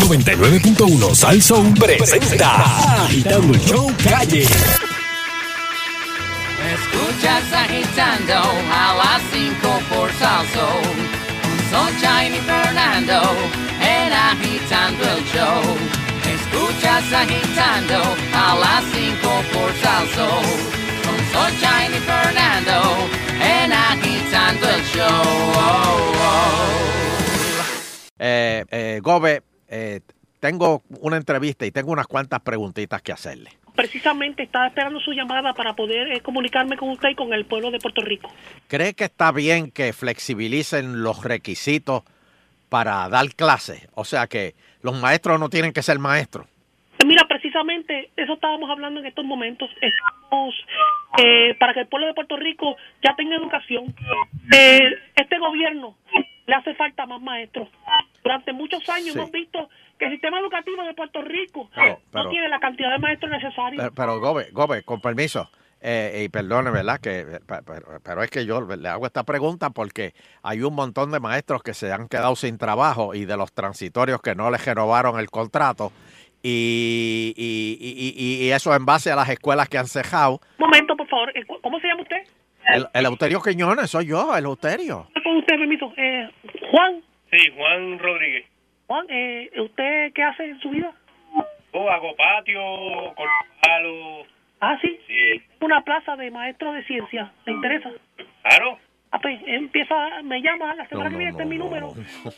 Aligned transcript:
99.1 0.00 1.14
Sal 1.14 1.40
Soul 1.42 1.74
presenta 1.74 3.04
Agitando 3.04 3.54
el 3.54 3.60
Show 3.60 3.92
Calle. 4.02 4.42
Escuchas 6.72 7.52
agitando 7.52 8.34
a 8.72 8.94
las 8.94 9.22
5 9.32 9.80
por 9.88 10.12
Salso. 10.12 10.68
Con 11.42 11.58
Sunshine 11.70 12.34
y 12.34 12.40
Fernando 12.40 13.20
en 13.80 14.12
agitando 14.12 15.04
el 15.04 15.24
show. 15.24 15.76
Escuchas 16.24 17.12
agitando 17.12 18.16
a 18.34 18.56
las 18.56 18.84
5 18.92 19.28
por 19.52 19.72
Salso. 19.82 20.28
Con 21.04 21.18
Sunshine 21.32 21.94
y 21.94 22.00
Fernando 22.00 23.08
en 23.40 23.72
agitando 23.72 24.68
el 24.68 24.84
show. 24.84 25.22
Oh, 25.54 26.12
oh. 26.16 26.70
Eh, 28.18 28.64
eh, 28.70 29.00
Gobe, 29.02 29.42
eh, 29.70 30.00
tengo 30.40 30.82
una 31.00 31.16
entrevista 31.16 31.64
y 31.66 31.70
tengo 31.70 31.92
unas 31.92 32.06
cuantas 32.06 32.40
preguntitas 32.40 33.00
que 33.02 33.12
hacerle. 33.12 33.50
Precisamente 33.76 34.42
estaba 34.42 34.66
esperando 34.66 35.00
su 35.00 35.12
llamada 35.12 35.54
para 35.54 35.74
poder 35.74 36.12
eh, 36.12 36.20
comunicarme 36.20 36.76
con 36.76 36.90
usted 36.90 37.10
y 37.10 37.14
con 37.14 37.32
el 37.32 37.44
pueblo 37.44 37.70
de 37.70 37.78
Puerto 37.78 38.02
Rico. 38.02 38.30
¿Cree 38.66 38.94
que 38.94 39.04
está 39.04 39.32
bien 39.32 39.70
que 39.70 39.92
flexibilicen 39.92 41.02
los 41.02 41.24
requisitos 41.24 42.02
para 42.68 43.08
dar 43.08 43.28
clases? 43.34 43.88
O 43.94 44.04
sea 44.04 44.26
que 44.26 44.54
los 44.82 45.00
maestros 45.00 45.38
no 45.38 45.48
tienen 45.48 45.72
que 45.72 45.82
ser 45.82 45.98
maestros. 45.98 46.46
Eh, 46.98 47.06
Mira, 47.06 47.24
precisamente 47.28 48.10
eso 48.16 48.34
estábamos 48.34 48.68
hablando 48.70 49.00
en 49.00 49.06
estos 49.06 49.24
momentos. 49.24 49.70
Estamos 49.80 50.54
eh, 51.22 51.54
para 51.58 51.74
que 51.74 51.80
el 51.80 51.86
pueblo 51.86 52.06
de 52.08 52.14
Puerto 52.14 52.36
Rico 52.36 52.76
ya 53.02 53.14
tenga 53.16 53.36
educación. 53.36 53.94
Eh, 54.52 54.80
este 55.14 55.38
gobierno 55.38 55.96
le 56.46 56.54
hace 56.54 56.74
falta 56.74 57.06
más 57.06 57.20
maestros. 57.20 57.68
Durante 58.22 58.52
muchos 58.52 58.86
años 58.88 59.12
Sí. 59.14 59.18
hemos 59.18 59.30
visto 59.30 59.68
que 59.98 60.06
el 60.06 60.12
sistema 60.12 60.38
educativo 60.40 60.82
de 60.84 60.94
Puerto 60.94 61.22
Rico 61.22 61.70
Pero- 61.74 62.00
pero- 62.12 62.24
no 62.24 62.30
tiene 62.30 62.48
la 62.48 62.58
cantidad 62.60 62.90
de 62.90 62.98
maestros 62.98 63.30
necesarios. 63.30 63.82
Pero, 63.82 63.94
pero, 63.94 64.20
Gobe, 64.20 64.48
Gobe, 64.52 64.82
con 64.82 65.00
permiso, 65.00 65.50
eh, 65.80 66.22
y 66.24 66.28
perdone, 66.28 66.70
¿verdad? 66.70 67.00
Que, 67.00 67.20
eh, 67.20 67.24
pe- 67.46 67.62
pero, 67.66 67.86
pero 68.02 68.22
es 68.22 68.30
que 68.30 68.44
yo 68.44 68.60
le 68.60 68.88
hago 68.88 69.06
esta 69.06 69.24
pregunta 69.24 69.70
porque 69.70 70.12
hay 70.42 70.62
un 70.62 70.74
montón 70.74 71.10
de 71.10 71.20
maestros 71.20 71.62
que 71.62 71.72
se 71.74 71.92
han 71.92 72.08
quedado 72.08 72.36
sin 72.36 72.58
trabajo 72.58 73.14
y 73.14 73.24
de 73.24 73.36
los 73.36 73.52
transitorios 73.52 74.20
que 74.20 74.34
no 74.34 74.50
les 74.50 74.64
renovaron 74.64 75.18
el 75.18 75.30
contrato. 75.30 75.92
Y, 76.42 77.34
y, 77.36 78.44
y- 78.46 78.50
eso 78.50 78.74
en 78.74 78.84
base 78.86 79.10
a 79.12 79.16
las 79.16 79.28
escuelas 79.28 79.68
que 79.68 79.78
han 79.78 79.86
cejado. 79.86 80.40
Un 80.58 80.66
momento, 80.66 80.96
por 80.96 81.06
favor. 81.08 81.30
Eh, 81.36 81.44
¿Cómo 81.62 81.78
se 81.80 81.86
llama 81.88 82.02
usted? 82.02 82.16
El, 82.72 82.86
el 82.94 83.06
Euterio 83.06 83.42
Quiñones, 83.42 83.90
soy 83.90 84.06
yo, 84.06 84.34
el 84.36 84.44
Euterio. 84.44 85.06
Con 85.22 85.36
usted, 85.36 85.56
permiso. 85.56 85.92
Eh, 85.96 86.28
Juan, 86.70 87.02
Sí, 87.30 87.38
Juan 87.56 87.98
Rodríguez. 87.98 88.46
Juan, 88.86 89.06
eh, 89.08 89.50
¿usted 89.60 90.12
qué 90.14 90.22
hace 90.22 90.44
en 90.44 90.60
su 90.60 90.70
vida? 90.70 90.92
Oh, 91.72 91.88
hago 91.88 92.14
patio, 92.16 92.60
con 93.14 93.26
palo. 93.62 94.26
Ah, 94.60 94.76
sí. 94.82 94.98
Sí, 95.06 95.40
Una 95.60 95.82
plaza 95.82 96.16
de 96.16 96.30
maestro 96.30 96.72
de 96.72 96.84
ciencia. 96.84 97.32
¿Le 97.46 97.52
interesa? 97.52 97.90
claro. 98.42 98.78
Ah, 99.12 99.18
pues 99.20 99.40
empieza, 99.44 100.22
me 100.22 100.40
llama 100.40 100.72
la 100.76 100.86
semana 100.88 101.10
que 101.10 101.16
viene, 101.16 101.30
este 101.32 101.42
es 101.42 101.48
mi 101.48 101.58
número. 101.58 101.88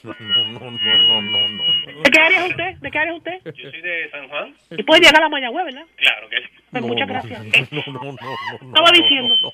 no, 0.04 0.14
no, 0.20 0.70
no, 0.70 0.70
no, 0.70 1.22
no, 1.22 1.48
no. 1.48 2.02
¿De 2.02 2.10
qué 2.10 2.18
área 2.18 2.44
es 2.46 2.50
usted? 2.50 2.76
¿De 2.78 2.90
qué 2.90 2.98
área 2.98 3.12
es 3.12 3.18
usted? 3.18 3.52
Yo 3.54 3.70
soy 3.70 3.80
de 3.82 4.10
San 4.10 4.26
Juan. 4.30 4.54
Y 4.70 4.82
puede 4.82 5.02
llegar 5.02 5.22
a 5.22 5.28
Mayagüez, 5.28 5.66
¿verdad? 5.66 5.84
Claro 5.96 6.28
que 6.30 6.36
sí. 6.38 6.48
Pues 6.70 6.82
muchas 6.84 7.08
gracias. 7.08 7.44
No, 7.72 7.82
no, 7.86 7.92
no, 7.92 8.04
no, 8.04 8.12
no, 8.12 8.68
Estaba 8.68 8.90
no, 8.90 9.02
diciendo. 9.02 9.34
no, 9.42 9.48
no. 9.48 9.52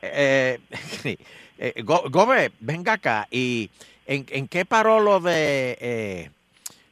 Eh, 0.00 0.58
sí. 0.70 1.18
Eh, 1.58 1.74
Gobe, 1.82 2.52
venga 2.60 2.94
acá. 2.94 3.26
¿Y 3.30 3.68
en, 4.08 4.26
en 4.30 4.48
qué 4.48 4.64
paró 4.64 4.98
lo 4.98 5.20
de... 5.20 5.78
eh, 5.80 6.30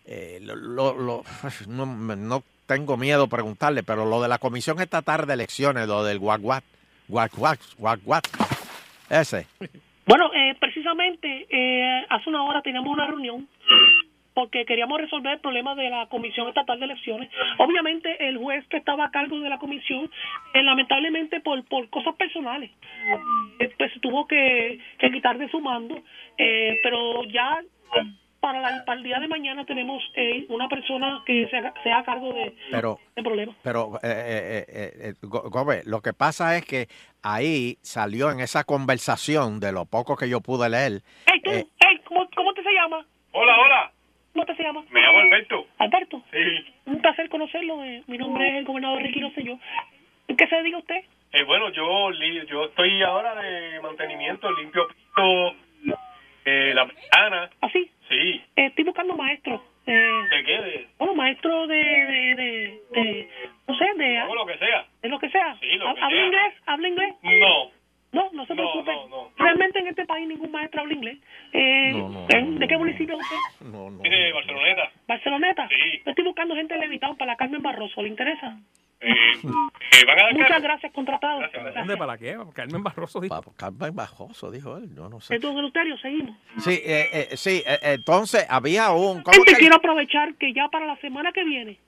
eh, 0.07 0.39
lo, 0.43 0.95
lo- 0.95 1.25
no, 1.67 1.87
no 1.87 2.43
tengo 2.67 2.97
miedo 2.97 3.27
preguntarle, 3.27 3.83
pero 3.83 4.05
lo 4.07 4.23
de 4.23 4.29
la 4.29 4.39
Comisión 4.39 4.81
Estatal 4.81 5.27
de 5.27 5.33
Elecciones, 5.35 5.89
lo 5.89 6.05
del 6.05 6.19
guaguat, 6.21 6.63
guaguat, 7.09 7.59
guaguat, 7.79 8.25
ese. 9.11 9.47
Bueno, 10.07 10.31
eh, 10.35 10.55
precisamente 10.61 11.47
eh, 11.51 12.07
hace 12.09 12.29
una 12.31 12.45
hora 12.45 12.63
teníamos 12.63 12.93
una 12.93 13.07
reunión 13.09 13.49
porque 14.37 14.67
queríamos 14.67 15.01
resolver 15.01 15.33
el 15.33 15.41
problema 15.41 15.75
de 15.75 15.89
la 15.89 16.09
Comisión 16.11 16.47
Estatal 16.49 16.79
de 16.79 16.85
Elecciones. 16.85 17.31
Obviamente 17.57 18.29
el 18.29 18.37
juez 18.37 18.67
que 18.69 18.77
estaba 18.77 19.07
a 19.07 19.11
cargo 19.11 19.41
de 19.41 19.49
la 19.49 19.57
comisión, 19.57 20.11
eh, 20.53 20.63
lamentablemente 20.63 21.41
por, 21.41 21.65
por 21.65 21.89
cosas 21.89 22.15
personales, 22.17 22.71
eh, 23.59 23.73
pues 23.79 23.91
tuvo 24.03 24.27
que, 24.27 24.79
que 24.99 25.11
quitar 25.11 25.39
de 25.39 25.49
su 25.49 25.59
mando, 25.61 25.97
eh, 26.37 26.79
pero 26.83 27.25
ya 27.25 27.63
para, 28.39 28.61
la- 28.61 28.85
para 28.85 28.99
el 28.99 29.05
día 29.05 29.19
de 29.21 29.27
mañana 29.27 29.65
tenemos 29.65 30.03
eh, 30.15 30.45
una 30.51 30.69
persona 30.69 31.23
que 31.25 31.49
se 31.49 31.57
haga, 31.57 31.73
se 31.83 31.91
haga 31.91 32.05
cargo 32.05 32.35
de, 32.35 32.55
Pero, 32.71 32.99
del 33.15 33.25
problema. 33.25 33.55
pero 33.63 33.95
eh, 34.03 34.09
eh, 34.13 34.65
eh, 34.69 34.91
eh, 35.01 35.13
Go- 35.23 35.49
Gobe, 35.49 35.81
lo 35.87 36.03
que 36.03 36.13
pasa 36.13 36.59
es 36.59 36.67
que 36.67 36.89
ahí 37.23 37.79
salió 37.81 38.31
en 38.31 38.41
esa 38.41 38.65
conversación 38.65 39.61
de 39.61 39.73
lo 39.73 39.87
poco 39.87 40.15
que 40.15 40.29
yo 40.29 40.43
pude 40.43 40.69
leer. 40.69 41.01
Hey, 41.25 41.41
tú, 41.43 41.51
eh, 41.53 41.65
hey, 41.81 42.01
¿cómo, 42.05 42.29
¿cómo 42.37 42.53
te 42.53 42.63
se 42.63 42.71
llama? 42.75 43.03
Hola, 43.33 43.57
hola. 43.65 43.93
¿Cómo 44.37 44.45
te 44.45 44.55
se 44.55 44.63
llama? 44.65 44.85
Me 44.91 45.01
llamo 45.01 45.19
Alberto. 45.21 45.67
Alberto. 45.79 46.23
Sí. 46.31 46.67
Un 46.85 47.01
placer 47.01 47.27
conocerlo. 47.31 47.83
eh, 47.83 48.03
Mi 48.07 48.19
nombre 48.19 48.47
es 48.49 48.55
el 48.57 48.65
gobernador 48.67 49.01
Ricky 49.01 49.21
Rosselló. 49.23 49.59
¿En 50.29 50.37
qué 50.37 50.47
se 50.47 50.57
dedica 50.57 50.77
usted? 50.77 51.05
Eh, 51.33 51.43
bueno, 51.45 51.71
yo 51.71 52.11
yo 52.47 52.65
estoy 52.67 53.03
ahora 53.03 53.35
de 53.35 53.81
mantenimiento, 53.81 54.51
limpio 54.53 54.87
piso, 54.89 55.57
eh, 56.45 56.73
la 56.75 56.85
ventana. 56.85 57.49
Así. 57.63 57.91
Sí. 58.11 58.43
Eh, 58.57 58.67
estoy 58.67 58.85
buscando 58.85 59.17
maestros. 59.17 59.63
Eh, 59.87 59.93
¿De 60.31 60.45
qué? 60.45 60.61
De, 60.61 60.87
bueno, 60.99 61.15
maestro 61.15 61.67
de, 61.67 61.77
de, 61.77 62.35
de, 62.35 62.81
de- 62.93 63.29
no 63.67 63.75
sé, 63.79 63.87
de, 63.97 64.19
hago 64.19 64.35
lo 64.35 64.45
que 64.45 64.59
sea. 64.59 64.85
de 65.01 65.09
lo 65.09 65.19
que 65.19 65.31
sea. 65.31 65.57
Sí, 65.61 65.67
lo 65.79 65.95
que 65.95 66.01
¿Habla 66.03 66.11
sea. 66.19 66.27
inglés? 66.27 66.55
¿Habla 66.67 66.89
inglés? 66.89 67.15
No. 67.23 67.71
No, 68.13 68.31
no 68.33 68.47
se 68.47 68.55
preocupe. 68.55 68.93
no, 68.95 69.09
no. 69.09 69.31
Realmente 69.37 69.79
en 69.81 69.89
este 69.89 70.07
país 70.07 70.27
ningún 70.29 70.51
maestro 70.51 70.81
habla 70.83 70.95
inglés. 70.95 71.19
Eh, 71.53 71.93
No, 71.93 72.09
no, 72.09 72.27
¿en- 72.31 72.55
no, 72.55 72.61
¿De 72.61 72.67
qué 72.69 72.75
no, 72.75 72.79
municipio 72.81 73.15
es 73.17 73.21
usted? 73.23 73.67
No, 73.67 73.91
no. 73.91 74.03
De 74.03 74.33
Barceloneta. 74.33 74.91
¿Barceloneta? 75.07 75.69
Sí. 75.69 76.03
Yo 76.05 76.11
estoy 76.11 76.25
buscando 76.25 76.55
gente 76.55 76.75
de 76.75 76.81
Levitown 76.81 77.17
para 77.17 77.33
la 77.33 77.37
Carmen 77.37 77.61
Barroso. 77.63 78.01
¿Le 78.03 78.09
interesa? 78.09 78.59
Eh, 79.01 79.11
eh, 79.11 80.05
¿Van 80.07 80.19
a 80.19 80.23
dar 80.23 80.35
Muchas 80.35 80.63
gracias, 80.63 80.93
contratado. 80.93 81.41
Gracias, 81.41 81.63
gracias. 81.63 81.87
¿Dónde 81.87 81.97
para 81.99 82.17
qué? 82.17 82.37
Carmen 82.55 82.83
Barroso 82.83 83.21
dijo. 83.21 83.43
Pa- 83.43 83.53
Carmen 83.57 83.95
Bajoso, 83.95 84.51
dijo 84.51 84.79
él, 84.79 84.89
yo 84.97 85.09
no 85.11 85.21
sé. 85.21 85.35
Entonces, 85.35 85.59
Eleuterio, 85.59 85.99
seguimos. 85.99 86.35
Sí, 86.59 86.81
eh, 86.83 87.09
eh, 87.13 87.37
sí, 87.37 87.63
eh, 87.67 87.79
entonces 87.83 88.47
había 88.49 88.91
un... 88.93 89.23
¿cómo 89.23 89.35
Gente, 89.35 89.53
que- 89.53 89.59
quiero 89.59 89.77
aprovechar 89.77 90.35
que 90.37 90.55
ya 90.55 90.69
para 90.69 90.87
la 90.87 90.97
semana 90.97 91.33
que 91.33 91.45
viene 91.45 91.79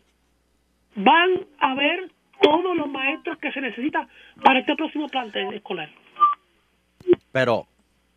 van 0.96 1.30
a 1.60 1.74
ver 1.74 2.10
todos 2.42 2.76
los 2.76 2.88
maestros 2.88 3.38
que 3.38 3.52
se 3.52 3.60
necesitan 3.60 4.08
para 4.44 4.60
este 4.60 4.74
próximo 4.76 5.08
plantel 5.08 5.52
escolar. 5.54 5.88
Pero, 7.32 7.66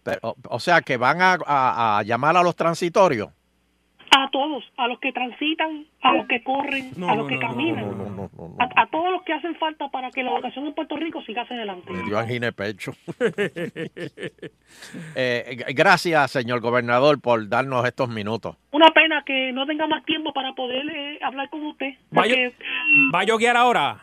pero, 0.03 0.35
o 0.49 0.59
sea, 0.59 0.81
que 0.81 0.97
van 0.97 1.22
a, 1.22 1.38
a- 1.45 1.99
a 1.99 2.03
llamar 2.03 2.35
a 2.38 2.44
los 2.44 2.55
transitorios. 2.55 3.29
A 4.13 4.29
todos, 4.29 4.66
a 4.75 4.89
los 4.89 4.99
que 4.99 5.13
transitan, 5.13 5.85
a 6.01 6.13
los 6.13 6.27
que 6.27 6.44
corren, 6.44 6.91
No, 6.97 7.09
a 7.09 7.16
los 7.16 7.23
no, 7.23 7.27
que 7.29 7.35
no, 7.35 7.41
caminan, 7.49 7.85
No, 7.85 7.91
no, 7.95 8.03
no, 8.09 8.29
no, 8.38 8.47
no. 8.49 8.55
A, 8.59 8.81
a 8.81 8.88
todos 8.88 9.09
los 9.09 9.23
que 9.23 9.31
hacen 9.31 9.55
falta 9.55 9.88
para 9.89 10.11
que 10.11 10.22
la 10.22 10.33
educación 10.33 10.67
en 10.67 10.73
Puerto 10.73 10.97
Rico 10.97 11.22
siga 11.22 11.44
hacia 11.44 11.55
adelante. 11.55 11.89
Me 11.94 12.03
dio 12.03 12.19
angina 12.19 12.51
pecho. 12.51 12.94
Eh, 15.16 15.63
gracias, 15.75 16.31
señor 16.31 16.59
gobernador, 16.61 17.19
por 17.22 17.47
darnos 17.49 17.85
estos 17.85 18.09
minutos. 18.09 18.55
Una 18.72 18.88
pena 18.89 19.23
que 19.25 19.51
no 19.51 19.66
tenga 19.66 19.88
más 19.88 20.03
tiempo 20.05 20.33
para 20.33 20.53
poder 20.53 20.83
eh, 20.89 21.19
hablar 21.22 21.49
con 21.49 21.66
usted. 21.66 21.93
Vaya- 22.09 22.33
Porque 22.35 22.55
¿Va 23.13 23.19
a 23.19 23.23
yoguear 23.25 23.57
ahora? 23.57 23.97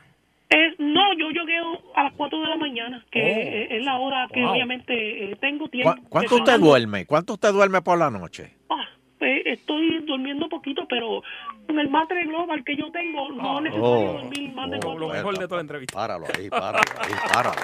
Es, 0.51 0.79
no, 0.79 1.13
yo 1.19 1.29
llegué 1.31 1.59
a 1.95 2.05
las 2.05 2.13
4 2.15 2.41
de 2.41 2.47
la 2.49 2.57
mañana, 2.57 3.05
que 3.11 3.21
Oh. 3.23 3.27
eh, 3.27 3.77
es 3.77 3.85
la 3.85 3.99
hora 3.99 4.27
que 4.33 4.41
Wow. 4.41 4.53
obviamente 4.53 5.25
eh, 5.33 5.37
tengo 5.41 5.69
tiempo. 5.69 5.95
¿Cu- 5.95 6.09
¿Cuánto 6.09 6.37
usted 6.37 6.59
duerme? 6.59 7.05
¿Cuánto 7.07 7.35
usted 7.35 7.53
duerme 7.53 7.83
por 7.83 7.99
la 7.99 8.11
noche? 8.11 8.55
Ah, 8.71 8.87
pues, 9.19 9.43
estoy 9.47 9.99
durmiendo 10.07 10.49
poquito, 10.49 10.87
pero 10.89 11.23
con 11.67 11.79
el 11.79 11.89
matre 11.91 12.25
global 12.25 12.65
que 12.65 12.77
yo 12.77 12.91
tengo, 12.93 13.29
no 13.33 13.61
necesario 13.61 13.85
Oh. 14.11 14.13
dormir 14.23 14.53
más 14.55 14.71
de 14.71 14.77
Oh, 14.79 14.81
cuatro 14.81 14.99
lo 15.01 15.09
mejor 15.09 15.39
de 15.39 15.45
toda 15.47 15.57
la 15.57 15.63
entrevista. 15.63 15.95
Páralo 15.99 16.27
ahí, 16.37 16.49
páralo 16.49 16.79
ahí, 16.99 17.13
páralo. 17.35 17.57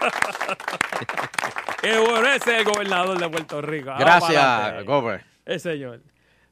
Qué 1.82 1.98
bueno, 1.98 2.26
ese 2.28 2.36
es 2.54 2.58
el 2.60 2.64
gobernador 2.64 3.18
de 3.18 3.28
Puerto 3.28 3.60
Rico. 3.60 3.92
Gracias. 3.98 4.84
Gober. 4.84 5.22
El 5.44 5.60
señor. 5.60 6.00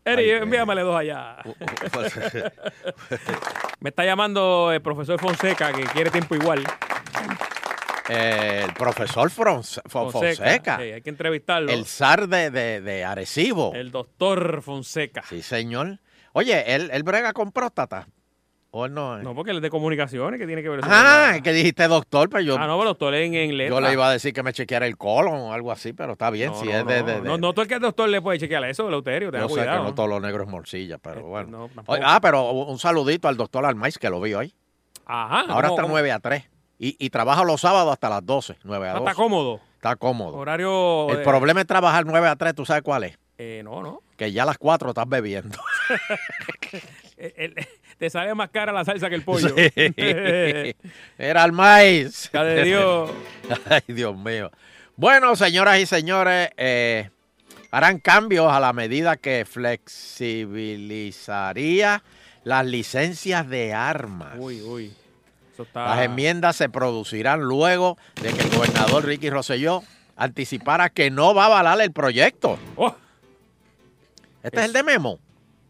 Eri, 0.05 0.31
envíamele 0.31 0.83
dos 0.83 0.97
allá. 0.97 1.37
Me 3.81 3.91
está 3.91 4.05
llamando 4.05 4.73
el 4.73 4.83
profesor 4.83 5.21
Fonseca, 5.21 5.73
que 5.73 5.85
quiere 5.85 6.11
tiempo 6.11 6.35
igual. 6.35 6.65
Eh, 8.09 8.65
el 8.67 8.75
profesor 8.75 9.31
Fonseca, 9.31 10.77
Sí, 10.79 10.83
hay 10.93 11.03
que 11.03 11.11
entrevistarlo. 11.11 11.71
el 11.71 11.87
zar 11.87 12.29
de, 12.29 12.51
de, 12.51 12.81
de 12.81 13.05
Arecibo. 13.05 13.73
El 13.75 13.91
doctor 13.93 14.63
Fonseca. 14.63 15.23
Sí, 15.29 15.43
señor. 15.43 15.99
Oye, 16.33 16.75
él, 16.75 16.91
él 16.93 17.03
brega 17.03 17.33
con 17.33 17.53
próstata. 17.53 18.09
¿O 18.73 18.87
él 18.87 18.95
no 18.95 19.21
porque 19.35 19.51
él 19.51 19.57
es 19.57 19.63
de 19.63 19.71
comunicaciones, 19.71 20.39
que 20.39 20.47
tiene 20.47 20.63
que 20.63 20.69
ver 20.69 20.79
eso. 20.81 20.89
Ah, 20.91 21.33
es 21.35 21.43
que 21.43 21.53
dijiste 21.53 21.89
doctor, 21.89 22.29
pero 22.31 22.41
yo, 22.43 22.57
Ah, 22.57 22.69
no, 22.69 22.77
pero 22.79 22.91
doctor 22.91 23.15
en 23.15 23.35
inglés. 23.35 23.69
yo 23.69 23.81
le 23.81 23.93
iba 23.93 24.09
a 24.09 24.13
decir 24.13 24.33
que 24.33 24.45
me 24.45 24.53
chequeara 24.53 24.87
el 24.87 24.97
colon 24.97 25.35
o 25.35 25.53
algo 25.53 25.73
así, 25.73 25.93
pero 25.93 26.13
está 26.13 26.31
bien. 26.31 26.51
No, 26.53 26.61
si 26.61 26.67
no, 26.67 26.73
es 26.79 26.87
de, 26.87 27.01
no, 27.01 27.07
de- 27.07 27.15
de- 27.15 27.21
no, 27.23 27.37
no 27.39 27.53
todo 27.53 27.63
el 27.63 27.69
que 27.69 27.75
es 27.75 27.81
doctor 27.81 28.09
le 28.09 28.23
puede 28.23 28.39
chequear 28.39 28.63
eso, 28.65 28.89
Leuterio, 28.89 29.33
tenga 29.33 29.49
yo 29.49 29.55
sé 29.55 29.63
que 29.63 29.67
no 29.67 29.93
todos 29.93 30.09
los 30.09 30.23
negros 30.23 30.47
morcilla, 30.47 30.99
pero 30.99 31.17
Este, 31.17 31.29
bueno. 31.29 31.69
Oye, 31.87 32.03
ah, 32.05 32.21
pero 32.23 32.51
un 32.53 32.79
saludito 32.79 33.27
al 33.27 33.37
doctor 33.37 33.67
Almaiz 33.67 33.99
que 33.99 34.09
lo 34.09 34.21
vi 34.21 34.35
hoy. 34.35 34.55
Ajá. 35.05 35.41
Ahora 35.49 35.69
¿cómo- 35.69 35.75
está 35.75 35.83
cómo? 35.83 35.95
9 35.95 36.13
a 36.13 36.21
3. 36.21 36.45
Y, 36.79 36.95
y 37.05 37.11
trabaja 37.11 37.43
los 37.45 37.61
sábados 37.61 37.93
hasta 37.93 38.09
las 38.09 38.25
12, 38.25 38.57
9 38.63 38.87
a 38.87 38.91
Ah, 38.93 38.95
12. 39.01 39.05
Está 39.11 39.15
cómodo. 39.17 39.61
Está 39.75 39.97
cómodo. 39.97 40.37
Horario. 40.37 41.11
El 41.11 41.17
de- 41.19 41.25
problema 41.25 41.61
es 41.61 41.67
trabajar 41.67 42.07
9 42.07 42.29
a 42.29 42.37
3, 42.37 42.55
¿tú 42.55 42.65
sabes 42.65 42.83
cuál 42.85 43.03
es? 43.05 43.19
Eh, 43.37 43.63
no, 43.65 43.83
no. 43.83 44.01
Que 44.17 44.31
ya 44.33 44.45
a 44.45 44.47
las 44.47 44.59
4 44.59 44.91
estás 44.91 45.09
bebiendo. 45.09 45.59
El- 47.37 47.55
te 47.99 48.09
sale 48.11 48.35
más 48.35 48.51
cara 48.51 48.73
la 48.73 48.85
salsa 48.85 49.09
que 49.09 49.15
el 49.17 49.23
pollo. 49.23 49.49
Sí. 49.55 49.71
Era 51.19 51.45
el 51.45 51.53
maíz. 51.53 52.31
De 52.33 52.65
Dios. 52.65 53.11
Ay, 53.69 53.83
Dios 53.95 54.17
mío. 54.17 54.51
Bueno, 54.97 55.37
señoras 55.37 55.79
y 55.81 55.87
señores, 55.87 56.51
eh, 56.57 57.11
harán 57.71 57.99
cambios 58.01 58.51
a 58.53 58.59
la 58.61 58.73
medida 58.73 59.17
que 59.17 59.45
flexibilizaría 59.45 62.03
las 62.45 62.65
licencias 62.67 63.49
de 63.49 63.73
armas. 63.75 64.35
Uy, 64.39 64.61
uy. 64.63 64.93
Está. 65.59 65.95
Las 65.95 66.05
enmiendas 66.07 66.57
se 66.57 66.71
producirán 66.71 67.41
luego 67.43 67.99
de 68.23 68.33
que 68.33 68.41
el 68.41 68.49
gobernador 68.51 69.05
Ricky 69.05 69.29
Rosselló 69.29 69.83
anticipara 70.17 70.89
que 70.89 71.11
no 71.11 71.35
va 71.35 71.43
a 71.43 71.47
avalar 71.47 71.79
el 71.83 71.93
proyecto. 71.93 72.59
Oh, 72.77 72.97
Este 74.43 74.59
es, 74.61 74.65
el 74.65 74.73
de 74.73 74.83
Memo. 74.83 75.19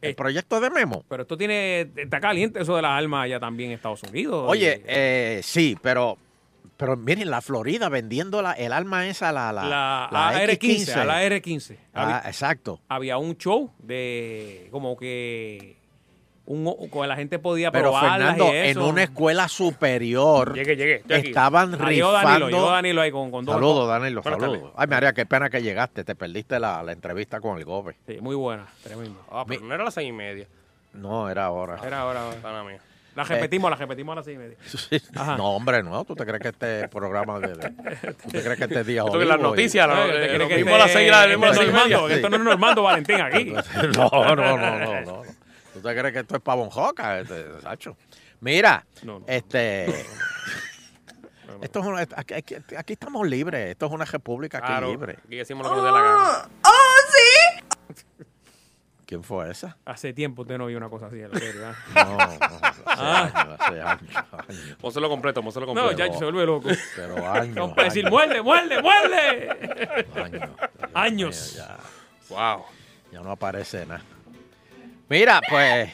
El 0.03 0.11
Eh. 0.11 0.15
proyecto 0.15 0.61
de 0.61 0.71
Memo. 0.71 1.05
pero 1.09 1.23
esto 1.23 1.37
tiene. 1.37 1.91
Está 1.97 2.21
caliente 2.21 2.61
eso 2.61 2.75
de 2.77 2.83
las 2.83 2.93
armas 2.93 3.25
allá 3.25 3.39
también 3.41 3.71
en 3.71 3.77
Estados 3.77 4.03
Unidos. 4.05 4.45
Oye, 4.49 4.83
eh, 4.87 5.41
sí, 5.43 5.77
pero 5.83 6.17
pero 6.77 6.97
miren, 6.97 7.29
la 7.31 7.43
Florida 7.43 7.91
vendiendo 7.91 8.41
la, 8.41 8.53
el 8.53 8.73
arma 8.73 9.07
esa, 9.07 9.33
la, 9.33 9.53
la, 9.53 9.65
la, 9.65 10.09
la 10.11 10.29
AR-15, 10.31 10.95
a 10.95 11.05
la 11.05 11.23
X15. 11.25 11.27
AR-15. 11.27 11.77
Había, 11.93 12.17
Ah, 12.17 12.23
exacto. 12.27 12.81
había 12.89 13.19
un 13.19 13.37
show 13.37 13.71
de. 13.79 14.69
Como 14.71 14.97
que. 14.97 15.77
Un, 16.53 16.89
con 16.89 17.07
la 17.07 17.15
gente 17.15 17.39
podía 17.39 17.71
Pero 17.71 17.91
probarlas 17.93 18.31
Fernando, 18.31 18.47
y 18.53 18.57
en 18.57 18.65
eso. 18.65 18.85
una 18.89 19.05
escuela 19.05 19.47
superior 19.49 20.53
Llegué, 20.53 20.75
llegué. 20.75 21.03
Estaban 21.09 21.75
Ah, 21.81 21.91
llegó 21.91 22.11
Danilo, 22.11 22.19
rifando. 22.47 22.49
llegó 22.49 22.71
Danilo 22.73 23.01
ahí 23.03 23.11
con, 23.13 23.31
con 23.31 23.45
dos. 23.45 23.55
Saludos, 23.55 23.89
Danilo, 23.89 24.21
saludos. 24.25 24.73
Ay, 24.77 24.87
María, 24.89 25.13
qué 25.13 25.27
pena 25.27 25.49
que 25.49 25.63
llegaste. 25.63 26.03
Te 26.03 26.17
perdiste 26.17 26.59
la, 26.59 26.83
la 26.83 26.91
entrevista 26.91 27.41
con 27.41 27.57
el 27.57 27.65
Gobe. 27.65 27.95
Sí, 28.05 28.19
muy 28.21 28.35
buena, 28.35 28.67
tremendo. 28.83 29.25
Ah, 29.31 29.45
pero 29.47 29.61
no 29.61 29.73
era 29.73 29.85
las 29.85 29.95
seis 29.95 30.09
y 30.09 30.13
media. 30.13 30.47
No, 30.93 31.31
era 31.31 31.45
ahora. 31.45 31.79
Era 31.87 32.01
ahora. 32.01 32.25
ahora. 32.25 32.37
Pana 32.43 32.65
mía. 32.65 32.81
La 33.15 33.23
repetimos, 33.25 33.71
la 33.71 33.77
repetimos 33.77 34.13
a 34.13 34.17
las 34.17 34.25
seis 34.25 34.37
y 34.37 34.39
media. 34.41 34.57
Ajá. 35.23 35.37
No, 35.37 35.51
hombre, 35.55 35.85
no. 35.85 36.05
¿Tú 36.05 36.17
te 36.17 36.25
crees 36.27 36.41
que 36.41 36.49
este 36.49 36.89
programa 36.89 37.39
de... 37.39 37.49
de- 37.55 37.71
¿Tú 38.25 38.29
te 38.31 38.43
crees 38.43 38.57
que 38.59 38.65
este 38.65 38.83
día 38.85 39.05
Esto 39.07 39.37
noticias, 39.39 39.87
la- 39.87 40.03
Oye, 40.05 40.13
¿te 40.13 40.19
eh, 40.19 40.27
crees 40.27 40.39
lo 40.41 40.49
que 40.49 40.57
mismo 40.57 40.75
a 40.75 40.79
las 40.79 40.91
seis 40.91 41.07
y 41.07 41.11
la 41.13 41.27
mismo 41.29 41.45
a 41.45 41.49
las 41.49 41.57
este 41.59 41.65
seis 41.67 41.75
y 41.75 41.79
es 41.79 41.85
media. 41.85 41.97
Normando? 41.97 42.17
Esto 42.17 42.29
no 42.31 42.37
es 42.37 42.43
Normando 42.43 42.83
Valentín 42.83 43.21
aquí. 43.21 43.55
No, 43.97 44.11
no, 44.11 44.35
no, 44.37 44.79
no, 44.79 45.01
no. 45.03 45.23
¿Tú 45.81 45.89
te 45.89 45.97
crees 45.97 46.13
que 46.13 46.21
esto 46.21 46.37
es 46.37 46.43
pavonjoca, 46.43 47.21
este, 47.21 47.61
Sacho? 47.63 47.97
Mira, 48.41 48.85
No, 49.03 49.21
no. 49.21 49.25
este... 49.29 49.87
Esto 51.63 51.81
es 51.81 51.87
una, 51.87 52.01
aquí, 52.01 52.93
estamos 52.93 53.29
libres. 53.29 53.71
Esto 53.73 53.85
es 53.87 53.93
una 53.93 54.05
república 54.07 54.59
aquí 54.59 54.69
Claro, 54.69 54.91
libre. 54.93 55.19
aquí 55.27 55.37
decimos 55.37 55.67
lo 55.67 55.75
que 55.75 55.77
nos 55.77 55.85
dé 55.85 55.93
la 55.93 56.01
gana. 56.01 56.49
¿Quién 59.05 59.23
fue 59.25 59.51
esa? 59.51 59.77
Hace 59.85 60.13
tiempo 60.15 60.43
usted 60.43 60.57
no 60.57 60.67
vio 60.67 60.79
una 60.79 60.89
cosa 60.89 61.07
así, 61.07 61.17
serio. 61.17 61.67
¿ah? 61.67 61.75
No, 61.95 62.17
no, 62.17 62.23
hace 62.23 62.39
Ah. 62.87 63.31
años, 63.35 63.61
hace 63.61 63.81
años, 63.83 64.17
años. 64.49 64.77
Pónselo 64.81 65.09
completo, 65.09 65.43
No, 65.43 65.51
completo. 65.53 65.91
ya 65.93 66.13
se 66.17 66.25
vuelve 66.25 66.47
loco. 66.47 66.69
Pero 66.97 67.29
años. 67.31 67.57
Vamos 67.57 67.77
a 67.79 67.83
decir, 67.83 68.09
muerde, 68.09 68.41
muerde, 68.43 68.81
muerde. 68.81 70.07
años. 70.23 70.51
Años. 70.95 71.53
mío, 71.57 71.65
ya. 71.67 71.77
Wow. 72.29 72.65
Ya 73.13 73.21
no 73.21 73.33
aparece 73.33 73.85
nada. 73.85 74.03
Mira, 75.11 75.41
pues. 75.49 75.91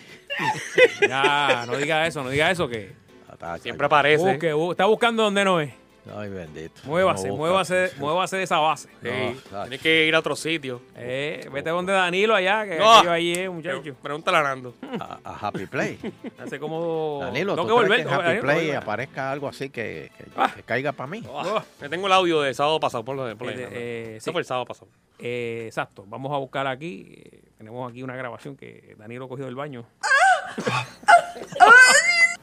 Ya, 1.09 1.65
no 1.67 1.77
diga 1.77 2.07
eso, 2.07 2.23
no 2.23 2.29
diga 2.31 2.51
eso 2.51 2.69
que 2.69 2.93
Está- 3.33 3.59
Siempre 3.59 3.87
aparece. 3.87 4.23
busque, 4.23 4.55
bu- 4.55 4.71
está 4.73 4.85
buscando 4.87 5.23
donde 5.25 5.45
no 5.45 5.61
es. 5.61 5.73
Ay, 6.14 6.29
bendito. 6.31 6.81
Muévase, 6.85 7.29
No 7.29 7.37
muévase, 7.37 7.91
muévase 7.99 8.37
de 8.37 8.43
esa 8.44 8.58
base. 8.58 8.88
Sí, 9.03 9.08
No, 9.50 9.62
Tienes 9.62 9.81
que 9.81 10.06
ir 10.06 10.14
a 10.14 10.19
otro 10.20 10.37
sitio. 10.37 10.81
Eh, 10.94 11.49
vete 11.53 11.70
donde 11.70 11.93
Danilo 11.93 12.35
allá, 12.35 12.64
que 12.64 12.79
No. 12.79 12.93
aquello 12.94 13.12
allí 13.12 13.32
es, 13.32 13.50
muchacho. 13.50 13.82
Pregúntale 14.03 14.37
a 14.38 14.43
Nando. 14.43 14.75
A, 15.00 15.19
a 15.25 15.47
Happy 15.49 15.67
Play. 15.67 15.99
Hace 16.38 16.58
como. 16.61 17.19
Danilo, 17.23 17.56
¿tú 17.56 17.67
que 17.67 17.73
volver. 17.73 17.97
que 17.97 18.03
en 18.03 18.08
Happy 18.14 18.25
Danilo, 18.25 18.43
Play 18.43 18.70
aparezca 18.73 19.32
algo 19.32 19.49
así 19.49 19.69
que, 19.70 20.11
que- 20.17 20.25
Ah. 20.37 20.53
que 20.55 20.62
caiga 20.62 20.93
para 20.93 21.06
mí? 21.08 21.23
Oh, 21.29 21.61
me 21.81 21.88
tengo 21.88 22.06
el 22.06 22.12
audio 22.12 22.41
de 22.41 22.55
sábado 22.55 22.79
pasado. 22.79 23.05
Ponlo 23.05 23.25
ahí, 23.25 23.32
Eh, 23.32 23.37
Nando. 23.38 23.69
eh, 23.73 24.19
sí. 24.20 24.31
fue 24.31 24.41
el 24.41 24.47
sábado 24.47 24.67
pasado. 24.67 24.88
Eh, 25.19 25.64
exacto, 25.67 26.05
vamos 26.06 26.32
a 26.32 26.37
buscar 26.37 26.67
aquí. 26.67 27.14
eh, 27.17 27.43
tenemos 27.58 27.91
aquí 27.91 28.03
una 28.03 28.14
grabación 28.14 28.55
que 28.56 28.94
Danilo 28.99 29.29
cogió 29.29 29.47
del 29.47 29.55
baño. 29.55 29.87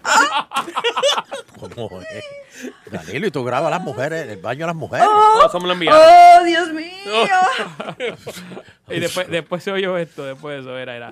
¿Cómo 1.75 2.01
es? 2.01 2.23
Danilo, 2.91 3.27
¿y 3.27 3.31
tú 3.31 3.44
grabas 3.44 3.67
a 3.67 3.71
las 3.71 3.81
mujeres, 3.81 4.27
el 4.29 4.38
baño 4.41 4.65
a 4.65 4.67
las 4.67 4.75
mujeres? 4.75 5.07
Enviaron. 5.53 6.00
¡Oh, 6.01 6.44
Dios 6.44 6.69
mío! 6.73 6.88
Y 8.89 9.00
después, 9.00 9.27
después 9.29 9.63
se 9.63 9.71
oyó 9.71 9.97
esto, 9.97 10.23
después 10.25 10.55
de 10.57 10.61
eso 10.61 10.77
era, 10.77 10.95
era. 10.95 11.11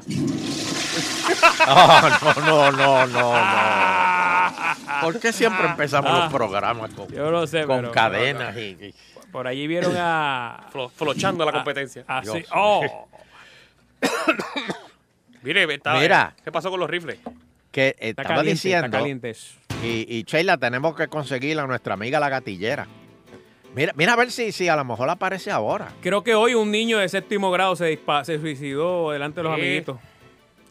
Ah, 1.62 2.20
no, 2.22 2.34
no, 2.46 2.72
no, 2.72 3.08
no, 3.08 3.34
no. 3.34 5.02
¿Por 5.02 5.20
qué 5.20 5.32
siempre 5.34 5.66
empezamos 5.68 6.12
los 6.12 6.32
programas 6.32 6.92
con, 6.94 7.06
Ah. 7.06 7.14
Yo 7.16 7.48
sé, 7.48 7.66
con 7.66 7.78
pero- 7.78 7.92
cadenas 7.92 8.56
y, 8.58 8.60
y- 8.80 8.94
Por 9.32 9.48
allí 9.48 9.66
vieron 9.68 9.96
a. 9.98 10.68
Flo- 10.72 10.92
Flochando 10.92 11.46
la 11.46 11.54
competencia. 11.54 12.04
Así. 12.08 12.30
Dios. 12.32 12.46
Oh, 12.54 13.08
Mire, 15.42 15.74
está- 15.74 15.94
Mira. 15.96 16.36
¿qué 16.44 16.52
pasó 16.52 16.70
con 16.70 16.80
los 16.80 16.90
rifles? 16.90 17.20
Que 17.72 17.96
está 18.00 18.22
estaba 18.24 18.36
caliente, 18.38 18.52
diciendo 18.54 18.86
está 18.88 18.98
caliente 19.00 19.30
eso. 19.30 19.56
y, 19.84 20.06
y 20.18 20.24
Sheila 20.24 20.58
tenemos 20.58 20.96
que 20.96 21.08
conseguir 21.08 21.60
a 21.60 21.66
nuestra 21.68 21.94
amiga 21.94 22.20
la 22.20 22.30
gatillera. 22.30 22.88
Mira, 23.74 23.94
mira 23.96 24.14
a 24.14 24.16
ver 24.18 24.32
si, 24.32 24.52
si 24.52 24.68
a 24.68 24.76
lo 24.76 24.84
mejor 24.84 25.10
aparece 25.10 25.50
ahora. 25.50 25.94
Creo 26.02 26.24
que 26.24 26.36
hoy 26.36 26.54
un 26.56 26.70
niño 26.72 26.98
de 26.98 27.08
séptimo 27.08 27.52
grado 27.52 27.76
se, 27.78 27.98
dispa- 27.98 28.26
se 28.26 28.38
suicidó 28.40 29.12
delante 29.12 29.40
de 29.40 29.44
los 29.44 29.56
¿Qué? 29.56 29.62
amiguitos. 29.62 29.98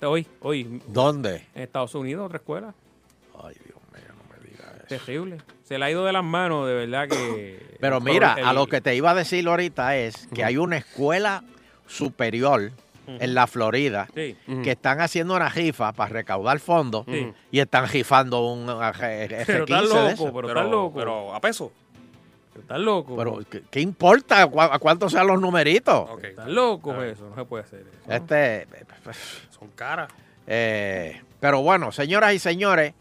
Hoy, 0.03 0.27
hoy, 0.41 0.83
¿Dónde? 0.87 1.47
en 1.55 1.63
Estados 1.63 1.95
Unidos, 1.95 2.27
otra 2.27 2.37
escuela. 2.39 2.75
Ay, 3.43 3.55
Dios 3.65 3.79
mío, 3.95 4.15
no 4.17 4.35
me 4.35 4.49
digas 4.51 4.67
eso. 4.77 4.87
Terrible. 4.87 5.39
Se 5.65 5.79
le 5.79 5.85
ha 5.87 5.91
ido 5.91 6.05
de 6.05 6.13
las 6.13 6.25
manos, 6.25 6.67
de 6.69 6.75
verdad 6.75 7.09
que. 7.09 7.77
Pero 7.81 8.01
mira, 8.03 8.35
el- 8.39 8.45
a 8.45 8.53
lo 8.53 8.67
que 8.67 8.81
te 8.83 8.95
iba 8.95 9.11
a 9.11 9.15
decir 9.15 9.47
ahorita 9.49 9.97
es 9.97 10.27
que 10.35 10.45
hay 10.45 10.59
una 10.59 10.77
escuela 10.77 11.43
superior 11.87 12.71
en 13.19 13.35
la 13.35 13.47
Florida 13.47 14.07
Sí. 14.15 14.37
que 14.63 14.73
están 14.73 15.01
haciendo 15.01 15.35
una 15.35 15.49
rifa 15.49 15.93
para 15.93 16.13
recaudar 16.13 16.59
fondos 16.61 17.05
Sí. 17.09 17.33
y 17.51 17.61
están 17.61 17.89
rifando 17.89 18.47
un 18.53 18.69
F- 18.69 19.27
Pero 19.47 19.65
F-15 19.65 19.65
estás 19.65 19.81
de 20.07 20.13
eso. 20.13 20.27
loco, 20.27 20.41
pero, 20.47 20.63
loco. 20.65 20.95
Pero, 20.95 20.95
Pero 20.95 21.35
a 21.35 21.41
peso. 21.41 21.73
estás 22.59 22.79
loco. 22.79 23.17
Pero, 23.17 23.39
¿qué, 23.51 23.63
qué 23.71 23.81
importa 23.81 24.47
cu- 24.47 24.61
a 24.61 24.79
cuántos 24.79 25.13
sean 25.13 25.27
los 25.27 25.41
numeritos? 25.41 26.09
Ok. 26.11 26.25
estás 26.25 26.49
loco, 26.49 26.93
Ah. 26.93 27.07
eso. 27.07 27.29
No 27.29 27.35
se 27.35 27.45
puede 27.45 27.65
hacer 27.65 27.81
eso. 27.81 28.13
Este, 28.13 28.67
Son 29.59 29.69
caras. 29.75 30.11
eh, 30.47 31.23
pero 31.41 31.63
bueno, 31.63 31.91
señoras 31.93 32.35
y 32.35 32.39
señores, 32.39 32.93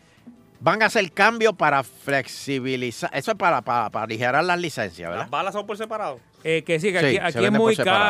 van 0.62 0.82
a 0.84 0.88
hacer 0.88 1.12
cambios 1.12 1.54
para 1.56 1.84
flexibilizar. 1.84 3.10
Eso 3.14 3.32
es 3.32 3.38
para, 3.38 3.62
para, 3.62 3.90
para 3.90 4.06
aligerar 4.06 4.44
las 4.44 4.60
licencias, 4.60 5.10
¿verdad? 5.10 5.24
Las 5.24 5.30
balas 5.30 5.54
son 5.54 5.66
por 5.66 5.78
separado. 5.78 6.20
Eh, 6.44 6.64
que 6.64 6.80
sí, 6.80 6.92
que 6.94 7.00
Sí, 7.00 7.06
aquí, 7.06 7.16
se 7.34 7.40
aquí 7.40 7.46
es 7.46 7.52
muy 7.52 7.76
separado, 7.76 8.04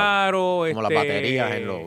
caro. 0.63 0.73
Como 0.73 0.81
las 0.83 0.91
este, 0.91 0.95
baterías 1.07 1.51
en 1.55 1.67
los, 1.67 1.81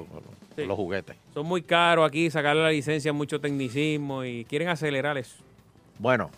sí. 0.56 0.64
los 0.64 0.76
juguetes. 0.76 1.16
Son 1.34 1.46
muy 1.46 1.62
caros 1.62 2.06
aquí, 2.06 2.30
sacarle 2.30 2.62
la 2.62 2.70
licencia, 2.70 3.12
mucho 3.12 3.40
tecnicismo 3.40 4.24
y 4.24 4.44
quieren 4.46 4.68
acelerar 4.68 5.16
eso. 5.18 5.36
Bueno, 5.98 6.30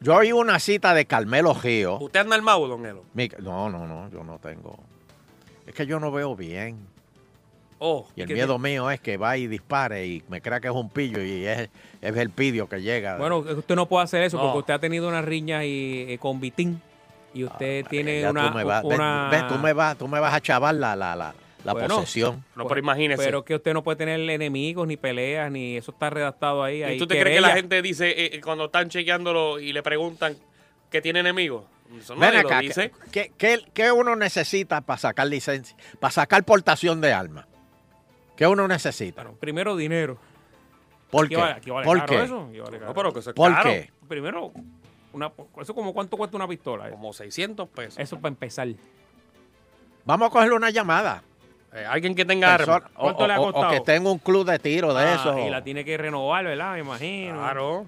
yo 0.00 0.14
oí 0.14 0.30
una 0.32 0.58
cita 0.60 0.94
de 0.94 1.04
Carmelo 1.06 1.54
Gio. 1.54 1.98
¿Usted 1.98 2.20
anda 2.20 2.36
armado, 2.36 2.68
don 2.68 2.86
Elo? 2.86 3.04
Mi- 3.14 3.28
No, 3.40 3.68
no, 3.68 3.86
no, 3.86 4.08
yo 4.10 4.22
no 4.22 4.38
tengo. 4.38 4.78
Es 5.66 5.74
que 5.74 5.84
yo 5.86 5.98
no 5.98 6.12
veo 6.12 6.36
bien. 6.36 6.78
Oh, 7.80 8.06
Y 8.16 8.22
el 8.22 8.26
¿Qué 8.28 8.34
miedo 8.34 8.58
mío 8.58 8.90
es 8.90 9.00
que 9.00 9.16
va 9.16 9.36
y 9.36 9.46
dispare 9.46 10.04
y 10.06 10.22
me 10.28 10.40
crea 10.40 10.58
que 10.58 10.66
es 10.68 10.74
un 10.74 10.90
pillo 10.90 11.22
y 11.22 11.44
es, 11.46 11.68
es 12.00 12.16
el 12.16 12.30
pillo 12.30 12.68
que 12.68 12.80
llega. 12.82 13.16
Bueno, 13.18 13.38
usted 13.38 13.76
no 13.76 13.86
puede 13.86 14.02
hacer 14.04 14.22
eso 14.24 14.36
No. 14.36 14.44
porque 14.44 14.58
usted 14.58 14.74
ha 14.74 14.78
tenido 14.80 15.06
una 15.08 15.22
riña 15.22 15.64
y, 15.64 16.06
eh, 16.08 16.18
con 16.18 16.40
Vitín 16.40 16.80
y 17.38 17.44
usted 17.44 17.86
tiene 17.86 18.18
Ah, 18.18 18.20
Ya 18.22 18.30
una... 18.30 18.50
tú 18.50 18.56
me 18.56 18.64
vas, 18.64 18.82
ves- 18.84 18.92
una- 18.94 19.28
ves, 19.30 19.46
tú 19.48 19.58
me 19.58 19.72
vas, 19.72 19.96
tú 19.98 20.08
me 20.08 20.20
vas 20.20 20.34
a 20.34 20.40
chavar 20.40 20.74
la, 20.74 20.96
la, 20.96 21.14
la, 21.16 21.34
la 21.64 21.72
Bueno, 21.72 21.96
posesión. 21.96 22.44
no, 22.56 22.66
pero 22.66 22.80
imagínese. 22.80 23.22
Pero 23.24 23.44
que 23.44 23.54
usted 23.54 23.72
no 23.74 23.82
puede 23.82 23.96
tener 23.96 24.18
enemigos, 24.28 24.86
ni 24.88 24.96
peleas, 24.96 25.50
ni 25.50 25.76
eso 25.76 25.92
está 25.92 26.10
redactado 26.10 26.62
ahí. 26.64 26.82
¿Y 26.84 26.98
tú 26.98 27.06
te 27.06 27.18
crees 27.18 27.36
que 27.36 27.40
la 27.40 27.54
gente 27.54 27.80
dice, 27.82 28.10
eh, 28.10 28.30
eh, 28.34 28.40
cuando 28.40 28.66
están 28.66 28.88
chequeándolo 28.88 29.60
y 29.60 29.72
le 29.72 29.82
preguntan 29.82 30.36
que 30.90 31.00
tiene 31.00 31.20
enemigos? 31.20 31.64
Eso 31.98 32.14
no 32.14 32.20
Ven 32.20 32.36
acá, 32.36 32.60
dice. 32.60 32.92
¿qué, 33.12 33.32
qué, 33.38 33.64
qué 33.72 33.90
uno 33.92 34.14
necesita 34.14 34.80
para 34.82 34.98
sacar 34.98 35.26
licencia, 35.26 35.74
para 36.00 36.10
sacar 36.12 36.44
portación 36.44 37.00
de 37.00 37.12
armas? 37.12 37.46
¿Qué 38.36 38.46
uno 38.46 38.68
necesita? 38.68 39.22
Bueno, 39.22 39.38
primero 39.38 39.74
dinero. 39.76 40.18
¿Por 41.10 41.24
Aquí 41.24 41.34
qué? 41.34 41.40
vale- 41.40 41.54
aquí 41.54 41.70
vale 41.70 41.84
¿Por 41.86 41.98
caro 42.00 42.12
qué? 42.12 42.22
eso, 42.24 42.40
aquí 42.50 42.58
vale 42.60 42.78
caro. 42.78 42.86
No, 42.88 42.94
pero 42.94 43.12
que 43.14 43.20
eso 43.20 43.30
es 43.30 43.34
¿Por 43.36 43.52
caro. 43.54 43.70
qué? 43.70 43.90
Primero, 44.06 44.52
una, 45.12 45.32
eso 45.60 45.74
como 45.74 45.92
cuánto 45.92 46.16
cuesta 46.16 46.36
una 46.36 46.46
pistola. 46.48 46.88
eh? 46.88 46.92
Como 46.92 47.12
600 47.12 47.68
pesos. 47.68 47.98
Eso 47.98 48.16
para 48.16 48.28
empezar. 48.28 48.68
Vamos 50.04 50.28
a 50.28 50.30
cogerle 50.30 50.54
una 50.56 50.70
llamada. 50.70 51.22
Eh, 51.72 51.84
alguien 51.84 52.14
que 52.14 52.24
tenga. 52.24 52.56
Persona- 52.56 52.90
o, 52.96 53.02
¿Cuánto 53.02 53.26
le 53.26 53.32
ha 53.34 53.40
o- 53.40 53.48
o 53.48 53.52
costado? 53.52 53.72
que 53.74 53.80
tenga 53.80 54.10
un 54.10 54.18
club 54.18 54.46
de 54.50 54.58
tiro 54.58 54.94
de 54.94 55.02
Ah, 55.04 55.14
eso. 55.14 55.38
Y 55.38 55.50
la 55.50 55.62
tiene 55.62 55.84
que 55.84 55.96
renovar, 55.98 56.44
¿verdad? 56.44 56.72
Me 56.74 56.80
imagino. 56.80 57.34
Claro. 57.34 57.86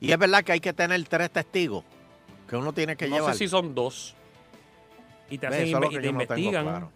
Y 0.00 0.12
es 0.12 0.18
verdad 0.18 0.42
que 0.44 0.52
hay 0.52 0.60
que 0.60 0.72
tener 0.72 1.02
tres 1.08 1.30
testigos 1.30 1.84
que 2.48 2.56
uno 2.56 2.72
tiene 2.72 2.96
que 2.96 3.08
No 3.08 3.16
llevar. 3.16 3.32
sé 3.32 3.38
si 3.40 3.48
son 3.48 3.74
dos. 3.74 4.14
Y 5.30 5.38
te, 5.38 5.46
hacen 5.46 5.66
y 5.66 5.72
te 5.72 5.80
no 5.80 5.88
tengo 5.88 6.06
investigan. 6.08 6.64
claro. 6.64 6.90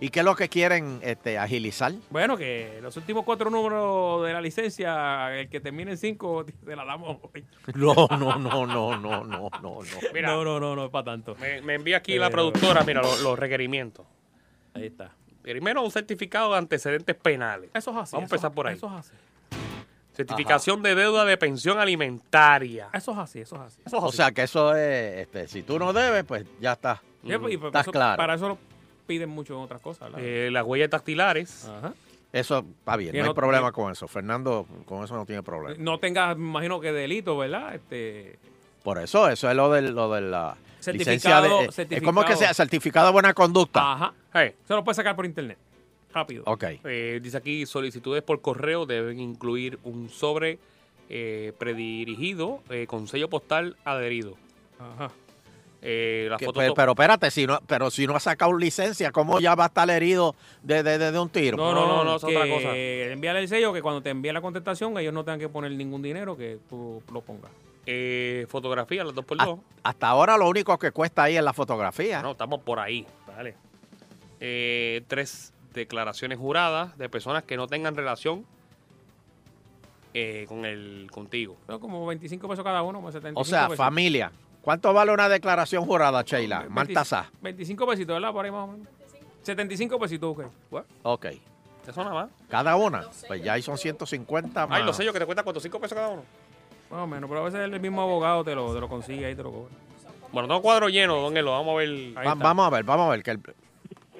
¿Y 0.00 0.08
qué 0.10 0.20
es 0.20 0.24
lo 0.24 0.34
que 0.34 0.48
quieren 0.48 0.98
este, 1.02 1.38
agilizar? 1.38 1.92
Bueno, 2.10 2.36
que 2.36 2.78
los 2.82 2.96
últimos 2.96 3.24
cuatro 3.24 3.48
números 3.48 4.26
de 4.26 4.32
la 4.32 4.40
licencia, 4.40 5.34
el 5.38 5.48
que 5.48 5.60
termine 5.60 5.92
en 5.92 5.96
cinco, 5.98 6.44
te 6.64 6.76
la 6.76 6.84
damos 6.84 7.18
hoy. 7.22 7.44
No, 7.74 7.94
no, 8.10 8.36
no, 8.38 8.66
no, 8.66 8.66
no, 8.66 8.96
no, 8.96 9.24
no, 9.24 9.50
no. 9.62 9.78
Mira, 10.12 10.28
No, 10.28 10.44
no, 10.44 10.58
no, 10.60 10.76
no 10.76 10.84
es 10.86 10.90
para 10.90 11.04
tanto. 11.04 11.36
me, 11.40 11.62
me 11.62 11.74
envía 11.74 11.98
aquí 11.98 12.18
la 12.18 12.26
Eh, 12.26 12.30
productora, 12.30 12.82
mira, 12.84 13.02
los, 13.02 13.20
los 13.22 13.38
requerimientos. 13.38 14.04
Ahí 14.74 14.86
está. 14.86 15.12
Primero, 15.42 15.82
un 15.82 15.90
certificado 15.90 16.52
de 16.52 16.58
antecedentes 16.58 17.14
penales. 17.14 17.70
Eso 17.72 17.90
es 17.92 17.96
así. 17.98 18.16
Vamos 18.16 18.30
a 18.30 18.34
empezar 18.34 18.52
por 18.52 18.66
ahí. 18.66 18.76
Eso 18.76 18.86
es 18.88 18.92
así. 18.94 19.12
Certificación 20.12 20.82
de 20.82 20.94
deuda 20.94 21.24
de 21.24 21.36
pensión 21.36 21.78
alimentaria. 21.78 22.88
Eso 22.92 23.12
es 23.12 23.18
así, 23.18 23.40
eso 23.40 23.56
es 23.56 23.62
así. 23.62 23.82
Eso 23.84 23.96
es 23.96 24.02
O 24.02 24.06
así. 24.08 24.16
sea 24.16 24.30
que 24.32 24.42
eso 24.44 24.74
es, 24.76 25.18
este, 25.18 25.48
si 25.48 25.62
tú 25.62 25.78
no 25.78 25.92
debes, 25.92 26.24
pues 26.24 26.44
ya 26.60 26.72
está. 26.72 27.02
Sí, 27.26 27.32
pues, 27.38 27.54
y 27.54 27.56
por 27.56 27.66
Estás 27.68 27.82
eso- 27.82 27.90
claro. 27.92 28.16
Para 28.16 28.34
eso 28.34 28.48
lo 28.48 28.58
piden 29.06 29.30
mucho 29.30 29.54
en 29.54 29.60
otras 29.60 29.80
cosas. 29.80 30.10
Eh, 30.18 30.48
las 30.52 30.64
huellas 30.64 30.90
dactilares. 30.90 31.66
Ajá. 31.68 31.92
Eso 32.32 32.64
está 32.78 32.96
bien, 32.96 33.16
no 33.16 33.24
hay 33.26 33.32
problema 33.34 33.70
con 33.70 33.92
eso. 33.92 34.08
Fernando 34.08 34.66
con 34.86 35.04
eso 35.04 35.14
no 35.14 35.24
tiene 35.24 35.42
problema. 35.42 35.76
No 35.78 35.98
tengas, 36.00 36.36
me 36.36 36.48
imagino 36.48 36.80
que 36.80 36.92
delito, 36.92 37.36
¿verdad? 37.38 37.74
Este, 37.76 38.38
Por 38.82 38.98
eso, 38.98 39.28
eso 39.28 39.48
es 39.48 39.54
lo 39.56 39.70
de, 39.70 39.82
lo 39.82 40.12
de 40.12 40.20
la 40.22 40.56
licencia 40.92 41.40
de... 41.40 41.48
eh, 41.66 41.72
certificado. 41.72 42.04
¿Cómo 42.06 42.22
es 42.22 42.26
que 42.30 42.36
sea? 42.36 42.52
Certificado 42.52 43.06
de 43.06 43.12
buena 43.12 43.32
conducta. 43.34 43.92
ajá. 43.92 44.14
Hey, 44.32 44.52
Se 44.66 44.74
lo 44.74 44.82
puedes 44.82 44.96
sacar 44.96 45.14
por 45.14 45.26
internet. 45.26 45.58
Rápido. 46.12 46.42
Ok. 46.46 46.64
eh, 46.84 47.20
dice 47.22 47.36
aquí, 47.36 47.66
solicitudes 47.66 48.22
por 48.24 48.40
correo 48.40 48.84
deben 48.84 49.20
incluir 49.20 49.78
un 49.84 50.08
sobre 50.10 50.58
eh, 51.08 51.52
predirigido 51.58 52.62
eh, 52.70 52.86
con 52.88 53.06
sello 53.06 53.28
postal 53.30 53.76
adherido. 53.84 54.36
Ajá. 54.80 55.10
Eh, 55.86 56.28
la 56.30 56.38
Que- 56.38 56.46
foto 56.46 56.60
pero, 56.60 56.72
pero 56.74 56.92
espérate, 56.92 57.30
si 57.30 57.46
no, 57.46 57.60
pero 57.66 57.90
si 57.90 58.06
no 58.06 58.16
ha 58.16 58.20
sacado 58.20 58.56
licencia, 58.56 59.12
¿cómo 59.12 59.38
ya 59.38 59.54
va 59.54 59.64
a 59.64 59.66
estar 59.66 59.90
herido 59.90 60.34
de, 60.62 60.82
de, 60.82 60.96
de- 60.96 61.12
de 61.12 61.18
un 61.18 61.28
tiro? 61.28 61.58
No, 61.58 61.74
No, 61.74 61.86
no, 61.86 62.04
no, 62.04 62.16
es 62.16 62.24
otra 62.24 62.48
cosa. 62.48 62.74
Envíale 62.74 63.40
el 63.40 63.48
sello 63.48 63.70
que 63.72 63.82
cuando 63.82 64.00
te 64.00 64.08
envíe 64.08 64.32
la 64.32 64.40
contestación 64.40 64.96
ellos 64.98 65.12
no 65.12 65.24
tengan 65.24 65.40
que 65.40 65.48
poner 65.50 65.72
ningún 65.72 66.00
dinero 66.00 66.36
que 66.38 66.58
tú 66.70 67.02
lo 67.12 67.20
pongas. 67.20 67.50
eh, 67.86 68.46
fotografía, 68.48 69.04
las 69.04 69.14
dos 69.14 69.26
por 69.26 69.36
dos. 69.36 69.58
hasta 69.82 70.08
ahora 70.08 70.38
lo 70.38 70.48
único 70.48 70.78
que 70.78 70.90
cuesta 70.90 71.24
ahí 71.24 71.36
es 71.36 71.42
la 71.44 71.52
fotografía. 71.52 72.22
No, 72.22 72.30
estamos 72.30 72.62
por 72.62 72.78
ahí. 72.80 73.06
Dale. 73.26 73.54
Eh, 74.40 75.02
tres 75.06 75.52
declaraciones 75.74 76.38
juradas 76.38 76.96
de 76.96 77.10
personas 77.10 77.42
que 77.44 77.58
no 77.58 77.66
tengan 77.66 77.94
relación 77.94 78.46
eh, 80.14 80.46
con 80.48 80.64
el 80.64 81.08
contigo. 81.10 81.56
Como 81.80 82.06
25 82.06 82.48
pesos 82.48 82.64
cada 82.64 82.82
uno, 82.82 83.00
más 83.00 83.12
75 83.14 83.40
o 83.40 83.44
sea, 83.44 83.64
pesos. 83.64 83.76
familia. 83.76 84.32
¿Cuánto 84.64 84.92
vale 84.94 85.12
una 85.12 85.28
declaración 85.28 85.84
jurada, 85.84 86.22
Sheila? 86.22 86.60
20 86.60 86.74
Maltasá. 86.74 87.30
25 87.42 87.86
pesitos, 87.86 88.14
¿verdad? 88.16 88.32
Por 88.32 88.44
ahí 88.46 88.50
más 88.50 88.64
o 88.68 88.72
menos. 88.72 88.88
75 89.42 89.98
pesitos, 89.98 90.30
ok. 90.36 90.44
Bueno, 90.70 90.86
Ok. 91.02 91.26
Eso 91.86 92.02
nada 92.02 92.14
más. 92.14 92.30
Cada 92.48 92.76
una. 92.76 93.04
Pues 93.28 93.42
ya 93.42 93.52
ahí 93.52 93.60
son 93.60 93.76
150 93.76 94.66
más. 94.66 94.78
Ay, 94.80 94.86
los 94.86 94.96
sellos 94.96 95.12
que 95.12 95.18
te 95.18 95.26
cuesta 95.26 95.42
45 95.42 95.78
pesos 95.80 95.94
cada 95.94 96.08
uno. 96.08 96.22
más 96.90 97.00
o 97.00 97.06
menos. 97.06 97.28
Pero 97.28 97.42
a 97.42 97.44
veces 97.44 97.60
el 97.60 97.78
mismo 97.78 98.00
abogado 98.00 98.42
te 98.42 98.54
lo, 98.54 98.72
te 98.72 98.80
lo 98.80 98.88
consigue 98.88 99.26
ahí, 99.26 99.34
te 99.34 99.42
lo 99.42 99.52
cobra. 99.52 99.74
Bueno, 100.32 100.48
tengo 100.48 100.62
cuadro 100.62 100.88
lleno, 100.88 101.16
don 101.20 101.36
Elo. 101.36 101.50
Vamos 101.52 101.74
a 101.74 101.76
ver. 101.76 102.16
Va- 102.26 102.34
vamos 102.34 102.66
a 102.66 102.70
ver, 102.70 102.84
vamos 102.84 103.06
a 103.06 103.10
ver. 103.10 103.22
Que 103.22 103.32
el- 103.32 103.40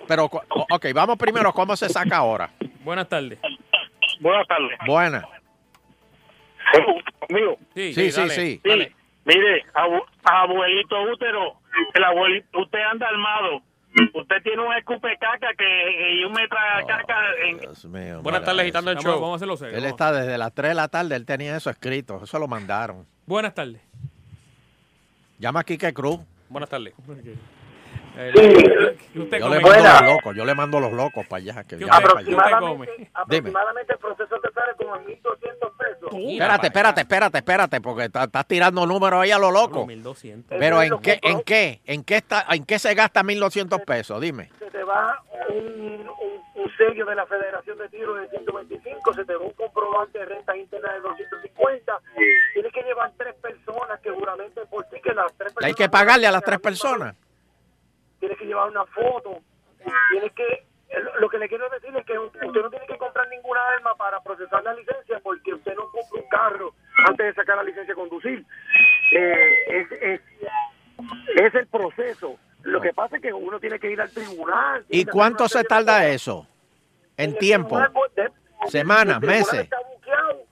Pero, 0.07 0.27
ok, 0.27 0.87
vamos 0.95 1.17
primero 1.17 1.55
cómo 1.55 1.75
se 1.75 1.89
saca 1.89 2.19
ahora. 2.19 2.51
Buenas 2.85 3.09
tardes. 3.09 3.39
Buenas 4.21 4.47
tardes. 4.47 4.79
Buena. 4.87 5.27
Conmigo. 7.27 7.57
Sí, 7.75 7.95
Sí, 7.95 8.11
sí, 8.13 8.21
dale, 8.21 8.35
sí. 8.35 8.61
dale. 8.63 8.95
Mire, 9.25 9.65
abu- 9.75 10.05
abuelito 10.25 10.97
útero, 11.13 11.55
el 11.95 12.05
abuelito, 12.05 12.61
usted 12.61 12.79
anda 12.91 13.09
armado. 13.09 13.63
Usted 14.13 14.43
tiene 14.43 14.61
un 14.61 14.73
escupe 14.75 15.17
caca 15.21 15.51
que, 15.57 15.65
que 15.65 16.21
yo 16.21 16.29
me 16.31 16.49
traga 16.49 16.85
caca 16.85 17.17
en, 17.47 17.59
Dios 17.61 17.85
mío. 17.85 18.21
Buenas 18.23 18.43
tardes, 18.45 18.63
agitando 18.63 18.91
el 18.91 18.97
Vamos, 18.97 19.05
show. 19.13 19.21
vamos 19.21 19.35
a 19.35 19.37
hacerlo 19.37 19.57
serio. 19.57 19.77
Él 19.77 19.83
vamos. 19.85 19.93
está 19.93 20.13
desde 20.13 20.37
las 20.37 20.53
3 20.53 20.71
de 20.71 20.75
la 20.75 20.89
tarde, 20.89 21.15
él 21.15 21.25
tenía 21.25 21.57
eso 21.57 21.71
escrito, 21.71 22.21
eso 22.25 22.39
lo 22.41 22.49
mandaron. 22.49 23.07
Buenas 23.25 23.55
tardes. 23.55 23.81
Llama 25.39 25.61
a 25.61 25.65
Quique 25.65 25.93
Cruz. 25.95 26.19
Buenas 26.49 26.69
tardes. 26.69 26.93
Eh, 28.17 28.97
¿qué 29.13 29.19
usted 29.19 29.39
Yo 29.41 29.49
le 29.49 29.61
mando 29.61 29.83
los 29.83 30.03
locos, 30.03 30.37
yo 30.37 30.45
le 30.45 30.55
mando 30.55 30.81
los 30.81 30.93
locos 30.93 31.27
para 31.27 31.43
allá. 31.43 31.63
Que 31.65 31.77
¿Qué 31.77 31.85
viajen 31.85 32.05
usted- 32.05 32.37
para 32.37 32.59
allá. 32.59 33.09
aproximadamente 33.15 33.93
el 33.93 33.99
proceso 33.99 34.37
te 34.41 34.53
sale 34.53 34.73
como 34.77 34.97
en 34.97 35.05
1.200 35.07 35.71
pesos. 35.77 36.11
Espérate, 36.13 36.67
espérate, 36.69 37.01
espérate, 37.01 37.39
espérate, 37.39 37.81
porque 37.81 38.05
está- 38.05 38.25
estás 38.25 38.47
tirando 38.47 38.87
números 38.87 39.21
ahí 39.23 39.31
a 39.33 39.39
lo 39.39 39.51
loco. 39.51 39.87
1200. 39.87 40.57
Pero 40.59 40.83
¿en 40.83 40.99
qué, 41.01 41.19
en 41.23 41.43
qué, 41.43 41.81
en 41.85 42.05
qué 42.05 42.17
está, 42.17 42.47
en 42.51 42.65
qué 42.65 42.79
se 42.79 42.95
gasta 42.95 43.23
1.200 43.23 43.81
pesos? 43.85 44.21
Dime. 44.21 44.51
Se 44.59 44.71
te 44.71 44.85
va 44.85 45.21
un, 45.49 45.57
un, 45.57 46.63
un 46.63 46.71
sello 46.77 47.05
de 47.07 47.15
la 47.17 47.27
Federación 47.27 47.77
de 47.79 47.89
Tiro 47.89 48.15
de 48.15 48.29
125, 48.29 49.15
se 49.15 49.25
te 49.25 49.35
va 49.35 49.45
un 49.45 49.53
comprobante 49.53 50.19
de 50.21 50.25
renta 50.27 50.57
interna 50.57 50.93
de 50.93 51.01
250. 51.01 51.99
Tienes 52.55 52.73
que 52.73 52.83
llevar 52.83 53.13
tres 53.17 53.35
personas 53.43 53.99
que 54.01 54.11
juramenten 54.11 54.67
por 54.69 54.85
ti, 54.85 55.01
que 55.03 55.13
las 55.13 55.27
tres 55.37 55.53
personas... 55.53 55.65
Hay 55.67 55.75
que 55.75 55.89
pagarle 55.89 56.27
a 56.29 56.31
las 56.33 56.43
tres 56.43 56.61
personas. 56.61 57.15
Tienes 58.25 58.39
que 58.39 58.47
llevar 58.47 58.71
una 58.71 58.87
foto. 58.87 59.43
Tienes 60.11 60.33
que... 60.33 60.65
Lo 61.21 61.29
que 61.29 61.37
le 61.37 61.47
quiero 61.47 61.69
decir 61.69 61.95
es 61.95 62.07
que 62.07 62.19
usted 62.19 62.41
no 62.41 62.71
tiene 62.71 62.87
que 62.87 62.97
comprar 62.97 63.29
ninguna 63.29 63.61
arma 63.77 63.95
para 63.97 64.19
procesar 64.23 64.65
la 64.65 64.73
licencia 64.73 65.21
porque 65.23 65.53
usted 65.53 65.75
no 65.75 65.91
compra 65.91 66.23
un 66.23 66.29
carro 66.31 66.75
antes 67.07 67.27
de 67.27 67.35
sacar 67.35 67.57
la 67.57 67.65
licencia 67.65 67.93
de 67.93 68.01
conducir. 68.01 68.47
Eh, 69.13 69.65
es, 69.69 69.93
es, 69.93 70.21
es 71.37 71.55
el 71.55 71.67
proceso. 71.67 72.39
Lo 72.63 72.81
que 72.81 72.95
pasa 72.95 73.17
es 73.17 73.23
que 73.23 73.31
uno 73.31 73.61
tiene 73.61 73.79
que 73.79 73.91
ir 73.91 74.01
al 74.01 74.11
tribunal. 74.11 74.87
¿Y 74.89 75.05
cuánto 75.05 75.47
se 75.49 75.65
tarda 75.65 76.07
eso? 76.07 76.47
En 77.19 77.37
tiempo. 77.37 77.79
pues, 77.93 78.31
Semanas, 78.69 79.21
meses. 79.21 79.65
está 79.65 79.77
buqueado, 79.93 80.44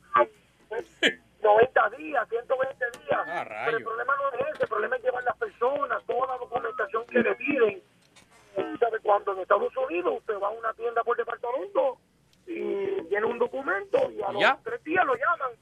90 1.43 1.91
días, 1.91 2.29
120 2.29 2.85
días. 2.99 3.21
Ah, 3.27 3.45
rayos. 3.45 3.65
Pero 3.67 3.79
el 3.79 3.85
problema 3.85 4.15
no 4.17 4.29
es 4.29 4.55
ese, 4.55 4.63
el 4.63 4.69
problema 4.69 4.97
es 4.97 5.03
llevar 5.03 5.25
las 5.25 5.37
personas, 5.37 6.03
toda 6.07 6.27
la 6.29 6.39
documentación 6.39 7.07
que 7.07 7.19
le 7.19 7.35
piden. 7.35 7.83
Sabe, 8.79 8.99
cuando 9.01 9.33
en 9.33 9.41
Estados 9.41 9.73
Unidos 9.77 10.15
usted 10.19 10.35
va 10.41 10.49
a 10.49 10.51
una 10.51 10.73
tienda 10.75 11.03
por 11.03 11.17
departamento 11.17 11.99
y 12.47 13.03
tiene 13.09 13.27
un 13.27 13.39
documento 13.39 14.11
y 14.11 14.21
a 14.23 14.33
los 14.33 14.63
tres 14.63 14.85
días 14.85 15.05
lo 15.07 15.15
llaman 15.15 15.53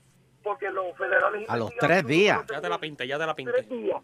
porque 0.42 0.70
los 0.70 0.96
federales 0.96 1.48
A 1.48 1.56
los 1.56 1.74
tres 1.76 2.04
días. 2.06 2.44
Ya 2.50 2.60
te 2.60 2.68
la 2.68 2.78
pinté, 2.78 3.06
ya 3.06 3.18
te 3.18 3.26
la 3.26 3.34
pinté. 3.34 3.52
tres 3.52 3.68
días 3.68 4.02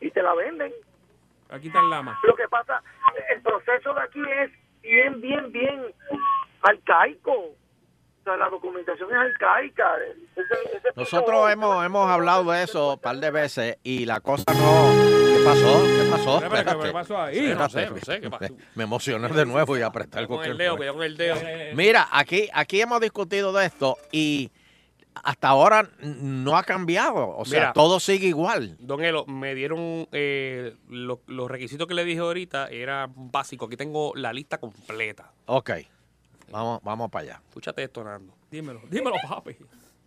y 0.00 0.10
te 0.10 0.22
la 0.22 0.34
venden. 0.34 0.72
Aquí 1.48 1.68
está 1.68 1.80
el 1.80 1.90
lama. 1.90 2.18
Lo 2.22 2.34
que 2.34 2.48
pasa, 2.48 2.82
el 3.30 3.40
proceso 3.42 3.94
de 3.94 4.00
aquí 4.00 4.22
es 4.22 4.50
bien, 4.82 5.20
bien, 5.20 5.52
bien 5.52 5.94
arcaico. 6.62 7.54
Sea, 8.26 8.36
la 8.36 8.48
documentación 8.48 9.08
es 9.10 9.16
arcaica. 9.16 9.88
Ese- 10.34 10.76
ese 10.78 10.88
Nosotros 10.96 11.48
hemos, 11.52 11.84
hemos 11.86 12.10
hablado 12.10 12.50
de 12.50 12.64
eso 12.64 12.94
un 12.94 12.98
par 12.98 13.16
de 13.18 13.30
veces 13.30 13.78
y 13.84 14.04
la 14.04 14.18
cosa 14.18 14.42
no... 14.52 14.92
¿Qué 15.36 15.44
pasó? 15.44 15.82
¿Qué 15.84 16.08
pasó? 16.10 16.34
Espera, 16.38 16.50
¿qué 16.64 16.70
Espérate. 16.70 16.92
pasó 16.92 17.22
ahí? 17.22 17.34
Sí, 17.36 17.40
no 17.54 17.64
Espérate. 17.66 17.70
sé, 17.70 17.90
no 17.90 18.00
sé, 18.14 18.20
¿qué 18.20 18.30
pasó? 18.30 18.54
Me 18.74 18.82
emocioné 18.82 19.28
de 19.28 19.46
nuevo 19.46 19.78
y 19.78 19.82
apreté 19.82 20.18
el 20.18 20.26
dedo, 20.26 20.36
no 20.38 20.76
que 20.76 20.82
es. 20.82 20.86
yo 20.86 20.94
con 20.94 21.02
el 21.04 21.16
dedo. 21.16 21.36
Mira, 21.76 22.08
aquí, 22.10 22.48
aquí 22.52 22.80
hemos 22.80 23.00
discutido 23.00 23.52
de 23.52 23.66
esto 23.66 23.96
y 24.10 24.50
hasta 25.22 25.46
ahora 25.48 25.88
no 26.00 26.56
ha 26.56 26.64
cambiado. 26.64 27.28
O 27.28 27.44
sea, 27.44 27.60
Mira. 27.60 27.72
todo 27.74 28.00
sigue 28.00 28.26
igual. 28.26 28.76
Don 28.80 29.04
Elo, 29.04 29.24
me 29.26 29.54
dieron 29.54 30.08
eh, 30.10 30.74
lo- 30.88 31.20
los 31.28 31.48
requisitos 31.48 31.86
que 31.86 31.94
le 31.94 32.04
dije 32.04 32.18
ahorita, 32.20 32.66
era 32.70 33.08
básico. 33.14 33.66
Aquí 33.66 33.76
tengo 33.76 34.14
la 34.16 34.32
lista 34.32 34.58
completa. 34.58 35.30
Ok, 35.46 35.70
vamos, 36.50 36.80
vamos 36.82 37.10
para 37.10 37.22
allá. 37.24 37.42
Escúchate 37.48 37.82
esto, 37.84 38.02
Nando. 38.04 38.32
Dímelo, 38.50 38.80
dímelo, 38.90 39.16
papi. 39.28 39.56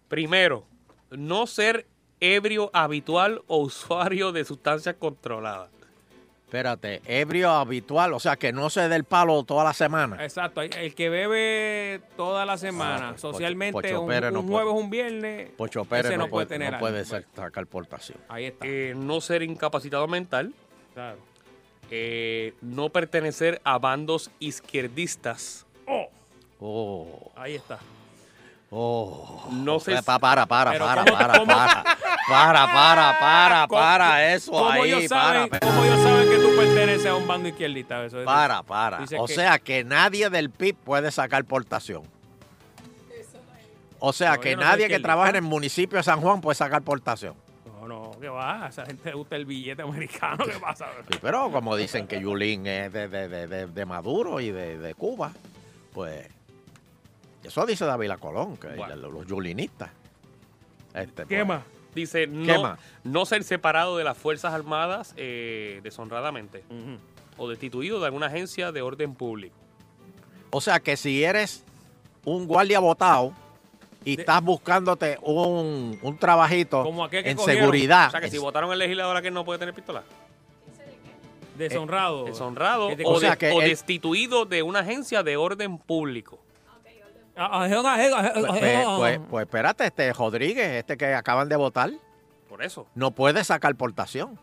Primero, 0.07 0.65
no 1.11 1.45
ser 1.47 1.85
ebrio 2.19 2.69
habitual 2.73 3.41
o 3.47 3.57
usuario 3.59 4.31
de 4.31 4.43
sustancias 4.45 4.95
controladas. 4.99 5.69
Espérate, 6.45 6.99
ebrio 7.05 7.51
habitual, 7.51 8.11
o 8.13 8.19
sea, 8.19 8.35
que 8.35 8.51
no 8.51 8.71
se 8.71 8.89
dé 8.89 8.95
el 8.95 9.03
palo 9.03 9.43
toda 9.43 9.63
la 9.63 9.71
semana. 9.73 10.23
Exacto, 10.23 10.61
el- 10.63 10.95
que 10.95 11.07
bebe 11.07 12.01
toda 12.17 12.43
la 12.43 12.57
semana, 12.57 13.09
Ah, 13.09 13.11
pues, 13.11 13.21
socialmente, 13.21 13.73
Pocho 13.73 14.07
Pérez 14.07 14.31
no 14.33 14.39
un 14.39 14.47
jueves, 14.47 14.73
un 14.73 14.89
viernes, 14.89 15.51
Pocho 15.55 15.85
Pérez 15.85 16.11
no, 16.13 16.25
no 16.25 16.27
puede 16.29 16.47
tener 16.47 16.73
no 16.73 16.79
puede 16.79 17.05
ser- 17.05 17.27
sacar 17.35 17.67
portación. 17.67 18.17
ahí 18.29 18.45
está. 18.45 18.65
Eh, 18.65 18.95
no 18.97 19.21
ser 19.21 19.43
incapacitado 19.43 20.07
mental. 20.07 20.53
claro. 20.95 21.19
eh, 21.91 22.53
no 22.61 22.89
pertenecer 22.89 23.61
a 23.63 23.77
bandos 23.79 24.29
izquierdistas. 24.39 25.65
Oh. 26.59 27.31
Ahí 27.35 27.55
está. 27.55 27.79
Oh, 28.71 29.47
No 29.51 29.79
sé 29.79 30.03
para, 30.03 30.19
para, 30.19 30.45
para, 30.45 30.77
¿cómo- 30.77 30.85
para, 30.85 31.03
para, 31.03 31.45
para, 32.27 32.67
para, 32.67 33.17
para, 33.19 33.67
¿Cómo- 33.67 33.81
para, 33.81 34.33
eso 34.33 34.51
¿Cómo 34.51 34.69
ahí, 34.69 35.07
para, 35.09 35.49
cómo 35.59 35.83
ellos 35.85 35.99
saben 36.03 36.29
que 36.29 36.35
tú 36.37 36.55
perteneces 36.55 37.05
a 37.07 37.15
un 37.15 37.27
bando 37.27 37.49
izquierdista? 37.49 38.05
Eso 38.05 38.19
es- 38.19 38.25
para, 38.25 38.61
para. 38.61 38.99
O 39.17 39.27
sea 39.27 39.57
que 39.57 39.83
nadie 39.83 40.29
del 40.29 40.51
PIB 40.51 40.75
puede 40.75 41.09
sacar 41.11 41.43
portación. 41.45 42.03
O 44.01 44.13
sea 44.13 44.35
No, 44.35 44.39
que 44.41 44.55
nadie 44.55 44.87
que 44.87 44.99
trabaja 44.99 45.31
en 45.31 45.35
el 45.37 45.41
municipio 45.41 45.97
de 45.97 46.03
San 46.03 46.21
Juan 46.21 46.39
puede 46.39 46.55
sacar 46.55 46.81
portación. 46.83 47.33
No, 47.81 47.87
no, 47.87 48.11
¿qué 48.21 48.29
va? 48.29 48.67
Esa 48.69 48.85
gente 48.85 49.11
gusta 49.13 49.35
el 49.35 49.45
billete 49.45 49.81
americano. 49.81 50.45
¿Qué 50.45 50.59
pasa? 50.59 50.85
Pero 51.21 51.51
como 51.51 51.75
dicen 51.75 52.07
que 52.07 52.21
Yulín 52.21 52.67
es 52.67 52.93
de, 52.93 53.07
de- 53.07 53.27
de- 53.27 53.47
de- 53.47 53.67
de 53.67 53.85
Maduro 53.85 54.39
y 54.39 54.51
de, 54.51 54.77
de 54.77 54.93
Cuba, 54.93 55.31
pues 55.93 56.27
eso 57.49 57.65
dice 57.65 57.85
David 57.85 58.11
Colón, 58.19 58.57
que 58.57 58.67
Bueno. 58.69 58.95
los 59.09 59.27
yulinistas. 59.27 59.89
Este, 60.93 61.23
¿Qué 61.25 61.37
pues, 61.37 61.47
más? 61.47 61.63
Dice 61.93 62.21
¿Qué 62.21 62.27
no, 62.27 62.61
más? 62.61 62.79
no 63.03 63.25
ser 63.25 63.43
separado 63.43 63.97
de 63.97 64.03
las 64.03 64.17
Fuerzas 64.17 64.53
Armadas 64.53 65.13
eh, 65.17 65.79
deshonradamente 65.83 66.63
o 67.37 67.49
destituido 67.49 67.99
de 67.99 68.05
alguna 68.05 68.27
agencia 68.27 68.71
de 68.71 68.81
orden 68.81 69.15
público. 69.15 69.55
O 70.51 70.61
sea 70.61 70.79
que 70.79 70.95
si 70.97 71.23
eres 71.23 71.63
un 72.25 72.47
guardia 72.47 72.79
votado 72.79 73.33
y 74.05 74.15
De- 74.15 74.21
estás 74.21 74.41
buscándote 74.43 75.17
un, 75.21 75.99
un 76.01 76.17
trabajito 76.17 76.83
Como 76.83 77.03
aquel 77.03 77.23
que 77.23 77.31
en 77.31 77.37
cogieron. 77.37 77.61
seguridad. 77.63 78.07
O 78.07 78.11
sea, 78.11 78.21
que 78.21 78.29
si 78.31 78.37
votaron 78.37 78.71
el 78.71 78.79
legislador 78.79 79.17
a 79.17 79.21
que 79.21 79.31
no 79.31 79.43
puede 79.45 79.59
tener 79.59 79.73
pistola. 79.73 80.03
Deshonrado. 81.57 82.25
Deshonrado 82.25 82.89
Que 82.89 82.95
te- 82.97 83.05
o, 83.05 83.09
O 83.09 83.19
sea, 83.19 83.31
de- 83.31 83.37
que 83.37 83.51
o 83.51 83.59
destituido 83.59 84.45
de 84.45 84.63
una 84.63 84.79
agencia 84.79 85.23
de 85.23 85.37
orden 85.37 85.77
público. 85.77 86.39
Pues, 89.29 89.45
espérate, 89.45 89.85
este 89.85 90.13
Rodríguez, 90.13 90.67
este 90.71 90.97
que 90.97 91.13
acaban 91.13 91.47
de 91.49 91.55
votar, 91.55 91.91
Por 92.47 92.63
eso. 92.63 92.87
no 92.95 93.11
puede 93.11 93.43
sacar 93.43 93.75
portación. 93.75 94.39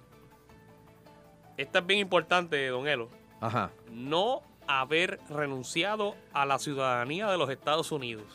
Esta 1.56 1.78
es 1.80 1.86
bien 1.86 2.00
importante, 2.00 2.66
don 2.68 2.86
Elo. 2.86 3.08
Ajá. 3.40 3.70
No 3.90 4.42
haber 4.66 5.20
renunciado 5.30 6.14
a 6.32 6.44
la 6.46 6.58
ciudadanía 6.58 7.28
de 7.28 7.38
los 7.38 7.50
Estados 7.50 7.92
Unidos. 7.92 8.26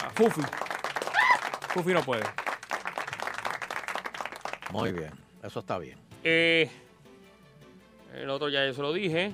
Ah, 0.00 0.10
Fufi. 0.14 0.42
Fufi 1.68 1.92
no 1.92 2.02
puede. 2.02 2.24
Muy 4.70 4.92
bien, 4.92 5.12
eso 5.42 5.60
está 5.60 5.78
bien. 5.78 5.98
Eh, 6.24 6.70
el 8.14 8.28
otro 8.30 8.48
ya 8.48 8.66
yo 8.66 8.74
se 8.74 8.82
lo 8.82 8.92
dije. 8.92 9.32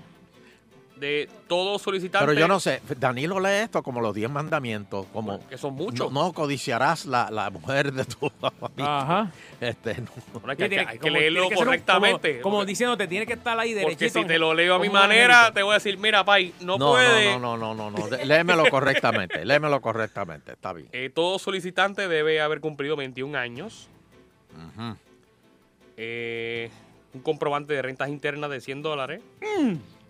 De 0.97 1.29
todo 1.49 1.77
solicitante. 1.81 2.25
Pero 2.25 2.39
yo 2.39 2.47
no 2.47 2.61
sé, 2.61 2.81
Danilo 2.99 3.41
lee 3.41 3.65
esto 3.65 3.83
como 3.83 4.01
los 4.01 4.15
diez 4.15 4.31
mandamientos, 4.31 5.07
como 5.13 5.45
Que 5.49 5.59
son 5.59 5.75
muchos. 5.75 6.13
no, 6.13 6.27
no 6.27 6.33
codiciarás 6.33 7.05
la, 7.07 7.33
la 7.33 7.51
mujer 7.51 7.93
de 7.93 8.05
tu. 8.05 8.31
Ajá. 8.79 9.33
Este, 9.61 10.01
no. 10.01 10.09
Bueno, 10.41 10.57
que, 10.57 10.63
hay 10.65 10.71
que- 10.71 10.79
hay 10.79 10.87
que 10.87 10.99
Como- 10.99 11.13
leerlo 11.17 11.41
tiene 11.41 11.49
que 11.49 11.55
ser 11.57 11.59
un- 11.59 11.65
correctamente. 11.65 12.31
Como, 12.35 12.43
como 12.43 12.57
porque, 12.59 12.71
diciéndote, 12.71 13.09
tiene 13.09 13.27
que 13.27 13.33
estar 13.33 13.59
ahí 13.59 13.73
derechito. 13.75 13.99
porque 13.99 14.09
si 14.11 14.25
te 14.25 14.39
lo 14.39 14.55
leo 14.55 14.77
a 14.77 14.79
mi 14.79 14.89
manera, 14.89 15.51
te 15.53 15.63
voy 15.65 15.73
a 15.73 15.75
decir, 15.75 15.99
mira, 15.99 16.25
Pai, 16.25 16.55
no, 16.61 16.79
no, 16.79 16.93
puede. 16.93 17.39
no, 17.41 17.57
no, 17.57 17.75
no, 17.75 17.91
no, 17.91 17.99
no, 18.09 18.17
léemelo 18.25 18.65
correctamente, 18.71 19.45
léemelo 19.45 19.81
correctamente, 19.81 20.53
está 20.53 20.73
bien. 20.73 20.89
Eh, 20.93 21.11
todo 21.13 21.41
solicitante 21.41 22.07
debe 22.07 22.41
haber 22.41 22.61
cumplido 22.61 22.95
21 22.95 23.37
años. 23.37 23.89
Ujú. 24.53 24.97
eh, 25.97 26.71
un 27.13 27.21
comprobante 27.21 27.75
de 27.75 27.83
rentas 27.83 28.09
internas 28.09 28.51
de 28.51 28.61
100 28.61 28.83
dólares. 28.83 29.21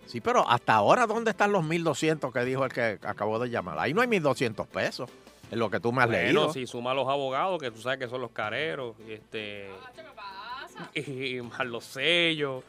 Sí, 0.06 0.20
pero 0.20 0.49
hasta 0.49 0.75
ahora, 0.75 1.06
¿dónde 1.06 1.30
están 1.32 1.50
los 1.52 1.64
1.200 1.64 2.32
que 2.32 2.44
dijo 2.44 2.64
el 2.64 2.73
que 2.73 2.99
acabó 3.02 3.38
de 3.38 3.49
llamar? 3.50 3.78
Ahí 3.78 3.94
no 3.94 4.00
hay 4.00 4.08
1.200 4.08 4.66
pesos, 4.66 5.11
es 5.50 5.58
lo 5.58 5.70
que 5.70 5.80
tú 5.80 5.92
me 5.92 6.02
has 6.02 6.08
Bueno, 6.08 6.23
leído. 6.25 6.52
si 6.52 6.66
suma 6.66 6.92
a 6.92 6.94
los 6.94 7.08
abogados, 7.08 7.61
que 7.61 7.70
tú 7.70 7.80
sabes 7.80 7.99
que 7.99 8.08
son 8.08 8.20
los 8.20 8.30
careros, 8.30 8.94
y 9.08 9.12
este, 9.12 9.68
y 10.94 11.40
más 11.42 11.66
los 11.66 11.84
sellos. 11.84 12.62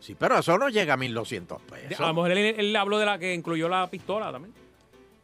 Sí, 0.00 0.16
pero 0.18 0.38
eso 0.38 0.58
no 0.58 0.68
llega 0.68 0.94
a 0.94 0.96
1.200 0.96 1.52
A 1.52 1.58
lo 1.58 1.66
pesos. 1.66 2.00
mejor 2.14 2.30
él, 2.32 2.38
él 2.58 2.76
habló 2.76 2.98
de 2.98 3.06
la 3.06 3.18
que 3.18 3.34
incluyó 3.34 3.68
la 3.68 3.88
pistola 3.88 4.32
también. 4.32 4.52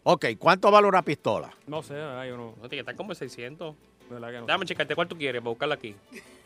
Ok, 0.05 0.27
¿cuánto 0.39 0.71
vale 0.71 0.87
una 0.87 1.03
pistola? 1.03 1.51
No 1.67 1.83
sé, 1.83 1.95
yo 1.95 2.37
no. 2.37 2.55
No, 2.57 2.69
tiene 2.69 2.69
que 2.71 2.79
estar 2.81 2.97
como 2.97 3.13
en 3.13 3.17
600. 3.17 3.75
de 4.09 4.15
verdad 4.15 4.29
que 4.31 4.39
no. 4.41 4.47
Déjame 4.47 4.67
checarte 4.67 4.95
cuál 4.95 5.09
tú 5.09 5.17
quieres 5.19 5.41
para 5.43 5.51
buscarla 5.51 5.75
aquí. 5.75 5.95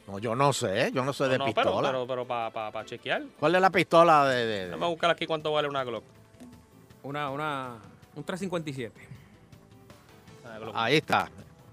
No, 0.07 0.19
yo 0.19 0.35
no 0.35 0.53
sé, 0.53 0.91
yo 0.93 1.05
no 1.05 1.12
sé 1.12 1.25
de 1.29 1.38
no, 1.38 1.45
pero, 1.47 1.55
pistola. 1.65 1.88
pero, 1.91 2.07
pero 2.07 2.27
para 2.27 2.85
chequear. 2.85 3.23
¿Cuál 3.38 3.55
es 3.55 3.61
la 3.61 3.71
pistola 3.71 4.27
de...? 4.27 4.47
de- 4.47 4.65
de- 4.67 4.71
Vamos 4.73 4.87
a 4.87 4.91
buscar 4.91 5.11
aquí 5.11 5.27
cuánto 5.27 5.53
vale 5.53 5.69
una 5.69 5.85
Glock. 5.85 6.03
Una, 7.05 7.31
una, 7.31 7.77
un 8.17 8.25
357. 8.25 9.09
Una 10.45 10.59
Glock, 10.59 10.75
Ahí 10.77 10.97
está, 10.97 11.29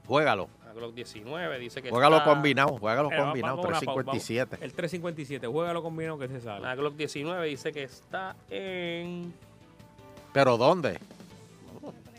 juégalo. 0.05 0.47
una 0.63 0.73
Glock 0.73 0.93
19, 0.93 1.59
dice 1.59 1.81
que 1.81 1.89
Juégalo 1.89 2.17
está- 2.17 2.29
combinado, 2.29 2.77
juégalo 2.77 3.11
Eh, 3.11 3.17
combinado, 3.17 3.57
vamos 3.57 3.65
pausa, 3.71 3.79
357. 3.79 4.49
vamos. 4.57 4.63
El 4.63 4.73
357, 4.73 5.47
juégalo 5.47 5.81
combinado 5.83 6.19
que 6.19 6.27
se 6.27 6.39
sale. 6.41 6.59
Una 6.61 6.75
Glock 6.75 6.95
19 6.95 7.47
dice 7.47 7.71
que 7.71 7.83
está 7.83 8.35
en... 8.49 9.33
¿Pero 10.33 10.57
dónde? 10.57 10.99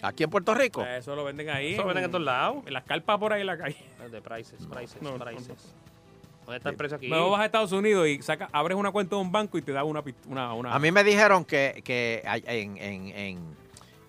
¿Aquí 0.02 0.24
en 0.24 0.30
Puerto 0.30 0.54
Rico? 0.54 0.82
Eso 0.84 1.14
lo 1.14 1.24
venden 1.24 1.50
ahí. 1.50 1.74
Eso 1.74 1.82
lo 1.82 1.88
venden 1.88 2.04
en 2.06 2.10
todos 2.10 2.24
lados. 2.24 2.64
En 2.66 2.72
las 2.72 2.84
carpas 2.84 3.18
por 3.18 3.32
ahí 3.32 3.42
en 3.42 3.46
la 3.46 3.58
calle. 3.58 3.76
De 4.10 4.20
prices, 4.22 4.66
prices, 4.66 5.00
No, 5.02 5.16
no, 5.18 5.24
prices. 5.24 5.74
¿Dónde 6.50 6.56
está 6.58 6.70
el 6.70 6.76
precio 6.76 6.96
aquí? 6.96 7.06
Luego 7.08 7.30
vas 7.30 7.40
a 7.42 7.44
Estados 7.46 7.72
Unidos 7.72 8.08
y 8.08 8.20
saca, 8.22 8.48
abres 8.52 8.76
una 8.76 8.90
cuenta 8.90 9.14
de 9.16 9.22
un 9.22 9.30
banco 9.30 9.56
y 9.56 9.62
te 9.62 9.72
da 9.72 9.84
una, 9.84 10.02
una, 10.26 10.52
una 10.54 10.74
A 10.74 10.78
mí 10.80 10.90
me 10.90 11.04
dijeron 11.04 11.44
que, 11.44 11.80
que 11.84 12.22
en, 12.24 12.76
en- 12.76 13.08
en- 13.16 13.56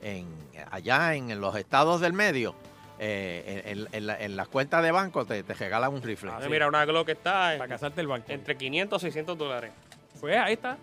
en- 0.01 0.27
allá 0.71 1.13
en 1.15 1.39
los 1.39 1.55
estados 1.55 2.01
del 2.01 2.13
medio, 2.13 2.55
eh, 2.99 3.63
en, 3.67 3.79
en- 3.79 3.87
en 3.91 4.07
la, 4.07 4.19
en 4.19 4.35
la 4.35 4.45
cuenta 4.47 4.81
de 4.81 4.91
banco 4.91 5.25
te, 5.25 5.43
te 5.43 5.53
regalan 5.53 5.93
un 5.93 6.01
rifle. 6.01 6.31
Ah, 6.33 6.39
sí. 6.41 6.49
Mira, 6.49 6.67
una 6.67 6.83
Glock 6.85 7.09
está 7.09 7.53
para 7.57 7.67
casarte 7.67 8.01
el 8.01 8.07
banco. 8.07 8.25
entre 8.31 8.57
500 8.57 9.01
y 9.01 9.05
600 9.05 9.37
dólares. 9.37 9.71
Pues 10.19 10.35
ahí 10.37 10.53
está. 10.53 10.77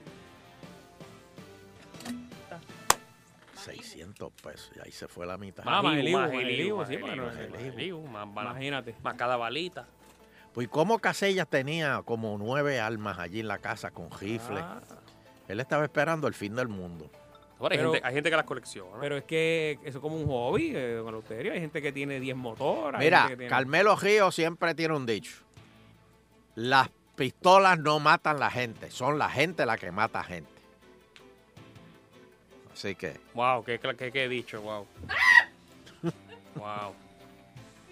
600 3.57 4.33
pesos, 4.43 4.71
y 4.77 4.81
ahí 4.81 4.93
se 4.93 5.09
fue 5.09 5.27
la 5.27 5.37
mitad. 5.37 5.65
Más 5.65 5.85
el 5.97 6.09
IVU, 6.09 6.19
más 6.21 6.31
el 6.33 6.57
sí, 6.57 6.73
más 6.73 6.91
el 6.91 7.93
bala- 8.35 8.51
Imagínate. 8.51 8.95
más 9.03 9.15
cada 9.15 9.37
balita. 9.37 9.87
Pues 10.59 10.67
como 10.67 10.99
Casellas 10.99 11.47
tenía 11.47 12.03
como 12.05 12.37
nueve 12.37 12.81
almas 12.81 13.17
allí 13.21 13.39
en 13.39 13.47
la 13.47 13.59
casa 13.59 13.93
con 13.93 14.11
rifles. 14.11 14.61
Ah, 14.61 14.81
Él 15.47 15.61
estaba 15.61 15.85
esperando 15.85 16.27
el 16.27 16.35
fin 16.35 16.57
del 16.57 16.67
mundo. 16.67 17.09
Ahora, 17.61 17.75
hay, 17.75 17.79
Pero- 17.79 17.93
gente, 17.93 18.05
hay 18.09 18.15
gente 18.15 18.29
que 18.31 18.37
las 18.37 18.45
colecciona. 18.45 18.99
pero 19.01 19.17
es 19.17 19.23
que 19.23 19.79
eso 19.85 19.99
es 19.99 20.03
como 20.03 20.17
un 20.17 20.27
hobby, 20.27 20.73
eh, 20.75 21.01
con. 21.05 21.15
Hay 21.31 21.61
gente 21.61 21.81
que 21.81 21.93
tiene 21.93 22.19
10 22.19 22.35
motoras. 22.37 23.01
hay 23.01 23.07
Mira, 23.07 23.19
gente 23.21 23.33
que 23.35 23.37
tiene- 23.37 23.51
Carmelo 23.51 23.95
Río 23.95 24.33
siempre 24.33 24.75
tiene 24.75 24.97
un 24.97 25.07
dicho. 25.07 25.37
Las 26.57 26.91
pistolas 27.15 27.79
no 27.79 28.01
matan 28.01 28.41
la 28.41 28.51
gente, 28.51 28.91
son 28.91 29.17
la 29.17 29.31
gente 29.31 29.65
la 29.65 29.79
que 29.79 29.93
mata 29.93 30.25
gente. 30.25 30.51
Así 32.73 32.97
que, 32.97 33.15
Wow, 33.33 33.63
qué, 33.63 33.79
qué, 33.79 34.11
qué 34.11 34.25
he 34.25 34.29
dicho, 34.29 34.61
wow. 34.61 34.89
wow. 36.57 36.95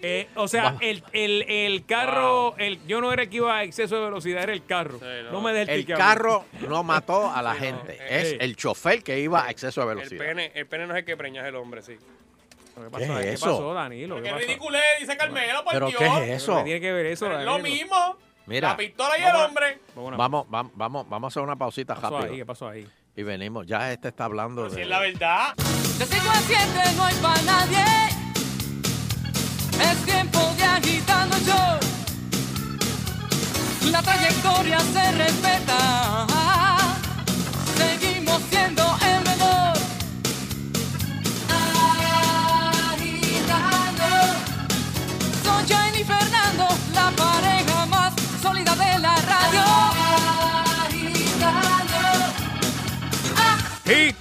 Eh, 0.09 0.29
o 0.35 0.47
sea, 0.47 0.75
el, 0.79 1.03
el, 1.11 1.41
el 1.49 1.85
carro, 1.85 2.55
el, 2.57 2.79
yo 2.87 3.01
no 3.01 3.11
era 3.11 3.23
el 3.23 3.29
que 3.29 3.37
iba 3.37 3.57
a 3.57 3.63
exceso 3.63 3.95
de 3.95 4.01
velocidad, 4.05 4.43
era 4.43 4.53
el 4.53 4.65
carro. 4.65 4.99
Sí, 4.99 5.05
no. 5.25 5.31
no. 5.33 5.41
me 5.41 5.51
des 5.53 5.67
el, 5.67 5.79
el 5.79 5.85
carro 5.85 6.45
no 6.67 6.83
mató 6.83 7.29
a 7.29 7.41
la 7.41 7.53
Sí, 7.55 7.59
no, 7.59 7.65
gente, 7.65 7.93
eh, 7.99 8.21
es 8.21 8.31
eh. 8.33 8.37
el 8.41 8.55
chofer 8.55 9.03
que 9.03 9.19
iba 9.19 9.45
a 9.45 9.49
exceso 9.51 9.81
de 9.81 9.91
El 9.91 9.95
velocidad. 9.97 10.25
pene, 10.25 10.51
el 10.55 10.65
pene 10.67 10.87
no 10.87 10.93
es 10.93 10.99
el 10.99 11.05
que 11.05 11.17
preña 11.17 11.41
es 11.41 11.47
el 11.47 11.55
hombre, 11.55 11.81
sí. 11.81 11.95
¿Qué, 11.97 12.81
¿Qué 12.81 12.85
es 12.85 12.89
pasó, 12.91 13.19
¿Qué 13.19 13.33
eso? 13.33 13.45
pasó, 13.47 13.73
Danilo? 13.73 14.21
¿Qué 14.21 14.31
ridículo 14.33 14.77
es, 14.77 14.99
dice 15.01 15.17
Carmelo, 15.17 15.63
por 15.63 15.73
¿Pero 15.73 15.87
Dios. 15.87 15.99
qué 15.99 16.05
es 16.05 16.11
¿Qué 16.13 16.33
eso? 16.35 16.63
tiene 16.63 16.79
que 16.79 16.91
ver 16.93 17.05
eso, 17.07 17.25
Es 17.25 17.31
lo 17.43 17.53
Danilo? 17.53 17.59
mismo. 17.59 18.17
Mira, 18.45 18.69
La 18.69 18.77
pistola 18.77 19.17
y 19.19 19.23
el 19.23 19.35
hombre. 19.35 19.79
Vamos, 19.95 20.13
a- 20.45 20.49
vamos, 20.49 20.71
vamos, 20.75 21.09
vamos, 21.09 21.23
a 21.23 21.27
hacer 21.33 21.43
una 21.43 21.55
pausita 21.57 21.95
¿Qué 21.95 22.01
pasó 22.01 22.15
rápido. 22.15 22.31
ahí? 22.31 22.37
¿Qué 22.39 22.45
pasó 22.45 22.67
ahí? 22.69 22.87
Y 23.15 23.23
venimos, 23.23 23.65
ya 23.67 23.91
este 23.91 24.07
está 24.09 24.25
hablando 24.25 24.69
Si 24.69 24.75
de... 24.77 24.81
es 24.83 24.87
la 24.87 24.99
verdad. 24.99 25.53
De 25.55 26.05
5 26.05 26.29
a 26.29 26.35
7 26.35 26.63
no 26.95 27.03
hay 27.03 27.15
para 27.15 27.41
nadie. 27.41 27.83
Es 29.79 30.05
tiempo 30.05 30.39
de 30.57 30.63
agitando 30.63 31.35
el 31.37 31.45
show. 31.45 31.79
La 33.91 34.01
trayectoria 34.01 34.79
se 34.79 35.11
respeta. 35.11 36.27
Seguimos 37.77 38.41
siendo 38.49 38.83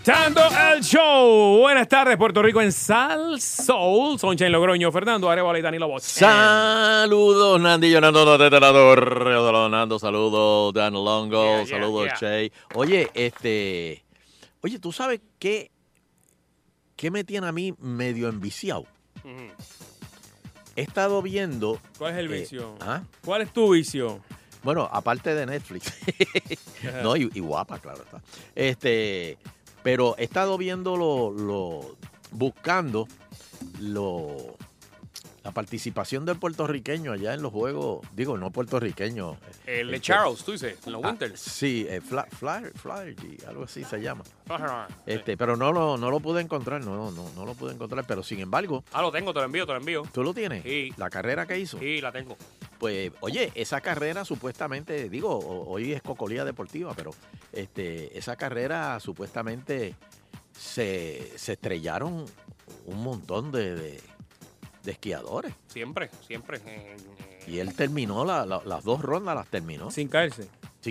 Agitando 0.09 0.41
el 0.73 0.85
show. 0.85 1.59
Buenas 1.59 1.89
tardes, 1.89 2.17
Puerto 2.17 2.41
Rico 2.41 2.63
en 2.63 2.71
Sal 2.71 3.41
Soul. 3.41 4.21
Soncha 4.21 4.47
en 4.47 4.53
Logroño, 4.53 4.93
Fernando 4.93 5.29
Arevalo 5.29 5.59
y 5.59 5.63
Danilo 5.63 5.89
Bosch. 5.89 6.05
Saludos, 6.05 7.61
Nandi 7.61 7.93
Teterador, 7.93 9.69
Nando, 9.69 9.99
saludos, 9.99 10.73
Dan 10.75 10.95
Longo, 10.95 11.43
Yeah, 11.43 11.65
yeah, 11.65 11.67
saludos, 11.67 12.05
yeah. 12.05 12.17
Che. 12.19 12.53
Oye, 12.75 13.11
este, 13.15 14.05
oye, 14.61 14.79
¿tú 14.79 14.93
sabes 14.93 15.21
qué, 15.41 15.73
qué 16.95 17.11
me 17.11 17.25
tiene 17.25 17.49
a 17.49 17.53
mí 17.53 17.75
medio 17.81 18.29
enviciado? 18.29 18.87
He 20.77 20.83
estado 20.83 21.21
viendo. 21.21 21.81
¿Cuál 21.99 22.13
es 22.13 22.19
el 22.19 22.33
eh, 22.33 22.41
vicio? 22.43 22.77
¿ah? 22.81 23.03
¿Cuál 23.25 23.43
es 23.43 23.53
tu 23.53 23.73
vicio? 23.73 24.21
Bueno, 24.63 24.89
aparte 24.93 25.35
de 25.35 25.47
Netflix. 25.47 25.93
no, 27.03 27.17
y, 27.17 27.29
y 27.35 27.41
guapa, 27.41 27.81
claro 27.81 28.05
está. 28.05 28.23
Este, 28.55 29.37
pero 29.87 30.17
he 30.19 30.25
estado 30.25 30.59
viendo 30.59 30.97
lo, 30.97 31.31
lo- 31.31 31.97
buscando 32.33 33.07
lo, 33.81 34.57
la 35.45 35.53
participación 35.53 36.25
del 36.25 36.39
puertorriqueño 36.39 37.13
allá 37.13 37.35
en 37.35 37.43
los 37.43 37.53
juegos, 37.53 38.05
digo, 38.15 38.37
no 38.37 38.51
puertorriqueño. 38.51 39.37
El 39.65 39.89
de 39.89 39.97
este, 39.97 40.07
Charles, 40.09 40.43
tú 40.45 40.53
dices, 40.53 40.77
en 40.87 40.93
los 40.93 41.05
ah, 41.05 41.09
Winters. 41.09 41.39
sí, 41.41 41.87
eh, 41.89 42.01
Flaherty, 42.01 43.37
algo 43.47 43.63
así 43.65 43.85
se 43.85 44.01
llama. 44.01 44.25
Ajá. 44.49 44.89
Este, 45.07 45.37
pero 45.37 45.57
no 45.57 45.73
lo, 45.73 45.97
no 45.97 46.11
lo 46.11 46.19
pude 46.19 46.41
encontrar, 46.41 46.85
no, 46.85 47.13
no, 47.13 47.31
no 47.37 47.45
lo 47.47 47.55
pude 47.55 47.73
encontrar, 47.73 48.05
pero 48.09 48.23
sin 48.25 48.41
embargo, 48.41 48.83
Ah, 48.93 49.03
lo 49.03 49.13
tengo, 49.13 49.33
te 49.33 49.39
lo 49.39 49.45
envío, 49.47 49.67
te 49.67 49.73
lo 49.73 49.79
envío. 49.79 50.03
tú 50.13 50.25
lo 50.25 50.35
tienes, 50.35 50.65
Sí. 50.65 50.93
la 50.97 51.11
carrera 51.11 51.47
que 51.47 51.59
hizo. 51.61 51.79
Sí, 51.79 52.01
la 52.01 52.11
tengo. 52.11 52.37
Pues, 52.79 53.11
oye, 53.21 53.53
esa 53.55 53.81
carrera 53.81 54.25
supuestamente, 54.25 55.09
digo, 55.09 55.39
hoy 55.39 55.93
es 55.93 56.03
cocolía 56.03 56.45
deportiva, 56.45 56.93
pero 56.95 57.11
este, 57.53 58.17
esa 58.19 58.37
carrera 58.37 59.01
supuestamente 59.01 59.95
se, 60.53 61.33
se 61.37 61.53
estrellaron 61.55 62.25
un 62.87 63.03
montón 63.03 63.51
de, 63.53 63.75
de- 63.75 64.01
de 64.85 64.93
esquiadores. 64.93 65.53
Siempre, 65.69 66.11
siempre. 66.27 66.61
Y 67.49 67.59
él 67.59 67.75
terminó, 67.75 68.25
la- 68.25 68.47
la- 68.47 68.63
las 68.65 68.85
dos 68.85 69.01
rondas 69.03 69.35
las 69.35 69.49
terminó 69.49 69.91
sin, 69.91 70.03
Sin 70.03 70.09
caerse. 70.09 70.49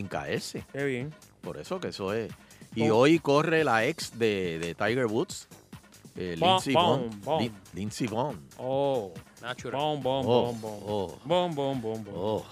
caerse. 0.09 0.63
Qué 0.73 0.83
bien. 0.83 1.13
Por 1.41 1.57
eso 1.57 1.79
que 1.79 1.89
eso 1.89 2.13
es. 2.13 2.31
Y 2.75 2.89
Oh. 2.89 2.97
hoy 2.97 3.19
corre 3.19 3.63
la 3.63 3.85
ex 3.85 4.17
de, 4.19 4.59
de 4.59 4.75
Tiger 4.75 5.05
Woods, 5.05 5.47
eh, 6.17 6.35
Lindsey. 6.37 6.73
Lin- 6.73 7.53
Lindsey 7.73 8.07
Vonn. 8.07 8.37
Oh. 8.57 9.13
Natural. 9.41 9.97
Bom, 9.97 10.01
bom, 10.01 10.25
Oh, 10.25 10.53
bom, 10.53 10.61
bom. 10.61 10.79
oh. 10.87 11.19
Bom, 11.25 11.55
bom, 11.55 11.81
bom, 11.81 12.03
bom. 12.03 12.13
Oh, 12.15 12.45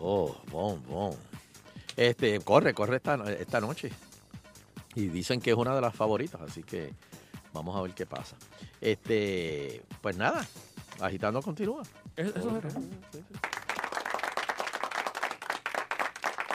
oh, 0.00 0.36
bon, 0.50 0.82
bon. 0.88 1.16
Este, 1.96 2.40
corre, 2.40 2.72
corre 2.74 2.96
esta, 2.96 3.14
esta 3.32 3.60
noche. 3.60 3.92
Y 4.94 5.06
dicen 5.08 5.40
que 5.40 5.50
es 5.50 5.56
una 5.56 5.74
de 5.74 5.80
las 5.80 5.94
favoritas, 5.94 6.40
así 6.40 6.62
que 6.62 6.92
vamos 7.52 7.76
a 7.76 7.82
ver 7.82 7.92
qué 7.92 8.06
pasa. 8.06 8.36
Este, 8.80 9.82
pues 10.00 10.16
nada, 10.16 10.46
agitando 11.00 11.40
continúa. 11.42 11.82
Eso, 12.16 12.30
eso 12.38 12.56
era. 12.58 12.68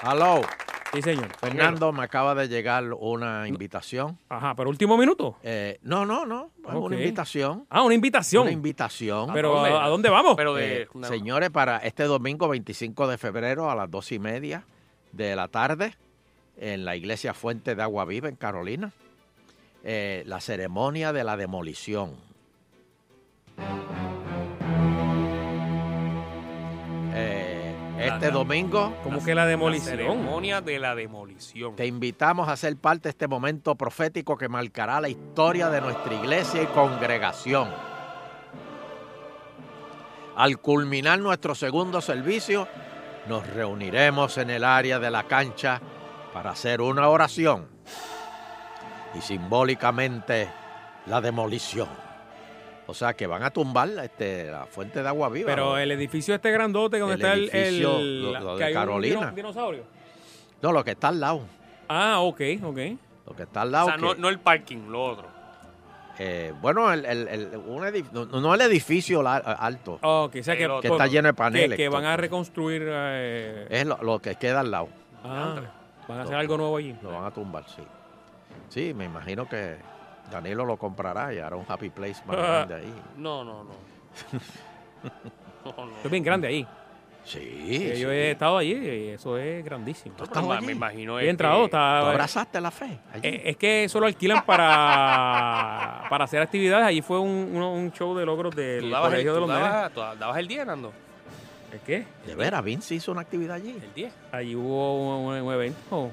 Hello, 0.04 0.42
Sí, 0.94 1.02
señor. 1.02 1.28
Fernando, 1.40 1.92
me 1.92 2.04
acaba 2.04 2.34
de 2.34 2.48
llegar 2.48 2.94
una 2.94 3.48
invitación. 3.48 4.18
Ajá, 4.30 4.56
pero 4.56 4.70
último 4.70 4.98
minuto. 4.98 5.38
Eh, 5.44 5.80
no, 5.82 6.06
no, 6.06 6.26
no, 6.26 6.52
es 6.68 6.74
una 6.74 6.96
invitación. 6.96 7.66
Ah, 7.70 7.84
una 7.84 7.94
invitación. 7.94 8.44
Una 8.44 8.52
invitación. 8.52 9.32
pero 9.34 9.60
¿A 9.60 9.62
dónde? 9.62 9.78
¿a, 9.78 9.84
a 9.84 9.90
dónde 9.90 10.10
vamos? 10.10 10.36
Pero 10.36 10.54
de. 10.54 10.84
Eh, 10.84 10.88
señores, 11.04 11.50
para 11.50 11.78
este 11.78 12.04
domingo 12.04 12.48
25 12.48 13.08
de 13.08 13.18
febrero 13.18 13.70
a 13.70 13.76
las 13.76 13.92
dos 13.92 14.12
y 14.12 14.20
media 14.20 14.64
de 15.12 15.36
la 15.36 15.48
tarde 15.50 15.96
en 16.58 16.86
la 16.86 16.96
iglesia 16.96 17.34
Fuente 17.34 17.76
de 17.76 17.84
Agua 17.84 18.06
Viva 18.06 18.30
en 18.30 18.36
Carolina, 18.36 18.92
eh, 19.84 20.24
la 20.26 20.40
ceremonia 20.40 21.14
de 21.14 21.24
la 21.24 21.38
demolición. 21.38 22.16
Este 28.00 28.32
domingo 28.32 28.96
Como 29.04 29.24
que 29.24 29.34
la 29.36 29.42
La 29.44 29.48
demolición. 29.48 29.98
ceremonia 29.98 30.62
de 30.62 30.80
la 30.80 30.96
demolición. 30.96 31.76
te 31.76 31.86
invitamos 31.86 32.48
a 32.50 32.56
ser 32.58 32.76
parte 32.78 33.04
de 33.04 33.10
este 33.12 33.28
momento 33.28 33.76
profético 33.76 34.38
que 34.38 34.48
marcará 34.50 35.02
la 35.02 35.10
historia 35.10 35.70
de 35.70 35.82
nuestra 35.82 36.14
iglesia 36.14 36.62
y 36.64 36.68
congregación. 36.68 37.70
Al 40.36 40.60
culminar 40.60 41.20
nuestro 41.20 41.56
segundo 41.56 42.00
servicio, 42.02 42.68
nos 43.28 43.46
reuniremos 43.48 44.38
en 44.38 44.50
el 44.52 44.64
área 44.64 45.00
de 45.00 45.10
la 45.10 45.24
cancha 45.24 45.82
para 46.34 46.52
hacer 46.52 46.82
una 46.82 47.10
oración 47.10 47.68
y 49.16 49.22
simbólicamente 49.22 50.50
la 51.08 51.22
demolición. 51.22 51.88
O 52.90 52.94
sea 52.94 53.14
que 53.16 53.28
van 53.28 53.44
a 53.44 53.50
tumbar 53.52 53.90
este, 54.02 54.50
la 54.50 54.66
fuente 54.66 55.02
de 55.04 55.08
agua 55.10 55.28
viva. 55.30 55.48
Pero 55.48 55.72
¿no? 55.72 55.78
el 55.78 55.92
edificio 55.92 56.34
este 56.36 56.52
grandote 56.52 57.00
donde 57.00 57.16
El 57.16 57.22
está 57.22 57.34
el, 57.34 57.40
edificio, 57.50 57.98
el- 57.98 58.24
lo- 58.34 58.40
lo 58.40 58.58
de 58.58 58.64
hay 58.66 58.74
Carolina. 58.74 59.20
dino- 59.20 59.32
dinosaurio. 59.36 59.84
No, 60.62 60.72
lo 60.72 60.84
que 60.84 60.92
está 60.92 61.10
al 61.10 61.20
lado. 61.20 61.42
Ah, 61.90 62.20
ok, 62.22 62.42
ok. 62.64 62.78
Lo 63.28 63.36
que 63.36 63.44
está 63.44 63.62
al 63.64 63.68
O 63.68 63.72
lado. 63.72 63.88
sea, 63.88 63.98
no, 63.98 64.16
que- 64.16 64.22
no 64.22 64.30
el 64.30 64.40
parking, 64.40 64.88
lo 64.88 65.04
otro. 65.04 65.28
Eh, 66.20 66.52
bueno, 66.62 66.92
el, 66.92 67.06
el- 67.06 67.28
el- 67.28 67.58
un 67.68 67.84
edif- 67.84 68.10
no, 68.12 68.26
no 68.26 68.54
el 68.56 68.62
edificio 68.62 69.22
la- 69.22 69.36
alto, 69.38 70.00
Ok, 70.02 70.38
o 70.40 70.44
sea 70.44 70.56
que, 70.58 70.64
El 70.64 70.72
otro. 70.72 70.82
que 70.82 70.88
está 70.88 71.06
lleno 71.08 71.28
de 71.28 71.34
paneles. 71.36 71.78
que 71.78 71.90
van 71.90 72.06
a 72.06 72.18
reconstruir. 72.18 72.84
eh, 72.88 73.68
Es 73.70 73.86
lo, 73.86 73.98
lo 74.02 74.20
que 74.20 74.34
queda 74.36 74.62
al 74.62 74.72
lado. 74.72 74.88
ah, 75.24 75.60
van 76.08 76.20
a 76.20 76.24
hacer 76.24 76.36
algo 76.36 76.58
nuevo 76.58 76.78
allí. 76.78 76.96
Lo 77.04 77.12
van 77.12 77.26
a 77.26 77.32
tumbar, 77.32 77.66
sí. 77.68 77.84
Sí, 78.70 78.94
me 78.96 79.06
imagino 79.06 79.48
que 79.48 79.76
Danilo 80.32 80.66
lo 80.66 80.78
comprará 80.78 81.34
y 81.34 81.40
hará 81.40 81.56
un 81.56 81.66
happy 81.68 81.90
place 81.90 82.22
más 82.26 82.36
grande 82.38 82.76
ahí. 82.76 82.94
No, 83.18 83.44
no, 83.44 83.64
no. 83.64 83.72
no, 85.66 85.86
no. 85.86 85.92
Es 86.04 86.12
bien 86.12 86.24
grande 86.24 86.48
ahí. 86.48 86.68
Sí. 87.24 87.94
Yo 88.00 88.10
he 88.10 88.32
estado 88.32 88.58
allí 88.58 88.72
y 88.74 89.08
eso 89.10 89.38
es 89.38 89.64
grandísimo. 89.66 90.16
¿Tú 90.16 90.24
estás 90.24 90.42
allí? 90.50 90.66
me 90.66 90.72
imagino 90.72 91.20
He 91.20 91.30
entrado, 91.30 91.66
está. 91.66 92.00
¿Tú 92.02 92.08
abrazaste 92.08 92.62
la 92.62 92.72
fe? 92.72 93.00
allí? 93.14 93.22
Eh, 93.28 93.42
es 93.50 93.58
que 93.58 93.84
eso 93.84 94.00
lo 94.00 94.06
alquilan 94.06 94.46
para, 94.46 96.06
para 96.10 96.24
hacer 96.24 96.42
actividades. 96.42 96.86
Allí 96.86 97.02
fue 97.02 97.20
un, 97.20 97.92
show 97.94 98.16
de 98.16 98.26
logros 98.26 98.56
¿Tú 98.56 98.62
del 98.62 98.90
dabas, 98.90 99.08
el, 99.08 99.12
Colegio 99.12 99.34
de 99.34 99.40
tú 99.42 99.46
los 99.48 99.50
dabas- 99.60 99.92
tú 99.92 100.00
dabas 100.20 100.38
el 100.38 100.48
día, 100.48 100.64
Nando? 100.64 100.94
¿El 101.74 101.80
qué? 101.82 102.06
de 102.26 102.34
veras, 102.36 102.64
Vince 102.64 102.96
hizo 102.96 103.12
una 103.12 103.22
actividad 103.22 103.58
allí. 103.58 103.72
El 103.72 103.94
10. 103.94 104.14
Allí 104.32 104.56
hubo 104.56 105.20
un, 105.28 105.34
un 105.44 105.54
evento 105.54 106.12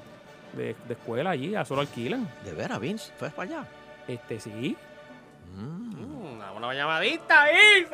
de, 0.53 0.75
de 0.89 0.95
escuela 0.95 1.31
allí, 1.31 1.55
a 1.55 1.65
solo 1.65 1.83
alquilan. 1.83 2.29
De 2.45 2.53
veras, 2.55 2.81
Vince, 2.81 3.13
fue 3.17 3.31
para 3.31 3.51
allá. 3.61 3.69
Este 4.09 4.41
sí. 4.41 4.77
Mm. 5.55 5.95
Mm, 5.95 6.57
Una, 6.57 6.75
llamadita 6.75 7.43
ahí. 7.43 7.87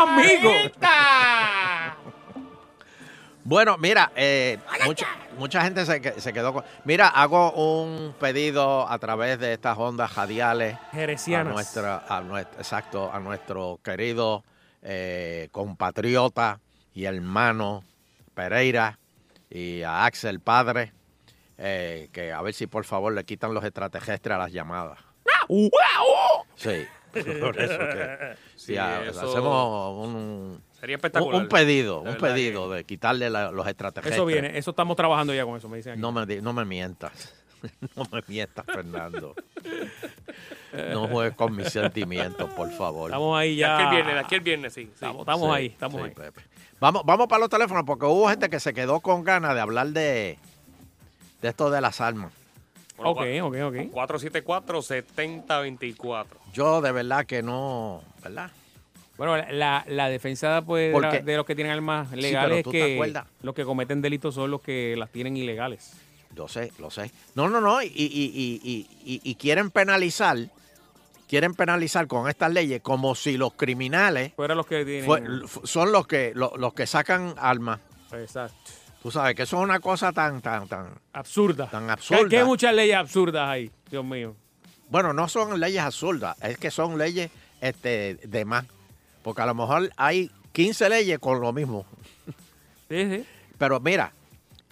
amigo! 0.00 0.50
llamadita. 0.50 1.96
Bueno, 3.48 3.78
mira, 3.78 4.10
eh, 4.16 4.58
mucha, 4.84 5.06
mucha 5.38 5.62
gente 5.62 5.86
se, 5.86 6.20
se 6.20 6.32
quedó 6.32 6.52
con... 6.52 6.64
Mira, 6.84 7.06
hago 7.06 7.52
un 7.52 8.12
pedido 8.18 8.88
a 8.88 8.98
través 8.98 9.38
de 9.38 9.52
estas 9.52 9.78
ondas 9.78 10.16
radiales 10.16 10.74
a 10.74 10.90
Jerecianas. 10.90 11.54
nuestra, 11.54 12.04
a 12.08 12.22
nuestro, 12.22 12.58
exacto, 12.58 13.08
a 13.12 13.20
nuestro 13.20 13.78
querido 13.84 14.42
eh, 14.82 15.48
compatriota 15.52 16.58
y 16.92 17.04
hermano 17.04 17.84
Pereira 18.34 18.98
y 19.48 19.82
a 19.82 20.06
Axel 20.06 20.40
Padre, 20.40 20.92
eh, 21.56 22.08
que 22.12 22.32
a 22.32 22.42
ver 22.42 22.52
si 22.52 22.66
por 22.66 22.84
favor 22.84 23.12
le 23.12 23.24
quitan 23.24 23.54
los 23.54 23.62
extraterrestres 23.62 24.34
a 24.34 24.38
las 24.38 24.50
llamadas. 24.50 24.98
Sí, 25.48 26.86
por 27.40 27.60
eso 27.60 27.78
que 27.78 28.36
Sí, 28.56 28.74
sí, 28.74 28.74
eso 28.74 29.30
hacemos 29.30 30.06
un, 30.06 30.62
Sería 30.80 30.96
un, 30.96 30.98
espectacular. 30.98 31.40
un 31.42 31.48
pedido, 31.48 32.02
De 32.02 32.10
un 32.10 32.16
pedido 32.16 32.70
de 32.70 32.84
quitarle 32.84 33.30
la- 33.30 33.50
los 33.52 33.66
extraterrestres. 33.66 34.14
Eso 34.16 34.26
viene, 34.26 34.58
eso 34.58 34.70
estamos 34.70 34.96
trabajando 34.96 35.32
ya 35.34 35.44
con 35.44 35.56
eso, 35.56 35.68
me 35.68 35.76
dicen 35.78 35.92
aquí. 35.92 36.00
No 36.00 36.12
me, 36.12 36.26
no 36.40 36.52
me 36.52 36.64
mientas. 36.64 37.34
No 37.96 38.04
me 38.12 38.22
mientas, 38.28 38.64
Fernando. 38.66 39.34
No 40.92 41.08
juegues 41.08 41.34
con 41.34 41.56
mis 41.56 41.68
sentimientos, 41.70 42.50
por 42.50 42.70
favor. 42.72 43.10
Estamos 43.10 43.38
ahí 43.38 43.50
De 43.54 43.56
ya. 43.56 43.76
aquí 43.76 43.84
el 43.84 43.90
viernes, 43.92 44.14
de 44.14 44.20
aquí 44.20 44.34
el 44.34 44.40
viernes, 44.42 44.74
sí. 44.74 44.82
sí. 44.84 44.90
Estamos, 44.92 45.20
estamos 45.20 45.48
Sí, 45.48 45.54
ahí, 45.56 45.66
estamos 45.66 46.00
sí, 46.02 46.06
ahí. 46.08 46.14
Pepe. 46.14 46.40
Vamos, 46.78 47.02
vamos 47.06 47.26
para 47.28 47.40
los 47.40 47.48
teléfonos 47.48 47.84
porque 47.86 48.04
hubo 48.04 48.28
gente 48.28 48.50
que 48.50 48.60
se 48.60 48.74
quedó 48.74 49.00
con 49.00 49.24
ganas 49.24 49.54
de 49.54 49.60
hablar 49.60 49.86
de, 49.88 50.38
de 51.40 51.48
esto 51.48 51.70
de 51.70 51.80
las 51.80 52.00
armas. 52.02 52.30
Bueno, 52.96 53.10
ok, 53.10 53.20
ok, 53.42 53.56
ok. 53.68 53.74
474-7024. 53.92 56.26
Yo 56.52 56.80
de 56.80 56.92
verdad 56.92 57.26
que 57.26 57.42
no, 57.42 58.02
¿verdad? 58.22 58.50
Bueno, 59.16 59.36
la, 59.36 59.84
la 59.88 60.08
defensa 60.08 60.62
pues, 60.66 60.92
de, 61.24 61.36
los 61.36 61.46
que 61.46 61.54
tienen 61.54 61.72
armas 61.72 62.10
legales 62.12 62.62
tú 62.62 62.70
es 62.70 62.72
te 62.72 62.78
que 62.86 62.94
acuerdas. 62.94 63.26
los 63.42 63.54
que 63.54 63.64
cometen 63.64 64.02
delitos 64.02 64.34
son 64.34 64.50
los 64.50 64.60
que 64.60 64.94
las 64.96 65.10
tienen 65.10 65.36
ilegales. 65.36 65.92
Yo 66.34 66.48
sé, 66.48 66.70
lo 66.78 66.90
sé. 66.90 67.10
No, 67.34 67.48
no, 67.48 67.60
no. 67.62 67.80
Y, 67.82 67.86
y- 67.86 67.90
y- 67.94 68.60
y- 68.62 68.86
y- 69.04 69.20
y 69.24 69.34
quieren 69.36 69.70
penalizar, 69.70 70.36
quieren 71.28 71.54
penalizar 71.54 72.06
con 72.06 72.28
estas 72.28 72.52
leyes 72.52 72.82
como 72.82 73.14
si 73.14 73.38
los 73.38 73.54
criminales 73.54 74.34
Fuera 74.34 74.54
los 74.54 74.66
que 74.66 74.84
tienen. 74.84 75.06
fue- 75.06 75.22
son 75.66 75.92
los 75.92 76.06
que, 76.06 76.32
lo- 76.34 76.52
los 76.58 76.74
que 76.74 76.86
sacan 76.86 77.34
armas. 77.38 77.80
Exacto. 78.12 78.54
Tú 79.06 79.12
sabes 79.12 79.36
que 79.36 79.42
eso 79.44 79.56
es 79.58 79.62
una 79.62 79.78
cosa 79.78 80.10
tan, 80.10 80.42
tan, 80.42 80.66
tan, 80.66 80.88
Absurda. 81.12 81.68
tan 81.70 81.88
absurda. 81.88 82.28
Que 82.28 82.38
hay 82.40 82.44
muchas 82.44 82.74
leyes 82.74 82.96
absurdas 82.96 83.48
ahí, 83.48 83.70
Dios 83.88 84.04
mío. 84.04 84.34
Bueno, 84.88 85.12
no 85.12 85.28
son 85.28 85.60
leyes 85.60 85.80
absurdas, 85.80 86.36
es 86.42 86.58
que 86.58 86.72
son 86.72 86.98
leyes 86.98 87.30
este, 87.60 88.16
de 88.24 88.44
más. 88.44 88.64
Porque 89.22 89.42
a 89.42 89.46
lo 89.46 89.54
mejor 89.54 89.92
hay 89.96 90.32
15 90.50 90.88
leyes 90.88 91.20
con 91.20 91.40
lo 91.40 91.52
mismo. 91.52 91.86
Sí, 92.88 93.04
sí. 93.08 93.24
Pero 93.58 93.78
mira, 93.78 94.12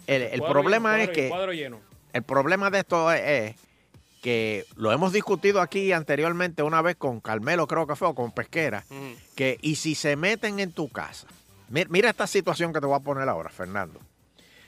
el, 0.08 0.22
el 0.22 0.40
Cuadro 0.40 0.52
problema 0.62 0.96
lleno, 0.98 1.12
es 1.12 1.30
cuadro- 1.30 1.50
que 1.52 1.56
lleno. 1.56 1.80
el 2.12 2.22
problema 2.24 2.70
de 2.70 2.78
esto 2.80 3.12
es, 3.12 3.20
es 3.22 3.56
que 4.20 4.64
lo 4.74 4.90
hemos 4.90 5.12
discutido 5.12 5.60
aquí 5.60 5.92
anteriormente 5.92 6.64
una 6.64 6.82
vez 6.82 6.96
con 6.96 7.20
Carmelo, 7.20 7.68
creo 7.68 7.86
que 7.86 7.94
fue, 7.94 8.08
o 8.08 8.16
con 8.16 8.32
Pesquera, 8.32 8.82
que 9.36 9.58
y 9.62 9.76
si 9.76 9.94
se 9.94 10.16
meten 10.16 10.58
en 10.58 10.72
tu 10.72 10.88
casa, 10.88 11.28
mi- 11.68 11.84
mira 11.88 12.10
esta 12.10 12.26
situación 12.26 12.72
que 12.72 12.80
te 12.80 12.86
voy 12.86 12.96
a 12.96 12.98
poner 13.00 13.28
ahora, 13.28 13.48
Fernando. 13.50 14.00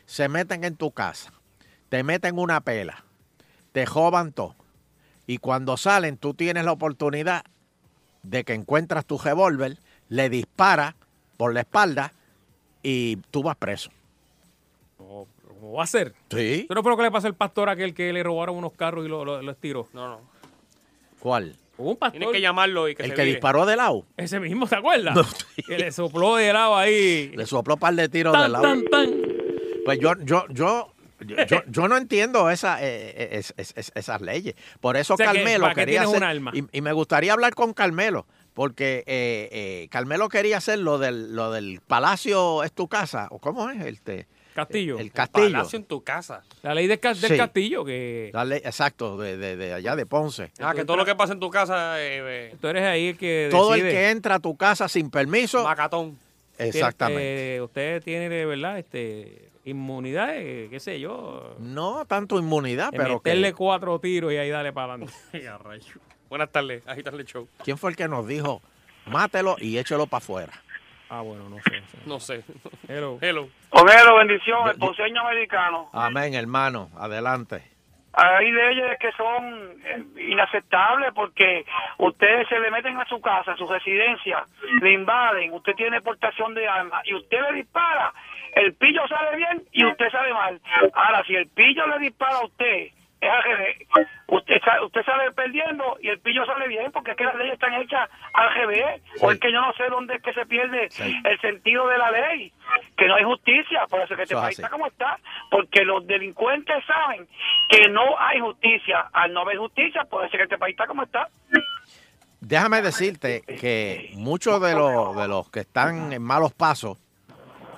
Se 0.07 0.29
meten 0.29 0.65
en 0.65 0.77
tu 0.77 0.91
casa, 0.93 1.33
te 1.89 2.03
meten 2.03 2.39
una 2.39 2.61
pela, 2.61 3.05
te 3.73 3.87
joban 3.87 4.33
todo. 4.33 4.55
Y 5.27 5.39
cuando 5.39 5.77
salen, 5.77 6.17
tú 6.17 6.35
tienes 6.35 6.65
la 6.65 6.73
oportunidad 6.73 7.45
de 8.23 8.45
que 8.45 8.55
encuentras 8.55 9.05
tu 9.05 9.19
revólver, 9.19 9.79
le 10.09 10.29
disparas 10.31 10.95
por 11.37 11.53
la 11.53 11.61
espalda 11.61 12.13
y 12.83 13.17
tú 13.31 13.43
vas 13.43 13.57
preso. 13.57 13.91
¿Cómo, 14.97 15.27
cómo 15.47 15.73
va 15.75 15.83
a 15.83 15.87
ser? 15.87 16.15
Sí. 16.31 16.63
¿Eso 16.65 16.75
no 16.75 16.83
fue 16.83 16.93
lo 16.93 16.97
que 16.97 17.03
le 17.03 17.11
pasó 17.11 17.27
al 17.27 17.35
pastor 17.35 17.69
aquel 17.69 17.93
que 17.93 18.13
le 18.13 18.23
robaron 18.23 18.57
unos 18.57 18.73
carros 18.73 19.05
y 19.05 19.09
lo, 19.09 19.25
lo, 19.25 19.43
lo 19.43 19.51
estiró? 19.53 19.89
No, 19.93 20.09
no. 20.09 20.21
¿Cuál? 21.19 21.57
Hubo 21.77 21.91
un 21.91 21.97
pastor. 21.97 22.19
Tienes 22.21 22.33
que 22.35 22.41
llamarlo 22.41 22.89
y 22.89 22.95
que 22.95 23.03
El 23.03 23.11
se 23.11 23.15
que 23.17 23.23
vire. 23.23 23.35
disparó 23.35 23.67
de 23.67 23.77
lado. 23.77 24.07
Ese 24.17 24.39
mismo, 24.41 24.67
¿te 24.67 24.77
acuerdas? 24.77 25.15
No. 25.15 25.25
Que 25.67 25.77
le 25.77 25.91
sopló 25.93 26.37
de 26.37 26.53
lado 26.53 26.77
ahí. 26.77 27.33
Le 27.35 27.45
sopló 27.47 27.75
un 27.75 27.81
par 27.81 27.95
de 27.95 28.09
tiros 28.09 28.33
Tan, 28.33 28.43
de 28.45 28.49
lado. 28.49 28.63
tan, 28.63 28.85
tan. 28.85 29.26
Pues 29.87 29.99
yo, 30.01 30.13
yo, 30.23 30.45
yo, 30.51 30.93
yo, 31.21 31.37
yo- 31.47 31.63
yo 31.67 31.89
no 31.89 31.97
entiendo 31.97 32.51
esa, 32.51 32.83
eh, 32.83 33.15
eh, 33.17 33.29
es- 33.33 33.55
es- 33.57 33.73
es- 33.77 33.93
esas 33.95 34.21
leyes. 34.21 34.55
Por 34.81 34.97
eso 34.97 35.15
O 35.15 35.17
sea, 35.17 35.31
que, 35.33 35.39
Carmelo 35.39 35.63
¿para 35.63 35.75
qué 35.75 35.81
quería 35.83 36.03
hacer. 36.03 36.17
un 36.19 36.23
arma? 36.25 36.53
Y, 36.55 36.65
y 36.73 36.81
me 36.83 36.93
gustaría 36.93 37.33
hablar 37.33 37.55
con 37.55 37.73
Carmelo, 37.73 38.27
porque 38.53 39.05
eh, 39.07 39.49
eh, 39.51 39.89
Carmelo 39.91 40.29
quería 40.29 40.59
hacer 40.59 40.79
lo 40.81 40.99
del, 40.99 41.35
lo 41.35 41.51
del 41.53 41.81
Palacio 41.87 42.63
es 42.65 42.73
tu 42.73 42.89
casa, 42.89 43.29
o 43.31 43.39
cómo 43.39 43.71
es 43.71 43.81
el, 43.85 44.01
te- 44.03 44.27
Castillo. 44.55 44.99
el 44.99 45.13
castillo. 45.13 45.53
Palacio 45.53 45.77
en 45.79 45.85
tu 45.85 46.03
casa. 46.03 46.43
La 46.63 46.73
ley 46.75 46.87
del, 46.87 46.99
ca- 46.99 47.13
del 47.13 47.31
Sí. 47.33 47.37
castillo, 47.37 47.85
que 47.85 48.31
La 48.33 48.43
ley- 48.47 48.63
exacto, 48.65 49.19
de, 49.19 49.37
de- 49.37 49.55
de 49.57 49.75
allá 49.75 49.95
de 49.97 50.07
Ponce. 50.07 50.51
Ah, 50.61 50.73
que 50.75 50.87
todo 50.87 50.97
lo 50.97 51.05
que 51.05 51.15
pasa 51.15 51.35
en 51.35 51.41
tu 51.41 51.51
casa 51.51 52.01
eh, 52.01 52.23
eh, 52.53 52.55
tú 52.59 52.69
eres 52.69 52.83
ahí 52.85 53.09
el 53.09 53.19
que 53.19 53.49
Todo 53.51 53.75
el 53.75 53.83
que 53.83 54.09
entra 54.11 54.37
a 54.37 54.39
tu 54.39 54.57
casa 54.57 54.89
sin 54.89 55.11
permiso. 55.11 55.63
macatón. 55.63 56.19
Exactamente. 56.59 57.57
eh, 57.57 57.61
usted 57.61 58.03
tiene, 58.03 58.31
de 58.31 58.47
verdad, 58.47 58.79
este, 58.79 59.46
inmunidad, 59.67 60.37
eh, 60.37 60.69
qué 60.71 60.81
sé 60.81 60.99
yo. 60.99 61.57
No 61.59 62.07
tanto 62.07 62.39
inmunidad, 62.39 62.93
de 62.93 62.97
pero 62.97 63.21
que, 63.21 63.31
meterle 63.31 63.53
cuatro 63.53 63.99
tiros 63.99 64.33
y 64.33 64.37
ahí 64.37 64.49
dale 64.49 64.73
para 64.73 64.95
adelante. 64.95 65.13
Buenas 66.31 66.51
tardes, 66.51 66.83
agítale 66.87 67.19
el 67.19 67.27
show. 67.27 67.49
¿quién 67.63 67.77
fue 67.77 67.91
el 67.91 67.97
que 67.97 68.09
nos 68.09 68.27
dijo 68.27 68.63
mátelo 69.07 69.57
y 69.59 69.79
échelo 69.79 70.07
para 70.07 70.19
afuera? 70.19 70.53
ah, 71.09 71.21
bueno, 71.21 71.49
no 71.49 71.57
sé. 71.63 71.83
no 72.07 72.21
sé. 72.21 72.45
Hello. 72.89 73.19
Hello. 73.21 73.49
Homero, 73.71 74.17
bendición, 74.17 74.69
el 74.69 74.77
ponceño 74.77 75.21
americano. 75.21 75.91
Amén, 75.93 76.35
hermano. 76.35 76.91
Adelante. 76.97 77.77
Hay 78.19 78.51
leyes 78.51 78.99
que 78.99 79.13
son 79.13 79.77
eh, 79.85 80.03
inaceptables 80.31 81.13
porque 81.15 81.67
ustedes 81.99 82.49
se 82.49 82.59
le 82.59 82.71
meten 82.71 82.97
a 82.97 83.05
su 83.05 83.21
casa, 83.21 83.53
a 83.53 83.57
su 83.59 83.67
residencia, 83.67 84.43
le 84.81 84.93
invaden, 84.95 85.53
usted 85.53 85.75
tiene 85.75 86.01
portación 86.01 86.55
de 86.55 86.67
armas 86.67 87.03
y 87.05 87.15
usted 87.15 87.39
le 87.43 87.59
dispara, 87.59 88.15
el 88.57 88.75
pillo 88.75 89.07
sale 89.09 89.37
bien 89.37 89.63
y 89.73 89.85
usted 89.87 90.11
sale 90.11 90.33
mal. 90.35 90.61
Ahora, 90.95 91.23
si 91.27 91.35
el 91.37 91.47
pillo 91.49 91.87
le 91.87 91.99
dispara 92.01 92.37
a 92.39 92.45
usted, 92.45 92.89
es 93.19 93.31
al 93.31 93.43
revés. 93.43 93.77
Usted, 94.29 94.57
usted 94.85 95.03
sale 95.05 95.33
perdiendo 95.33 95.97
y 96.03 96.09
el 96.09 96.19
pillo 96.21 96.45
sale 96.45 96.69
bien 96.69 96.93
porque 96.93 97.13
es 97.13 97.17
que 97.17 97.25
las 97.25 97.35
leyes 97.37 97.55
están 97.55 97.73
hechas 97.75 98.11
al 98.35 98.53
revés. 98.55 99.01
O 99.23 99.31
es 99.33 99.39
que 99.41 99.51
yo 99.53 99.61
no 99.61 99.73
sé 99.73 99.85
dónde 99.89 100.17
es 100.17 100.23
que 100.23 100.33
se 100.35 100.45
pierde 100.47 100.89
Sí. 100.91 101.15
el 101.25 101.41
sentido 101.41 101.87
de 101.89 101.97
la 101.99 102.11
ley, 102.11 102.53
que 102.97 103.07
no 103.07 103.15
hay 103.15 103.25
justicia. 103.25 103.87
Por 103.89 104.01
eso 104.03 104.13
es 104.13 104.17
que 104.19 104.23
este 104.25 104.35
Eso 104.35 104.41
es 104.43 104.47
país 104.47 104.59
así. 104.59 104.63
está 104.63 104.71
como 104.71 104.87
está, 104.87 105.19
porque 105.51 105.85
los 105.85 106.07
delincuentes 106.07 106.85
saben 106.87 107.27
que 107.71 107.89
no 107.89 108.19
hay 108.19 108.41
justicia. 108.41 109.07
Al 109.13 109.33
no 109.33 109.41
haber 109.41 109.57
justicia, 109.59 110.05
puede 110.05 110.29
ser 110.29 110.39
que 110.39 110.45
este 110.45 110.59
país 110.59 110.75
está 110.75 110.87
como 110.87 111.03
está. 111.05 111.29
Déjame 112.41 112.83
decirte 112.83 113.43
que 113.43 114.11
muchos 114.15 114.61
de 114.61 114.75
los, 114.75 115.17
de 115.17 115.27
los 115.27 115.51
que 115.51 115.61
están 115.61 116.13
en 116.13 116.23
malos 116.23 116.53
pasos, 116.53 116.99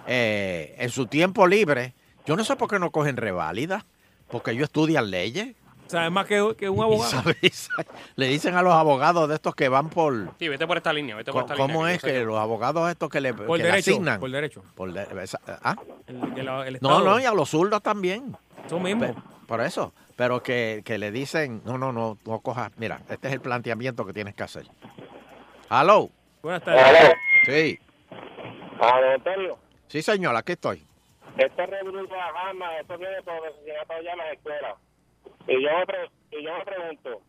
eh, 0.08 0.74
en 0.78 0.90
su 0.90 1.06
tiempo 1.06 1.46
libre, 1.46 1.92
yo 2.26 2.34
no 2.36 2.42
sé 2.44 2.56
por 2.56 2.68
qué 2.68 2.78
no 2.78 2.90
cogen 2.90 3.16
reválida, 3.16 3.84
porque 4.28 4.50
ellos 4.50 4.64
estudian 4.64 5.10
leyes. 5.10 5.54
¿Sabes 5.86 6.10
más 6.10 6.26
que, 6.26 6.54
que 6.58 6.68
un 6.68 6.82
abogado? 6.82 7.08
sabes, 7.10 7.70
le 8.16 8.26
dicen 8.26 8.54
a 8.56 8.62
los 8.62 8.74
abogados 8.74 9.28
de 9.28 9.36
estos 9.36 9.54
que 9.54 9.68
van 9.70 9.88
por... 9.88 10.30
Sí, 10.38 10.48
vete 10.48 10.66
por 10.66 10.76
esta 10.76 10.92
línea, 10.92 11.16
vete 11.16 11.32
por 11.32 11.42
esta 11.42 11.54
¿Cómo 11.54 11.80
línea. 11.80 11.94
es 11.94 12.02
que 12.02 12.24
los 12.24 12.36
abogados 12.38 12.90
estos 12.90 13.08
que 13.08 13.20
le, 13.22 13.32
Por 13.32 13.56
que 13.56 13.62
le 13.62 13.70
derecho. 13.70 13.90
asignan? 13.92 14.20
Por 14.20 14.30
derecho. 14.30 14.62
por 14.74 14.92
de- 14.92 15.22
esa- 15.24 15.40
¿ah? 15.46 15.76
El, 16.06 16.48
el 16.66 16.78
No, 16.82 17.00
no, 17.02 17.18
y 17.20 17.24
a 17.24 17.32
los 17.32 17.48
zurdos 17.50 17.82
también. 17.82 18.36
Eso 18.66 18.78
mismo. 18.78 19.14
Por 19.46 19.62
eso. 19.62 19.94
Pero 20.16 20.42
que, 20.42 20.82
que 20.84 20.98
le 20.98 21.10
dicen, 21.12 21.62
no, 21.64 21.78
no, 21.78 21.92
no, 21.92 22.18
no 22.26 22.40
cojas. 22.40 22.70
Mira, 22.76 23.00
este 23.08 23.28
es 23.28 23.34
el 23.34 23.40
planteamiento 23.40 24.04
que 24.04 24.12
tienes 24.12 24.34
que 24.34 24.42
hacer. 24.42 24.66
¿Aló? 25.70 26.10
Buenas 26.42 26.62
tardes. 26.64 27.12
Sí. 27.46 27.78
A 28.80 29.14
Antonio, 29.14 29.58
Sí, 29.88 30.02
señor, 30.02 30.36
aquí 30.36 30.52
estoy. 30.52 30.82
este 31.36 31.66
revuelo 31.66 32.02
de 32.02 32.08
las 32.16 32.30
armas, 32.36 32.70
esto 32.80 32.98
viene 32.98 33.22
por 33.22 33.34
asesinato 33.46 33.92
allá 33.92 34.12
en 34.12 34.18
las 34.18 34.32
escuelas. 34.32 34.74
Y 35.46 35.62
yo, 35.62 35.70
me 35.78 35.86
pre- 35.86 36.10
y 36.32 36.44
yo 36.44 36.50
me 36.58 36.64
pregunto, 36.64 37.22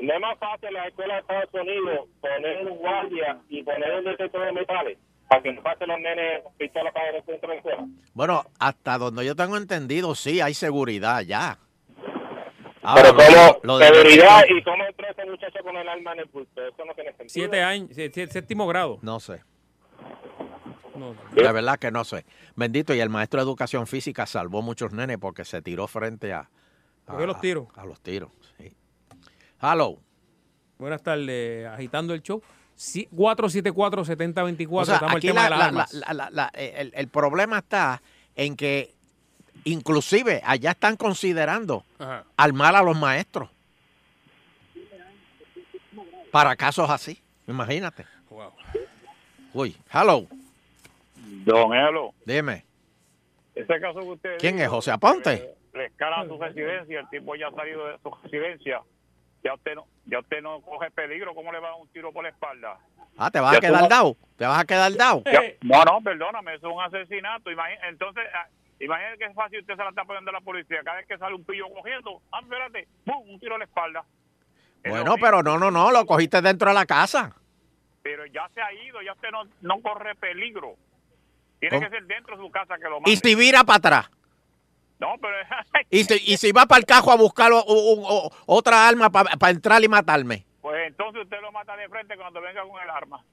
¿no 0.00 0.14
es 0.14 0.20
más 0.20 0.38
fácil 0.38 0.68
en 0.68 0.74
las 0.74 0.86
escuelas 0.88 1.16
de 1.16 1.20
Estados 1.34 1.54
Unidos 1.66 2.08
poner 2.20 2.66
un 2.66 2.78
guardia 2.78 3.38
y 3.48 3.62
poner 3.62 3.94
un 3.94 4.04
detector 4.04 4.44
de 4.46 4.52
metales 4.52 4.98
para 5.28 5.42
que 5.42 5.52
no 5.52 5.62
pasen 5.62 5.88
los 5.88 6.00
nenes 6.00 6.42
pistolas 6.58 6.92
para 6.92 7.10
el 7.16 7.24
centro 7.24 7.48
de 7.48 7.48
la 7.48 7.54
escuela? 7.54 7.84
Bueno, 8.14 8.44
hasta 8.58 8.98
donde 8.98 9.24
yo 9.24 9.34
tengo 9.36 9.56
entendido, 9.56 10.14
sí, 10.14 10.40
hay 10.40 10.54
seguridad 10.54 11.20
ya. 11.22 11.58
Pero 12.94 13.14
como 13.14 13.58
lo 13.62 13.78
de- 13.78 13.86
seguridad 13.86 14.42
y 14.48 14.62
cómo 14.64 14.84
entró 14.84 15.06
ese 15.08 15.24
muchacho 15.24 15.58
con 15.62 15.76
el 15.76 15.88
arma 15.88 16.12
en 16.14 16.18
el 16.20 16.24
bulto, 16.26 16.66
eso 16.66 16.84
no 16.84 16.92
tiene 16.94 17.10
sentido. 17.10 17.28
Siete 17.28 17.62
años, 17.62 17.90
séptimo 17.94 18.66
grado. 18.66 18.98
No 19.02 19.20
sé. 19.20 19.40
No. 21.02 21.42
La 21.42 21.52
verdad 21.52 21.78
que 21.78 21.90
no 21.90 22.04
sé. 22.04 22.24
Bendito, 22.54 22.94
y 22.94 23.00
el 23.00 23.08
maestro 23.10 23.40
de 23.40 23.44
educación 23.44 23.86
física 23.86 24.24
salvó 24.26 24.62
muchos 24.62 24.92
nenes 24.92 25.18
porque 25.18 25.44
se 25.44 25.60
tiró 25.62 25.86
frente 25.88 26.32
a... 26.32 26.48
a 27.06 27.20
los 27.20 27.40
tiros. 27.40 27.66
A, 27.74 27.84
los 27.84 28.00
tiros, 28.00 28.30
sí. 28.58 28.74
Hello. 29.60 29.98
Buenas 30.78 31.02
tardes, 31.02 31.66
agitando 31.66 32.14
el 32.14 32.22
show. 32.22 32.42
Sí, 32.74 33.08
474-7024, 33.14 34.68
O 34.70 34.84
sea, 34.84 34.94
estamos 34.94 35.16
aquí 35.16 35.28
el 35.28 35.34
tema 35.34 35.48
la- 35.50 35.56
de 35.66 35.72
las 35.72 35.92
la- 35.92 36.06
armas. 36.06 36.32
la- 36.32 36.50
el, 36.54 36.92
el 36.94 37.08
problema 37.08 37.58
está 37.58 38.02
en 38.34 38.56
que 38.56 38.94
inclusive 39.64 40.40
allá 40.44 40.70
están 40.72 40.96
considerando 40.96 41.84
Ajá. 41.98 42.24
armar 42.36 42.74
a 42.74 42.82
los 42.82 42.96
maestros 42.98 43.50
para 46.30 46.56
casos 46.56 46.88
así. 46.90 47.20
Imagínate. 47.46 48.06
Wow. 48.30 48.52
Uy, 49.52 49.76
hello, 49.92 50.26
Don 51.44 51.74
Elo, 51.74 52.12
dime. 52.26 52.64
ese 53.54 53.80
caso 53.80 54.00
que 54.00 54.06
usted 54.06 54.36
¿Quién 54.38 54.56
dijo, 54.56 54.64
es? 54.66 54.70
¿José 54.70 54.90
Aponte? 54.92 55.32
eh, 55.34 55.54
Le 55.74 55.86
escalan 55.86 56.28
su 56.28 56.38
residencia, 56.38 57.00
el 57.00 57.08
tipo 57.08 57.34
ya 57.34 57.48
ha 57.48 57.52
salido 57.52 57.86
de 57.88 57.98
su 58.02 58.10
residencia. 58.22 58.80
Ya 59.42 59.54
usted 59.54 59.74
no, 59.74 59.86
ya 60.04 60.20
usted 60.20 60.42
no 60.42 60.60
coge 60.60 60.90
peligro, 60.90 61.34
¿cómo 61.34 61.50
le 61.50 61.58
va 61.58 61.68
a 61.68 61.70
dar 61.72 61.80
un 61.80 61.88
tiro 61.88 62.12
por 62.12 62.22
la 62.22 62.28
espalda? 62.30 62.78
Ah, 63.16 63.30
te 63.30 63.40
vas 63.40 63.56
a 63.56 63.60
quedar 63.60 63.82
no- 63.82 63.88
dado. 63.88 64.16
Te 64.36 64.44
vas 64.46 64.60
a 64.60 64.64
quedar 64.64 64.94
dado. 64.96 65.22
Ya- 65.24 65.42
no, 65.62 65.84
no, 65.84 66.00
perdóname, 66.02 66.54
eso 66.54 66.68
es 66.68 66.74
un 66.74 66.82
asesinato. 66.82 67.50
Imagi- 67.50 67.78
entonces, 67.88 68.22
ah, 68.34 68.46
imagínate 68.78 69.18
que 69.18 69.24
es 69.24 69.34
fácil 69.34 69.60
usted 69.60 69.74
se 69.74 69.82
la 69.82 69.88
está 69.88 70.04
poniendo 70.04 70.30
a 70.30 70.34
la 70.34 70.40
policía. 70.42 70.80
Cada 70.84 70.98
vez 70.98 71.06
que 71.08 71.18
sale 71.18 71.34
un 71.34 71.44
pillo 71.44 71.64
cogiendo, 71.74 72.20
ah, 72.30 72.40
espérate, 72.42 72.86
¡pum! 73.04 73.30
un 73.30 73.40
tiro 73.40 73.54
a 73.56 73.58
la 73.58 73.64
espalda. 73.64 74.04
Es 74.84 74.90
Bueno, 74.92 75.14
pero 75.20 75.42
no, 75.42 75.58
no, 75.58 75.70
no, 75.70 75.90
lo 75.90 76.04
cogiste 76.06 76.40
dentro 76.42 76.68
de 76.68 76.74
la 76.74 76.86
casa. 76.86 77.34
Pero 78.02 78.26
ya 78.26 78.48
se 78.54 78.60
ha 78.60 78.72
ido, 78.72 79.00
ya 79.02 79.12
usted 79.12 79.30
no, 79.30 79.44
no 79.62 79.80
corre 79.80 80.14
peligro. 80.16 80.74
Tiene 81.62 81.76
¿Cómo? 81.76 81.88
que 81.88 81.96
ser 81.96 82.06
dentro 82.08 82.36
de 82.36 82.42
su 82.42 82.50
casa 82.50 82.74
que 82.76 82.88
lo 82.88 82.98
mate. 82.98 83.10
Y 83.12 83.16
si 83.16 83.34
vira 83.36 83.62
para 83.62 83.76
atrás. 83.76 84.10
No, 84.98 85.14
pero... 85.20 85.32
Y 85.90 86.02
si, 86.02 86.14
y 86.32 86.36
si 86.36 86.50
va 86.50 86.66
para 86.66 86.80
el 86.80 86.84
cajo 86.86 87.12
a 87.12 87.16
buscar 87.16 87.52
o- 87.52 87.58
o- 87.60 88.26
o- 88.26 88.30
otra 88.46 88.88
arma 88.88 89.10
para 89.10 89.50
entrar 89.50 89.82
y 89.84 89.86
matarme. 89.88 90.44
Pues 90.60 90.88
entonces 90.88 91.22
usted 91.22 91.40
lo 91.40 91.52
mata 91.52 91.76
de 91.76 91.88
frente 91.88 92.16
cuando 92.16 92.40
venga 92.40 92.62
con 92.62 92.82
el 92.82 92.90
arma. 92.90 93.24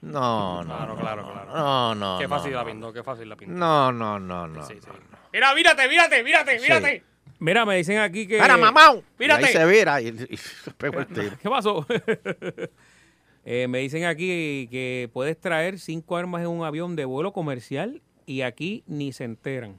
No, 0.00 0.64
no. 0.64 0.76
Claro, 0.76 0.96
claro, 0.96 1.32
claro. 1.32 1.54
No, 1.54 1.94
no. 1.94 2.18
Qué 2.18 2.26
fácil 2.28 2.50
no. 2.52 2.58
la 2.58 2.64
pintó, 2.64 2.92
qué 2.92 3.02
fácil 3.04 3.28
la 3.28 3.36
pintó. 3.36 3.54
No, 3.56 3.92
no, 3.92 4.18
no, 4.18 4.48
no. 4.48 4.62
Sí, 4.66 4.74
sí. 4.80 4.88
no. 4.88 5.18
Mira, 5.32 5.54
mírate, 5.54 5.88
mírate, 5.88 6.24
mírate, 6.24 6.58
Sí. 6.58 6.62
mírate. 6.64 7.04
Mira, 7.38 7.64
me 7.64 7.76
dicen 7.76 7.98
aquí 7.98 8.26
que... 8.26 8.40
Mira, 8.40 8.56
mamá. 8.56 8.94
mírate. 9.18 9.42
Y 9.42 9.44
ahí 9.46 9.52
se 9.52 9.66
vira 9.66 10.00
y, 10.00 10.08
y 10.30 10.36
se 10.36 10.70
pegó 10.72 10.98
el 11.00 11.06
tiro. 11.06 11.36
¿Qué 11.40 11.48
pasó? 11.48 11.86
Eh, 13.48 13.68
me 13.68 13.78
dicen 13.78 14.04
aquí 14.04 14.66
que 14.72 15.08
puedes 15.12 15.40
traer 15.40 15.78
cinco 15.78 16.16
armas 16.16 16.40
en 16.42 16.48
un 16.48 16.64
avión 16.64 16.96
de 16.96 17.04
vuelo 17.04 17.32
comercial 17.32 18.02
y 18.26 18.40
aquí 18.42 18.82
ni 18.88 19.12
se 19.12 19.22
enteran. 19.22 19.78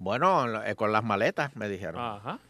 Bueno, 0.00 0.62
eh, 0.64 0.74
con 0.74 0.90
las 0.90 1.04
maletas, 1.04 1.54
me 1.54 1.68
dijeron. 1.68 2.00
Ajá. 2.02 2.40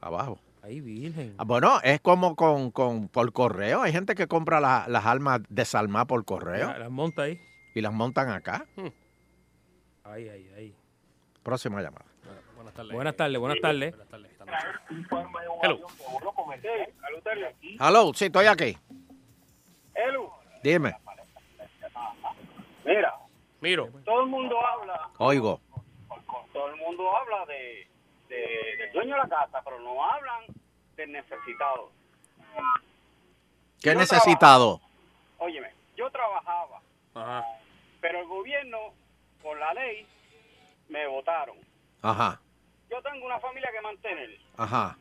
Abajo. 0.00 0.40
Ay, 0.62 0.80
virgen. 0.80 1.34
Ah, 1.38 1.44
Bueno, 1.44 1.78
es 1.84 2.00
como 2.00 2.34
con, 2.34 2.70
con 2.72 3.06
por 3.08 3.32
correo. 3.32 3.82
Hay 3.82 3.92
gente 3.92 4.14
que 4.16 4.26
compra 4.26 4.60
la- 4.60 4.86
las 4.88 5.04
armas 5.06 5.40
desarmadas 5.48 6.06
por 6.08 6.24
correo 6.24 6.68
La- 6.68 6.78
Las 6.78 6.90
monta 6.90 7.22
ahí. 7.22 7.38
y 7.76 7.80
las 7.80 7.92
montan 7.92 8.30
acá. 8.30 8.66
Ay, 10.02 10.28
ay, 10.28 10.50
ay. 10.56 10.74
Próxima 11.42 11.80
llamada. 11.80 12.06
Buenas 12.56 12.74
tardes. 12.74 12.92
Buenas 12.92 13.16
tardes, 13.16 13.38
buenas 13.38 13.60
tardes. 13.60 13.90
Buenas 13.92 14.08
tardes. 14.08 14.30
Hello. 15.62 15.78
Hello, 17.80 18.12
sí, 18.14 18.24
estoy 18.26 18.46
aquí. 18.46 18.76
Elu, 19.94 20.30
Dime. 20.62 20.96
mira, 22.84 23.14
Miro. 23.60 23.88
todo 24.04 24.20
el 24.22 24.26
mundo 24.26 24.58
habla, 24.66 25.10
Oigo. 25.18 25.60
todo 26.52 26.68
el 26.68 26.76
mundo 26.76 27.16
habla 27.16 27.46
de, 27.46 27.88
de- 28.28 28.76
del 28.78 28.92
dueño 28.92 29.14
de 29.14 29.20
la 29.22 29.28
casa, 29.28 29.62
pero 29.64 29.78
no 29.80 30.04
hablan 30.04 30.44
del 30.96 31.12
necesitado. 31.12 31.90
¿Qué 33.82 33.90
Yo 33.92 33.98
necesitado? 33.98 34.80
Óyeme, 35.38 35.70
yo 35.96 36.10
trabajaba, 36.10 36.80
Ajá. 37.14 37.44
pero 38.00 38.20
el 38.20 38.26
gobierno, 38.26 38.78
por 39.42 39.58
la 39.58 39.72
ley, 39.74 40.06
me 40.88 41.06
votaron. 41.06 41.56
Ajá, 42.02 42.40
Yo 42.90 43.00
tengo 43.02 43.26
una 43.26 43.40
familia 43.40 43.70
que 43.72 43.80
mantener. 43.80 44.38
ajá. 44.56 44.96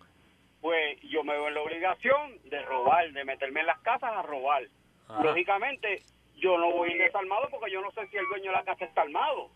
Pues 0.61 0.97
yo 1.01 1.23
me 1.25 1.33
veo 1.33 1.49
en 1.49 1.53
la 1.55 1.61
obligación 1.61 2.39
de 2.45 2.61
robar, 2.63 3.11
de 3.11 3.25
meterme 3.25 3.59
en 3.59 3.65
las 3.65 3.79
casas 3.79 4.11
a 4.15 4.21
robar. 4.21 4.63
Ajá. 5.13 5.23
Lógicamente, 5.23 6.03
yo 6.35 6.57
no 6.57 6.71
voy 6.71 6.89
a 6.89 6.95
ir 6.95 7.01
desarmado 7.01 7.47
porque 7.49 7.71
yo 7.71 7.81
no 7.81 7.91
sé 7.91 8.07
si 8.07 8.17
el 8.17 8.25
dueño 8.27 8.51
de 8.51 8.57
la 8.57 8.63
casa 8.63 8.85
está 8.85 9.01
armado. 9.01 9.49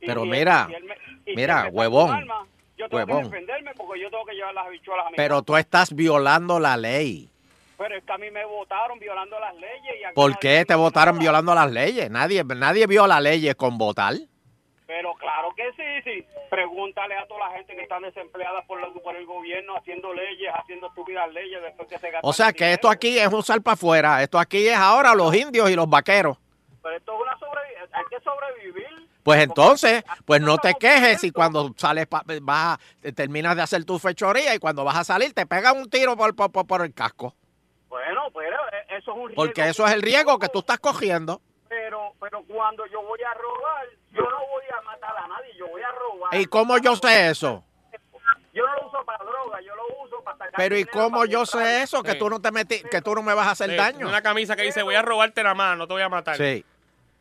Y 0.00 0.06
Pero 0.06 0.22
si 0.22 0.28
él- 0.28 0.36
mira, 0.38 0.66
si 0.68 0.74
él 0.74 0.84
me- 0.84 0.96
y 1.26 1.30
si 1.30 1.36
mira, 1.36 1.68
huevón, 1.72 2.10
arma, 2.10 2.46
yo 2.76 2.88
tengo 2.88 2.96
huevón. 3.04 3.22
que 3.22 3.28
defenderme 3.30 3.72
porque 3.76 4.00
yo 4.00 4.10
tengo 4.10 4.24
que 4.26 4.34
llevar 4.34 4.54
las 4.54 4.66
habichuelas 4.66 5.06
a 5.06 5.10
mi 5.10 5.16
Pero 5.16 5.34
casa. 5.36 5.44
tú 5.46 5.56
estás 5.56 5.94
violando 5.94 6.58
la 6.58 6.76
ley. 6.76 7.28
Pero 7.78 7.96
es 7.96 8.04
que 8.04 8.12
a 8.12 8.18
mí 8.18 8.30
me 8.30 8.44
votaron 8.44 8.98
violando 8.98 9.38
las 9.40 9.54
leyes. 9.56 9.94
Y 10.10 10.14
¿Por 10.14 10.38
qué 10.38 10.64
te 10.64 10.74
votaron 10.74 11.14
nada. 11.16 11.22
violando 11.22 11.54
las 11.54 11.70
leyes? 11.70 12.10
Nadie, 12.10 12.44
nadie 12.44 12.86
viola 12.86 13.20
leyes 13.20 13.54
con 13.56 13.78
votar. 13.78 14.14
Pero 14.94 15.14
claro 15.14 15.54
que 15.56 15.72
sí, 15.72 16.02
sí. 16.04 16.26
Pregúntale 16.50 17.16
a 17.16 17.26
toda 17.26 17.48
la 17.48 17.56
gente 17.56 17.74
que 17.74 17.80
está 17.82 17.98
desempleada 17.98 18.60
por, 18.66 18.78
lo- 18.78 18.92
por 19.02 19.16
el 19.16 19.24
gobierno 19.24 19.74
haciendo 19.74 20.12
leyes, 20.12 20.52
haciendo 20.54 20.88
estúpidas 20.88 21.32
leyes 21.32 21.62
después 21.62 21.88
que 21.88 21.98
se 21.98 22.10
gastan 22.10 22.28
O 22.28 22.32
sea 22.34 22.52
que 22.52 22.74
esto 22.74 22.90
aquí 22.90 23.18
es 23.18 23.28
un 23.32 23.42
sal 23.42 23.62
para 23.62 23.72
afuera. 23.72 24.22
Esto 24.22 24.38
aquí 24.38 24.68
es 24.68 24.76
ahora 24.76 25.14
los 25.14 25.34
indios 25.34 25.70
y 25.70 25.74
los 25.76 25.88
vaqueros. 25.88 26.36
Pero 26.82 26.94
esto 26.94 27.14
es 27.14 27.20
una 27.22 27.32
sobrevi- 27.38 27.88
hay 27.90 28.04
que 28.10 28.20
sobrevivir. 28.20 29.08
Pues 29.22 29.40
entonces, 29.42 30.04
pues 30.26 30.42
no 30.42 30.58
te 30.58 30.74
quejes 30.74 31.24
y 31.24 31.30
cuando 31.30 31.72
sales, 31.78 32.06
pa- 32.06 32.22
vas, 32.42 32.78
a- 32.78 33.12
terminas 33.12 33.56
de 33.56 33.62
hacer 33.62 33.84
tu 33.86 33.98
fechoría 33.98 34.54
y 34.54 34.58
cuando 34.58 34.84
vas 34.84 34.96
a 34.98 35.04
salir 35.04 35.32
te 35.32 35.46
pegan 35.46 35.78
un 35.78 35.88
tiro 35.88 36.18
por, 36.18 36.36
por, 36.36 36.66
por- 36.66 36.82
el 36.82 36.92
casco. 36.92 37.34
Bueno, 37.88 38.28
pero 38.34 38.56
eh, 38.72 38.84
eso 38.98 39.12
es 39.12 39.16
un 39.16 39.28
riesgo. 39.28 39.42
Porque 39.42 39.68
eso 39.70 39.86
es 39.86 39.92
el 39.94 40.02
riesgo 40.02 40.38
que 40.38 40.48
tú 40.50 40.58
estás 40.58 40.78
cogiendo. 40.80 41.40
Pero, 41.68 42.12
pero 42.20 42.42
cuando 42.46 42.84
yo 42.88 43.00
voy 43.02 43.20
a 43.22 43.32
robar, 43.32 43.86
yo 44.10 44.20
no 44.20 44.38
voy 44.48 44.64
a 44.76 44.82
matar 44.82 45.16
a 45.16 45.26
nadie, 45.26 45.51
yo 45.66 45.68
voy 45.70 45.82
a 45.82 45.90
robar. 45.92 46.34
¿Y 46.34 46.46
cómo 46.46 46.78
yo 46.78 46.96
sé 46.96 47.28
eso? 47.30 47.64
Yo 48.52 48.66
no 48.66 48.74
lo 48.74 48.86
uso 48.88 49.04
para 49.06 49.24
droga, 49.24 49.60
yo 49.62 49.74
lo 49.74 49.82
uso 50.04 50.22
para 50.22 50.36
sacar 50.36 50.52
Pero 50.56 50.76
¿y 50.76 50.84
cómo 50.84 51.24
yo 51.24 51.38
comprar. 51.40 51.66
sé 51.66 51.82
eso? 51.82 52.02
Que 52.02 52.12
Sí. 52.12 52.18
tú 52.18 52.28
no 52.28 52.40
te 52.40 52.50
metí, 52.52 52.82
que 52.82 53.00
tú 53.00 53.14
no 53.14 53.22
me 53.22 53.32
vas 53.34 53.46
a 53.46 53.50
hacer 53.52 53.70
Sí, 53.70 53.76
daño. 53.76 54.06
Una 54.08 54.20
camisa 54.22 54.56
que 54.56 54.62
dice, 54.62 54.82
voy 54.82 54.94
a 54.94 55.00
robarte 55.02 55.42
la 55.42 55.54
mano, 55.54 55.76
no 55.76 55.86
te 55.86 55.94
voy 55.94 56.02
a 56.02 56.08
matar. 56.10 56.36
Sí. 56.36 56.64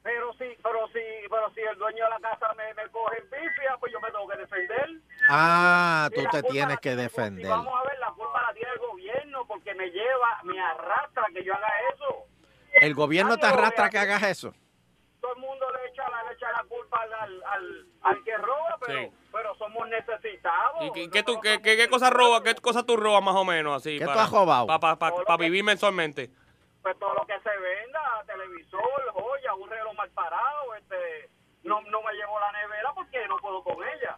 Pero 0.03 0.33
si, 0.33 0.45
pero 0.63 0.87
si, 0.87 0.99
pero 1.29 1.49
si 1.53 1.61
el 1.61 1.77
dueño 1.77 2.03
de 2.03 2.09
la 2.09 2.19
casa 2.19 2.51
me, 2.57 2.73
me 2.73 2.89
coge 2.89 3.19
en 3.19 3.29
pifia, 3.29 3.77
pues 3.79 3.93
yo 3.93 3.99
me 4.01 4.09
tengo 4.11 4.27
que 4.27 4.37
defender. 4.37 4.89
Ah, 5.29 6.09
Y 6.11 6.15
tú 6.15 6.21
la 6.23 6.29
te 6.31 6.41
culpa 6.41 6.51
tienes 6.51 6.69
la 6.75 6.77
que 6.77 6.89
tiene- 6.89 7.01
defender. 7.03 7.47
Vamos 7.49 7.79
a 7.79 7.87
ver, 7.87 7.99
la 7.99 8.07
culpa 8.11 8.41
la 8.41 8.53
tiene 8.53 8.71
el 8.73 8.79
gobierno 8.79 9.45
porque 9.47 9.73
me 9.75 9.87
lleva, 9.91 10.39
me 10.43 10.59
arrastra 10.59 11.23
que 11.33 11.43
yo 11.45 11.53
haga 11.53 11.69
eso. 11.93 12.25
El 12.73 12.93
gobierno 12.95 13.37
te 13.37 13.45
arrastra 13.45 13.89
que 13.89 13.99
hagas 13.99 14.23
eso. 14.23 14.53
Todo 15.21 15.33
el 15.35 15.39
mundo 15.39 15.65
le 15.71 15.89
echa 15.91 16.03
la, 16.09 16.23
le 16.23 16.33
echa 16.33 16.51
la 16.51 16.63
culpa 16.67 16.99
al, 17.03 17.13
al, 17.13 17.43
al, 17.43 17.85
al 18.01 18.23
que 18.23 18.35
roba, 18.37 18.70
pero, 18.85 18.99
Sí. 19.01 19.11
pero 19.31 19.55
somos 19.55 19.87
necesitados. 19.89 20.83
¿Y 20.83 20.91
qué, 20.91 21.09
qué, 21.09 21.23
tú, 21.23 21.39
qué, 21.41 21.61
qué, 21.61 21.77
qué 21.77 21.87
cosa 21.87 22.09
roba, 22.09 22.43
qué 22.43 22.55
cosa 22.55 22.83
tú 22.83 22.97
robas 22.97 23.23
más 23.23 23.35
o 23.35 23.45
menos 23.45 23.75
así? 23.77 23.97
¿Qué 23.99 24.05
tú 24.05 24.11
has 24.11 24.29
robado? 24.31 24.67
Para 24.79 25.37
vivir 25.37 25.63
mensualmente. 25.63 26.29
Pues 26.81 26.97
todo 26.97 27.13
lo 27.13 27.25
que 27.27 27.39
se 27.39 27.49
venda, 27.49 28.23
televisor, 28.25 28.81
joya, 29.13 29.53
un 29.53 29.69
reloj 29.69 29.93
mal 29.95 30.09
parado, 30.11 30.75
este, 30.75 31.29
no, 31.63 31.79
no 31.81 32.01
me 32.01 32.13
llevo 32.13 32.39
la 32.39 32.51
nevera 32.53 32.91
porque 32.95 33.27
no 33.27 33.37
puedo 33.37 33.63
con 33.63 33.75
ella. 33.87 34.17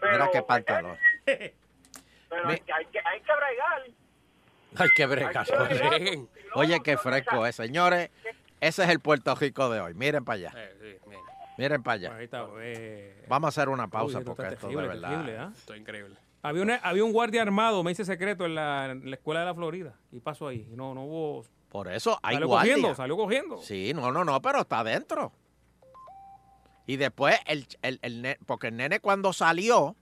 Pero, 0.00 0.12
Mira 0.12 0.30
qué 0.30 0.42
pantalón. 0.42 0.96
Pero 1.26 2.48
hay, 2.48 2.60
que- 2.60 2.72
hay 2.72 2.86
que, 2.86 3.00
hay 3.04 3.20
que 3.20 3.32
bregar. 3.34 3.82
Ay, 3.82 3.94
qué 4.76 4.82
Hay 4.84 4.90
que 4.90 5.06
bregar, 5.06 5.46
no, 5.50 6.60
Oye, 6.60 6.80
qué 6.84 6.96
fresco 6.98 7.44
es, 7.46 7.56
señores. 7.56 8.10
Ese 8.60 8.84
es 8.84 8.88
el 8.90 9.00
Puerto 9.00 9.34
Rico 9.34 9.68
de 9.70 9.80
hoy. 9.80 9.94
Miren 9.94 10.24
para 10.24 10.34
allá. 10.36 10.52
Eh, 10.56 10.76
sí, 10.80 11.08
bien. 11.08 11.20
Miren 11.58 11.82
para 11.82 11.94
allá. 11.96 12.14
Ahí 12.14 12.24
está. 12.24 12.46
eh. 12.60 13.24
Vamos 13.28 13.46
a 13.46 13.48
hacer 13.48 13.68
una 13.68 13.88
pausa 13.88 14.18
Uy, 14.18 14.22
esto 14.22 14.34
porque 14.34 14.54
esto 14.54 14.68
de 14.68 14.76
verdad. 14.76 15.10
terrible, 15.10 15.38
¿ah? 15.38 15.52
Esto 15.54 15.74
es 15.74 15.80
increíble. 15.80 16.16
Había, 16.40 16.62
una- 16.62 16.76
había 16.76 17.04
un 17.04 17.12
guardia 17.12 17.42
armado, 17.42 17.82
me 17.82 17.90
dice 17.90 18.04
secreto, 18.04 18.46
en 18.46 18.54
la, 18.54 18.92
en 18.92 19.10
la 19.10 19.16
escuela 19.16 19.40
de 19.40 19.46
la 19.46 19.54
Florida. 19.54 19.94
Y 20.12 20.20
pasó 20.20 20.46
ahí. 20.48 20.66
Y 20.72 20.76
No, 20.76 20.94
no 20.94 21.02
hubo. 21.04 21.44
Por 21.68 21.88
eso 21.88 22.18
hay 22.22 22.36
salió 22.36 22.46
guardia. 22.48 22.74
cogiendo, 22.74 22.94
salió 22.94 23.16
cogiendo. 23.16 23.58
Sí, 23.58 23.92
no, 23.94 24.10
no, 24.12 24.24
no, 24.24 24.40
pero 24.40 24.60
está 24.60 24.78
adentro. 24.78 25.32
Y 26.86 26.96
después, 26.96 27.36
el, 27.44 27.66
el, 27.82 27.98
el 28.02 28.38
porque 28.46 28.68
el 28.68 28.76
nene 28.76 29.00
cuando 29.00 29.32
salió, 29.34 29.94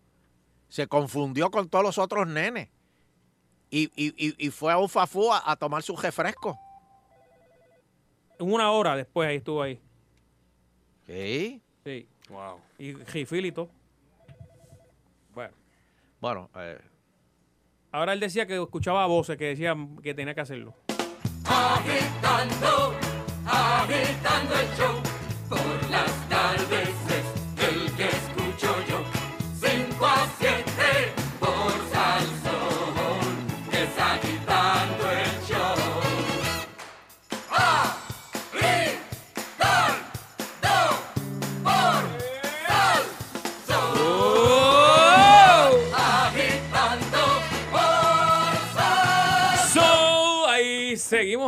se 0.69 0.87
confundió 0.87 1.51
con 1.51 1.69
todos 1.69 1.85
los 1.85 1.99
otros 1.99 2.29
nenes. 2.29 2.69
Y, 3.71 3.91
y, 3.97 4.15
y, 4.29 4.35
y 4.47 4.51
fue 4.51 4.73
a 4.73 4.79
un 4.79 4.89
fafú 4.89 5.33
a, 5.33 5.43
a 5.51 5.57
tomar 5.57 5.83
su 5.83 5.97
refresco. 5.97 6.57
En 8.39 8.53
una 8.53 8.71
hora 8.71 8.95
después 8.95 9.29
ahí 9.29 9.37
estuvo 9.37 9.63
ahí. 9.63 9.81
Sí. 11.07 11.63
Sí. 11.85 12.09
Wow. 12.29 12.61
Y 12.79 12.95
Gifil 13.07 13.47
y 13.47 13.53
todo. 13.53 13.69
Bueno. 15.35 15.55
Bueno, 16.21 16.51
eh, 16.57 16.79
Ahora 17.93 18.13
él 18.13 18.21
decía 18.21 18.47
que 18.47 18.61
escuchaba 18.61 19.07
voces 19.07 19.37
que 19.37 19.45
decían 19.47 19.97
que 19.99 20.13
tenía 20.15 20.35
que 20.35 20.41
hacerlo. 20.41 20.75
agitando, 21.45 22.95
agitando 23.47 24.55
el 24.55 24.69
show. 24.77 25.06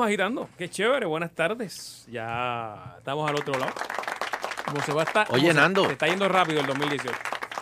Agitando. 0.08 0.48
Qué 0.58 0.68
chévere, 0.68 1.06
buenas 1.06 1.30
tardes. 1.32 2.06
Ya 2.10 2.94
estamos 2.98 3.28
al 3.28 3.36
otro 3.36 3.54
lado. 3.58 3.72
Como 4.66 4.82
se 4.82 4.92
va 4.92 5.02
a 5.02 5.04
estar. 5.04 5.26
Oye, 5.30 5.48
se- 5.48 5.54
Nando. 5.54 5.86
Se 5.86 5.92
está 5.92 6.06
yendo 6.08 6.28
rápido 6.28 6.60
el 6.60 6.66
2018. 6.66 7.16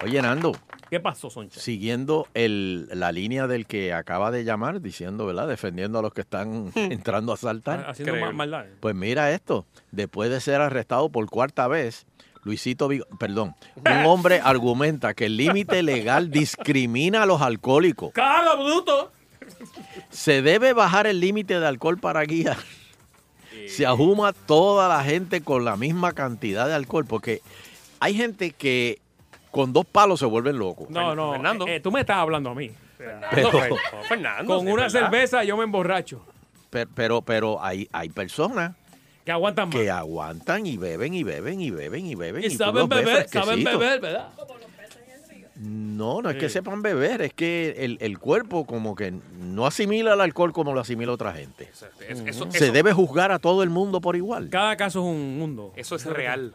oye, 0.04 0.20
Nando, 0.22 0.52
¿Qué 0.90 1.00
pasó, 1.00 1.30
Soncha? 1.30 1.60
siguiendo 1.60 2.26
el, 2.34 2.88
la 2.92 3.10
línea 3.12 3.46
del 3.46 3.66
que 3.66 3.92
acaba 3.92 4.30
de 4.30 4.44
llamar, 4.44 4.80
diciendo, 4.80 5.26
¿verdad? 5.26 5.48
Defendiendo 5.48 5.98
a 5.98 6.02
los 6.02 6.12
que 6.12 6.20
están 6.22 6.70
entrando 6.74 7.32
a 7.32 7.34
asaltar. 7.36 7.80
Haciendo 7.88 8.12
Increíble. 8.12 8.32
ma- 8.32 8.36
maldades. 8.38 8.72
Pues 8.80 8.94
mira 8.94 9.30
esto, 9.32 9.66
después 9.92 10.30
de 10.30 10.40
ser 10.40 10.60
arrestado 10.60 11.08
por 11.08 11.28
cuarta 11.28 11.66
vez, 11.68 12.06
Luisito, 12.44 12.86
Vigo- 12.88 13.06
perdón, 13.18 13.56
un 13.76 14.06
hombre 14.06 14.40
argumenta 14.42 15.14
que 15.14 15.26
el 15.26 15.36
límite 15.36 15.82
legal 15.82 16.30
discrimina 16.30 17.24
a 17.24 17.26
los 17.26 17.42
alcohólicos. 17.42 18.12
¡Caga, 18.12 18.54
bruto! 18.54 19.10
Se 20.10 20.42
debe 20.42 20.72
bajar 20.72 21.06
el 21.06 21.20
límite 21.20 21.58
de 21.60 21.66
alcohol 21.66 21.98
para 21.98 22.24
guiar. 22.24 22.56
Se 23.68 23.86
ajuma 23.86 24.32
toda 24.32 24.88
la 24.88 25.02
gente 25.02 25.40
con 25.40 25.64
la 25.64 25.76
misma 25.76 26.12
cantidad 26.12 26.66
de 26.68 26.74
alcohol, 26.74 27.04
porque 27.06 27.40
hay 28.00 28.14
gente 28.14 28.50
que 28.52 28.98
con 29.50 29.72
dos 29.72 29.86
palos 29.86 30.20
se 30.20 30.26
vuelven 30.26 30.58
locos. 30.58 30.88
No, 30.90 31.14
no. 31.14 31.32
Fernando. 31.32 31.66
eh, 31.66 31.80
tú 31.80 31.90
me 31.90 32.00
estás 32.00 32.16
hablando 32.18 32.50
a 32.50 32.54
mí. 32.54 32.68
O 32.70 32.96
sea, 32.98 33.20
Pero- 33.30 33.52
No, 33.52 33.58
Fer- 33.58 33.70
no, 33.70 34.02
Fernando. 34.04 34.56
con 34.56 34.68
una 34.68 34.82
verdad. 34.84 35.00
cerveza 35.00 35.44
yo 35.44 35.56
me 35.56 35.64
emborracho. 35.64 36.24
Pero, 36.70 36.90
pero, 36.94 37.22
pero 37.22 37.62
hay, 37.64 37.88
hay 37.92 38.08
personas 38.10 38.74
Que 39.24 39.32
aguantan 39.32 39.68
más. 39.68 39.76
que 39.76 39.90
aguantan 39.90 40.66
y 40.66 40.76
beben 40.76 41.14
y 41.14 41.22
beben 41.22 41.60
y 41.60 41.70
beben 41.70 42.06
y 42.06 42.14
beben. 42.14 42.44
Y 42.44 42.50
saben 42.50 42.88
beber, 42.88 43.28
saben 43.28 43.64
beber, 43.64 44.00
¿verdad? 44.00 44.28
No, 45.58 46.20
no 46.20 46.28
es 46.30 46.36
que 46.36 46.48
sepan 46.50 46.82
beber, 46.82 47.22
es 47.22 47.32
que 47.32 47.76
el, 47.78 47.96
el 48.00 48.18
cuerpo 48.18 48.66
como 48.66 48.94
que 48.94 49.14
no 49.40 49.66
asimila 49.66 50.12
el 50.12 50.20
alcohol 50.20 50.52
como 50.52 50.74
lo 50.74 50.80
asimila 50.80 51.12
otra 51.12 51.32
gente. 51.32 51.70
Eso, 51.72 51.86
es- 52.08 52.20
eso- 52.20 52.50
Se 52.50 52.64
eso- 52.64 52.72
debe 52.72 52.92
juzgar 52.92 53.32
a 53.32 53.38
todo 53.38 53.62
el 53.62 53.70
mundo 53.70 54.00
por 54.02 54.16
igual. 54.16 54.50
Cada 54.50 54.76
caso 54.76 55.00
es 55.00 55.06
un 55.06 55.38
mundo. 55.38 55.72
eso 55.76 55.96
es 55.96 56.04
real. 56.04 56.54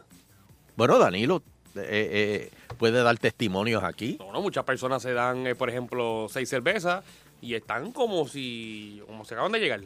Bueno, 0.76 0.98
Danilo 0.98 1.42
eh, 1.74 2.50
eh, 2.50 2.50
puede 2.78 3.02
dar 3.02 3.18
testimonios 3.18 3.82
aquí. 3.82 4.16
No, 4.20 4.30
no, 4.32 4.40
muchas 4.40 4.64
personas 4.64 5.02
se 5.02 5.12
dan, 5.12 5.46
eh, 5.46 5.54
por 5.54 5.68
ejemplo, 5.68 6.26
seis 6.30 6.48
cervezas 6.48 7.04
y 7.40 7.54
están 7.54 7.90
como 7.92 8.28
si, 8.28 9.02
como 9.06 9.24
se 9.24 9.34
acaban 9.34 9.50
de 9.52 9.58
llegar. 9.58 9.80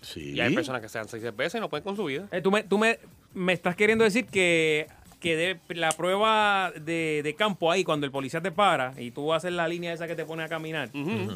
Sí. 0.00 0.32
Y 0.34 0.40
hay 0.40 0.54
personas 0.54 0.80
que 0.80 0.88
se 0.88 0.96
dan 0.98 1.08
seis 1.08 1.22
cervezas 1.22 1.58
y 1.58 1.60
no 1.60 1.68
pueden 1.68 1.84
con 1.84 1.96
su 1.96 2.04
vida. 2.04 2.28
Eh, 2.30 2.40
tú 2.40 2.50
me, 2.50 2.62
tú 2.62 2.78
me, 2.78 2.98
me 3.34 3.52
estás 3.52 3.76
queriendo 3.76 4.04
decir 4.04 4.26
que 4.26 4.86
que 5.20 5.36
de 5.36 5.58
la 5.74 5.90
prueba 5.92 6.72
de, 6.80 7.22
de 7.24 7.34
campo 7.34 7.72
ahí, 7.72 7.82
cuando 7.84 8.06
el 8.06 8.12
policía 8.12 8.40
te 8.40 8.52
para 8.52 8.92
y 9.00 9.10
tú 9.10 9.32
haces 9.32 9.52
la 9.52 9.66
línea 9.66 9.92
esa 9.92 10.06
que 10.06 10.14
te 10.14 10.24
pone 10.24 10.44
a 10.44 10.48
caminar, 10.48 10.90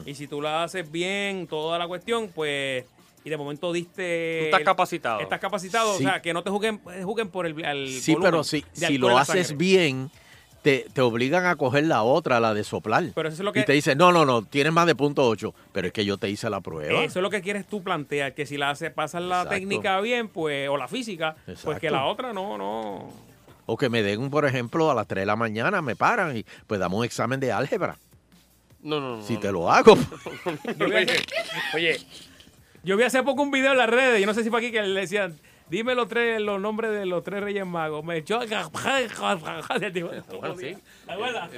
y 0.07 0.15
si 0.15 0.27
tú 0.29 0.41
la 0.41 0.63
haces 0.63 0.91
bien, 0.91 1.47
toda 1.49 1.79
la 1.79 1.89
cuestión, 1.89 2.31
pues, 2.35 2.85
y 3.25 3.31
de 3.31 3.37
momento 3.37 3.73
diste... 3.73 4.39
Tú 4.41 4.45
estás 4.47 4.61
capacitado. 4.63 5.21
Estás 5.21 5.41
capacitado, 5.41 5.97
Sí. 5.99 6.05
o 6.05 6.09
sea, 6.09 6.23
que 6.23 6.33
no 6.33 6.43
te 6.43 6.51
juzguen, 6.51 6.81
juzguen 7.05 7.29
por 7.29 7.47
el, 7.47 7.65
al 7.65 7.89
Sí, 7.89 8.17
pero 8.21 8.45
si, 8.45 8.65
de 8.77 8.87
si 8.87 8.99
lo 8.99 9.17
haces 9.19 9.49
sangre. 9.49 9.65
bien, 9.65 10.11
te, 10.63 10.87
te 10.93 11.01
obligan 11.01 11.45
a 11.47 11.57
coger 11.57 11.85
la 11.87 12.03
otra, 12.05 12.39
la 12.39 12.55
de 12.55 12.63
soplar. 12.63 13.05
Pero 13.15 13.29
eso 13.29 13.35
es 13.43 13.45
lo 13.45 13.53
que- 13.53 13.61
Y 13.61 13.65
te 13.65 13.73
dicen, 13.73 13.99
no, 13.99 14.13
no, 14.13 14.25
no, 14.25 14.43
tienes 14.45 14.73
más 14.73 14.87
de 14.87 14.95
punto 14.95 15.27
ocho. 15.29 15.55
Pero 15.73 15.89
es 15.89 15.93
que 15.93 16.05
yo 16.05 16.19
te 16.19 16.31
hice 16.31 16.49
la 16.51 16.61
prueba. 16.61 17.03
Eso 17.03 17.19
es 17.19 17.23
lo 17.23 17.31
que 17.31 17.43
quieres 17.43 17.67
tú 17.67 17.83
plantear, 17.83 18.33
que 18.35 18.47
si 18.47 18.57
la 18.57 18.71
haces, 18.71 18.93
pasas 18.93 19.23
la 19.23 19.39
Exacto. 19.43 19.55
técnica 19.57 20.01
bien, 20.01 20.29
pues, 20.29 20.69
o 20.69 20.77
la 20.77 20.87
física, 20.87 21.35
pues 21.65 21.81
que 21.81 21.91
la 21.91 22.05
otra 22.07 22.33
no, 22.33 22.57
no. 22.59 23.32
O 23.67 23.77
que 23.77 23.89
me 23.89 24.03
den, 24.03 24.31
por 24.31 24.45
ejemplo, 24.45 24.91
a 24.91 24.95
las 24.95 25.07
3 25.07 25.23
de 25.23 25.27
la 25.27 25.37
mañana, 25.37 25.83
me 25.83 25.97
paran 25.97 26.37
y 26.37 26.45
pues 26.67 26.81
damos 26.81 26.99
un 26.99 27.05
examen 27.05 27.41
de 27.41 27.53
álgebra. 27.53 27.97
No, 28.83 29.01
no, 29.01 29.17
no. 29.19 29.23
Si 29.23 29.35
no, 29.35 29.41
te 29.41 29.47
no. 29.49 29.53
lo 29.53 29.73
hago. 29.73 29.97
Oye, 31.75 32.01
yo 32.83 32.97
vi 32.97 33.05
hace 33.05 33.23
poco 33.23 33.43
un 33.43 33.51
video 33.51 33.73
en 33.73 33.79
las 33.79 33.89
redes, 33.89 34.21
yo 34.21 34.27
no 34.27 34.35
sé 34.35 34.43
si 34.43 34.51
fue 34.51 34.59
aquí 34.59 34.73
que 34.73 34.83
le 34.83 35.01
decían, 35.01 35.39
dime 35.69 35.95
los 35.95 36.09
tres, 36.09 36.41
los 36.41 36.61
nombres 36.61 36.91
de 36.93 37.07
los 37.07 37.23
tres 37.23 37.43
reyes 37.43 37.67
magos. 37.67 38.05
Me 38.05 38.19
echó. 38.19 38.39
bueno, 38.39 38.71
sí. 40.59 40.77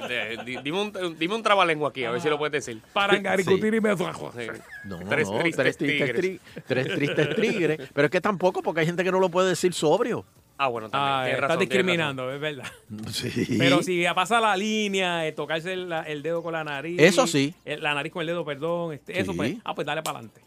Eh, 0.09 0.37
di- 0.45 0.57
Dime 0.63 0.81
un, 0.81 1.17
dime 1.17 1.35
un 1.35 1.43
trabalengua 1.43 1.89
aquí, 1.89 2.03
a 2.03 2.11
ver 2.11 2.21
si 2.21 2.29
lo 2.29 2.37
puedes 2.37 2.65
decir. 2.65 2.81
Parangaricutiri 2.93 3.77
Sí. 3.77 3.81
me 3.81 3.95
No, 3.95 4.99
no, 4.99 5.09
Tres 5.09 5.29
no, 5.29 5.39
tristes 5.39 5.63
tres 5.63 5.77
tristes, 5.77 6.13
tigres. 6.13 6.41
tres 6.67 6.87
tristes 6.95 7.35
tigres. 7.35 7.89
Pero 7.93 8.05
es 8.05 8.11
que 8.11 8.21
tampoco, 8.21 8.61
porque 8.61 8.81
hay 8.81 8.85
gente 8.85 9.03
que 9.03 9.11
no 9.11 9.19
lo 9.19 9.29
puede 9.29 9.49
decir 9.49 9.73
sobrio. 9.73 10.25
Ah, 10.57 10.67
bueno, 10.69 10.89
también. 10.89 11.35
Ah, 11.35 11.39
razón, 11.41 11.57
tienes 11.59 11.69
discriminando, 11.69 12.31
es 12.31 12.39
verdad. 12.39 12.63
Sí. 13.11 13.57
Pero 13.59 13.83
si 13.83 14.05
pasa 14.15 14.39
la 14.39 14.55
línea, 14.55 15.27
eh, 15.27 15.33
tocarse 15.33 15.73
el, 15.73 15.91
el 16.07 16.23
dedo 16.23 16.41
con 16.41 16.53
la 16.53 16.63
nariz. 16.63 16.97
Eso 16.99 17.27
sí. 17.27 17.53
eh, 17.65 17.77
La 17.77 17.93
nariz 17.93 18.13
con 18.13 18.21
el 18.21 18.27
dedo, 18.27 18.45
perdón. 18.45 18.93
Este, 18.93 19.19
Eso 19.19 19.33
Sí. 19.33 19.37
pues, 19.37 19.55
ah, 19.65 19.75
pues 19.75 19.85
dale 19.85 20.01
para 20.01 20.19
adelante. 20.19 20.41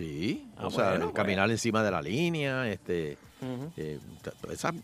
Sí, 0.00 0.46
Ah, 0.56 0.66
o 0.66 0.70
sea, 0.70 0.90
bueno, 0.90 1.12
caminar 1.12 1.50
encima 1.50 1.82
de 1.82 1.90
la 1.90 2.00
línea, 2.02 2.68
este, 2.70 3.16
eh, 3.76 3.98
esas 4.50 4.74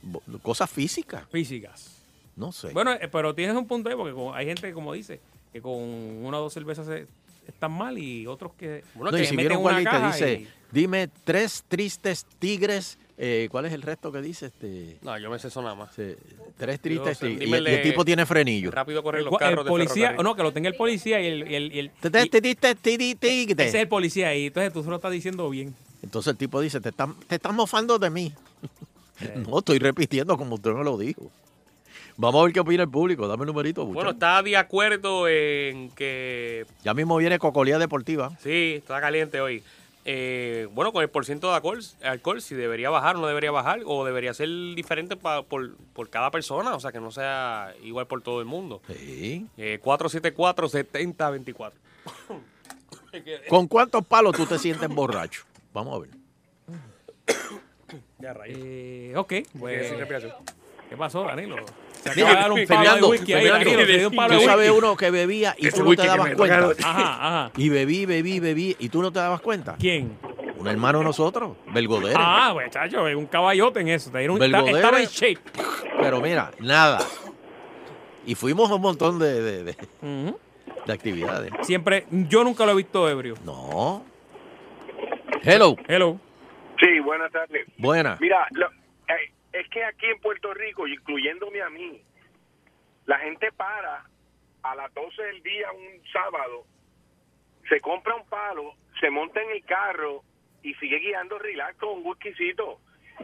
cosas 0.42 0.70
físicas, 0.70 1.24
Físicas. 1.30 1.90
no 2.36 2.52
sé. 2.52 2.68
Bueno, 2.72 2.92
eh, 2.92 3.08
pero 3.10 3.34
tienes 3.34 3.56
un 3.56 3.66
punto 3.66 3.88
ahí, 3.88 3.94
porque 3.96 4.14
hay 4.34 4.46
gente, 4.46 4.72
como 4.72 4.92
dice, 4.92 5.20
que 5.52 5.60
con 5.62 5.72
una 5.74 6.38
o 6.38 6.42
dos 6.42 6.52
cervezas 6.52 6.86
se- 6.86 7.06
están 7.48 7.72
mal 7.72 7.96
y 7.98 8.26
otros 8.26 8.52
que, 8.54 8.84
Bueno, 8.94 9.10
No, 9.12 9.16
que 9.16 9.22
y 9.24 9.26
si 9.26 9.36
meten 9.36 9.52
una 9.52 9.60
guardia 9.60 9.80
y 9.80 9.84
te 9.84 9.90
caja 9.90 10.06
dice, 10.12 10.32
y- 10.34 10.48
dime 10.70 11.08
tres 11.24 11.64
tristes 11.68 12.26
tigres, 12.38 12.98
eh, 13.18 13.48
¿cuál 13.50 13.64
es 13.66 13.72
el 13.72 13.82
resto 13.82 14.12
que 14.12 14.20
dice? 14.20 14.46
Este, 14.46 14.98
No, 15.02 15.18
yo 15.18 15.30
me 15.30 15.38
sé 15.38 15.48
eso 15.48 15.62
nada 15.62 15.74
más. 15.74 15.94
sí, 15.94 16.14
tres 16.58 16.80
tristes 16.80 17.18
tigres. 17.18 17.40
Y, 17.40 17.44
el- 17.44 17.50
y 17.50 17.54
el 17.54 17.66
el- 17.66 17.82
tipo 17.82 18.04
tiene 18.04 18.26
frenillo. 18.26 18.70
Rápido 18.70 19.02
corren 19.02 19.24
los 19.24 19.32
el, 19.32 19.38
carros 19.38 19.64
de 19.64 19.68
policía, 19.70 20.12
no, 20.12 20.34
que 20.36 20.42
lo 20.42 20.52
tenga 20.52 20.68
el 20.68 20.74
policía 20.76 21.20
y 21.20 21.26
el, 21.26 21.50
y 21.50 21.54
el- 21.54 21.72
y 21.74 21.78
el- 21.78 21.86
y- 21.86 23.52
ese 23.58 23.68
es 23.68 23.74
el 23.74 23.88
policía 23.88 24.34
y 24.34 24.46
entonces 24.46 24.72
tú 24.72 24.82
se 24.82 24.90
lo 24.90 24.96
estás 24.96 25.12
diciendo 25.12 25.48
bien. 25.50 25.74
Entonces 26.02 26.30
el 26.32 26.36
tipo 26.36 26.60
dice, 26.60 26.80
te 26.80 26.90
están, 26.90 27.14
te 27.26 27.36
están 27.36 27.54
mofando 27.54 27.98
de 27.98 28.10
mí. 28.10 28.32
no, 29.48 29.58
estoy 29.58 29.78
repitiendo 29.78 30.36
como 30.36 30.56
usted 30.56 30.72
me 30.72 30.84
lo 30.84 30.98
dijo. 30.98 31.30
Vamos 32.18 32.40
a 32.40 32.44
ver 32.44 32.52
qué 32.54 32.60
opina 32.60 32.82
el 32.82 32.88
público. 32.88 33.28
Dame 33.28 33.42
el 33.42 33.48
numerito, 33.48 33.84
Bueno, 33.84 34.00
Buchan. 34.00 34.14
está 34.14 34.42
de 34.42 34.56
acuerdo 34.56 35.28
en 35.28 35.90
que 35.90 36.64
Ya 36.84 36.94
mismo 36.94 37.16
viene 37.18 37.38
Cocolía 37.38 37.78
Deportiva. 37.78 38.30
sí, 38.42 38.74
está 38.78 39.00
caliente 39.00 39.40
hoy. 39.40 39.62
Eh, 40.08 40.68
bueno, 40.70 40.92
con 40.92 41.02
el 41.02 41.10
porciento 41.10 41.48
de 41.48 41.56
alcohol, 41.56 41.80
alcohol, 42.04 42.40
si 42.40 42.54
debería 42.54 42.90
bajar 42.90 43.16
o 43.16 43.20
no 43.20 43.26
debería 43.26 43.50
bajar, 43.50 43.80
o 43.84 44.04
debería 44.04 44.32
ser 44.34 44.48
diferente 44.76 45.16
pa- 45.16 45.42
por, 45.42 45.76
por 45.92 46.08
cada 46.10 46.30
persona, 46.30 46.76
o 46.76 46.80
sea, 46.80 46.92
que 46.92 47.00
no 47.00 47.10
sea 47.10 47.74
igual 47.82 48.06
por 48.06 48.22
todo 48.22 48.38
el 48.38 48.46
mundo. 48.46 48.80
Sí. 48.86 49.46
Eh, 49.56 49.80
474-7024. 49.82 51.72
¿Con 53.48 53.66
cuántos 53.66 54.06
palos 54.06 54.36
tú 54.36 54.46
te 54.46 54.58
sientes 54.60 54.88
borracho? 54.88 55.42
Vamos 55.74 55.96
a 55.96 55.98
ver. 56.02 56.10
Ya, 58.18 58.32
rayos. 58.32 58.58
Eh, 58.60 59.12
ok, 59.16 59.32
pues, 59.58 59.88
Sin 59.88 59.98
respiración. 59.98 60.32
¿qué 60.88 60.96
pasó, 60.96 61.22
Danilo? 61.24 61.56
Se 62.14 62.20
acaba 62.22 62.34
de 62.36 62.40
dar 62.42 62.52
un 62.52 62.66
palo 62.66 62.80
Fernando, 62.80 63.06
de 63.06 63.12
whisky 63.12 63.32
ahí, 63.32 63.46
Fernando, 63.48 63.86
dio 63.86 64.08
un 64.08 64.16
palo 64.16 64.38
Tú 64.38 64.44
sabes 64.44 64.70
uno 64.70 64.96
que 64.96 65.10
bebía 65.10 65.54
y 65.58 65.66
Ese 65.68 65.76
tú 65.78 65.82
no 65.84 65.90
whisky 65.90 65.96
te 65.96 66.02
que 66.02 66.08
dabas 66.08 66.28
me 66.30 66.34
cuenta. 66.36 66.56
tocaron. 66.60 66.76
Ajá, 66.84 67.26
ajá. 67.44 67.50
Y 67.56 67.68
bebí, 67.68 68.06
bebí, 68.06 68.40
bebí 68.40 68.76
y 68.78 68.88
tú 68.88 69.02
no 69.02 69.12
te 69.12 69.18
dabas 69.18 69.40
cuenta. 69.40 69.76
¿Quién? 69.78 70.16
Un 70.58 70.68
hermano 70.68 70.98
de 71.00 71.04
nosotros, 71.04 71.56
Belgodere. 71.72 72.14
Ah, 72.18 72.50
pues, 72.54 72.70
chacho, 72.70 73.04
un 73.04 73.26
caballote 73.26 73.80
en 73.80 73.88
eso. 73.88 74.10
Te 74.10 74.18
dieron- 74.18 74.38
Belgodere. 74.38 74.76
estaba 74.78 75.00
en 75.00 75.06
shape. 75.06 75.38
Pero 76.00 76.20
mira, 76.20 76.50
nada. 76.60 76.98
Y 78.24 78.34
fuimos 78.34 78.70
a 78.70 78.74
un 78.74 78.80
montón 78.82 79.18
de, 79.18 79.40
de- 79.42 79.62
de- 79.64 79.76
Ujú. 80.02 80.38
de 80.86 80.92
actividades. 80.92 81.50
Siempre, 81.62 82.06
yo 82.10 82.42
nunca 82.42 82.64
lo 82.66 82.72
he 82.72 82.76
visto 82.76 83.08
ebrio. 83.08 83.34
No. 83.44 84.02
Hello. 85.42 85.76
Hello. 85.86 86.18
Sí, 86.80 87.00
buenas 87.00 87.30
tardes. 87.32 87.66
Buena. 87.78 88.16
Mira, 88.20 88.46
lo- 88.52 88.68
es 89.60 89.68
que 89.68 89.84
aquí 89.84 90.06
en 90.06 90.20
Puerto 90.20 90.52
Rico, 90.54 90.86
incluyéndome 90.86 91.62
a 91.62 91.70
mí, 91.70 92.02
la 93.06 93.18
gente 93.18 93.52
para 93.52 94.04
a 94.62 94.74
las 94.74 94.92
12 94.94 95.22
del 95.22 95.42
día 95.42 95.70
un 95.72 96.02
sábado, 96.12 96.64
se 97.68 97.80
compra 97.80 98.14
un 98.16 98.28
palo, 98.28 98.74
se 99.00 99.10
monta 99.10 99.40
en 99.42 99.50
el 99.50 99.64
carro 99.64 100.22
y 100.62 100.74
sigue 100.74 100.98
guiando 100.98 101.38
relax 101.38 101.76
con 101.78 101.98
un 101.98 102.06
whiskycito. 102.06 102.80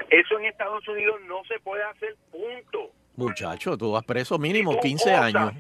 Eso 0.09 0.39
en 0.39 0.47
Estados 0.47 0.87
Unidos 0.89 1.21
no 1.27 1.43
se 1.45 1.59
puede 1.61 1.83
hacer, 1.83 2.17
punto. 2.31 2.93
Muchacho, 3.17 3.77
tú 3.77 3.93
vas 3.93 4.05
preso 4.05 4.39
mínimo 4.39 4.73
Si 4.73 4.77
tú 4.79 4.83
15 4.83 5.11
osas- 5.11 5.35
años. 5.35 5.55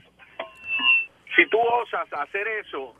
Si 1.36 1.46
tú 1.48 1.58
osas 1.60 2.06
hacer 2.12 2.46
eso 2.46 2.94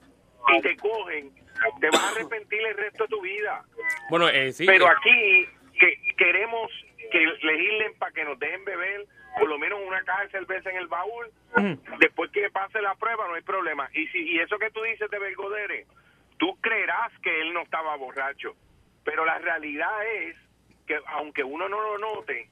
y 0.57 0.61
te 0.61 0.77
cogen, 0.77 1.33
te 1.81 1.91
vas 1.91 2.03
a 2.03 2.11
arrepentir 2.11 2.61
el 2.67 2.77
resto 2.77 3.05
de 3.05 3.09
tu 3.09 3.21
vida. 3.21 3.65
Bueno, 4.11 4.29
eh, 4.29 4.53
sí. 4.53 4.67
Pero 4.67 4.87
eh, 4.87 4.91
aquí 4.97 5.49
que 5.79 6.15
queremos 6.17 6.71
que 7.13 7.21
legislen 7.47 7.95
para 7.99 8.13
que 8.13 8.25
nos 8.25 8.39
dejen 8.39 8.65
beber 8.65 9.07
por 9.39 9.49
lo 9.49 9.59
menos 9.59 9.79
una 9.87 10.03
caja 10.03 10.25
de 10.25 10.31
cerveza 10.31 10.71
en 10.71 10.77
el 10.77 10.87
baúl. 10.89 11.31
Después 12.01 12.31
que 12.33 12.51
pase 12.51 12.81
la 12.83 12.95
prueba 12.97 13.29
no 13.29 13.35
hay 13.35 13.43
problema. 13.43 13.89
Y 13.93 14.07
si 14.09 14.19
y 14.19 14.39
eso 14.41 14.59
que 14.59 14.71
tú 14.71 14.83
dices 14.83 15.09
de 15.11 15.19
Belgodere, 15.19 15.87
tú 16.39 16.59
creerás 16.61 17.13
que 17.23 17.41
él 17.43 17.53
no 17.53 17.61
estaba 17.63 17.95
borracho. 17.97 18.55
Pero 19.05 19.25
la 19.25 19.39
realidad 19.39 20.07
es 20.07 20.37
que 20.87 20.99
aunque 21.07 21.45
uno 21.45 21.69
no 21.69 21.81
lo 21.81 21.99
note, 21.99 22.49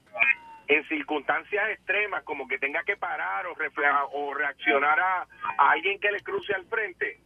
en 0.67 0.87
circunstancias 0.87 1.69
extremas 1.71 2.23
como 2.23 2.47
que 2.47 2.57
tenga 2.57 2.83
que 2.83 2.95
parar 2.95 3.45
o, 3.47 3.55
refle- 3.55 4.09
o 4.13 4.33
reaccionar 4.33 4.99
a, 4.99 5.21
a 5.57 5.71
alguien 5.71 5.99
que 5.99 6.11
le 6.11 6.21
cruce 6.21 6.53
al 6.53 6.65
frente, 6.65 7.19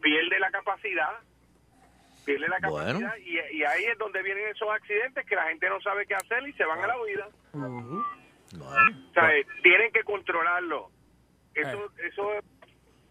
pierde 0.00 0.38
la 0.38 0.50
capacidad 0.50 1.18
pierde 2.24 2.48
la 2.48 2.68
Bueno. 2.68 3.00
y, 3.24 3.38
y 3.56 3.64
ahí 3.64 3.84
es 3.84 3.98
donde 3.98 4.22
vienen 4.22 4.48
esos 4.48 4.68
accidentes 4.70 5.26
que 5.26 5.34
la 5.36 5.44
gente 5.48 5.68
no 5.68 5.80
sabe 5.80 6.06
qué 6.06 6.14
hacer 6.14 6.46
y 6.48 6.52
se 6.54 6.64
van 6.64 6.80
a 6.80 6.86
la 6.86 7.00
huida. 7.00 7.28
Bueno, 7.52 8.04
O 9.10 9.12
sea, 9.14 9.34
eh, 9.36 9.46
tienen 9.62 9.92
que 9.92 10.02
controlarlo. 10.04 10.90
Eso, 11.54 11.90
eso, 12.06 12.30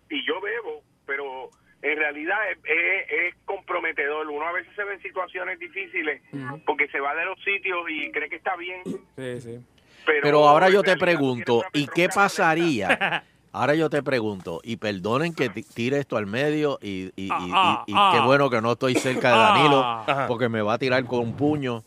y 0.10 0.26
yo 0.26 0.40
bebo, 0.42 0.84
pero 1.06 1.50
en 1.82 1.98
realidad 1.98 2.38
es, 2.52 2.58
es- 2.64 3.12
es 3.12 3.36
comprometedor. 3.46 4.28
Uno 4.28 4.48
a 4.48 4.52
veces 4.52 4.74
se 4.76 4.84
ve 4.84 4.94
en 4.96 5.02
situaciones 5.02 5.60
difíciles 5.60 6.22
porque 6.66 6.88
se 6.90 7.00
va 7.00 7.14
de 7.16 7.26
los 7.26 7.40
sitios 7.44 7.78
y 7.90 8.12
cree 8.12 8.30
que 8.30 8.36
está 8.38 8.56
bien. 8.56 8.82
Sí, 8.86 9.42
sí. 9.42 9.60
Pero, 10.06 10.22
Pero 10.24 10.48
ahora 10.50 10.70
yo 10.70 10.82
te 10.82 10.98
pregunto, 10.98 11.64
¿y 11.74 11.88
qué 11.88 12.10
pasaría? 12.10 13.24
Ahora 13.54 13.76
yo 13.76 13.90
te 13.90 14.02
pregunto, 14.02 14.62
y 14.64 14.78
perdonen 14.78 15.34
que 15.34 15.50
ti- 15.50 15.64
tire 15.64 15.98
esto 16.00 16.16
al 16.16 16.26
medio, 16.26 16.80
y, 16.82 17.12
y- 17.18 17.26
y- 17.26 17.30
Ah, 17.32 17.84
y- 17.86 17.92
y 17.92 17.96
ah, 17.98 18.10
qué 18.14 18.20
ah. 18.20 18.26
bueno 18.26 18.50
que 18.50 18.62
no 18.62 18.72
estoy 18.74 18.96
cerca 18.96 19.30
de 19.32 19.36
Danilo, 19.38 19.82
Ah. 19.84 20.26
porque 20.28 20.48
me 20.48 20.62
va 20.62 20.74
a 20.74 20.78
tirar 20.78 21.04
con 21.06 21.20
un 21.20 21.36
puño. 21.36 21.84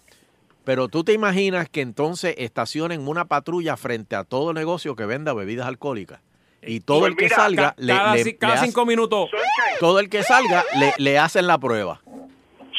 Pero 0.64 0.88
tú 0.88 1.04
te 1.04 1.12
imaginas 1.12 1.68
que 1.68 1.80
entonces 1.80 2.34
estacionen 2.38 3.06
una 3.08 3.24
patrulla 3.26 3.76
frente 3.76 4.14
a 4.16 4.24
todo 4.24 4.52
negocio 4.52 4.94
que 4.96 5.06
venda 5.06 5.32
bebidas 5.34 5.66
alcohólicas. 5.66 6.20
Y 6.66 6.80
todo 6.80 7.06
el 7.06 7.16
que 7.16 7.24
mira, 7.26 7.36
salga, 7.36 7.62
Ca- 7.70 7.74
le, 7.78 7.92
cada 7.94 8.14
le- 8.14 8.24
ci- 8.24 8.38
cada 8.38 8.52
le 8.54 8.58
hace- 8.60 8.66
cinco 8.68 8.86
minutos. 8.86 9.30
Sunshine, 9.30 9.78
todo 9.80 9.98
el 10.00 10.08
que 10.08 10.22
salga 10.22 10.64
le, 10.78 10.94
le 10.98 11.18
hacen 11.18 11.46
la 11.46 11.58
prueba. 11.58 12.00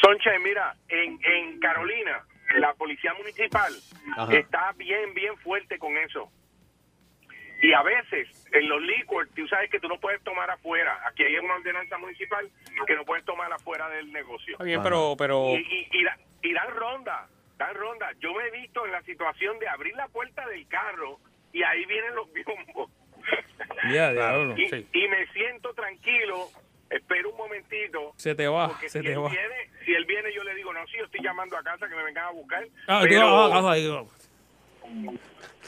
Sunshine, 0.00 0.42
mira, 0.44 0.76
en, 0.88 1.18
en 1.24 1.60
Carolina, 1.60 2.24
la 2.58 2.72
policía 2.74 3.12
municipal 3.14 3.72
Ajá. 4.16 4.32
está 4.34 4.72
bien, 4.76 5.14
bien 5.14 5.36
fuerte 5.38 5.78
con 5.78 5.96
eso. 5.96 6.28
Y 7.62 7.72
a 7.72 7.82
veces, 7.82 8.28
en 8.52 8.68
los 8.68 8.82
liquors, 8.82 9.30
tú 9.34 9.46
sabes 9.48 9.70
que 9.70 9.80
tú 9.80 9.88
no 9.88 9.98
puedes 9.98 10.22
tomar 10.22 10.50
afuera. 10.50 11.00
Aquí 11.06 11.22
hay 11.24 11.36
una 11.38 11.54
ordenanza 11.54 11.96
municipal 11.98 12.48
que 12.86 12.94
no 12.94 13.04
puedes 13.04 13.24
tomar 13.24 13.50
afuera 13.52 13.88
del 13.88 14.12
negocio. 14.12 14.52
Está 14.52 14.64
bien, 14.64 14.82
pero, 14.82 15.14
pero 15.16 15.50
Y, 15.54 15.88
y, 15.90 15.98
y, 16.00 16.04
da- 16.04 16.18
y 16.42 16.52
dan 16.52 16.70
ronda, 16.74 17.26
dan 17.56 17.74
ronda. 17.74 18.10
Yo 18.20 18.34
me 18.34 18.44
he 18.46 18.50
visto 18.50 18.84
en 18.84 18.92
la 18.92 19.02
situación 19.02 19.58
de 19.58 19.68
abrir 19.68 19.94
la 19.96 20.06
puerta 20.08 20.46
del 20.48 20.68
carro 20.68 21.18
y 21.52 21.62
ahí 21.62 21.84
vienen 21.86 22.14
los 22.14 22.30
biombos. 22.32 22.90
Ya, 23.92 24.12
y, 24.56 24.68
sí. 24.68 24.86
y 24.92 25.08
me 25.08 25.26
siento 25.32 25.72
tranquilo, 25.74 26.48
espero 26.90 27.30
un 27.30 27.36
momentito. 27.36 28.12
Se 28.16 28.34
te 28.34 28.46
va, 28.48 28.68
Porque 28.68 28.88
se 28.88 29.00
si 29.00 29.04
te 29.06 29.12
él, 29.12 29.22
va. 29.22 29.28
viene, 29.28 29.70
si 29.84 29.92
él 29.94 30.04
viene, 30.06 30.32
yo 30.34 30.42
le 30.44 30.54
digo, 30.54 30.72
no, 30.72 30.84
sí, 30.88 30.96
yo 30.98 31.04
estoy 31.04 31.22
llamando 31.22 31.56
a 31.56 31.62
casa 31.62 31.88
que 31.88 31.94
me 31.94 32.02
vengan 32.02 32.24
a 32.26 32.30
buscar. 32.30 32.66
Ah, 32.88 33.00
pero, 33.02 33.32
vas 33.36 33.50
a 33.50 33.54
casa 33.54 33.70
ahí. 33.72 33.98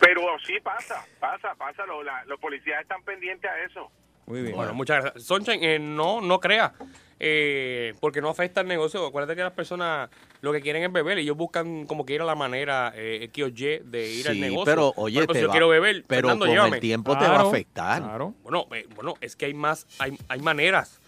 Pero 0.00 0.20
sí 0.46 0.54
pasa, 0.62 1.04
pasa, 1.18 1.54
pasa. 1.56 1.84
Lo- 1.86 2.02
la- 2.02 2.24
los 2.26 2.38
policías 2.38 2.80
están 2.82 3.02
pendientes 3.02 3.50
a 3.50 3.60
eso. 3.64 3.90
Muy 4.26 4.42
bien. 4.42 4.54
Bueno, 4.54 4.74
muchas 4.74 5.02
gracias. 5.02 5.24
Sunshine, 5.24 5.62
eh, 5.64 5.78
no, 5.78 6.20
no 6.20 6.38
crea, 6.38 6.74
eh, 7.18 7.94
porque 8.00 8.20
no 8.20 8.28
afecta 8.28 8.60
el 8.60 8.68
negocio. 8.68 9.04
Acuérdate 9.06 9.34
que 9.34 9.42
las 9.42 9.52
personas 9.54 10.10
lo 10.42 10.52
que 10.52 10.60
quieren 10.60 10.82
es 10.84 10.92
beber 10.92 11.18
y 11.18 11.22
ellos 11.22 11.36
buscan 11.36 11.86
como 11.86 12.04
quiera 12.04 12.24
la 12.24 12.34
manera 12.34 12.92
eh, 12.94 13.20
X 13.24 13.44
o 13.44 13.48
Y 13.48 13.78
de 13.84 14.08
ir 14.10 14.28
al 14.28 14.34
Sí, 14.34 14.40
negocio. 14.40 14.64
pero 14.66 14.92
oye, 14.96 15.14
ejemplo, 15.16 15.32
te 15.32 15.38
si 15.38 15.42
yo 15.42 15.48
va- 15.48 15.52
quiero 15.52 15.68
beber, 15.68 16.04
pero 16.06 16.28
Fernando, 16.28 16.44
con 16.44 16.54
llévame. 16.54 16.76
el 16.76 16.80
tiempo 16.80 17.16
te 17.18 17.24
va 17.26 17.36
a 17.40 17.42
afectar. 17.48 18.02
Claro. 18.02 18.34
Bueno, 18.42 18.66
eh, 18.72 18.86
bueno, 18.94 19.14
es 19.22 19.34
que 19.34 19.46
hay 19.46 19.54
más, 19.54 19.86
hay, 19.98 20.16
hay 20.28 20.40
maneras. 20.40 21.00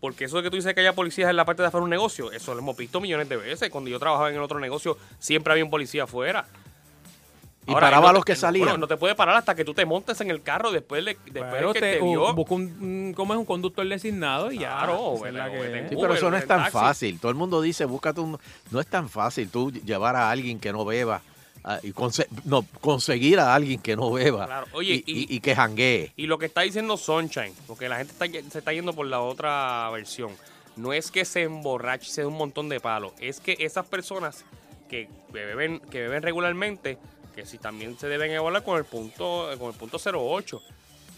Porque 0.00 0.24
eso 0.24 0.36
de 0.38 0.42
que 0.42 0.50
tú 0.50 0.56
dices 0.56 0.74
que 0.74 0.80
haya 0.80 0.94
policías 0.94 1.30
en 1.30 1.36
la 1.36 1.44
parte 1.44 1.62
de 1.62 1.68
hacer 1.68 1.80
un 1.80 1.88
negocio, 1.88 2.32
eso 2.32 2.54
lo 2.54 2.58
hemos 2.60 2.76
visto 2.76 3.00
millones 3.00 3.28
de 3.28 3.36
veces. 3.36 3.70
Cuando 3.70 3.88
yo 3.88 4.00
trabajaba 4.00 4.30
en 4.30 4.34
el 4.34 4.42
otro 4.42 4.58
negocio, 4.58 4.98
siempre 5.20 5.52
había 5.52 5.62
un 5.64 5.70
policía 5.70 6.02
afuera. 6.04 6.44
Y 7.66 7.70
Ahora, 7.72 7.86
paraba 7.86 8.02
no 8.06 8.08
a 8.08 8.12
los 8.14 8.24
que 8.24 8.34
salían. 8.34 8.64
Bueno, 8.64 8.78
no 8.78 8.88
te 8.88 8.96
puede 8.96 9.14
parar 9.14 9.36
hasta 9.36 9.54
que 9.54 9.64
tú 9.64 9.72
te 9.72 9.86
montes 9.86 10.20
en 10.20 10.30
el 10.30 10.42
carro 10.42 10.72
después 10.72 11.04
de, 11.04 11.16
después 11.26 11.44
Pero 11.52 11.72
que 11.72 11.80
te, 11.80 11.92
te 11.98 12.02
vio. 12.02 12.34
busca 12.34 12.54
un, 12.54 13.12
¿cómo 13.16 13.34
es 13.34 13.38
un 13.38 13.44
conductor 13.44 13.86
designado 13.88 14.50
y 14.50 14.58
ya. 14.58 14.70
Claro, 14.78 15.12
Sí, 15.14 15.20
Uber, 15.20 15.86
pero 16.00 16.14
eso 16.14 16.28
no 16.30 16.36
es 16.36 16.46
tan 16.46 16.58
taxi. 16.60 16.72
fácil. 16.72 17.20
Todo 17.20 17.30
el 17.30 17.36
mundo 17.36 17.60
dice, 17.62 17.84
búscate 17.84 18.20
un... 18.20 18.36
No 18.72 18.80
es 18.80 18.86
tan 18.88 19.08
fácil 19.08 19.48
tú 19.48 19.70
llevar 19.70 20.16
a 20.16 20.28
alguien 20.30 20.58
que 20.58 20.72
no 20.72 20.84
beba 20.84 21.22
ah, 21.62 21.78
y 21.84 21.92
conse- 21.92 22.26
no, 22.44 22.66
conseguir 22.80 23.38
a 23.38 23.54
alguien 23.54 23.80
que 23.80 23.94
no 23.94 24.10
beba 24.10 24.46
Claro. 24.46 24.66
Oye, 24.72 24.94
y, 24.94 25.12
y- 25.12 25.18
y- 25.30 25.36
y 25.36 25.40
que 25.40 25.54
janguee. 25.54 26.12
Y 26.16 26.26
lo 26.26 26.38
que 26.38 26.46
está 26.46 26.62
diciendo 26.62 26.96
Sunshine, 26.96 27.54
porque 27.68 27.88
la 27.88 27.98
gente 27.98 28.12
está, 28.12 28.26
se 28.50 28.58
está 28.58 28.72
yendo 28.72 28.92
por 28.92 29.06
la 29.06 29.20
otra 29.20 29.88
versión, 29.90 30.32
no 30.74 30.92
es 30.92 31.12
que 31.12 31.24
se 31.24 31.42
emborrache, 31.42 32.10
se 32.10 32.22
dé 32.22 32.26
un 32.26 32.36
montón 32.38 32.68
de 32.68 32.80
palos, 32.80 33.12
es 33.20 33.38
que 33.38 33.56
esas 33.60 33.86
personas 33.86 34.44
que 34.88 35.08
beben, 35.32 35.78
que 35.78 36.00
beben 36.00 36.22
regularmente, 36.22 36.98
que 37.34 37.46
si 37.46 37.58
también 37.58 37.98
se 37.98 38.08
deben 38.08 38.30
evaluar 38.32 38.62
con 38.64 38.76
el 38.78 38.84
punto, 38.84 39.48
con 39.58 39.72
el 39.72 39.78
punto 39.78 39.98
08, 39.98 40.62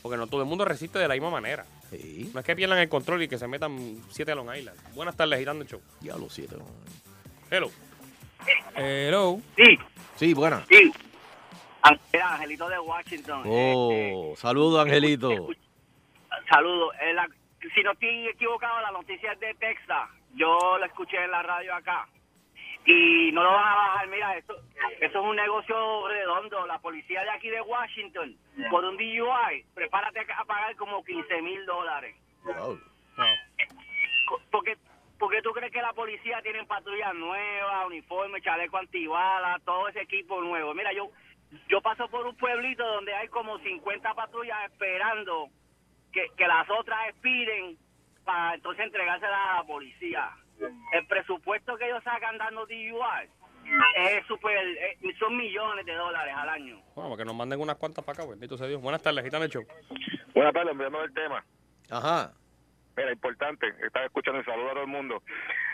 porque 0.02 0.16
no 0.16 0.26
todo 0.26 0.42
el 0.42 0.46
mundo 0.48 0.64
resiste 0.64 0.98
de 0.98 1.08
la 1.08 1.14
misma 1.14 1.30
manera. 1.30 1.64
Sí, 1.90 2.30
No 2.32 2.40
es 2.40 2.46
que 2.46 2.56
pierdan 2.56 2.78
el 2.78 2.88
control 2.88 3.22
y 3.22 3.28
que 3.28 3.38
se 3.38 3.46
metan 3.46 4.02
siete 4.10 4.32
a 4.32 4.34
Long 4.34 4.54
Island. 4.54 4.78
Buenas 4.94 5.16
tardes, 5.16 5.38
girando 5.38 5.62
el 5.62 5.68
show. 5.68 5.80
ya 6.00 6.16
lo 6.16 6.28
siento. 6.30 6.58
Hello. 7.50 7.70
Hello. 8.74 9.40
Sí, 9.56 9.78
Sí, 10.16 10.34
buena. 10.34 10.64
sí. 10.68 10.92
Angelito 12.22 12.68
de 12.68 12.78
Washington. 12.78 13.42
Oh, 13.46 14.34
saludo, 14.36 14.80
Angelito. 14.80 15.48
Saludos. 16.48 16.94
Eh, 17.00 17.12
la- 17.12 17.28
si 17.74 17.82
no 17.82 17.92
estoy 17.92 18.28
equivocado, 18.28 18.80
la 18.80 18.90
noticia 18.90 19.32
es 19.32 19.40
de 19.40 19.54
Texas. 19.54 20.08
Yo 20.34 20.78
la 20.78 20.86
escuché 20.86 21.22
en 21.22 21.30
la 21.30 21.42
radio 21.42 21.74
acá. 21.74 22.08
Y 22.86 23.32
no 23.32 23.42
lo 23.42 23.52
van 23.52 23.66
a 23.66 23.74
bajar. 23.74 24.08
Mira, 24.08 24.36
esto, 24.36 24.56
esto 25.00 25.18
es 25.18 25.24
un 25.24 25.36
negocio 25.36 26.08
redondo. 26.08 26.66
La 26.66 26.78
policía 26.78 27.22
de 27.22 27.30
aquí 27.30 27.48
de 27.48 27.60
Washington, 27.60 28.36
por 28.70 28.84
un 28.84 28.96
DUI, 28.96 29.64
prepárate 29.74 30.20
a 30.20 30.44
pagar 30.44 30.76
como 30.76 31.04
15 31.04 31.42
mil 31.42 31.64
dólares. 31.66 32.14
Wow. 32.44 32.78
Porque, 34.50 34.76
porque 35.18 35.42
tú 35.42 35.52
crees 35.52 35.72
que 35.72 35.80
la 35.80 35.92
policía 35.92 36.42
tiene 36.42 36.64
patrullas 36.64 37.14
nuevas, 37.14 37.86
uniforme, 37.86 38.42
chaleco 38.42 38.76
antibalas, 38.76 39.62
todo 39.64 39.88
ese 39.88 40.02
equipo 40.02 40.40
nuevo. 40.40 40.74
Mira, 40.74 40.92
yo 40.92 41.10
yo 41.68 41.80
paso 41.80 42.08
por 42.08 42.26
un 42.26 42.36
pueblito 42.36 42.84
donde 42.84 43.14
hay 43.14 43.28
como 43.28 43.58
50 43.58 44.14
patrullas 44.14 44.58
esperando 44.70 45.48
que, 46.12 46.26
que 46.36 46.46
las 46.46 46.68
otras 46.70 47.08
expiren 47.08 47.76
para 48.24 48.54
entonces 48.54 48.84
entregárselas 48.84 49.38
a 49.50 49.56
la 49.56 49.64
policía. 49.64 50.30
El 50.92 51.06
presupuesto 51.06 51.76
que 51.76 51.86
ellos 51.86 52.02
sacan 52.04 52.38
dando 52.38 52.64
DUI 52.66 53.28
es 53.96 54.26
super, 54.26 54.56
eh, 54.56 54.98
son 55.18 55.36
millones 55.36 55.84
de 55.86 55.94
dólares 55.94 56.34
al 56.36 56.48
año. 56.48 56.80
Bueno, 56.94 57.10
porque 57.10 57.24
nos 57.24 57.34
manden 57.34 57.60
unas 57.60 57.76
cuantas 57.76 58.04
para 58.04 58.22
acá, 58.22 58.30
bendito 58.30 58.56
sea 58.58 58.66
Dios. 58.66 58.80
Buenas 58.80 59.02
tardes, 59.02 59.24
gitano 59.24 59.46
show. 59.46 59.64
Buenas 60.34 60.52
tardes, 60.52 60.72
enviando 60.72 61.02
el 61.02 61.12
tema. 61.14 61.44
Ajá. 61.90 62.32
Mira, 62.96 63.10
importante, 63.12 63.66
estaba 63.84 64.06
escuchando 64.06 64.40
y 64.40 64.44
saludo 64.44 64.68
a 64.70 64.72
todo 64.74 64.82
el 64.84 64.88
mundo. 64.88 65.22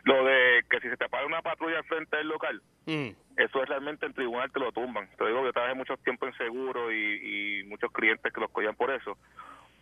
Lo 0.05 0.24
de 0.24 0.64
que 0.70 0.81
si 0.81 0.89
se 0.89 0.97
te 0.97 1.09
para 1.09 1.26
una 1.26 1.43
patrulla 1.43 1.78
al 1.78 1.85
frente 1.85 2.16
del 2.16 2.28
local, 2.28 2.62
Mm. 2.87 3.09
eso 3.37 3.62
es 3.62 3.68
realmente 3.68 4.07
en 4.07 4.14
tribunal 4.14 4.51
te 4.51 4.59
lo 4.59 4.72
tumban. 4.72 5.07
Te 5.18 5.26
digo, 5.26 5.45
yo 5.45 5.53
trabajé 5.53 5.74
mucho 5.74 5.97
tiempo 5.99 6.26
en 6.26 6.33
seguro 6.39 6.91
y, 6.91 7.61
y 7.61 7.64
muchos 7.64 7.93
clientes 7.93 8.33
que 8.33 8.41
los 8.41 8.51
cogían 8.51 8.74
por 8.74 8.91
eso, 8.91 9.18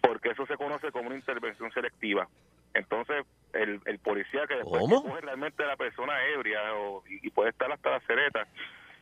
porque 0.01 0.31
eso 0.31 0.45
se 0.47 0.57
conoce 0.57 0.91
como 0.91 1.07
una 1.07 1.17
intervención 1.17 1.71
selectiva. 1.73 2.27
Entonces, 2.75 3.25
el, 3.55 3.81
el 3.87 3.99
policía 3.99 4.47
que 4.47 4.57
después 4.57 4.83
coge 4.83 5.21
realmente 5.23 5.63
a 5.63 5.67
la 5.67 5.77
persona 5.77 6.13
ebria 6.35 6.75
o, 6.75 7.03
y, 7.09 7.27
y 7.27 7.31
puede 7.31 7.51
estar 7.51 7.71
hasta 7.73 7.91
la 7.91 8.01
cereta, 8.01 8.47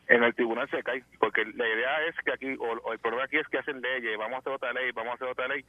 en 0.07 0.23
el 0.23 0.33
tribunal 0.33 0.69
se 0.69 0.81
cae, 0.83 1.03
porque 1.19 1.43
la 1.45 1.67
idea 1.67 2.05
es 2.07 2.15
que 2.23 2.31
aquí, 2.31 2.55
o, 2.59 2.63
o 2.87 2.93
el 2.93 2.99
problema 2.99 3.25
aquí 3.25 3.37
es 3.37 3.47
que 3.49 3.57
hacen 3.57 3.81
leyes, 3.81 4.17
vamos 4.17 4.35
a 4.35 4.39
hacer 4.39 4.53
otra 4.53 4.71
ley, 4.73 4.91
vamos 4.93 5.11
a 5.11 5.15
hacer 5.15 5.27
otra 5.27 5.47
ley, 5.49 5.65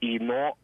y 0.00 0.18
no, 0.20 0.54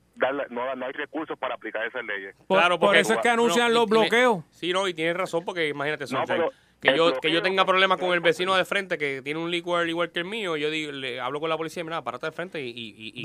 no, 0.51 0.75
no 0.77 0.87
hay 0.87 0.93
recursos 0.93 1.37
para 1.39 1.55
aplicar 1.57 1.85
esas 1.87 2.05
leyes. 2.05 2.35
Por, 2.47 2.59
Claro, 2.59 2.79
por 2.79 2.89
porque- 2.89 3.01
eso 3.01 3.15
es 3.15 3.19
que 3.21 3.29
anuncian 3.29 3.69
No, 3.73 3.75
los 3.81 3.83
y 3.85 3.87
tiene- 3.91 4.01
bloqueos. 4.09 4.45
Sí, 4.51 4.73
no, 4.73 4.87
y 4.87 4.95
tienes 4.95 5.17
razón 5.17 5.45
porque 5.45 5.69
imagínate, 5.69 6.05
No, 6.13 6.25
pero 6.27 6.51
que 6.81 6.89
yo 6.97 7.07
que 7.21 7.31
yo 7.33 7.43
tenga 7.43 7.65
problemas 7.65 7.99
con 7.99 8.13
el 8.15 8.21
vecino 8.21 8.55
de 8.57 8.65
frente 8.65 8.99
que 8.99 9.21
tiene 9.23 9.41
un 9.41 9.51
liquor 9.51 9.89
igual 9.89 10.11
que 10.13 10.21
el 10.21 10.25
mío, 10.27 10.57
yo 10.57 10.71
digo, 10.71 10.93
le 10.93 11.21
hablo 11.21 11.41
con 11.41 11.49
la 11.51 11.57
policía, 11.57 11.83
mira, 11.85 12.03
párate 12.03 12.27
de 12.27 12.33
frente 12.33 12.61
y, 12.61 12.69
y, 12.71 12.95
y- 12.99 13.13
y 13.15 13.23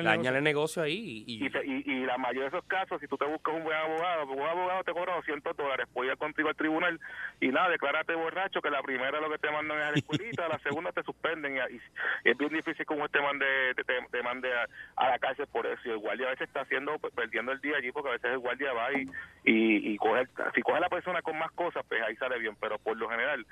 el 0.00 0.04
dáñale 0.04 0.38
el 0.38 0.44
negocio 0.44 0.82
ahí 0.82 1.24
y, 1.26 1.34
y- 1.34 1.46
Y, 1.64 1.84
y, 1.88 1.92
y 1.92 2.06
la 2.06 2.18
mayoría 2.18 2.42
de 2.42 2.48
esos 2.56 2.64
casos, 2.64 3.00
si 3.00 3.06
tú 3.06 3.16
te 3.16 3.24
buscas 3.26 3.54
un 3.54 3.62
buen 3.64 3.76
abogado, 3.76 4.22
un 4.26 4.36
buen 4.36 4.48
abogado 4.48 4.82
te 4.84 4.92
cobra 4.92 5.14
200 5.16 5.56
dólares, 5.56 5.86
puedes 5.92 6.12
ir 6.12 6.18
contigo 6.18 6.48
al 6.48 6.56
tribunal 6.56 6.98
y 7.40 7.48
nada, 7.48 7.68
declárate 7.68 8.14
borracho, 8.14 8.60
que 8.60 8.70
la 8.70 8.82
primera 8.82 9.20
lo 9.20 9.30
que 9.30 9.38
te 9.38 9.50
mandan 9.50 9.78
es 9.78 9.84
a 9.84 9.90
la 9.92 9.96
escuelita, 9.98 10.48
la 10.48 10.58
segunda 10.58 10.90
te 10.92 11.02
suspenden 11.04 11.56
y, 11.56 11.76
y 11.76 12.30
es 12.30 12.36
bien 12.36 12.52
difícil 12.52 12.84
que 12.84 12.92
un 12.92 12.98
juez 13.00 13.12
te 13.12 13.20
mande, 13.20 13.46
te, 13.76 13.84
te- 13.84 14.06
te 14.10 14.22
mande 14.22 14.48
a, 14.52 14.66
a 14.96 15.10
la 15.10 15.18
cárcel 15.18 15.46
por 15.52 15.66
eso. 15.66 15.80
Y 15.84 15.90
el 15.90 15.98
guardia 15.98 16.26
a 16.26 16.30
veces 16.30 16.48
está 16.48 16.62
haciendo, 16.62 16.98
pues, 16.98 17.12
perdiendo 17.14 17.52
el 17.52 17.60
día 17.60 17.76
allí 17.76 17.92
porque 17.92 18.08
a 18.08 18.12
veces 18.12 18.30
el 18.32 18.38
guardia 18.38 18.72
va 18.72 18.92
y, 18.92 19.02
y, 19.44 19.92
y 19.92 19.96
coge, 19.98 20.26
si 20.54 20.62
coge 20.62 20.78
a 20.78 20.80
la 20.80 20.88
persona 20.88 21.22
con 21.22 21.38
más 21.38 21.50
cosas, 21.52 21.84
pues 21.88 22.02
ahí 22.02 22.16
sale 22.16 22.38
bien, 22.38 22.56
pero 22.60 22.78
por 22.88 22.96
lo 22.96 23.08
general, 23.08 23.44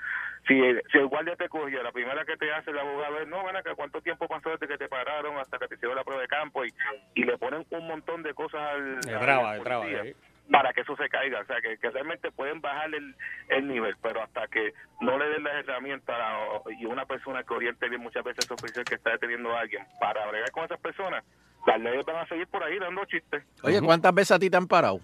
si, 0.49 0.55
si 0.93 0.99
el 0.99 1.07
guardia 1.09 1.37
te 1.37 1.49
cogió, 1.49 1.83
la 1.83 1.93
primera 1.93 2.25
que 2.25 2.37
te 2.37 2.53
hace 2.53 2.71
el 2.71 2.79
abogado 2.79 3.21
es, 3.21 3.29
no, 3.29 3.43
bueno, 3.43 3.63
que 3.63 3.75
cuánto 3.75 4.01
tiempo 4.01 4.27
pasó 4.29 4.51
desde 4.51 4.67
que 4.69 4.79
te 4.79 4.89
pararon 4.89 5.37
hasta 5.39 5.59
que 5.59 5.69
te 5.69 5.75
hicieron 5.75 5.97
la 5.97 6.05
prueba 6.05 6.23
de 6.23 6.29
campo 6.29 6.65
y, 6.65 6.73
y 7.15 7.25
le 7.25 7.37
ponen 7.37 7.67
un 7.71 7.87
montón 7.87 8.23
de 8.23 8.33
cosas 8.35 8.61
al, 8.63 9.01
de 9.01 9.15
al 9.15 9.21
brava, 9.21 9.55
de 9.55 9.61
brava, 9.61 9.87
eh. 9.89 10.17
para 10.51 10.73
que 10.73 10.81
eso 10.83 10.97
se 10.97 11.09
caiga, 11.09 11.41
o 11.41 11.45
sea, 11.45 11.61
que, 11.61 11.77
que 11.79 11.91
realmente 11.91 12.31
pueden 12.31 12.61
bajar 12.61 12.95
el, 12.95 13.15
el 13.49 13.67
nivel, 13.69 13.97
pero 14.01 14.23
hasta 14.23 14.47
que 14.49 14.73
no 15.01 15.19
le 15.19 15.29
den 15.29 15.43
las 15.45 15.55
herramientas 15.57 16.17
a- 16.19 16.61
y 16.79 16.87
una 16.87 17.05
persona 17.05 17.43
que 17.43 17.53
oriente 17.53 17.89
bien 17.89 18.01
muchas 18.01 18.23
veces 18.25 18.45
es 18.45 18.51
oficial 18.51 18.85
que 18.85 18.95
está 18.95 19.11
deteniendo 19.11 19.55
a 19.55 19.61
alguien 19.61 19.85
para 20.01 20.25
bregar 20.29 20.51
con 20.53 20.65
esas 20.65 20.81
personas, 20.81 21.25
las 21.67 21.81
leyes 21.81 22.05
van 22.07 22.17
a 22.17 22.27
seguir 22.29 22.47
por 22.47 22.63
ahí 22.63 22.79
dando 22.79 23.05
chistes. 23.07 23.43
Oye, 23.65 23.81
¿cuántas 23.83 24.15
veces 24.15 24.31
a 24.31 24.39
ti 24.39 24.49
te 24.49 24.57
han 24.57 24.69
parado? 24.69 25.01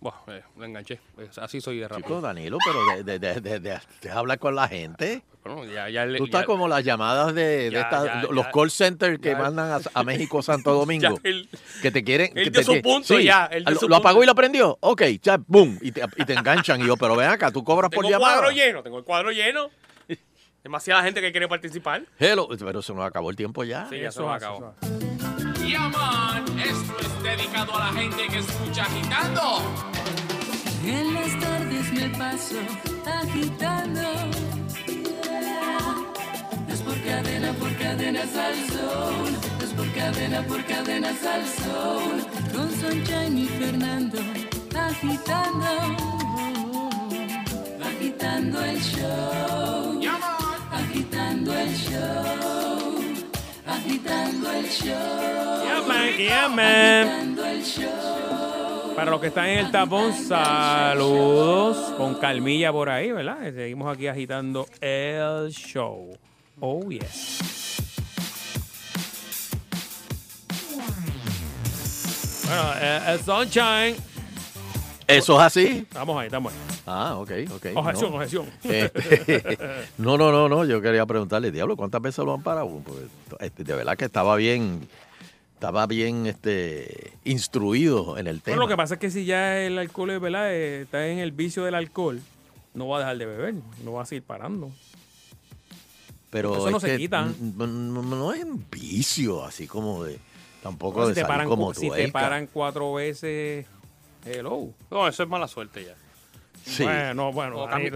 Buah, 0.00 0.14
eh, 0.28 0.42
me 0.56 0.66
enganché, 0.66 1.00
así 1.36 1.60
soy 1.60 1.78
de 1.78 1.86
rápido. 1.86 2.08
Chico, 2.08 2.20
Danilo, 2.20 2.56
pero 2.64 3.04
de, 3.04 3.18
de, 3.18 3.40
de, 3.40 3.60
de- 3.60 4.10
hablar 4.10 4.38
con 4.38 4.54
la 4.54 4.66
gente. 4.66 5.22
Bueno, 5.44 5.64
ya, 5.66 5.88
ya 5.90 6.06
le- 6.06 6.18
Tú 6.18 6.24
estás 6.24 6.40
ya- 6.42 6.46
como 6.46 6.66
las 6.66 6.82
llamadas 6.84 7.34
de, 7.34 7.42
de 7.64 7.70
Ya, 7.72 7.80
estas- 7.82 8.04
ya, 8.06 8.22
los 8.30 8.46
ya. 8.46 8.50
call 8.52 8.70
centers 8.70 9.18
que 9.20 9.30
Ya. 9.32 9.36
mandan 9.38 9.70
a, 9.70 9.80
a 10.00 10.02
México, 10.04 10.40
Santo 10.42 10.72
Domingo. 10.72 11.18
Ya, 11.22 11.42
que 11.82 11.90
te 11.90 12.02
quieren. 12.02 12.32
él 12.34 12.44
que 12.44 12.50
te 12.50 12.64
su 12.64 12.80
punto 12.80 13.18
ya, 13.20 13.46
él 13.46 13.64
dio 13.64 13.74
lo, 13.74 13.80
su 13.80 13.88
lo 13.88 13.96
apagó 13.96 14.16
punto. 14.16 14.24
y 14.24 14.26
lo 14.28 14.34
prendió. 14.34 14.78
Ok, 14.80 15.02
ya, 15.22 15.38
boom. 15.46 15.78
Y 15.82 15.92
te, 15.92 16.02
y 16.16 16.24
te 16.24 16.32
enganchan. 16.32 16.80
Y 16.80 16.86
yo, 16.86 16.96
pero 16.96 17.14
ven 17.16 17.28
acá, 17.28 17.50
tú 17.50 17.62
cobras 17.62 17.90
por 17.90 18.04
tengo 18.04 18.08
el 18.08 18.12
llamada. 18.20 18.38
cuadro 18.40 18.50
lleno, 18.56 18.82
tengo 18.82 18.98
el 18.98 19.04
cuadro 19.04 19.30
lleno. 19.30 19.68
Demasiada 20.64 21.02
gente 21.02 21.20
que 21.20 21.32
quiere 21.32 21.48
participar. 21.48 22.04
Hello, 22.18 22.48
pero 22.58 22.80
se 22.82 22.94
nos 22.94 23.04
acabó 23.04 23.30
el 23.30 23.36
tiempo 23.36 23.64
ya. 23.64 23.86
Sí, 23.90 23.98
ya 24.00 24.10
se 24.12 24.20
nos 24.20 24.34
acabó. 24.36 24.74
Yeah, 25.64 25.88
man, 25.88 26.58
esto 26.58 26.96
es 27.00 27.22
dedicado 27.22 27.76
a 27.76 27.78
la 27.86 27.92
gente 27.92 28.26
que 28.28 28.38
escucha 28.38 28.82
agitando. 28.82 29.62
En 30.84 31.14
las 31.14 31.40
tardes 31.40 31.92
me 31.92 32.08
paso 32.10 32.56
agitando. 33.06 34.00
Es 36.68 36.80
por 36.82 37.00
cadena, 37.02 37.52
por 37.52 37.76
cadena 37.76 38.20
Salsón. 38.26 39.36
Es 39.62 39.70
por 39.70 39.92
cadena, 39.92 40.42
por 40.46 40.64
cadena 40.64 41.12
Salsón. 41.14 42.26
Con 42.52 42.70
Sunshine 42.80 43.38
y 43.38 43.46
Fernando 43.46 44.18
agitando. 44.74 45.66
Agitando 47.84 48.64
el 48.64 48.80
show. 48.80 50.00
Agitando 50.70 51.52
el 51.52 51.74
show. 51.74 52.81
Agitando 54.04 54.50
el 54.50 54.66
show. 54.66 54.96
Show. 57.62 58.94
Para 58.96 59.10
los 59.10 59.20
que 59.20 59.28
están 59.28 59.46
en 59.48 59.58
el 59.66 59.70
tapón, 59.70 60.12
saludos 60.12 61.92
con 61.96 62.14
calmilla 62.16 62.72
por 62.72 62.90
ahí, 62.90 63.12
¿verdad? 63.12 63.38
Seguimos 63.54 63.92
aquí 63.92 64.06
agitando 64.06 64.66
el 64.80 65.50
show. 65.50 66.10
Oh, 66.60 66.88
yes. 66.90 67.38
Bueno, 72.46 72.74
el 73.08 73.20
Sunshine 73.20 73.96
¿Eso 75.06 75.34
es 75.36 75.40
así? 75.42 75.66
Estamos 75.88 76.18
ahí, 76.20 76.26
estamos 76.26 76.52
ahí. 76.52 76.58
Ah, 76.86 77.16
ok, 77.18 77.30
ok. 77.54 77.66
Objeción, 77.74 78.10
no. 78.10 78.16
objeción. 78.16 78.46
Este, 78.64 79.58
no, 79.98 80.16
no, 80.16 80.30
no, 80.32 80.48
no. 80.48 80.64
Yo 80.64 80.80
quería 80.80 81.04
preguntarle, 81.06 81.50
diablo, 81.50 81.76
¿cuántas 81.76 82.00
veces 82.00 82.24
lo 82.24 82.34
han 82.34 82.42
parado? 82.42 82.68
Porque, 82.84 83.02
este, 83.40 83.64
de 83.64 83.74
verdad 83.74 83.96
que 83.96 84.04
estaba 84.06 84.36
bien, 84.36 84.86
estaba 85.54 85.86
bien 85.86 86.26
este, 86.26 87.12
instruido 87.24 88.16
en 88.18 88.26
el 88.26 88.40
tema. 88.42 88.56
Lo 88.56 88.68
que 88.68 88.76
pasa 88.76 88.94
es 88.94 89.00
que 89.00 89.10
si 89.10 89.24
ya 89.24 89.58
el 89.60 89.78
alcohol 89.78 90.10
es 90.10 90.20
verdad, 90.20 90.52
eh, 90.52 90.82
está 90.82 91.06
en 91.08 91.18
el 91.18 91.32
vicio 91.32 91.64
del 91.64 91.74
alcohol, 91.74 92.20
no 92.74 92.88
va 92.88 92.98
a 92.98 93.00
dejar 93.00 93.18
de 93.18 93.26
beber, 93.26 93.54
no 93.84 93.92
va 93.94 94.02
a 94.02 94.06
seguir 94.06 94.22
parando. 94.22 94.70
Pero 96.30 96.56
eso 96.56 96.70
no 96.70 96.76
es 96.78 96.82
se 96.82 96.96
quita. 96.96 97.28
No, 97.58 97.66
no 97.66 98.32
es 98.32 98.42
un 98.44 98.64
vicio, 98.70 99.44
así 99.44 99.66
como 99.66 100.04
de. 100.04 100.18
Tampoco 100.62 101.02
si 101.02 101.08
de 101.08 101.14
te 101.14 101.20
salir 101.22 101.28
paran, 101.28 101.48
como 101.48 101.66
cu- 101.66 101.74
si 101.74 101.90
te 101.90 102.08
paran 102.08 102.46
cuatro 102.46 102.94
veces, 102.94 103.66
hello. 104.24 104.68
No, 104.90 105.08
eso 105.08 105.22
es 105.22 105.28
mala 105.28 105.48
suerte 105.48 105.84
ya. 105.84 105.94
Sí. 106.64 106.84
Bueno, 106.84 107.32
bueno. 107.32 107.66
Cambia, 107.66 107.90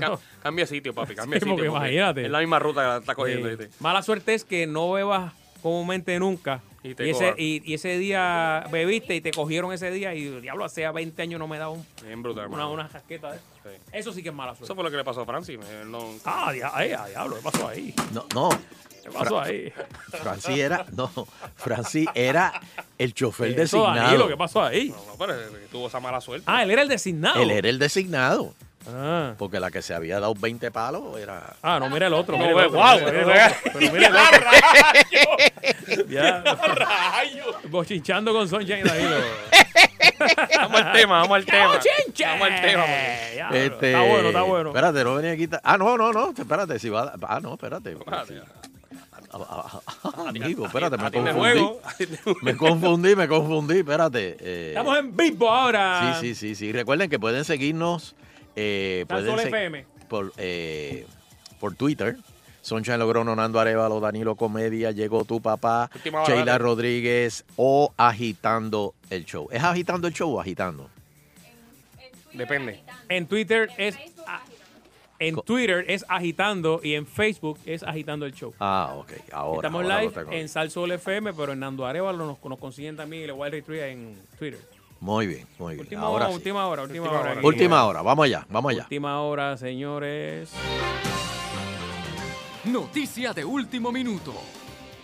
no. 0.65 0.67
sitio, 0.67 0.93
papi. 0.95 1.15
Cambia 1.15 1.39
Sí, 1.41 1.45
sitio. 1.45 1.55
porque 1.57 1.69
imagínate. 1.69 2.25
Es 2.25 2.31
la 2.31 2.41
misma 2.41 2.59
ruta 2.59 2.81
que 2.83 2.87
la 2.89 2.97
está 2.99 3.15
cogiendo. 3.15 3.49
Mala 3.81 4.03
suerte 4.03 4.35
es 4.35 4.45
que 4.45 4.67
no 4.67 4.91
bebas 4.93 5.33
comúnmente 5.63 6.19
nunca. 6.19 6.63
Y 6.83 6.95
ese, 7.11 7.35
y, 7.37 7.63
y 7.65 7.75
ese 7.75 7.99
día 7.99 8.65
bebiste 8.71 9.17
y 9.17 9.21
te 9.21 9.33
cogieron 9.33 9.73
ese 9.73 9.91
día 9.91 10.15
y 10.15 10.41
diablo, 10.41 10.65
hace 10.65 10.89
20 10.89 11.21
años 11.21 11.41
no 11.41 11.49
me 11.49 11.59
da 11.59 11.69
un, 11.69 11.85
brutal, 12.19 12.47
una, 12.47 12.69
una 12.69 12.87
jasqueta 12.87 13.33
de 13.33 13.37
eso. 13.39 13.45
Sí. 13.65 13.71
Eso 13.93 14.13
sí 14.13 14.23
que 14.23 14.29
es 14.29 14.35
mala 14.35 14.53
suerte. 14.53 14.67
Eso 14.67 14.75
fue 14.77 14.85
lo 14.85 14.91
que 14.93 14.97
le 14.97 15.03
pasó 15.03 15.23
a 15.23 15.27
Francis. 15.27 15.59
no- 15.87 16.15
Ah, 16.25 16.53
ay, 16.75 16.91
diablo, 17.11 17.37
¿qué 17.37 17.43
pasó 17.43 17.67
ahí? 17.69 17.93
No, 18.13 18.25
no. 18.35 18.51
¿Qué 19.07 19.13
pasó 19.19 19.41
ahí? 19.41 19.73
Francis 20.23 20.59
era, 20.59 20.87
no, 20.93 21.11
Francis 21.57 22.09
era 22.15 22.61
el 22.99 23.15
chofer 23.15 23.51
Eso, 23.51 23.59
designado. 23.79 23.95
Danilo, 23.95 24.29
¿qué 24.29 24.37
pasó 24.37 24.63
ahí? 24.63 24.89
No, 24.89 24.97
no, 25.07 25.17
pero 25.19 25.35
tuvo 25.71 25.87
esa 25.87 26.01
mala 26.01 26.21
suerte. 26.21 26.45
Ah, 26.47 26.63
él 26.63 26.71
era 26.71 26.83
el 26.83 26.89
designado. 26.89 27.41
Él 27.41 27.51
era 27.51 27.69
el 27.69 27.79
designado. 27.79 28.55
Ah. 28.89 29.35
Porque 29.37 29.59
la 29.59 29.71
que 29.73 29.83
se 29.83 29.95
había 29.95 30.21
dado 30.21 30.35
20 30.35 30.71
palos 30.71 31.19
era. 31.19 31.57
Ah, 31.63 31.79
no, 31.81 31.91
mira 31.91 32.07
el 32.07 32.15
otro. 32.15 32.39
Mira 32.39 32.51
el 32.51 32.57
otro, 32.57 32.71
mira 32.71 32.95
otro, 32.95 33.07
pero 33.73 33.93
mira 33.93 34.09
el 34.09 34.17
otro. 34.17 36.07
Ya. 36.09 36.45
Bochinchando 37.69 38.33
con 38.33 38.49
Sonja 38.49 38.79
y 38.79 38.83
Danilo. 38.83 39.17
Vamos 40.57 40.81
al 40.81 40.93
tema, 40.93 41.21
vamos 41.21 41.37
al 41.37 41.45
tema. 41.45 41.67
¡Bochinche! 41.69 42.25
Vamos 42.25 42.49
al 42.49 42.61
tema. 42.63 42.85
Diablo, 43.35 43.57
Este, 43.57 43.87
Está 43.93 44.03
bueno, 44.03 44.29
está 44.29 44.43
bueno. 44.43 44.69
Espérate, 44.71 45.05
no 45.05 45.15
venía 45.17 45.33
a 45.33 45.37
quitar. 45.37 45.61
Ah, 45.65 45.77
no, 45.77 45.97
no, 45.99 46.13
no. 46.13 46.31
Espérate, 46.31 46.79
si 46.79 46.89
va. 46.89 47.13
Ah, 47.23 47.41
no, 47.43 47.55
espérate. 47.55 47.93
Espérate. 47.93 48.41
Amigo, 50.29 50.67
espérate, 50.67 50.97
me 50.97 51.11
confundí. 51.11 51.33
juego. 51.39 51.81
Me 52.43 52.57
confundí, 52.57 53.17
me 53.17 53.29
confundí. 53.29 53.79
Espérate. 53.79 54.37
eh, 54.41 54.69
Estamos 54.71 54.99
en 54.99 55.17
vivo 55.17 55.51
ahora. 55.51 56.19
Sí, 56.21 56.29
sí, 56.29 56.35
sí, 56.35 56.55
sí. 56.55 56.73
Recuerden 56.73 57.11
que 57.11 57.19
pueden 57.19 57.45
seguirnos. 57.45 58.15
Eh, 58.57 59.05
pueden 59.09 59.27
Sol 59.27 59.41
se- 59.41 59.49
FM. 59.49 59.85
por, 60.09 60.33
eh, 60.39 61.07
por 61.61 61.75
Twitter. 61.75 62.17
Soncha 62.63 62.97
Logrono, 62.97 63.37
Nando 63.37 63.61
Arevalo, 63.61 64.01
Danilo 64.01 64.35
Comedia, 64.35 64.91
Llegó 64.91 65.25
tu 65.25 65.41
papá, 65.41 65.89
Sheila. 66.27 66.59
Rodríguez 66.59 67.45
o 67.55 67.93
Agitando 67.97 68.93
el 69.09 69.25
Show. 69.25 69.49
¿Es 69.53 69.63
Agitando 69.63 70.09
el 70.09 70.15
Show 70.15 70.35
o 70.35 70.41
Agitando? 70.41 70.91
Depende. 72.33 72.83
En 73.09 73.27
Twitter 73.27 73.71
es 73.79 73.97
a- 74.27 74.41
en 75.19 75.35
Co- 75.35 75.43
Twitter 75.43 75.85
es 75.89 76.05
agitando 76.09 76.81
y 76.83 76.95
en 76.95 77.07
Facebook 77.07 77.59
es 77.67 77.83
agitando 77.83 78.27
el 78.27 78.33
show. 78.35 78.55
Ah, 78.61 78.95
ok. 78.97 79.13
Ahora. 79.33 79.57
Estamos 79.69 79.83
ahora 79.85 80.01
live 80.03 80.13
tengo. 80.13 80.33
en 80.33 80.49
Salsol 80.49 80.93
FM, 80.93 81.33
pero 81.33 81.53
en 81.53 81.61
Nando 81.61 81.87
Arevalo 81.87 82.27
nos, 82.27 82.43
nos 82.45 82.59
consiguen 82.59 82.97
también 82.97 83.23
y 83.25 83.27
le 83.27 83.33
Wild 83.33 83.53
Retreat 83.55 83.89
en 83.91 84.19
Twitter. 84.39 84.61
Muy 85.01 85.27
bien, 85.27 85.47
muy 85.59 85.75
bien. 85.75 85.81
Última 85.85 86.03
ahora 86.03 86.25
hora, 86.25 86.29
sí. 86.29 86.35
última 86.37 86.67
hora, 86.67 86.83
última, 86.83 87.03
Última 87.05 87.21
hora. 87.21 87.31
hora. 87.31 87.39
aquí. 87.41 87.47
Última 87.47 87.85
hora. 87.85 88.03
Vamos 88.03 88.25
allá, 88.25 88.47
vamos 88.49 88.71
allá. 88.73 88.83
Última 88.83 89.21
hora, 89.23 89.57
señores. 89.59 90.51
Noticia 92.65 93.33
de 93.33 93.45
último 93.45 93.93
minuto. 93.93 94.35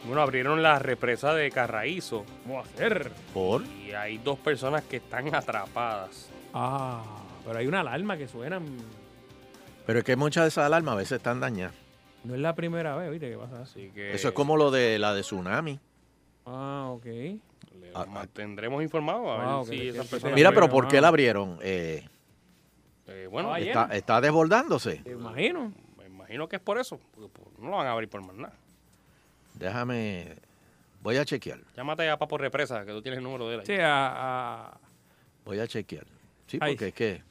Bueno, 0.05 0.21
abrieron 0.21 0.63
la 0.65 0.81
represa 0.81 1.33
de 1.33 1.49
Carraízo 1.53 2.25
¿Cómo 2.43 2.57
va 2.57 2.63
a 2.63 2.67
ser? 2.77 3.13
Por. 3.33 3.63
y 3.87 3.93
hay 3.93 4.19
dos 4.19 4.37
personas 4.39 4.83
que 4.83 4.97
están 4.97 5.33
atrapadas. 5.35 6.29
Ah, 6.53 7.03
pero 7.47 7.59
hay 7.59 7.67
una 7.69 7.81
alarma 7.81 8.17
que 8.17 8.27
suena. 8.27 8.61
Pero 9.87 9.99
es 10.01 10.05
que 10.05 10.17
muchas 10.17 10.45
de 10.45 10.49
esas 10.49 10.65
alarmas 10.67 10.93
a 10.95 10.97
veces 10.97 11.13
están 11.13 11.41
dañadas. 11.41 11.75
No 12.25 12.35
es 12.35 12.41
la 12.41 12.55
primera 12.55 12.95
vez, 12.97 13.11
¿viste? 13.11 13.31
¿Qué 13.31 13.37
pasa? 13.37 13.63
Así 13.63 13.91
que 13.95 14.15
Eso 14.15 14.29
es 14.29 14.35
como 14.35 14.57
lo 14.57 14.71
de 14.71 14.99
la 14.99 15.13
de 15.15 15.23
tsunami. 15.23 15.79
Ah, 16.47 16.89
ok. 16.91 17.05
le 17.05 17.41
Ah, 17.95 18.03
ah. 18.03 18.07
mantendremos 18.07 18.83
informados 18.83 19.27
a 19.29 19.37
ver 19.39 19.47
Wow, 19.55 19.65
si 19.67 19.71
que- 19.79 19.89
esas 19.91 20.07
personas. 20.07 20.35
Mira, 20.35 20.53
pero 20.53 20.69
¿por 20.69 20.87
qué 20.89 21.01
la 21.01 21.09
abrieron? 21.09 21.59
Eh, 21.63 22.07
Eh, 23.09 23.27
bueno, 23.31 23.53
Ay, 23.53 23.69
está, 23.69 23.89
está 23.93 24.21
desbordándose. 24.21 24.97
Te 24.99 25.11
imagino. 25.11 25.73
me 25.99 26.07
imagino 26.07 26.49
que 26.49 26.57
es 26.57 26.63
por 26.63 26.79
eso. 26.79 26.99
porque 27.15 27.29
por- 27.29 27.61
no 27.61 27.71
lo 27.71 27.77
van 27.77 27.87
a 27.89 27.93
abrir 27.93 28.09
por 28.09 28.23
más 28.25 28.37
nada. 28.37 28.55
Déjame. 29.55 30.37
Voy 31.03 31.17
a 31.17 31.25
chequear. 31.25 31.59
Llámate 31.77 32.09
a 32.09 32.17
Papo 32.17 32.39
Represa, 32.39 32.85
que 32.87 32.93
tú 32.93 33.03
tienes 33.03 33.19
el 33.19 33.25
número 33.25 33.49
de 33.49 33.55
él. 33.55 33.61
ahí. 33.61 33.67
Sí, 33.67 33.75
a, 33.75 34.67
a- 34.69 34.79
Voy 35.45 35.59
a 35.59 35.67
chequear. 35.67 36.07
Sí, 36.47 36.59
Ay. 36.61 36.73
porque 36.75 36.89
es 36.89 36.95
que 36.95 37.23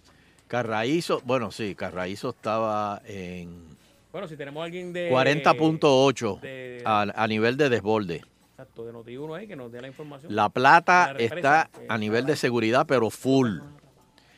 Carraízo, 0.52 1.22
bueno, 1.24 1.50
sí, 1.50 1.76
Carraízo 1.76 2.32
estaba 2.32 3.02
en 3.06 3.70
Bueno, 4.12 4.28
si 4.28 4.36
tenemos 4.36 4.62
alguien 4.66 4.92
de. 4.92 5.10
40.8 5.10 6.42
de- 6.42 6.82
a, 6.86 7.04
a 7.16 7.28
nivel 7.28 7.56
de 7.56 7.70
desborde. 7.70 8.22
Exacto, 8.52 8.86
de 8.86 8.92
Noti1 8.92 9.38
ahí 9.38 9.48
que 9.48 9.56
nos 9.56 9.72
dé 9.72 9.80
la 9.82 9.88
información. 9.88 10.36
La 10.36 10.50
Plata 10.50 11.14
La 11.14 11.20
está 11.22 11.70
a 11.88 11.98
nivel 11.98 12.26
de 12.26 12.36
seguridad, 12.36 12.86
pero 12.86 13.10
full. 13.10 13.60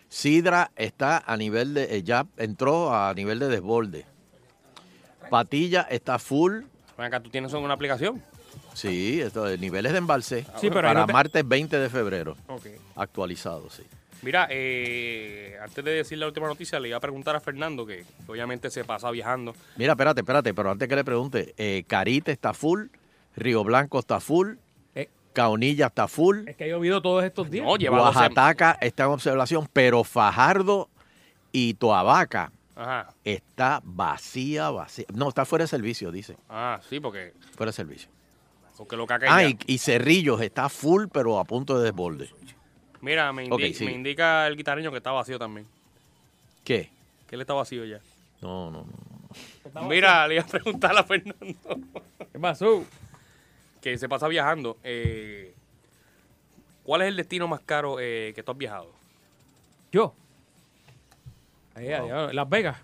Sidra 0.08 0.70
está 0.76 1.18
a 1.26 1.36
nivel 1.36 1.74
de, 1.74 1.98
eh, 1.98 2.04
ya 2.04 2.28
entró 2.38 2.94
a 2.94 3.12
nivel 3.16 3.40
de 3.40 3.48
desborde. 3.48 4.06
Patilla 5.32 5.82
está 5.90 6.20
full. 6.20 6.62
Ven 6.96 7.08
acá, 7.08 7.20
tú 7.22 7.32
tienes 7.32 7.52
una 7.54 7.74
aplicación. 7.74 8.22
Sí, 8.76 9.20
esto 9.20 9.46
de 9.46 9.58
niveles 9.58 9.94
de 9.94 9.98
embalse. 9.98 10.44
Sí, 10.62 10.70
pero 10.70 10.82
ahí 10.82 10.94
para 10.94 11.00
no 11.02 11.06
te- 11.08 11.14
martes 11.14 11.48
20 11.48 11.80
de 11.80 11.90
febrero. 11.90 12.38
Ok. 12.48 12.68
Actualizado, 12.96 13.68
sí. 13.72 13.82
Mira, 14.24 14.48
eh, 14.50 15.58
antes 15.62 15.84
de 15.84 15.92
decir 15.92 16.18
la 16.18 16.28
última 16.28 16.48
noticia, 16.48 16.80
le 16.80 16.88
iba 16.88 16.98
a 16.98 17.02
preguntar 17.02 17.36
a 17.36 17.40
Fernando, 17.40 17.86
que 17.86 18.06
obviamente 18.28 18.70
se 18.70 18.84
pasa 18.86 19.12
viajando. 19.12 19.54
Mira, 19.76 19.92
espérate, 19.94 20.22
espérate, 20.22 20.54
pero 20.54 20.72
antes 20.72 20.88
que 20.88 20.96
le 20.96 21.04
pregunte, 21.04 21.54
eh, 21.58 21.84
Carite 21.88 22.32
está 22.32 22.54
full, 22.54 22.86
Río 23.36 23.64
Blanco 23.64 24.00
está 24.00 24.20
full, 24.20 24.54
Eh. 24.96 25.10
Caonilla 25.34 25.88
está 25.88 26.08
full, 26.08 26.48
Es 26.48 26.56
que 26.56 26.64
ha 26.66 26.68
llovido 26.68 27.02
todos 27.02 27.24
estos 27.24 27.50
días. 27.50 27.66
No, 27.66 27.76
lleva 27.76 27.98
12 27.98 28.20
Oaxaca 28.20 28.78
está 28.82 29.04
en 29.06 29.10
observación, 29.10 29.68
pero 29.74 30.04
Fajardo 30.04 30.90
y 31.52 31.74
Toabaca 31.74 32.52
Ajá. 32.76 33.14
está 33.24 33.82
vacía, 33.84 34.70
vacía. 34.70 35.06
No, 35.14 35.30
está 35.30 35.44
fuera 35.46 35.64
de 35.64 35.68
servicio, 35.68 36.12
dice. 36.12 36.38
Ah, 36.48 36.80
sí, 36.90 37.00
porque, 37.00 37.34
Fuera 37.58 37.72
de 37.72 37.76
servicio. 37.76 38.10
porque 38.78 38.96
lo 38.96 39.06
que 39.06 39.16
Ah, 39.28 39.44
y, 39.44 39.58
y 39.68 39.78
Cerrillos 39.80 40.40
está 40.42 40.70
full, 40.70 41.06
pero 41.12 41.40
a 41.40 41.44
punto 41.44 41.78
de 41.80 41.86
desborde. 41.86 42.30
Mira, 43.04 43.34
me, 43.34 43.44
indi- 43.46 43.94
indica 43.94 44.48
el 44.48 44.56
guitarreño 44.56 44.90
que 44.90 44.98
está 44.98 45.12
vacío 45.12 45.38
también. 45.38 45.68
¿Qué? 46.64 46.90
Que 47.28 47.36
él 47.36 47.42
está 47.42 47.54
vacío 47.54 47.84
ya. 47.84 48.00
No, 48.42 48.72
no, 48.72 48.86
no. 49.74 49.82
Mira, 49.90 50.26
le 50.28 50.36
iba 50.36 50.44
a 50.44 50.48
preguntar 50.48 50.98
a 50.98 51.04
Fernando, 51.04 51.80
¿Qué 52.32 52.40
pasó? 52.40 52.86
que 53.82 53.98
se 53.98 54.08
pasa 54.08 54.28
viajando. 54.30 54.78
eh, 54.84 55.54
¿Cuál 56.84 57.02
es 57.02 57.08
el 57.10 57.18
destino 57.18 57.48
más 57.48 57.60
caro 57.62 57.98
eh, 58.00 58.32
que 58.36 58.42
tú 58.44 58.52
has 58.54 58.58
viajado? 58.58 58.94
Yo. 59.92 60.14
Ahí, 61.76 61.92
ahí, 61.92 62.10
Las 62.34 62.48
Vegas. 62.50 62.78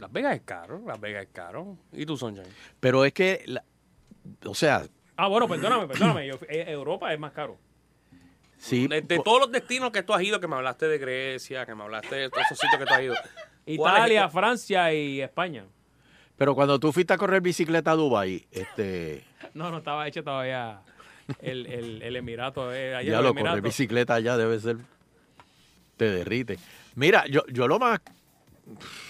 Las 0.00 0.10
Vegas 0.10 0.36
es 0.36 0.42
caro, 0.42 0.80
Las 0.86 0.98
Vegas 1.00 1.24
es 1.24 1.28
caro. 1.32 1.76
¿Y 1.92 2.06
tú, 2.06 2.16
Sunshine? 2.16 2.46
Pero 2.80 3.04
es 3.04 3.12
que, 3.12 3.42
la- 3.46 3.64
o 4.46 4.54
sea, 4.54 4.84
Ah, 5.16 5.28
bueno, 5.28 5.46
perdóname, 5.46 5.86
perdóname. 5.88 6.26
Yo- 6.26 6.38
eh, 6.48 6.64
Europa 6.68 7.12
es 7.12 7.18
más 7.20 7.32
caro. 7.32 7.58
Sí. 8.62 8.86
De, 8.86 9.02
todos 9.02 9.40
los 9.40 9.52
destinos 9.52 9.90
que 9.90 10.02
tú 10.02 10.14
has 10.14 10.22
ido, 10.22 10.40
que 10.40 10.48
me 10.48 10.56
hablaste 10.56 10.86
de 10.86 10.98
Grecia, 10.98 11.66
que 11.66 11.74
me 11.74 11.82
hablaste 11.82 12.14
de 12.14 12.30
todos 12.30 12.44
esos 12.46 12.58
sitios 12.58 12.78
que 12.78 12.86
tú 12.86 12.94
has 12.94 13.02
ido. 13.02 13.14
¿cuál 13.76 13.94
es 13.94 13.98
Italia, 13.98 14.28
Francia 14.28 14.92
y 14.92 15.20
España. 15.20 15.64
Pero 16.36 16.54
cuando 16.54 16.78
tú 16.80 16.92
fuiste 16.92 17.12
a 17.12 17.18
correr 17.18 17.40
bicicleta 17.40 17.92
a 17.92 17.94
Dubái, 17.94 18.46
este, 18.50 19.24
No, 19.54 19.70
no 19.70 19.78
estaba 19.78 20.08
hecho 20.08 20.24
todavía 20.24 20.80
el, 21.40 21.66
el, 21.66 22.02
el 22.02 22.16
Emirato. 22.16 22.72
eh, 22.72 22.94
allá 22.94 23.10
ya 23.10 23.20
lo 23.20 23.32
los 23.32 23.42
correr 23.42 23.60
bicicleta 23.60 24.14
allá 24.14 24.36
debe 24.36 24.58
ser, 24.58 24.78
te 25.96 26.10
derrite. 26.10 26.58
Mira, 26.94 27.26
yo, 27.26 27.42
yo 27.48 27.68
lo 27.68 27.78
más, 27.78 28.00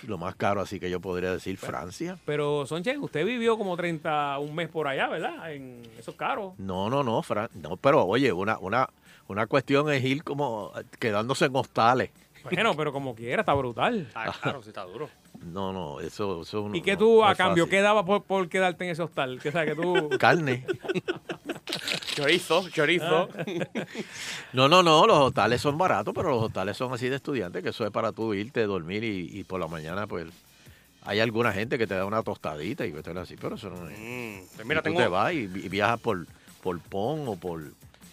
lo 0.07 0.19
más 0.19 0.35
caro 0.37 0.61
así 0.61 0.79
que 0.79 0.91
yo 0.91 1.01
podría 1.01 1.33
decir 1.33 1.57
Francia. 1.57 2.19
Pero, 2.25 2.67
Sonchen, 2.67 3.01
usted 3.03 3.25
vivió 3.25 3.57
como 3.57 3.77
30, 3.77 4.39
un 4.39 4.55
mes 4.55 4.69
por 4.69 4.89
allá, 4.89 5.09
¿verdad? 5.09 5.53
En 5.53 5.83
esos 5.99 6.15
caros. 6.15 6.55
No, 6.59 6.91
no, 6.91 7.03
no, 7.03 7.23
Fran, 7.23 7.49
no, 7.55 7.77
pero 7.77 8.05
oye, 8.05 8.33
una, 8.33 8.59
una, 8.59 8.89
una 9.29 9.47
cuestión 9.47 9.91
es 9.91 10.03
ir 10.05 10.23
como 10.25 10.73
quedándose 10.99 11.47
en 11.47 11.57
hostales. 11.57 12.11
Bueno, 12.45 12.75
pero 12.77 12.93
como 12.93 13.15
quiera, 13.15 13.43
está 13.43 13.55
brutal. 13.55 14.11
Ah, 14.15 14.33
claro, 14.43 14.63
sí 14.63 14.71
está 14.71 14.83
duro. 14.85 15.09
No, 15.45 15.73
no, 15.73 16.01
eso, 16.01 16.43
eso 16.43 16.69
no- 16.69 16.77
¿Y 16.77 16.83
qué 16.83 16.93
no- 16.95 16.99
tú, 16.99 17.17
no 17.21 17.25
a 17.29 17.35
cambio, 17.37 17.69
qué 17.69 17.81
daba 17.81 18.05
por, 18.05 18.25
por 18.25 18.49
quedarte 18.49 18.85
en 18.85 18.91
ese 18.91 19.03
hostal? 19.03 19.41
Que, 19.41 19.49
o 19.51 19.53
sea, 19.53 19.65
que 19.65 19.75
tú... 19.77 20.09
Carne. 20.19 20.65
Chorizo, 22.15 22.69
chorizo. 22.71 23.29
No, 24.53 24.69
no, 24.69 24.83
no, 24.83 25.07
los 25.07 25.19
hostales 25.19 25.61
son 25.63 25.79
baratos, 25.79 26.13
pero 26.15 26.31
los 26.31 26.43
hostales 26.43 26.77
son 26.77 26.93
así 26.93 27.09
de 27.09 27.17
estudiantes, 27.17 27.63
que 27.63 27.71
eso 27.71 27.85
es 27.87 27.91
para 27.91 28.13
tú 28.13 28.35
irte, 28.35 28.65
dormir 28.67 29.03
y, 29.05 29.31
y 29.39 29.45
por 29.45 29.59
la 29.59 29.67
mañana, 29.67 30.07
pues, 30.07 30.27
hay 31.05 31.21
alguna 31.21 31.53
gente 31.53 31.79
que 31.79 31.87
te 31.87 31.95
da 31.95 32.05
una 32.05 32.23
tostadita 32.23 32.85
y 32.85 32.93
cuestiones 32.93 33.23
así, 33.23 33.37
pero 33.41 33.55
eso 33.57 33.71
no 33.71 33.89
es. 33.89 33.99
Mm, 33.99 34.55
pues 34.55 34.67
mira, 34.67 34.81
Y 34.81 34.83
tú 34.83 34.89
tengo, 34.91 35.01
te 35.01 35.09
vas 35.09 35.33
y, 35.33 35.47
vi- 35.47 35.69
viajas 35.69 36.01
por, 36.01 36.27
por 36.63 36.79
PON 36.81 37.29
o 37.29 37.37
por 37.37 37.63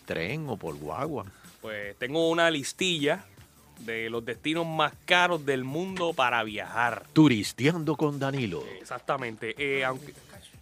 tren 0.10 0.50
o 0.50 0.58
por 0.58 0.76
guagua. 0.76 1.26
pues, 1.62 1.96
tengo 2.00 2.30
una 2.30 2.50
listilla 2.50 3.24
de 3.82 4.10
los 4.10 4.26
destinos 4.26 4.66
más 4.66 4.92
caros 5.06 5.46
del 5.46 5.64
mundo 5.64 6.14
para 6.14 6.44
viajar. 6.44 7.04
Turisteando 7.14 7.96
con 7.96 8.18
Danilo. 8.18 8.64
Exactamente. 8.82 9.54
Eh, 9.58 9.86
aunque, 9.86 10.14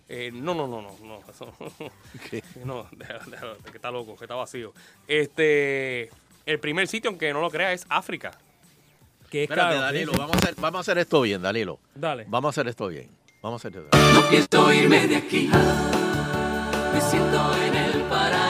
eh, 0.09 0.31
no, 0.33 0.53
no, 0.53 0.67
no, 0.67 0.81
no, 0.81 0.91
no. 1.01 1.19
eso- 1.31 1.53
¿Qué? 2.29 2.43
no, 2.65 2.87
déjalo, 2.91 3.19
déjalo, 3.31 3.57
que 3.59 3.77
está 3.77 3.89
loco, 3.89 4.17
que 4.17 4.25
está 4.25 4.35
vacío. 4.35 4.73
Este, 5.07 6.09
el 6.45 6.59
primer 6.59 6.87
sitio, 6.89 7.09
aunque 7.09 7.31
no 7.31 7.39
lo 7.39 7.49
crea, 7.49 7.71
es 7.71 7.85
África. 7.87 8.31
Que 9.31 9.43
es 9.45 9.49
Espérate, 9.49 9.75
caro. 9.75 9.85
Danilo, 9.85 10.11
vamos 10.11 10.35
a, 10.35 10.39
hacer, 10.39 10.55
vamos 10.57 10.77
a 10.77 10.81
hacer 10.81 10.97
esto 10.97 11.21
bien, 11.21 11.41
Danilo. 11.41 11.79
Dale. 11.95 12.25
Vamos 12.27 12.49
a 12.49 12.51
hacer 12.51 12.67
esto 12.67 12.87
bien. 12.89 13.09
Vamos 13.41 13.63
a 13.63 13.67
hacer 13.67 13.81
esto 13.81 13.97
bien. 13.97 14.13
No 14.13 14.21
quiero 14.29 14.73
irme 14.73 15.07
de 15.07 15.15
aquí. 15.15 15.49
Me 16.93 17.01
siento 17.01 17.55
en 17.63 17.75
el 17.75 18.01
paraíso. 18.03 18.46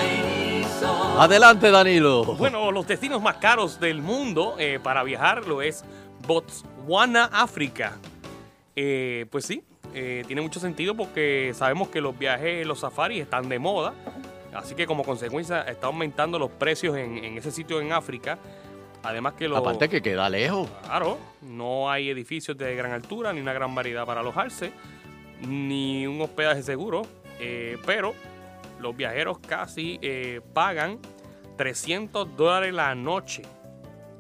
Adelante, 1.19 1.71
Danilo. 1.71 2.23
Bueno, 2.35 2.71
los 2.71 2.87
destinos 2.87 3.21
más 3.21 3.37
caros 3.37 3.79
del 3.79 4.01
mundo 4.01 4.55
eh, 4.59 4.79
para 4.81 5.03
viajar 5.03 5.47
lo 5.47 5.61
es 5.61 5.83
Botswana, 6.27 7.25
África. 7.31 7.97
Eh, 8.75 9.25
pues 9.31 9.45
sí, 9.45 9.63
eh, 9.95 10.23
tiene 10.27 10.41
mucho 10.41 10.59
sentido 10.59 10.95
porque 10.95 11.51
sabemos 11.55 11.87
que 11.87 12.01
los 12.01 12.17
viajes, 12.17 12.65
los 12.67 12.79
safaris 12.79 13.23
están 13.23 13.49
de 13.49 13.57
moda. 13.57 13.93
Así 14.53 14.75
que 14.75 14.85
como 14.85 15.03
consecuencia 15.03 15.61
está 15.61 15.87
aumentando 15.87 16.37
los 16.37 16.51
precios 16.51 16.95
en, 16.95 17.17
en 17.23 17.37
ese 17.37 17.51
sitio 17.51 17.81
en 17.81 17.93
África. 17.93 18.37
Además 19.03 19.33
que 19.33 19.47
los... 19.47 19.57
Aparte 19.57 19.89
que 19.89 20.01
queda 20.01 20.29
lejos. 20.29 20.69
Claro, 20.83 21.17
no 21.41 21.89
hay 21.89 22.09
edificios 22.09 22.57
de 22.57 22.75
gran 22.75 22.91
altura, 22.91 23.33
ni 23.33 23.41
una 23.41 23.53
gran 23.53 23.73
variedad 23.73 24.05
para 24.05 24.21
alojarse, 24.21 24.71
ni 25.47 26.05
un 26.05 26.21
hospedaje 26.21 26.61
seguro, 26.61 27.03
eh, 27.39 27.77
pero 27.85 28.13
los 28.79 28.95
viajeros 28.95 29.39
casi 29.39 29.99
eh, 30.01 30.41
pagan 30.53 30.99
300 31.57 32.35
dólares 32.37 32.73
la 32.73 32.93
noche, 32.95 33.41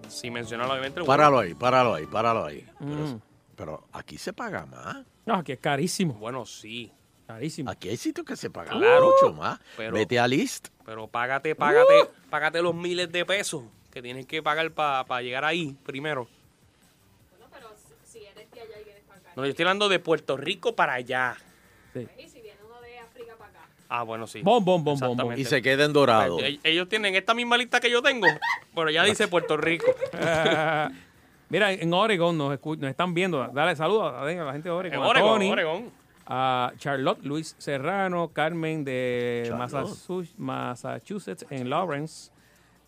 sin 0.07 0.33
mencionar 0.33 0.69
obviamente. 0.69 1.03
Páralo 1.03 1.39
ahí, 1.39 1.53
páralo 1.53 1.93
ahí, 1.93 2.05
páralo 2.05 2.45
ahí. 2.45 2.65
Pero, 2.79 2.91
Mm. 2.91 3.21
pero 3.55 3.87
aquí 3.91 4.17
se 4.17 4.33
paga 4.33 4.65
más. 4.65 5.05
No, 5.25 5.35
aquí 5.35 5.51
es 5.51 5.59
carísimo. 5.59 6.13
Bueno, 6.15 6.45
sí, 6.45 6.91
Carísimo. 7.27 7.69
Aquí 7.69 7.89
hay 7.89 7.97
sitios 7.97 8.25
que 8.25 8.37
se 8.37 8.49
pagan 8.49 8.79
Claro, 8.79 9.11
mucho 9.11 9.33
más. 9.35 9.59
pero- 9.75 9.93
Vete 9.93 10.17
a 10.17 10.25
List. 10.29 10.69
pero 10.85 11.07
págate, 11.09 11.55
págate, 11.55 12.09
págate 12.29 12.61
los 12.61 12.73
miles 12.73 13.11
de 13.11 13.25
pesos 13.25 13.65
que 13.91 14.01
tienes 14.01 14.25
que 14.25 14.41
pagar 14.41 14.71
para 14.71 15.21
llegar 15.21 15.43
ahí 15.43 15.75
primero. 15.85 16.29
Bueno, 17.31 17.47
pero 17.51 17.67
si, 18.05 18.19
eres 18.25 18.49
de 18.49 18.61
allá 18.61 18.79
y 18.79 18.83
vienes 18.85 19.03
para 19.03 19.19
acá. 19.19 19.31
No, 19.35 19.43
yo 19.43 19.49
estoy 19.49 19.63
hablando 19.63 19.89
de 19.89 19.99
Puerto 19.99 20.37
Rico 20.37 20.73
para 20.73 20.93
allá. 20.93 21.35
Y 21.93 22.29
si 22.29 22.39
viene 22.39 22.59
uno 22.65 22.79
de 22.79 22.97
África 22.99 23.35
para 23.37 23.49
acá. 23.51 23.67
Ah, 23.89 24.03
bueno, 24.03 24.27
sí. 24.27 24.41
Bom, 24.41 24.63
bom, 24.63 24.83
bom, 24.83 24.99
bom. 24.99 25.33
Y 25.37 25.45
se 25.45 25.61
queda 25.61 25.85
en 25.85 25.93
dorado. 25.93 26.39
Eh, 26.39 26.59
Ellos 26.63 26.89
tienen 26.89 27.15
esta 27.15 27.33
misma 27.33 27.57
lista 27.57 27.79
que 27.79 27.89
yo 27.89 28.01
tengo, 28.01 28.27
pero 28.75 28.89
ya 28.89 29.03
dice 29.03 29.27
Puerto 29.27 29.55
Rico. 29.57 29.85
Mira, 31.49 31.71
en 31.71 31.93
Oregon 31.93 32.37
nos, 32.37 32.59
nos 32.63 32.89
están 32.89 33.13
viendo. 33.13 33.47
Dale 33.47 33.75
saludos 33.75 34.13
a 34.13 34.25
la 34.25 34.51
gente 34.51 34.67
de 34.67 34.75
Oregon. 34.75 34.99
En 34.99 35.05
a 35.05 35.07
Oregon, 35.07 35.29
Tony, 35.33 35.51
Oregon. 35.51 35.91
A 36.25 36.73
Charlotte, 36.77 37.23
Luis 37.23 37.55
Serrano, 37.57 38.29
Carmen 38.33 38.83
de 38.83 39.43
Charlotte. 39.47 40.27
Massachusetts, 40.37 41.45
en 41.49 41.69
Lawrence. 41.69 42.31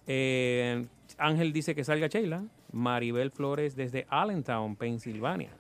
Eh, 0.08 0.86
Ángel 1.18 1.54
dice 1.54 1.74
que 1.74 1.86
salga 1.86 2.08
Sheila. 2.08 2.43
Maribel 2.74 3.32
Flores 3.32 3.76
desde 3.76 4.06
Allentown, 4.10 4.76
Pensilvania. 4.76 5.52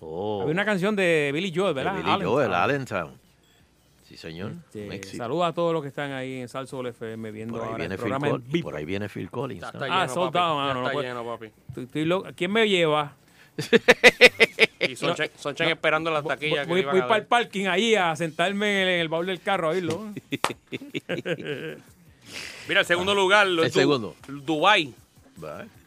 Oh, 0.00 0.42
Había 0.42 0.52
una 0.52 0.64
canción 0.64 0.94
de 0.94 1.30
Billy 1.32 1.52
Joel, 1.54 1.74
de 1.74 1.82
¿verdad? 1.82 1.96
Billy 2.04 2.24
Joel, 2.24 2.54
Allentown. 2.54 3.18
Sí, 4.08 4.16
señor. 4.16 4.52
Este, 4.72 5.16
saludos 5.18 5.46
a 5.48 5.52
todos 5.52 5.72
los 5.74 5.82
que 5.82 5.88
están 5.88 6.12
ahí 6.12 6.40
en 6.40 6.48
Salsol 6.48 6.86
FM 6.86 7.30
viendo 7.30 7.58
Por 7.58 7.66
ahora 7.68 7.84
el 7.84 7.90
Phil 7.90 7.98
programa 7.98 8.26
en 8.28 8.32
Collins, 8.32 8.52
vivo. 8.52 8.64
por 8.70 8.76
ahí 8.78 8.84
viene 8.86 9.08
Phil 9.10 9.30
Collins. 9.30 9.60
¿no? 9.60 9.68
está 9.68 9.78
Ah, 9.84 10.06
lleno, 10.06 10.32
Ya 10.32 10.40
mano, 10.40 10.74
no 10.74 10.80
está 10.80 10.92
puede- 10.92 11.08
lleno, 11.08 11.24
papi. 11.26 11.46
Estoy- 11.68 11.84
estoy 11.84 12.04
loco. 12.06 12.28
¿Quién 12.34 12.50
me 12.52 12.66
lleva? 12.68 13.12
Y 14.80 14.94
Sonchen, 14.96 15.30
Sonchen 15.36 15.68
esperando 15.68 16.10
las 16.10 16.24
taquillas 16.24 16.66
que 16.66 16.72
voy 16.72 16.82
para 16.84 17.16
el 17.16 17.26
parking 17.26 17.66
ahí 17.66 17.94
a 17.96 18.14
sentarme 18.16 18.82
en 18.82 18.88
el, 18.88 18.94
en 18.94 19.00
el 19.00 19.08
baúl 19.08 19.26
del 19.26 19.40
carro 19.40 19.66
a 19.68 19.70
oírlo. 19.72 20.14
Mira, 22.68 22.80
el 22.80 22.86
segundo 22.86 23.14
lugar, 23.14 23.46
lo- 23.46 23.64
El 23.64 23.70
Du- 23.70 23.78
segundo. 23.80 24.16
Dubai. 24.28 24.94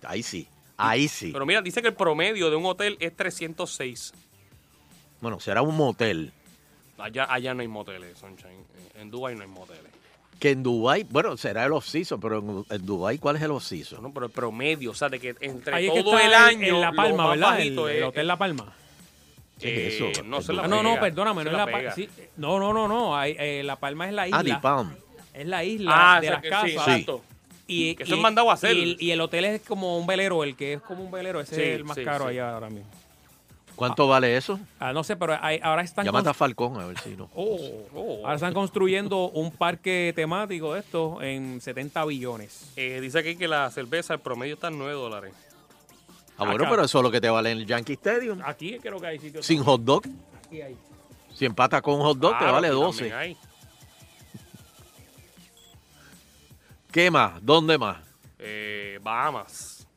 Ahí 0.04 0.22
sí, 0.24 0.48
ahí 0.78 1.08
sí. 1.08 1.32
Pero 1.32 1.46
mira, 1.46 1.62
dice 1.62 1.82
que 1.82 1.88
el 1.90 1.94
promedio 1.94 2.50
de 2.50 2.56
un 2.56 2.66
hotel 2.66 2.98
es 3.00 3.16
306. 3.16 4.14
Bueno, 5.22 5.40
será 5.40 5.62
un 5.62 5.76
motel. 5.76 6.32
Allá, 7.04 7.28
allá 7.30 7.54
no 7.54 7.62
hay 7.62 7.68
moteles, 7.68 8.18
Sunshine. 8.18 8.64
En- 8.96 9.02
En 9.02 9.12
Dubai 9.12 9.36
no 9.36 9.42
hay 9.42 9.48
moteles. 9.50 9.92
Que 10.40 10.50
en 10.52 10.64
Dubai, 10.64 11.04
bueno, 11.10 11.38
será 11.38 11.66
el 11.66 11.72
off-season, 11.72 12.20
pero 12.20 12.40
en, 12.40 12.66
en 12.76 12.86
Dubai, 12.86 13.20
¿cuál 13.20 13.36
es 13.36 13.42
el 13.44 13.52
off-season? 13.52 14.02
No, 14.02 14.12
pero 14.12 14.26
el 14.26 14.32
promedio, 14.32 14.92
o 14.92 14.94
sea, 14.96 15.08
de 15.10 15.20
que 15.20 15.36
entre 15.42 15.76
Ahí 15.76 15.88
es 15.88 15.94
que 15.94 16.04
todo 16.04 16.18
está 16.18 16.28
el 16.28 16.34
año. 16.34 16.76
en 16.76 16.82
La 16.82 16.92
Palma, 16.94 17.30
¿verdad? 17.30 17.60
El, 17.62 17.78
Hotel 18.04 18.28
La 18.28 18.38
Palma. 18.38 18.74
¿Qué 19.60 19.88
es 19.88 19.94
eh, 20.02 20.10
eso? 20.12 20.24
No 20.24 20.42
se 20.42 20.54
la 20.54 20.64
Ah, 20.64 20.68
no, 20.68 20.82
no, 20.82 21.00
perdóname, 21.00 21.44
se 21.44 21.46
no 21.46 21.52
es 21.52 21.58
la 21.58 21.72
Palma. 21.72 21.92
sí, 21.92 22.10
no, 22.38 22.60
no, 22.60 22.74
no, 22.74 22.88
no. 22.88 23.16
hay- 23.16 23.36
eh, 23.38 23.62
la 23.64 23.76
Palma 23.76 24.08
es 24.08 24.14
la 24.16 24.28
isla. 24.28 24.40
Ah, 24.40 24.44
Di 24.44 24.54
Palm. 24.56 24.96
Es 25.34 25.46
la 25.48 25.64
isla 25.64 26.16
Ah, 26.16 26.20
de 26.22 26.28
o 26.28 26.32
sea 26.32 26.40
las 26.42 26.50
casas. 26.50 26.64
sí, 26.66 26.72
Sí. 26.72 26.78
exacto. 26.78 27.22
Y, 27.68 27.96
Que 27.96 28.04
eso 28.04 28.16
es 28.16 28.22
mandado 28.22 28.50
a 28.50 28.56
hacer. 28.56 28.76
Y, 28.76 28.98
y 29.00 29.12
el 29.12 29.22
hotel 29.22 29.46
es 29.46 29.62
como 29.62 29.98
un 29.98 30.08
velero, 30.08 30.44
el 30.44 30.56
que 30.56 30.74
es 30.74 30.82
como 30.82 31.04
un 31.04 31.12
velero, 31.12 31.40
ese 31.40 31.56
Sí, 31.56 31.62
es 31.62 31.76
el 31.76 31.84
más 31.86 31.96
sí, 31.96 32.04
caro 32.04 32.26
sí. 32.26 32.32
allá 32.32 32.54
ahora 32.56 32.70
mismo. 32.72 32.90
¿Cuánto 33.82 34.08
vale 34.08 34.38
eso? 34.38 34.60
Ah, 34.80 34.94
no 34.94 35.04
sé, 35.04 35.16
pero 35.16 35.36
hay- 35.42 35.60
ahora 35.64 35.82
están 35.82 36.06
Llámate 36.06 36.30
a 36.30 36.34
Falcón 36.36 36.80
a 36.80 36.86
ver 36.86 37.00
si 37.00 37.16
no. 37.18 37.32
Oh, 37.34 37.58
Oh. 37.96 38.20
ahora 38.24 38.36
están 38.36 38.54
construyendo 38.54 39.30
un 39.32 39.50
parque 39.52 40.14
temático 40.16 40.76
de 40.76 40.82
esto 40.82 41.20
en 41.24 41.60
70 41.60 42.06
billones. 42.06 42.72
Eh, 42.76 43.00
dice 43.02 43.18
aquí 43.18 43.36
que 43.36 43.48
la 43.48 43.72
cerveza, 43.72 44.14
el 44.14 44.20
promedio 44.20 44.54
está 44.54 44.68
en 44.68 44.78
9 44.78 44.94
dólares. 44.94 45.34
Ah, 46.38 46.46
bueno, 46.46 46.64
Acá. 46.64 46.70
pero 46.70 46.84
eso 46.84 47.00
es 47.00 47.04
lo 47.04 47.10
que 47.10 47.20
te 47.20 47.30
vale 47.32 47.50
en 47.54 47.58
el 47.58 47.66
Yankee 47.66 47.94
Stadium. 47.94 48.40
Aquí 48.46 48.78
creo 48.80 49.00
que 49.00 49.08
hay 49.08 49.18
sitios. 49.18 49.44
Sin 49.44 49.64
hot 49.64 49.82
dog. 49.82 50.04
Aquí 50.46 50.62
hay. 50.62 50.78
Si 51.34 51.46
empatas 51.46 51.82
con 51.82 51.96
un 51.96 52.02
hot 52.02 52.20
dog, 52.20 52.38
te 52.38 52.46
vale 52.46 52.68
aquí 52.68 52.76
12. 52.76 53.00
también 53.10 53.18
hay. 53.20 53.38
¿Qué 56.92 57.10
más? 57.10 57.44
¿Dónde 57.44 57.78
más? 57.80 57.98
Eh, 58.38 59.00
Bahamas. 59.02 59.88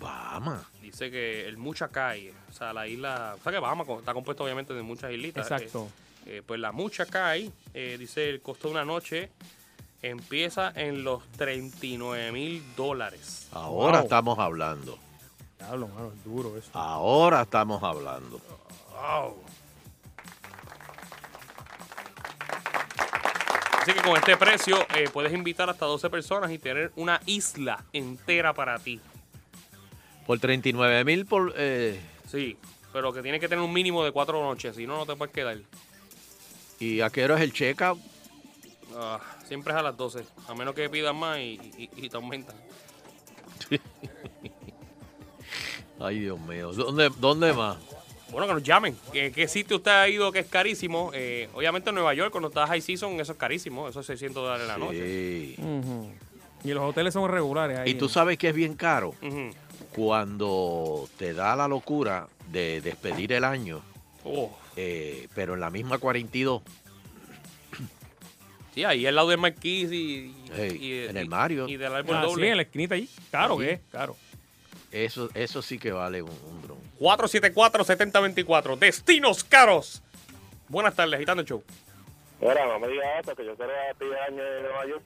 Bahamas. 0.00 0.62
Dice 0.80 1.10
que 1.12 1.46
el 1.46 1.56
Muchacay, 1.58 2.32
o 2.52 2.54
sea, 2.54 2.72
la 2.74 2.86
isla, 2.86 3.34
o 3.38 3.42
sea 3.42 3.50
que 3.50 3.58
Bahamas 3.58 3.88
está 3.88 4.12
compuesto 4.12 4.44
obviamente 4.44 4.74
de 4.74 4.82
muchas 4.82 5.10
islitas. 5.10 5.50
Exacto. 5.50 5.88
Eh, 6.26 6.36
eh, 6.38 6.42
pues 6.46 6.60
la 6.60 6.70
Muchacay, 6.70 7.50
eh, 7.72 7.96
dice 7.98 8.28
el 8.28 8.42
costo 8.42 8.68
de 8.68 8.74
una 8.74 8.84
noche 8.84 9.30
empieza 10.02 10.72
en 10.74 11.02
los 11.04 11.24
39 11.32 12.32
mil 12.32 12.62
dólares. 12.76 13.48
Ahora 13.52 13.98
Wow. 13.98 14.04
estamos 14.04 14.38
hablando. 14.38 14.98
Diablo, 15.58 15.88
mano, 15.88 16.12
es 16.14 16.24
duro 16.24 16.56
eso. 16.58 16.70
Ahora 16.74 17.42
estamos 17.42 17.82
hablando. 17.82 18.40
Así 23.80 23.92
que 23.92 24.02
con 24.02 24.16
este 24.16 24.36
precio 24.36 24.76
eh, 24.94 25.08
puedes 25.12 25.32
invitar 25.32 25.68
hasta 25.70 25.86
12 25.86 26.08
personas 26.10 26.50
y 26.52 26.58
tener 26.58 26.92
una 26.96 27.20
isla 27.26 27.82
entera 27.92 28.52
para 28.52 28.78
ti. 28.78 29.00
Por 30.26 30.38
39 30.38 31.04
mil 31.04 31.26
por... 31.26 31.52
eh, 31.56 32.00
Sí, 32.32 32.56
pero 32.94 33.12
que 33.12 33.20
tienes 33.22 33.40
que 33.40 33.48
tener 33.48 33.62
un 33.62 33.72
mínimo 33.72 34.02
de 34.04 34.10
cuatro 34.10 34.42
noches, 34.42 34.74
si 34.74 34.86
no, 34.86 34.96
no 34.96 35.04
te 35.06 35.14
puedes 35.14 35.32
quedar. 35.34 35.58
¿Y 36.80 37.00
a 37.02 37.10
qué 37.10 37.24
hora 37.24 37.36
es 37.36 37.42
el 37.42 37.52
check-out? 37.52 38.00
Ah, 38.96 39.20
siempre 39.46 39.72
es 39.72 39.78
a 39.78 39.82
las 39.82 39.96
12, 39.96 40.24
a 40.48 40.54
menos 40.54 40.74
que 40.74 40.88
pidas 40.90 41.14
más 41.14 41.38
y, 41.38 41.60
y- 41.78 41.90
y 41.94 42.08
te 42.08 42.16
aumentan. 42.16 42.56
Ay, 46.00 46.20
Dios 46.20 46.40
mío. 46.40 46.72
¿Dónde, 46.72 47.10
dónde 47.18 47.52
más? 47.52 47.76
Bueno, 48.30 48.46
que 48.46 48.54
nos 48.54 48.62
llamen. 48.62 48.96
¿Qué, 49.12 49.30
qué 49.30 49.46
sitio 49.46 49.76
usted 49.76 49.90
ha 49.90 50.08
ido 50.08 50.32
que 50.32 50.38
es 50.40 50.46
carísimo? 50.46 51.10
Eh, 51.14 51.48
obviamente 51.54 51.90
en 51.90 51.94
Nueva 51.94 52.14
York, 52.14 52.30
cuando 52.32 52.48
está 52.48 52.66
high 52.66 52.80
season, 52.80 53.20
eso 53.20 53.32
es 53.32 53.38
carísimo. 53.38 53.88
Eso 53.88 54.00
es 54.00 54.06
600 54.06 54.42
dólares 54.42 54.66
la 54.66 54.78
noche. 54.78 55.54
Sí. 55.54 55.56
Y 56.64 56.72
los 56.72 56.82
hoteles 56.84 57.12
son 57.12 57.30
regulares 57.30 57.78
ahí. 57.78 57.90
Y 57.90 57.94
tú 57.94 58.08
sabes 58.08 58.38
que 58.38 58.48
es 58.48 58.54
bien 58.54 58.74
caro 58.74 59.08
Ujú. 59.20 59.50
Cuando 59.94 61.08
te 61.18 61.34
da 61.34 61.54
la 61.56 61.68
locura 61.68 62.28
de 62.50 62.80
despedir 62.80 63.32
el 63.32 63.44
año, 63.44 63.82
Oh, 64.24 64.56
eh, 64.76 65.26
pero 65.34 65.54
en 65.54 65.60
la 65.60 65.68
misma 65.70 65.98
42, 65.98 66.62
sí, 68.74 68.84
ahí 68.84 69.04
al 69.06 69.14
lado 69.16 69.28
del 69.30 69.38
Marquis 69.38 69.90
y, 69.92 70.34
Hey, 70.54 70.78
y- 70.80 71.08
en 71.08 71.16
el 71.16 71.28
Mario. 71.28 71.68
Y 71.68 71.76
del 71.76 71.92
árbol 71.94 72.16
Ah, 72.16 72.22
sí, 72.24 72.30
doble. 72.30 72.50
en 72.50 72.56
la 72.56 72.62
esquinita 72.62 72.94
ahí. 72.94 73.08
Claro 73.30 73.54
Allí. 73.58 73.64
que 73.66 73.72
es, 73.72 73.80
claro. 73.90 74.16
eso, 74.92 75.28
eso 75.34 75.60
sí 75.62 75.78
que 75.78 75.90
vale 75.92 76.22
un, 76.22 76.30
un 76.30 76.62
dron. 76.62 76.78
474-7024. 77.00 78.78
Destinos 78.78 79.42
caros. 79.44 80.02
Buenas 80.68 80.94
tardes, 80.94 81.14
agitando 81.14 81.40
el 81.42 81.48
show. 81.48 81.62
Mira, 82.40 82.66
no 82.66 82.78
me 82.78 82.88
digas 82.88 83.06
eso, 83.22 83.34
que 83.36 83.44
yo 83.44 83.54
quiero 83.56 83.72
pedir 83.98 84.14
año 84.14 84.42
de 84.42 84.62
Nueva 84.62 84.86
York. 84.86 85.02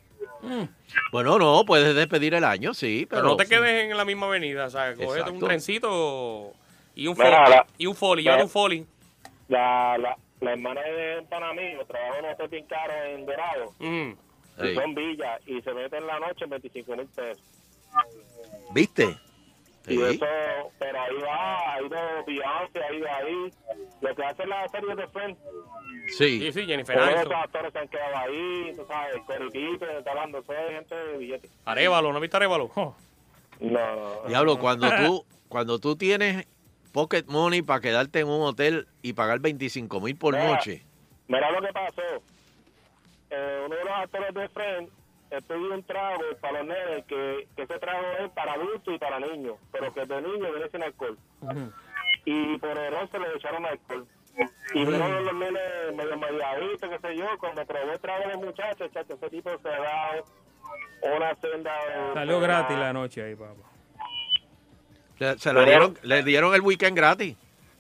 Bueno, 1.13 1.39
no, 1.39 1.65
puedes 1.67 1.95
despedir 1.95 2.35
el 2.35 2.45
año, 2.45 2.73
sí, 2.75 3.07
pero... 3.09 3.23
Pero 3.23 3.31
no 3.33 3.37
te 3.37 3.47
quedes 3.47 3.91
en 3.91 3.97
la 3.97 4.05
misma 4.05 4.27
avenida, 4.27 4.67
o 4.67 4.71
sea, 4.71 4.95
cógete 4.95 5.31
un 5.31 5.41
trencito 5.41 6.53
y 6.95 7.07
un 7.09 7.17
Mira, 7.17 7.45
folly. 7.45 7.51
la- 7.57 7.67
Y 7.79 7.87
un 7.87 7.95
folly, 7.95 8.23
la- 8.23 8.45
un. 8.45 8.87
La, 9.49 9.97
la, 9.99 10.17
la 10.41 10.53
hermana 10.53 10.81
de 10.83 11.19
un 11.21 11.27
pana 11.29 11.53
mío 11.53 11.85
trabaja 11.87 12.19
en 12.19 12.25
un 12.27 12.31
hotel 12.33 12.49
bien 12.49 12.67
caro 12.67 12.93
en 13.05 13.27
Dorado. 13.27 13.73
Mm. 13.79 14.11
Y 14.11 14.69
Sí. 14.69 14.75
son 14.75 14.95
villas 14.95 15.41
y 15.47 15.61
se 15.61 15.75
mete 15.75 15.99
en 15.99 16.07
la 16.07 16.19
noche 16.19 16.45
en 16.45 16.51
25 16.51 16.97
mil 16.97 17.07
pesos. 17.09 17.43
¿Viste? 18.73 19.17
Y 19.89 20.03
eso, 20.03 20.27
pero 20.79 21.01
ahí 21.01 21.17
va, 21.25 21.75
ha 21.75 21.81
ido 21.83 21.97
Beyoncé, 22.27 22.83
ha 22.83 22.93
ido 22.93 23.07
ahí. 23.15 23.51
Lo 24.01 24.15
que 24.17 24.25
hace 24.25 24.47
la 24.47 24.69
serie 24.69 24.95
de 24.97 25.07
Friends. 25.09 25.39
Sí, 26.09 26.41
Sí. 26.41 26.53
sí, 26.53 26.67
Jennifer 26.67 26.97
Todos 26.97 27.11
esos 27.21 27.33
actores 27.33 27.73
se 27.73 27.79
han 27.79 27.89
quedado 27.89 28.17
ahí, 28.17 28.73
tú 28.77 28.85
sabes, 28.87 29.17
Pippen, 29.53 29.91
está 29.99 30.11
hablando, 30.11 30.43
gente 30.45 30.95
de 30.95 31.19
billetes. 31.19 31.51
Arevalo, 31.65 32.13
¿no 32.13 32.21
viste 32.21 32.37
Arevalo? 32.37 32.71
Oh, 32.75 32.95
No, 33.61 33.97
no. 33.97 34.29
Diablo, 34.29 34.59
cuando 34.59 34.89
tú, 34.97 35.25
cuando 35.49 35.79
tú 35.79 35.97
tienes 35.97 36.47
pocket 36.93 37.25
money 37.27 37.63
para 37.63 37.81
quedarte 37.81 38.21
en 38.21 38.29
un 38.29 38.43
hotel 38.43 38.87
y 39.03 39.13
pagar 39.15 39.39
25 39.41 40.01
mil 40.01 40.17
por 40.17 40.35
Mira. 40.35 40.49
noche. 40.49 40.83
Mira 41.29 41.51
lo 41.51 41.61
que 41.61 41.73
pasó. 41.73 42.03
Eh, 43.31 43.63
uno 43.67 43.75
de 43.75 43.85
los 43.85 43.93
actores 43.95 44.35
de 44.35 44.49
Friends 44.51 44.93
pidió 45.43 45.75
un 45.75 45.83
trago 45.85 46.23
para 46.41 46.59
los 46.63 46.67
nenes, 46.69 47.05
que, 47.07 47.49
que 47.57 47.63
ese 47.63 47.79
trago 47.79 48.07
es 48.21 48.31
para 48.31 48.53
adultos 48.55 48.95
y 48.95 48.99
para 48.99 49.19
niños, 49.21 49.57
pero 49.73 49.93
que 49.93 50.05
de 50.05 50.23
niños 50.23 50.51
viene 50.53 50.69
sin 50.71 50.83
alcohol. 50.83 51.19
Y 52.25 52.59
por 52.59 52.77
error 52.77 53.09
se 53.11 53.19
le 53.19 53.27
echaron 53.37 53.65
alcohol. 53.67 54.07
Y 54.75 54.85
vieron 54.85 55.25
los 55.25 55.35
nenes 55.35 55.63
medio 55.95 56.17
mediaditos, 56.19 56.91
qué 56.91 56.99
sé 56.99 57.17
yo, 57.17 57.27
cuando 57.39 57.65
probó 57.65 57.93
el 57.93 58.01
trago 58.01 58.29
del 58.29 58.39
muchacho, 58.39 58.87
chacho, 58.89 59.15
ese 59.15 59.31
tipo 59.31 59.51
se 59.59 59.69
da 59.69 60.11
una 61.17 61.35
senda 61.37 61.73
de... 61.87 62.15
Salió 62.15 62.41
gratis 62.41 62.77
la 62.77 62.93
noche 62.93 63.23
ahí, 63.23 63.35
papá. 63.35 63.55
Se, 65.19 65.39
se 65.39 65.53
la 65.53 65.63
dieron, 65.65 65.99
le 66.03 66.23
dieron 66.23 66.55
el 66.55 66.61
weekend 66.61 66.97
gratis. 66.97 67.37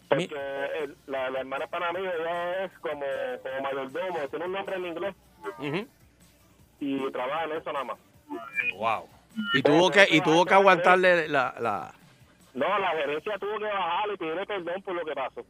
Porque 0.09 0.25
el- 0.83 0.97
la, 1.07 1.29
la 1.31 1.41
hermana 1.41 1.67
para 1.67 1.93
mí 1.93 1.99
ella 2.01 2.65
es 2.65 2.73
como, 2.79 3.05
como 3.43 3.61
mayordomo, 3.63 4.19
tiene 4.31 4.45
un 4.47 4.53
nombre 4.53 4.77
en 4.77 4.87
inglés 4.87 5.15
Ujú. 5.59 5.87
Y 6.81 7.11
trabaja 7.13 7.45
en 7.45 7.53
eso 7.53 7.73
nada 7.73 7.85
más. 7.85 7.99
Wow. 8.77 9.09
Y 9.55 9.63
tuvo 9.63 9.91
que, 9.91 10.07
y 10.11 10.21
tuvo 10.21 10.45
que 10.45 10.55
aguantarle 10.55 11.29
la, 11.29 11.55
la- 11.61 11.95
No, 12.55 12.79
la 12.79 12.91
gerencia 12.91 13.39
tuvo 13.39 13.59
que 13.59 13.65
bajar 13.65 14.09
y 14.13 14.17
pedirle 14.17 14.47
perdón 14.47 14.83
por 14.83 14.95
lo 14.95 15.05
que 15.05 15.13
pasó. 15.15 15.45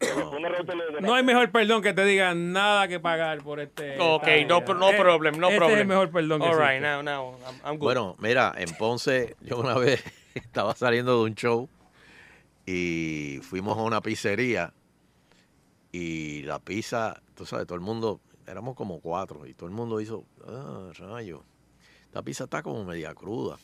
De- 0.00 1.00
No 1.00 1.14
hay 1.14 1.24
mejor 1.24 1.50
perdón 1.50 1.82
que 1.82 1.92
te 1.92 2.04
digan 2.04 2.52
nada 2.52 2.86
que 2.86 3.00
pagar 3.00 3.38
por 3.42 3.58
este. 3.58 3.96
Ok, 3.98 4.26
esta 4.28 4.60
no, 4.60 4.74
no 4.74 4.90
Eh, 4.90 4.96
problem, 4.98 5.38
no 5.38 5.48
este 5.48 5.58
problem. 5.58 5.76
es 5.78 5.82
el 5.82 5.86
mejor 5.88 6.10
perdón 6.10 6.40
que 6.40 6.46
All 6.48 6.56
right, 6.58 6.80
now, 6.80 7.02
now, 7.02 7.36
I'm, 7.46 7.56
I'm 7.64 7.78
good. 7.78 7.84
Bueno, 7.84 8.16
mira, 8.20 8.52
en 8.56 8.72
Ponce 8.76 9.34
yo 9.40 9.58
una 9.58 9.74
vez 9.74 10.02
estaba 10.34 10.74
saliendo 10.74 11.18
de 11.18 11.24
un 11.30 11.34
show 11.34 11.68
y 12.64 13.40
fuimos 13.42 13.76
a 13.76 13.82
una 13.82 14.00
pizzería 14.00 14.72
y 15.90 16.42
la 16.42 16.58
pizza, 16.60 17.20
tú 17.34 17.44
sabes, 17.46 17.66
todo 17.66 17.74
el 17.76 17.80
mundo, 17.80 18.20
éramos 18.48 18.74
como 18.74 19.00
cuatro 19.00 19.46
y 19.46 19.54
todo 19.54 19.68
el 19.68 19.74
mundo 19.74 20.00
hizo, 20.00 20.24
ah, 20.46 20.90
rayo, 20.98 21.42
esta 22.06 22.22
pizza 22.22 22.44
está 22.44 22.62
como 22.62 22.84
media 22.84 23.14
cruda. 23.14 23.56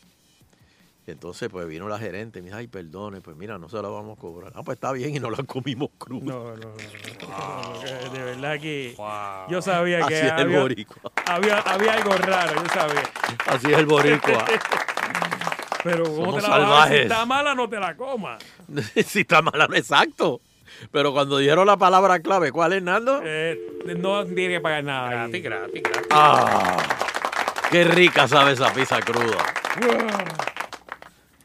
Y 1.07 1.11
entonces 1.11 1.51
pues 1.51 1.67
vino 1.69 1.87
la 1.89 1.99
gerente 1.99 2.39
y 2.39 2.43
me 2.43 2.47
dijo, 2.49 2.59
ay, 2.59 2.67
perdone, 2.67 3.21
pues 3.21 3.37
mira, 3.37 3.59
no 3.59 3.69
se 3.69 3.77
la 3.77 3.89
vamos 3.89 4.17
a 4.17 4.21
cobrar. 4.21 4.53
Ah, 4.55 4.63
pues 4.63 4.77
está 4.77 4.91
bien 4.93 5.15
y 5.15 5.19
no 5.21 5.31
la 5.31 5.43
comimos 5.43 5.91
cruda. 5.99 6.25
No, 6.33 6.57
no, 6.57 6.57
no. 6.57 6.75
no, 7.29 7.73
no, 7.83 8.11
De 8.11 8.23
verdad 8.25 8.59
que 8.61 8.95
Wow. 8.97 9.51
yo 9.51 9.61
sabía 9.61 9.99
Así 9.99 10.09
que 10.09 10.15
es 10.27 10.33
el 10.33 10.41
había, 10.41 10.61
boricua. 10.61 11.13
había, 11.27 11.59
había 11.61 11.93
algo 11.95 12.11
raro, 12.17 12.55
yo 12.63 12.69
sabía. 12.71 13.03
Así 13.47 13.73
es 13.73 13.79
el 13.79 13.87
boricua. 13.87 14.47
Pero 15.83 16.05
¿cómo 16.05 16.17
Somos 16.17 16.37
te 16.37 16.43
la 16.43 16.49
vas 16.49 16.59
a- 16.59 16.65
Si 16.65 16.65
salvajes. 16.65 17.03
está 17.03 17.27
mala, 17.27 17.55
no 17.55 17.69
te 17.69 17.79
la 17.79 17.95
comas. 17.95 18.43
si 19.07 19.21
está 19.21 19.43
mala, 19.43 19.67
no, 19.67 19.75
exacto. 19.77 20.41
Pero 20.91 21.13
cuando 21.13 21.39
dieron 21.39 21.67
la 21.67 21.77
palabra 21.77 22.21
clave, 22.21 22.53
¿cuál 22.53 22.73
es, 22.73 22.83
Nando? 22.83 23.21
Eh, 23.25 23.59
no 23.99 24.25
tiene 24.25 24.55
que 24.55 24.61
pagar 24.61 24.85
nada. 24.85 25.11
Gratis, 25.11 25.43
gratis, 25.43 25.83
gratis. 25.83 26.09
Ah, 26.11 26.77
qué 27.71 27.85
rica 27.85 28.27
sabe 28.29 28.53
esa 28.53 28.73
pizza 28.73 29.01
cruda. 29.01 29.39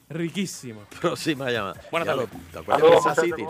Riquísima. 0.10 0.82
Próxima 1.02 1.52
llamada. 1.52 1.80
Buenas 1.92 2.08
tardes. 2.08 2.30
¿Te 2.52 2.60
acuerdas 2.60 3.16
de 3.16 3.22
City? 3.22 3.46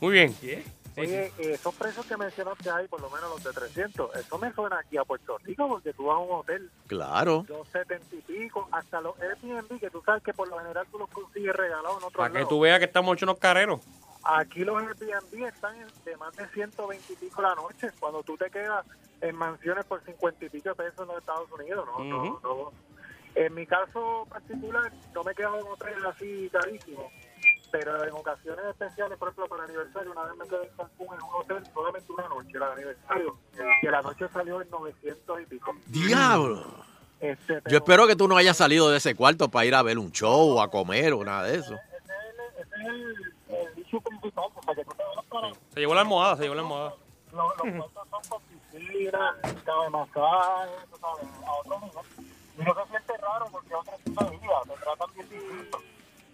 Muy 0.00 0.12
bien. 0.12 0.34
¿Qué? 0.40 0.64
Oye, 0.96 1.32
eh, 1.38 1.52
esos 1.52 1.72
precios 1.76 2.04
que 2.04 2.16
mencionaste 2.16 2.68
ahí, 2.68 2.86
por 2.88 3.00
lo 3.00 3.08
menos 3.10 3.30
los 3.30 3.44
de 3.44 3.52
300, 3.52 4.14
eso 4.16 4.38
me 4.38 4.52
suena 4.52 4.80
aquí 4.80 4.98
a 4.98 5.04
Puerto 5.04 5.38
Rico 5.38 5.68
porque 5.68 5.92
tú 5.92 6.06
vas 6.06 6.16
a 6.16 6.18
un 6.18 6.32
hotel, 6.40 6.68
Claro. 6.88 7.44
270 7.48 8.16
y 8.16 8.20
pico, 8.20 8.68
hasta 8.72 9.00
los 9.00 9.14
Airbnb, 9.20 9.78
que 9.78 9.88
tú 9.88 10.02
sabes 10.04 10.22
que 10.22 10.34
por 10.34 10.48
lo 10.48 10.58
general 10.58 10.84
tú 10.90 10.98
los 10.98 11.08
consigues 11.10 11.54
regalados 11.54 11.92
en 11.98 12.04
otros 12.04 12.12
Para 12.28 12.40
que 12.40 12.44
tú 12.46 12.60
veas 12.60 12.80
que 12.80 12.86
estamos 12.86 13.14
hechos 13.16 13.22
unos 13.22 13.38
careros. 13.38 13.80
Aquí 14.22 14.64
los 14.64 14.76
Airbnb 14.76 15.46
están 15.46 15.76
de 16.04 16.16
más 16.16 16.34
de 16.36 16.46
120 16.48 17.12
y 17.12 17.16
pico 17.16 17.42
la 17.42 17.54
noche, 17.54 17.90
cuando 17.98 18.22
tú 18.22 18.36
te 18.36 18.50
quedas 18.50 18.84
en 19.20 19.34
mansiones 19.36 19.84
por 19.86 20.04
50 20.04 20.44
y 20.44 20.48
pico 20.48 20.68
de 20.70 20.74
pesos 20.74 21.00
en 21.00 21.06
los 21.08 21.18
Estados 21.18 21.50
Unidos, 21.52 21.86
¿no? 21.86 22.04
no, 22.04 22.40
no. 22.42 22.72
En 23.34 23.54
mi 23.54 23.64
caso 23.66 24.26
particular, 24.28 24.92
no 25.14 25.22
me 25.22 25.32
he 25.32 25.34
quedado 25.34 25.60
en 25.60 25.66
hoteles 25.66 26.04
así 26.04 26.50
carísimos, 26.52 27.06
pero 27.70 28.04
en 28.04 28.12
ocasiones 28.12 28.64
especiales, 28.66 29.16
por 29.18 29.28
ejemplo, 29.28 29.48
para 29.48 29.64
aniversario, 29.64 30.12
una 30.12 30.24
vez 30.24 30.36
me 30.36 30.46
quedé 30.46 30.64
en 30.64 30.76
Cancún 30.76 31.06
en 31.14 31.22
un 31.22 31.34
hotel 31.34 31.72
solamente 31.72 32.12
una 32.12 32.28
noche, 32.28 32.50
el 32.54 32.62
aniversario, 32.62 33.38
que 33.80 33.90
la 33.90 34.02
noche 34.02 34.26
salió 34.32 34.60
en 34.60 34.70
900 34.70 35.40
y 35.40 35.46
pico. 35.46 35.76
Diablo. 35.86 36.90
Este, 37.20 37.54
Yo 37.54 37.60
pero 37.64 37.76
espero 37.76 38.06
que 38.06 38.16
tú 38.16 38.26
no 38.26 38.36
hayas 38.36 38.56
salido 38.56 38.90
de 38.90 38.96
ese 38.96 39.14
cuarto 39.14 39.50
para 39.50 39.66
ir 39.66 39.74
a 39.74 39.82
ver 39.82 39.98
un 39.98 40.10
show 40.10 40.56
o 40.56 40.62
a 40.62 40.70
comer 40.70 41.12
o 41.12 41.22
nada 41.22 41.44
de 41.44 41.58
eso. 41.58 41.74
Ese 41.74 41.96
es 41.96 42.10
el, 42.10 42.62
ese 42.62 42.74
es 42.80 43.26
el, 43.26 43.34
principal, 43.98 44.44
o 44.54 44.62
sea, 44.62 44.74
que 44.74 44.84
tú 44.84 44.90
te 44.92 45.02
vas 45.16 45.24
para 45.26 45.48
Se 45.74 45.80
llevó 45.80 45.94
la 45.94 46.00
almohada, 46.02 46.36
se 46.36 46.42
llevó 46.44 46.54
la 46.54 46.62
almohada. 46.62 46.94
los, 47.32 47.56
los 47.64 47.76
cuartos 47.90 48.08
son 48.10 48.22
con 48.28 48.42
piscina, 48.42 49.36
cama 49.64 49.84
de 49.84 49.90
masaje, 49.90 50.70
tú 50.90 50.96
sabes, 51.00 51.28
a 51.46 51.52
otro 51.52 51.80
nivel. 51.80 52.26
Y 52.58 52.62
no 52.62 52.74
se 52.74 52.90
siente 52.90 53.16
raro 53.16 53.46
porque 53.50 53.74
otro 53.74 53.94
tipo 54.04 54.24
de 54.24 54.30
vida, 54.36 54.60
te 54.64 54.82
tratan 54.82 55.14
bien 55.14 55.28
distinto. 55.30 55.78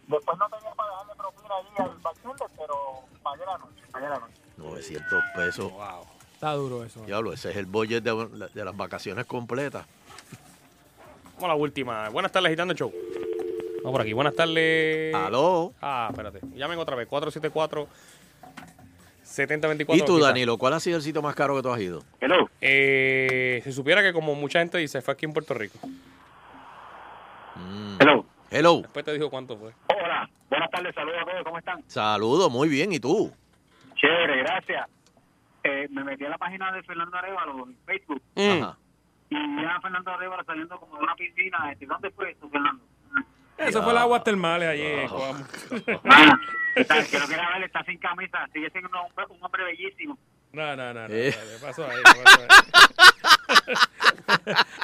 Después 0.09 0.39
no 0.39 0.49
tenía 0.51 0.75
para 0.75 0.91
darle 0.97 1.15
propina 1.17 1.55
ahí 1.57 1.85
al 1.85 1.99
bartender, 1.99 2.49
pero 2.57 2.75
pagué 3.23 3.45
la 3.47 3.59
noche, 3.59 3.83
pagué 3.91 4.09
la 4.09 4.19
noche. 4.19 4.35
900 4.57 5.25
pesos. 5.35 5.73
Wow. 5.73 6.07
Está 6.35 6.53
duro 6.53 6.85
eso. 6.85 7.01
Diablo, 7.07 7.33
ese 7.33 7.51
es 7.51 7.57
el 7.57 7.67
budget 7.67 8.03
de, 8.03 8.49
de 8.53 8.65
las 8.65 8.77
vacaciones 8.77 9.25
completas. 9.27 9.87
Vamos 11.35 11.45
a 11.45 11.49
la 11.49 11.55
última. 11.55 12.09
Buenas 12.11 12.33
tardes, 12.33 12.49
Agitando 12.49 12.73
el 12.73 12.79
Show. 12.79 12.93
Vamos 13.79 13.93
por 13.93 14.01
aquí. 14.01 14.13
Buenas 14.13 14.35
tardes. 14.35 15.15
Aló. 15.15 15.73
Ah, 15.81 16.09
espérate. 16.11 16.41
Llamen 16.55 16.79
otra 16.79 16.97
vez. 16.97 17.07
474 17.07 17.89
7024. 19.23 19.97
¿Y 19.97 20.07
tú. 20.07 20.19
Danilo, 20.25 20.57
cuál 20.59 20.73
ha 20.75 20.81
sido 20.81 20.97
el 20.97 21.03
sitio 21.03 21.23
más 21.23 21.35
caro 21.35 21.55
que 21.57 21.63
tú 21.63 21.71
has 21.71 21.81
ido? 21.81 22.03
Hello. 22.21 22.49
Eh, 22.61 23.61
si 23.65 23.73
supiera 23.73 24.03
que 24.03 24.13
como 24.13 24.35
mucha 24.35 24.61
gente 24.61 24.79
dice, 24.79 25.01
fue 25.03 25.15
aquí 25.15 25.27
en 25.27 25.33
Puerto 25.33 25.55
Rico. 25.55 25.79
Mm. 27.57 27.97
Hello. 28.01 28.25
Hello. 28.51 28.79
Después 28.83 29.05
te 29.05 29.13
digo 29.13 29.31
cuánto 29.31 29.57
fue. 29.57 29.73
Hola, 29.89 30.29
buenas 30.49 30.71
tardes, 30.71 30.95
saludos 30.95 31.19
a 31.21 31.25
todos, 31.25 31.45
¿cómo 31.45 31.59
están? 31.59 31.83
Saludos, 31.89 32.51
muy 32.51 32.69
bien. 32.69 32.93
¿Y 32.93 33.01
tú? 33.01 33.33
Chévere, 33.97 34.39
gracias. 34.39 34.87
Eh, 35.65 35.89
me 35.91 36.05
metí 36.05 36.25
a 36.25 36.29
la 36.31 36.39
página 36.39 36.71
de 36.73 36.83
Fernando 36.85 37.17
Arevalo 37.17 37.67
en 37.67 37.77
Facebook 37.85 38.23
Mm. 38.37 38.63
Ajá. 38.63 38.79
y 39.31 39.35
vi 39.35 39.65
a 39.65 39.81
Fernando 39.81 40.11
Arevalo 40.13 40.45
saliendo 40.45 40.79
como 40.79 40.97
de 40.97 41.03
una 41.03 41.15
piscina. 41.17 41.75
¿Dónde 41.81 42.11
fue 42.11 42.31
esto, 42.31 42.49
Fernando? 42.49 42.85
Eso 43.59 43.83
fue 43.83 43.93
el 43.93 43.99
agua 43.99 44.23
termales 44.23 44.69
ayer. 44.69 45.09
Oh. 45.11 45.35
Ah, 46.05 46.39
está, 46.75 47.03
que 47.05 47.19
ver, 47.19 47.63
está 47.65 47.83
sin 47.85 47.99
camisa, 47.99 48.47
sigue 48.53 48.71
siendo 48.71 48.89
un 48.91 48.97
hombre, 48.97 49.25
un 49.31 49.43
hombre 49.43 49.65
bellísimo. 49.65 50.19
No, 50.53 50.77
no, 50.77 50.95
no. 50.95 51.09
no, 51.09 51.15
Eh. 51.15 51.33
¿Qué 51.35 51.67
pasó 51.67 51.87
ahí? 51.87 51.97
¿Qué 52.05 52.23
pasó 52.23 52.41
ahí? 52.41 52.47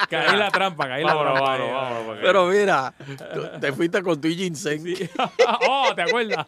caí 0.09 0.37
la 0.37 0.49
trampa, 0.51 0.87
caí 0.87 1.03
la 1.03 1.13
Vámonos, 1.13 1.33
trampa. 1.35 1.51
vámonos, 1.57 1.73
vámonos, 1.81 2.03
porque- 2.05 2.21
Pero 2.21 2.45
mira, 2.47 2.93
te 3.61 3.73
fuiste 3.73 4.01
con 4.03 4.19
tu 4.21 4.27
ginseng. 4.27 4.81
Sí. 4.83 5.09
oh, 5.69 5.93
¿te 5.95 6.01
acuerdas? 6.03 6.47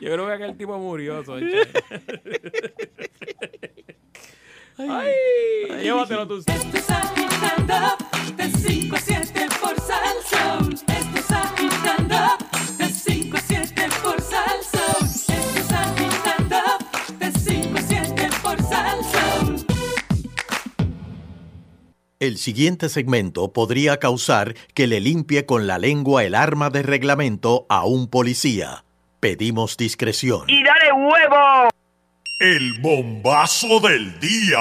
Yo 0.00 0.12
creo 0.12 0.26
que 0.26 0.32
aquel 0.32 0.56
tipo 0.56 0.78
murió, 0.78 1.24
Soncha. 1.24 1.58
Ay, 4.76 5.12
llévatelo 5.82 6.26
tú. 6.26 6.42
De 8.36 8.50
5 8.50 8.96
a 8.96 9.00
7 9.00 9.46
por 9.60 9.74
Salsoul. 9.80 10.74
Estás 10.74 11.30
agitando 11.30 12.16
de 12.78 12.88
5 12.88 13.36
a 13.36 13.40
7 13.40 13.88
por 14.02 14.20
Salsoul. 14.20 15.06
Estás 15.56 15.72
agitando 15.72 16.56
de 17.18 17.32
5 17.32 17.78
a 17.78 17.82
7 17.82 18.28
por 18.42 18.62
Salsoul. 18.62 19.66
El 22.20 22.38
siguiente 22.38 22.88
segmento 22.88 23.52
podría 23.52 23.98
causar 23.98 24.54
que 24.74 24.86
le 24.86 25.00
limpie 25.00 25.46
con 25.46 25.66
la 25.66 25.78
lengua 25.78 26.24
el 26.24 26.34
arma 26.34 26.70
de 26.70 26.82
reglamento 26.82 27.66
a 27.68 27.84
un 27.84 28.08
policía. 28.08 28.84
Pedimos 29.20 29.76
discreción. 29.76 30.44
¡Y 30.48 30.62
dale 30.62 30.92
huevo! 30.92 31.70
El 32.40 32.80
bombazo 32.80 33.80
del 33.80 34.18
día. 34.20 34.58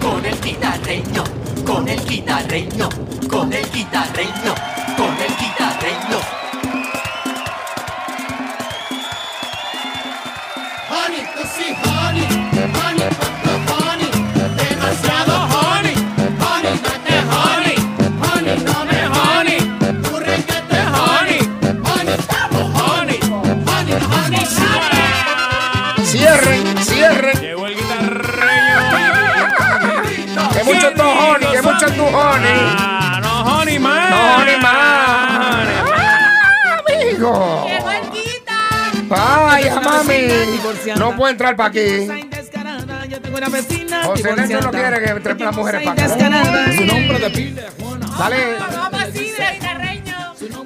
Con 0.00 0.24
el 0.24 0.40
guitarreño, 0.40 1.24
con 1.66 1.88
el 1.88 2.00
guitarreño, 2.06 2.88
con 3.28 3.52
el 3.52 3.68
guitarreño, 3.72 4.54
con 4.96 5.12
el 5.20 5.36
guitarreño. 5.36 6.45
Mami. 40.06 40.98
No 40.98 41.16
puede 41.16 41.32
entrar 41.32 41.56
para 41.56 41.68
aquí. 41.68 42.08
José 44.04 44.36
Néstor 44.36 44.64
no 44.64 44.70
quiere 44.70 45.00
que 45.00 45.10
entren 45.10 45.38
las 45.38 45.56
mujeres 45.56 45.82
para 45.82 46.04
acá. 46.04 46.72
Su 46.76 46.86
nombre 46.86 47.18
de 47.18 47.30
pila. 47.30 47.62
Dale. 48.18 48.56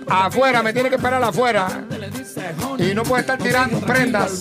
Afuera, 0.09 0.62
me 0.62 0.72
tiene 0.72 0.88
que 0.88 0.97
esperar 0.97 1.22
afuera. 1.22 1.68
Y 2.78 2.95
no 2.95 3.03
puede 3.03 3.20
estar 3.20 3.38
tirando 3.38 3.80
prendas. 3.80 4.41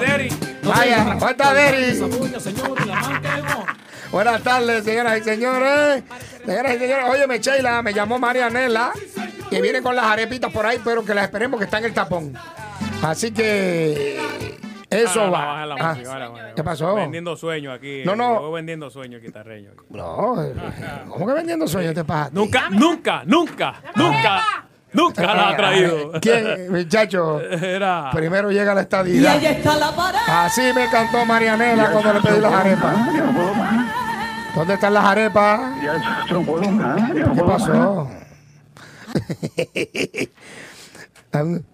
Deri. 0.00 0.28
Vaya, 0.62 1.04
¿dónde 1.04 1.26
está 1.30 1.54
Deri? 1.54 2.00
Buenas 4.10 4.42
tardes, 4.42 4.84
señoras 4.84 5.18
y 5.20 5.24
señores. 5.24 6.02
Señoras 6.44 6.74
y 6.74 6.78
señores, 6.78 7.04
óyeme, 7.08 7.38
Sheila, 7.38 7.82
me 7.82 7.94
llamó 7.94 8.18
Marianela, 8.18 8.92
que 9.48 9.62
viene 9.62 9.80
con 9.80 9.96
las 9.96 10.04
arepitas 10.04 10.52
por 10.52 10.66
ahí, 10.66 10.78
pero 10.84 11.02
que 11.04 11.14
las 11.14 11.24
esperemos 11.24 11.58
que 11.58 11.64
está 11.64 11.78
en 11.78 11.84
el 11.86 11.94
tapón. 11.94 12.34
Así 13.02 13.32
que 13.32 14.18
eso 14.88 15.22
Ah, 15.34 15.64
no, 15.66 15.76
va. 15.76 15.92
Ah. 15.92 16.52
¿Qué 16.54 16.62
pasó? 16.62 16.94
Vendiendo 16.94 17.34
sueños 17.36 17.74
aquí. 17.74 18.02
No, 18.04 18.14
no. 18.14 18.40
Voy 18.40 18.52
vendiendo 18.52 18.90
sueños, 18.90 19.22
guitarreño. 19.22 19.70
aquí. 19.70 19.80
No, 19.90 20.42
eh, 20.42 20.54
¿cómo 21.08 21.26
que 21.26 21.32
vendiendo 21.32 21.66
sueños 21.66 21.94
te 21.94 22.04
pasa? 22.04 22.30
Nunca, 22.32 22.68
nunca, 22.70 23.22
nunca, 23.24 23.74
nunca, 23.96 24.42
nunca 24.92 25.22
la 25.34 25.48
ha 25.48 25.56
traído. 25.56 26.12
¿Quién, 26.20 26.70
muchacho? 26.70 27.40
Era. 27.40 28.10
Primero 28.12 28.50
llega 28.50 28.74
la 28.74 28.82
estadidad. 28.82 29.42
está 29.42 29.76
la 29.78 29.96
parada. 29.96 30.44
Así 30.44 30.62
me 30.74 30.88
cantó 30.88 31.24
Marianela 31.24 31.90
cuando 31.90 32.12
le 32.12 32.20
pedí 32.20 32.40
las 32.40 32.52
arepas. 32.52 32.96
¿Dónde 34.54 34.74
están 34.74 34.94
las 34.94 35.04
arepas? 35.04 35.60
¿Qué 37.34 37.42
pasó? 37.42 38.10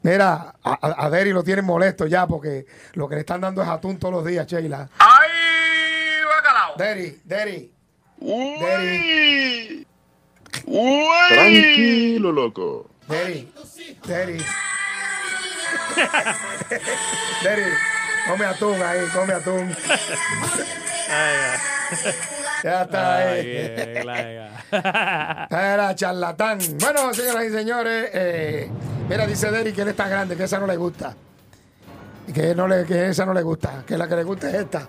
Mira, 0.03 0.55
a, 0.63 1.11
Deri 1.11 1.33
lo 1.33 1.43
tienen 1.43 1.65
molesto 1.65 2.07
ya 2.07 2.27
porque 2.27 2.67
lo 2.93 3.09
que 3.09 3.17
le 3.17 3.21
están 3.23 3.41
dando 3.41 3.63
es 3.63 3.69
atún 3.69 3.99
todos 3.99 4.15
los 4.15 4.25
días, 4.25 4.47
Sheila. 4.47 4.89
¡Ay, 4.99 5.31
bacalao! 6.25 6.77
Deri, 6.77 7.21
Deri. 7.25 7.73
Deri. 8.21 9.87
Tranquilo, 11.29 12.33
loco. 12.33 12.91
Deri. 13.09 13.53
Deri. 14.07 14.39
Deri. 17.43 17.73
Come 18.29 18.45
atún 18.45 18.83
ahí, 18.83 19.01
come 19.15 19.33
atún. 19.33 19.75
Ya 22.63 22.83
está 22.83 23.17
ahí. 23.17 24.05
Era 25.51 25.95
charlatán. 25.95 26.59
Bueno, 26.79 27.15
señoras 27.15 27.45
y 27.45 27.51
señores, 27.51 28.11
eh, 28.13 28.71
mira, 29.09 29.27
dice 29.27 29.51
Derry 29.51 29.73
que 29.73 29.83
él 29.83 29.89
está 29.89 30.09
grande, 30.09 30.37
que 30.37 30.45
esa 30.45 30.59
no 30.59 30.67
le 30.67 30.77
gusta. 30.77 31.15
Y 32.27 32.33
Que, 32.33 32.55
no 32.55 32.69
le, 32.69 32.85
que 32.85 33.09
esa 33.09 33.25
no 33.25 33.33
le 33.33 33.43
gusta, 33.43 33.85
que 33.87 33.97
la 33.97 34.07
que 34.07 34.17
le 34.17 34.25
gusta 34.25 34.49
es 34.49 34.55
esta. 34.55 34.89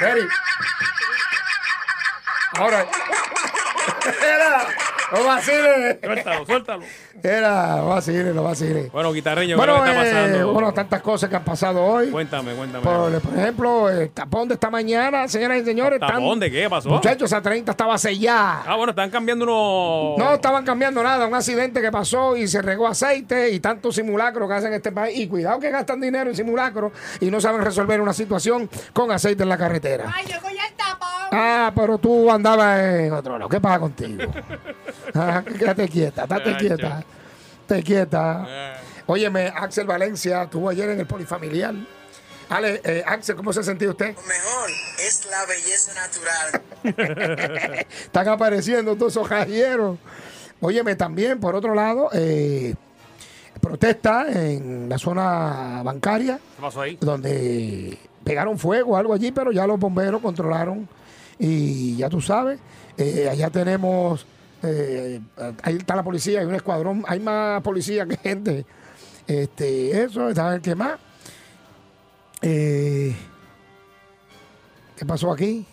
Derry. 0.00 0.26
Ahora. 2.56 2.86
Era, 4.22 4.66
no. 5.12 5.42
Suéltalo, 5.42 6.46
suéltalo. 6.46 6.84
Era, 7.22 7.76
no 7.76 7.88
vacile, 7.88 8.32
no 8.34 8.42
vacile. 8.42 8.90
Bueno, 8.92 9.12
guitarreño, 9.12 9.56
Bueno, 9.56 9.82
¿qué 9.82 9.90
está 9.90 10.02
eh, 10.02 10.12
pasando? 10.12 10.52
bueno, 10.52 10.72
tantas 10.74 11.00
cosas 11.00 11.30
que 11.30 11.36
han 11.36 11.44
pasado 11.44 11.82
hoy. 11.82 12.10
Cuéntame, 12.10 12.52
cuéntame. 12.54 12.84
Por, 12.84 13.20
por 13.20 13.38
ejemplo, 13.38 13.88
el 13.90 14.10
tapón 14.10 14.48
de 14.48 14.54
esta 14.54 14.68
mañana, 14.70 15.26
señoras 15.28 15.62
y 15.62 15.64
señores. 15.64 16.00
¿Tapón 16.00 16.22
están- 16.22 16.40
de 16.40 16.50
qué 16.50 16.68
pasó? 16.68 16.88
Muchachos, 16.90 17.30
esa 17.30 17.40
30 17.40 17.70
estaba 17.70 17.96
sellada. 17.96 18.62
Ah, 18.66 18.76
bueno, 18.76 18.90
están 18.90 19.10
cambiando 19.10 19.44
unos. 19.44 20.18
No 20.18 20.34
estaban 20.34 20.64
cambiando 20.64 21.02
nada, 21.02 21.26
un 21.26 21.34
accidente 21.34 21.80
que 21.80 21.90
pasó 21.90 22.36
y 22.36 22.46
se 22.46 22.60
regó 22.60 22.86
aceite 22.88 23.50
y 23.50 23.60
tantos 23.60 23.94
simulacros 23.94 24.48
que 24.48 24.54
hacen 24.54 24.68
en 24.68 24.74
este 24.74 24.92
país. 24.92 25.18
Y 25.18 25.26
cuidado 25.28 25.58
que 25.60 25.70
gastan 25.70 26.00
dinero 26.00 26.28
en 26.30 26.36
simulacros 26.36 26.92
y 27.20 27.30
no 27.30 27.40
saben 27.40 27.62
resolver 27.62 28.00
una 28.00 28.12
situación 28.12 28.68
con 28.92 29.10
aceite 29.10 29.42
en 29.44 29.48
la 29.48 29.56
carretera. 29.56 30.12
¡Ay, 30.14 30.26
llegó 30.26 30.48
ya 30.50 30.66
el 30.66 30.74
tapón! 30.74 31.08
Ah, 31.32 31.72
pero 31.74 31.96
tú 31.98 32.30
andabas 32.30 32.80
en 32.80 33.12
otro 33.12 33.38
lado. 33.38 33.48
¿Qué 33.48 33.60
pasa 33.60 33.78
contigo? 33.80 34.24
Ah, 35.16 35.44
quédate 35.44 35.88
quieta, 35.88 36.22
estate 36.22 36.50
Ay, 36.50 36.56
quieta. 36.56 37.03
Estate 37.64 37.82
quieta. 37.82 38.76
Óyeme, 39.06 39.46
Axel 39.48 39.86
Valencia 39.86 40.42
estuvo 40.42 40.68
ayer 40.68 40.90
en 40.90 41.00
el 41.00 41.06
polifamiliar. 41.06 41.74
Ale, 42.50 42.82
eh, 42.84 43.02
Axel, 43.06 43.36
¿cómo 43.36 43.54
se 43.54 43.62
sentía 43.62 43.88
usted? 43.88 44.08
Mejor 44.08 44.70
es 44.98 45.26
la 45.30 45.46
belleza 45.46 45.94
natural. 45.94 47.86
Están 47.88 48.28
apareciendo 48.28 48.94
todos 48.96 49.12
esos 49.12 49.26
cajeros. 49.26 49.98
Óyeme, 50.60 50.94
también, 50.94 51.40
por 51.40 51.54
otro 51.54 51.74
lado, 51.74 52.10
eh, 52.12 52.74
protesta 53.62 54.26
en 54.28 54.90
la 54.90 54.98
zona 54.98 55.80
bancaria, 55.82 56.38
¿Qué 56.56 56.62
pasó 56.62 56.82
ahí? 56.82 56.98
donde 57.00 57.98
pegaron 58.24 58.58
fuego, 58.58 58.94
algo 58.98 59.14
allí, 59.14 59.32
pero 59.32 59.52
ya 59.52 59.66
los 59.66 59.78
bomberos 59.78 60.20
controlaron. 60.20 60.86
Y 61.38 61.96
ya 61.96 62.10
tú 62.10 62.20
sabes, 62.20 62.60
eh, 62.98 63.26
allá 63.30 63.48
tenemos, 63.48 64.26
eh, 64.64 65.20
ahí 65.62 65.76
está 65.76 65.94
la 65.96 66.02
policía, 66.02 66.40
hay 66.40 66.46
un 66.46 66.54
escuadrón, 66.54 67.04
hay 67.06 67.20
más 67.20 67.62
policía 67.62 68.06
que 68.06 68.16
gente. 68.16 68.66
Este, 69.26 70.02
eso, 70.02 70.28
está 70.28 70.54
el 70.54 70.60
que 70.60 70.74
más. 70.74 70.98
Eh, 72.42 73.14
¿Qué 74.96 75.04
pasó 75.06 75.32
aquí? 75.32 75.66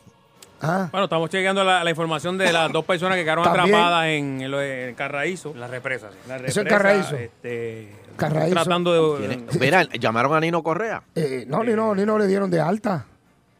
Ah. 0.62 0.90
Bueno, 0.92 1.06
estamos 1.06 1.30
chequeando 1.30 1.64
la, 1.64 1.84
la 1.84 1.90
información 1.90 2.38
de 2.38 2.52
las 2.54 2.72
dos 2.72 2.86
personas 2.86 3.18
que 3.18 3.24
quedaron 3.24 3.44
También. 3.44 3.66
atrapadas 3.76 4.06
en, 4.08 4.42
en 4.42 4.52
lo 4.52 4.60
de- 4.60 4.90
en 4.90 4.96
Carraízo. 4.96 5.54
Las 5.56 5.70
represas. 5.72 6.14
La 6.28 6.36
Eso 6.38 6.46
es 6.46 6.56
represa, 6.56 6.78
Carraízo. 6.78 7.16
Este, 7.18 7.96
Carraízo. 8.16 8.54
Tratando 8.54 9.18
de. 9.18 9.44
Mira, 9.60 9.84
llamaron 10.00 10.34
a 10.36 10.40
Nino 10.40 10.62
Correa. 10.62 11.04
Eh, 11.16 11.46
no, 11.48 11.64
ni 11.64 11.74
no, 11.74 11.96
ni 11.96 12.06
no 12.06 12.18
le 12.20 12.28
dieron 12.28 12.50
de 12.52 12.60
alta. 12.60 13.06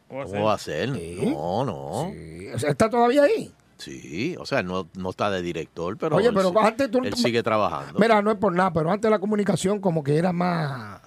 ¿Cómo 0.08 0.44
va 0.44 0.54
a 0.54 0.58
ser? 0.58 0.90
No, 0.90 1.66
no. 1.66 2.12
O 2.54 2.60
sea, 2.60 2.70
¿Está 2.70 2.90
todavía 2.90 3.24
ahí? 3.24 3.52
Sí, 3.82 4.36
o 4.40 4.46
sea, 4.46 4.62
no, 4.64 4.88
no 4.96 5.10
está 5.10 5.30
de 5.32 5.42
director, 5.42 5.98
pero, 5.98 6.16
Oye, 6.18 6.28
él, 6.28 6.34
pero 6.36 6.50
sí- 6.52 6.56
antes 6.62 6.92
tú- 6.92 7.00
él 7.04 7.14
sigue 7.16 7.42
trabajando. 7.42 8.00
Mira, 8.00 8.22
no 8.22 8.32
es 8.32 8.38
por 8.38 8.54
nada, 8.54 8.72
pero 8.72 8.92
antes 8.92 9.10
la 9.10 9.20
comunicación 9.20 9.80
como 9.80 10.04
que 10.04 10.18
era 10.18 10.32
más 10.32 11.02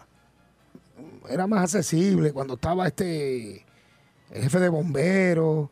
era 1.29 1.47
más 1.47 1.63
accesible 1.75 2.33
cuando 2.33 2.55
estaba 2.55 2.87
este 2.87 3.65
el 4.31 4.43
jefe 4.43 4.59
de 4.59 4.69
bomberos, 4.69 5.69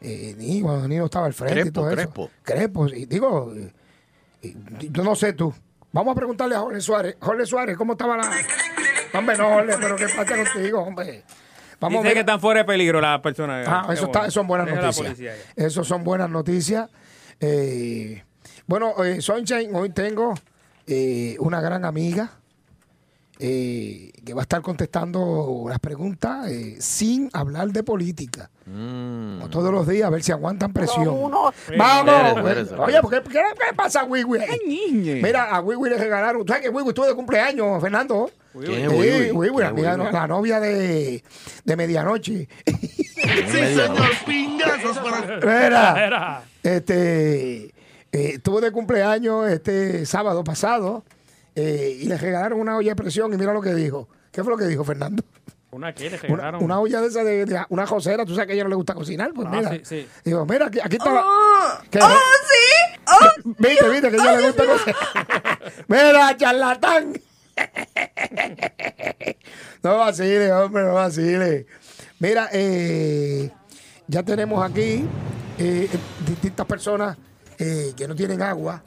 eh, 0.00 0.34
ni 0.36 0.60
cuando 0.60 0.88
Nino 0.88 1.04
estaba 1.04 1.26
al 1.26 1.34
frente 1.34 1.58
y 1.58 1.62
Crespo, 1.62 1.80
todo 1.80 1.90
eso. 1.90 1.96
Crespo. 1.96 2.30
Crespo, 2.42 2.86
y 2.88 3.06
digo, 3.06 3.52
eh, 4.42 4.54
yo 4.90 5.04
no 5.04 5.14
sé 5.14 5.32
tú. 5.34 5.54
Vamos 5.92 6.12
a 6.12 6.14
preguntarle 6.16 6.54
a 6.56 6.60
Jorge 6.60 6.80
Suárez. 6.80 7.16
Jorge 7.20 7.46
Suárez, 7.46 7.76
¿cómo 7.76 7.92
estaba 7.92 8.16
la...? 8.16 8.30
Hombre, 9.12 9.36
no, 9.36 9.48
Jorge, 9.50 9.74
pero 9.80 9.96
¿qué 9.96 10.06
pasa 10.06 10.24
contigo, 10.52 10.80
hombre? 10.80 11.24
Vamos 11.80 12.00
a 12.00 12.02
ver- 12.02 12.12
que 12.14 12.20
están 12.20 12.40
fuera 12.40 12.60
de 12.60 12.64
peligro 12.66 13.00
las 13.00 13.20
personas. 13.20 13.66
Ah, 13.68 13.80
eso 13.92 14.06
bueno. 14.06 14.06
está, 14.06 14.20
eso 14.22 14.30
son 14.32 14.46
buenas 14.46 14.66
Deja 14.66 14.80
noticias. 14.82 15.36
Eso 15.56 15.84
son 15.84 16.04
buenas 16.04 16.30
noticias. 16.30 16.88
Eh, 17.40 18.22
bueno, 18.66 19.02
eh, 19.04 19.20
Sunshine, 19.20 19.74
hoy 19.74 19.90
tengo 19.90 20.34
eh, 20.86 21.36
una 21.40 21.60
gran 21.60 21.84
amiga 21.84 22.32
eh, 23.38 24.12
que 24.24 24.34
va 24.34 24.42
a 24.42 24.44
estar 24.44 24.60
contestando 24.60 25.64
las 25.68 25.78
preguntas 25.78 26.48
eh, 26.50 26.76
sin 26.78 27.30
hablar 27.32 27.68
de 27.68 27.82
política. 27.82 28.50
Mm. 28.66 29.36
Como 29.38 29.48
Todos 29.50 29.72
los 29.72 29.88
días, 29.88 30.06
a 30.06 30.10
ver 30.10 30.22
si 30.22 30.30
aguantan 30.32 30.72
presión. 30.74 31.06
Vamos. 31.78 32.36
Oye, 32.78 33.00
¿por 33.00 33.10
qué, 33.10 33.22
qué, 33.22 33.30
qué 33.40 33.74
pasa 33.74 34.00
a 34.02 34.04
Wiwi? 34.04 34.38
Mira, 35.22 35.44
a 35.56 35.60
Wiwi 35.60 35.88
le 35.88 35.96
regalaron. 35.96 36.44
¿Tú 36.44 36.48
sabes 36.52 36.62
que 36.64 36.68
Wiwi 36.68 36.88
estuvo 36.90 37.06
de 37.06 37.14
cumpleaños, 37.14 37.80
Fernando? 37.80 38.30
¿Quién 38.52 38.72
es 38.84 38.90
Sí, 38.90 38.96
Wiwi? 38.96 39.30
Wiwi, 39.30 39.62
la, 39.62 39.72
¿Quién 39.72 39.86
es 39.86 39.92
amiga- 39.92 40.12
la 40.12 40.26
novia 40.26 40.60
de, 40.60 41.22
de 41.64 41.76
medianoche. 41.76 42.48
Sí, 42.66 43.52
señor, 43.52 44.10
pingazos 44.26 44.98
para... 44.98 45.36
Mira, 45.36 46.42
este, 46.62 47.64
eh, 47.66 47.72
estuvo 48.12 48.60
de 48.60 48.72
cumpleaños 48.72 49.48
este 49.50 50.04
sábado 50.06 50.42
pasado. 50.42 51.04
eh, 51.54 51.98
y 52.00 52.06
le 52.06 52.16
regalaron 52.18 52.58
una 52.60 52.76
olla 52.76 52.90
de 52.90 52.96
presión 52.96 53.32
y 53.32 53.36
mira 53.36 53.52
lo 53.52 53.60
que 53.60 53.74
dijo. 53.74 54.08
¿Qué 54.32 54.42
fue 54.42 54.52
lo 54.52 54.56
que 54.58 54.66
dijo 54.66 54.82
Fernando? 54.84 55.22
¿Una 55.72 55.92
qué? 55.94 56.10
Le 56.10 56.16
Una, 56.16 56.22
regalaron? 56.26 56.64
una 56.64 56.80
olla 56.80 57.00
de 57.00 57.06
esa 57.08 57.22
de, 57.22 57.44
de- 57.44 57.64
una 57.68 57.86
josera, 57.86 58.24
tú 58.24 58.32
sabes 58.34 58.46
que 58.48 58.52
a 58.52 58.54
ella 58.54 58.64
no 58.64 58.70
le 58.70 58.76
gusta 58.76 58.94
cocinar, 58.94 59.32
pues 59.32 59.46
Ah, 59.48 59.56
mira. 59.56 59.70
sí, 59.70 59.80
sí. 59.84 60.08
Digo, 60.24 60.44
mira, 60.46 60.66
aquí, 60.66 60.80
aquí 60.82 60.96
está 60.96 61.12
la- 61.12 61.24
¡Oh! 61.24 61.78
¿Qué? 61.90 62.00
¡Oh, 62.02 62.08
sí! 62.08 63.00
¡Oh! 63.06 63.52
Viste, 63.58 63.88
viste 63.88 64.10
que 64.10 64.16
a 64.16 64.20
ella 64.22 64.36
le 64.40 64.46
gusta 64.48 64.64
cocinar. 64.66 64.96
mira, 65.88 66.36
charlatán. 66.36 67.12
no 69.82 69.98
vacile, 69.98 70.52
hombre, 70.52 70.82
no 70.84 70.94
vacile. 70.94 71.66
Mira, 72.18 72.48
eh, 72.52 73.50
ya 74.06 74.22
tenemos 74.22 74.62
aquí 74.68 75.04
eh, 75.58 75.88
distintas 76.26 76.66
personas 76.66 77.16
eh, 77.58 77.92
que 77.96 78.06
no 78.08 78.14
tienen 78.14 78.42
agua, 78.42 78.82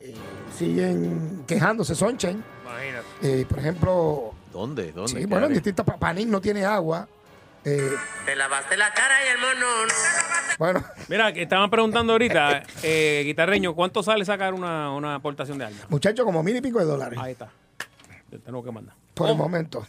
eh, 0.00 0.14
siguen 0.56 1.44
quejándose, 1.46 1.94
Sonchen. 1.94 2.42
Imagínate. 2.64 3.06
Eh, 3.22 3.46
por 3.48 3.58
ejemplo, 3.58 4.34
¿Dónde? 4.52 4.92
¿Dónde? 4.92 5.12
sí, 5.12 5.18
¿Qué 5.18 5.26
bueno, 5.26 5.46
en 5.46 5.54
distintas, 5.54 5.84
pa- 5.84 5.96
Panín 5.98 6.30
no 6.30 6.40
tiene 6.40 6.64
agua. 6.64 7.08
Eh, 7.64 7.90
Te 8.24 8.36
lavaste 8.36 8.76
la 8.76 8.92
cara 8.94 9.14
y 9.26 9.28
el 9.34 9.38
mono. 9.38 9.66
bueno, 10.58 10.84
Mira, 11.08 11.32
que 11.32 11.42
estaban 11.42 11.68
preguntando 11.68 12.12
ahorita, 12.12 12.62
eh, 12.82 13.22
guitarreño, 13.26 13.74
¿cuánto 13.74 14.02
sale 14.02 14.24
sacar 14.24 14.54
una, 14.54 14.92
una 14.92 15.16
aportación 15.16 15.58
de 15.58 15.66
alma? 15.66 15.80
muchachos, 15.88 16.24
como 16.24 16.42
mil 16.42 16.56
y 16.56 16.60
pico 16.60 16.78
de 16.78 16.84
dólares. 16.86 17.18
Ahí 17.20 17.32
está. 17.32 17.50
Te 18.30 18.38
tengo 18.38 18.62
que 18.62 18.70
mandar. 18.72 18.94
Por 19.14 19.28
el 19.30 19.36
momento. 19.36 19.86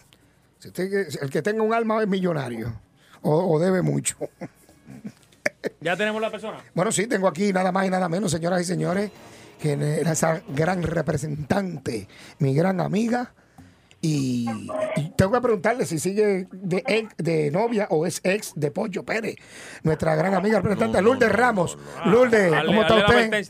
Si 0.59 0.67
usted- 0.69 1.09
si 1.09 1.17
el 1.21 1.29
que 1.29 1.41
tenga 1.41 1.61
un 1.63 1.73
alma 1.73 2.01
es 2.01 2.07
millonario 2.07 2.73
o, 3.21 3.55
o 3.55 3.59
debe 3.59 3.81
mucho. 3.81 4.17
¿Ya 5.81 5.95
tenemos 5.97 6.21
la 6.21 6.29
persona? 6.31 6.57
Bueno, 6.73 6.91
sí, 6.91 7.07
tengo 7.07 7.27
aquí 7.27 7.51
nada 7.51 7.71
más 7.71 7.85
y 7.85 7.89
nada 7.89 8.07
menos, 8.07 8.31
señoras 8.31 8.61
y 8.61 8.65
señores, 8.65 9.11
que 9.61 9.73
era 9.73 10.11
esa 10.13 10.41
gran 10.47 10.83
representante, 10.83 12.07
mi 12.39 12.53
gran 12.53 12.79
amiga. 12.79 13.33
Y, 14.01 14.47
y 14.95 15.09
tengo 15.17 15.33
que 15.33 15.41
preguntarle 15.41 15.85
si 15.85 15.99
sigue 15.99 16.47
de, 16.53 16.83
ex- 16.87 17.17
de 17.17 17.51
novia 17.51 17.85
o 17.89 18.05
es 18.05 18.21
ex 18.23 18.53
de 18.55 18.71
Pocho 18.71 19.03
Pérez, 19.03 19.35
nuestra 19.83 20.15
gran 20.15 20.33
amiga 20.33 20.59
representante 20.61 21.01
Lourdes 21.01 21.29
Ramos. 21.33 21.77
Lourdes, 22.05 22.49
Dale, 22.51 22.65
¿cómo 22.67 22.81
está 22.83 22.95
usted? 22.95 23.45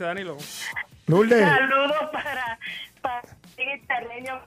Lourdes. 1.06 1.40
Saludos 1.48 1.96
para, 2.12 2.58
para 3.00 3.22
el 3.58 3.86
terreno, 3.86 4.40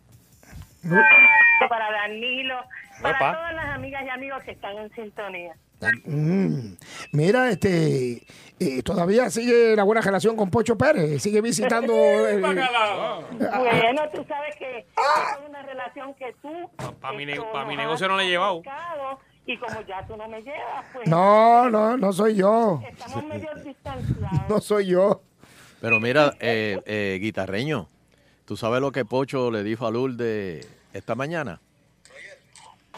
para 1.69 1.91
Danilo, 1.91 2.55
para 3.01 3.17
todas 3.33 3.53
las 3.53 3.65
amigas 3.75 4.03
y 4.05 4.09
amigos 4.09 4.43
que 4.43 4.51
están 4.51 4.77
en 4.77 4.89
sintonía. 4.93 5.55
Mm, 6.05 6.75
Mira, 7.11 7.49
este, 7.49 8.23
eh, 8.59 8.83
todavía 8.83 9.29
sigue 9.29 9.75
la 9.75 9.83
buena 9.83 9.99
relación 10.01 10.37
con 10.37 10.49
Pocho 10.49 10.77
Pérez, 10.77 11.21
sigue 11.21 11.41
visitando. 11.41 11.93
el- 12.29 12.39
Bueno, 12.41 12.61
tú 14.13 14.23
sabes 14.27 14.55
que 14.57 14.79
es 14.79 14.85
una 15.47 15.61
relación 15.63 16.13
que 16.15 16.33
tú 16.41 16.69
Para 17.01 17.17
mi, 17.17 17.23
esto, 17.23 17.51
pa' 17.51 17.65
mi 17.65 17.75
nos 17.75 17.83
negocio 17.85 18.07
no 18.07 18.15
le 18.17 18.23
he 18.23 18.29
llevado. 18.29 18.61
Y 19.45 19.57
como 19.57 19.81
ya 19.81 20.05
tú 20.07 20.15
no 20.15 20.25
me 20.29 20.41
llevas, 20.41 20.85
pues 20.93 21.05
no, 21.09 21.69
no, 21.69 21.97
no 21.97 22.13
soy 22.13 22.35
yo. 22.35 22.81
estamos 22.89 23.25
medio 23.25 23.49
distanciados. 23.55 24.41
No 24.49 24.61
soy 24.61 24.87
yo. 24.87 25.21
Pero 25.81 25.99
mira, 25.99 26.33
eh, 26.39 26.79
eh, 26.85 27.17
guitarreño, 27.21 27.89
¿tú 28.53 28.57
sabes 28.57 28.81
lo 28.81 28.91
que 28.91 29.03
Pocho 29.03 29.49
le 29.49 29.63
dijo 29.63 29.87
a 29.87 29.89
Lourdes 29.89 30.69
esta 30.93 31.15
mañana? 31.15 31.59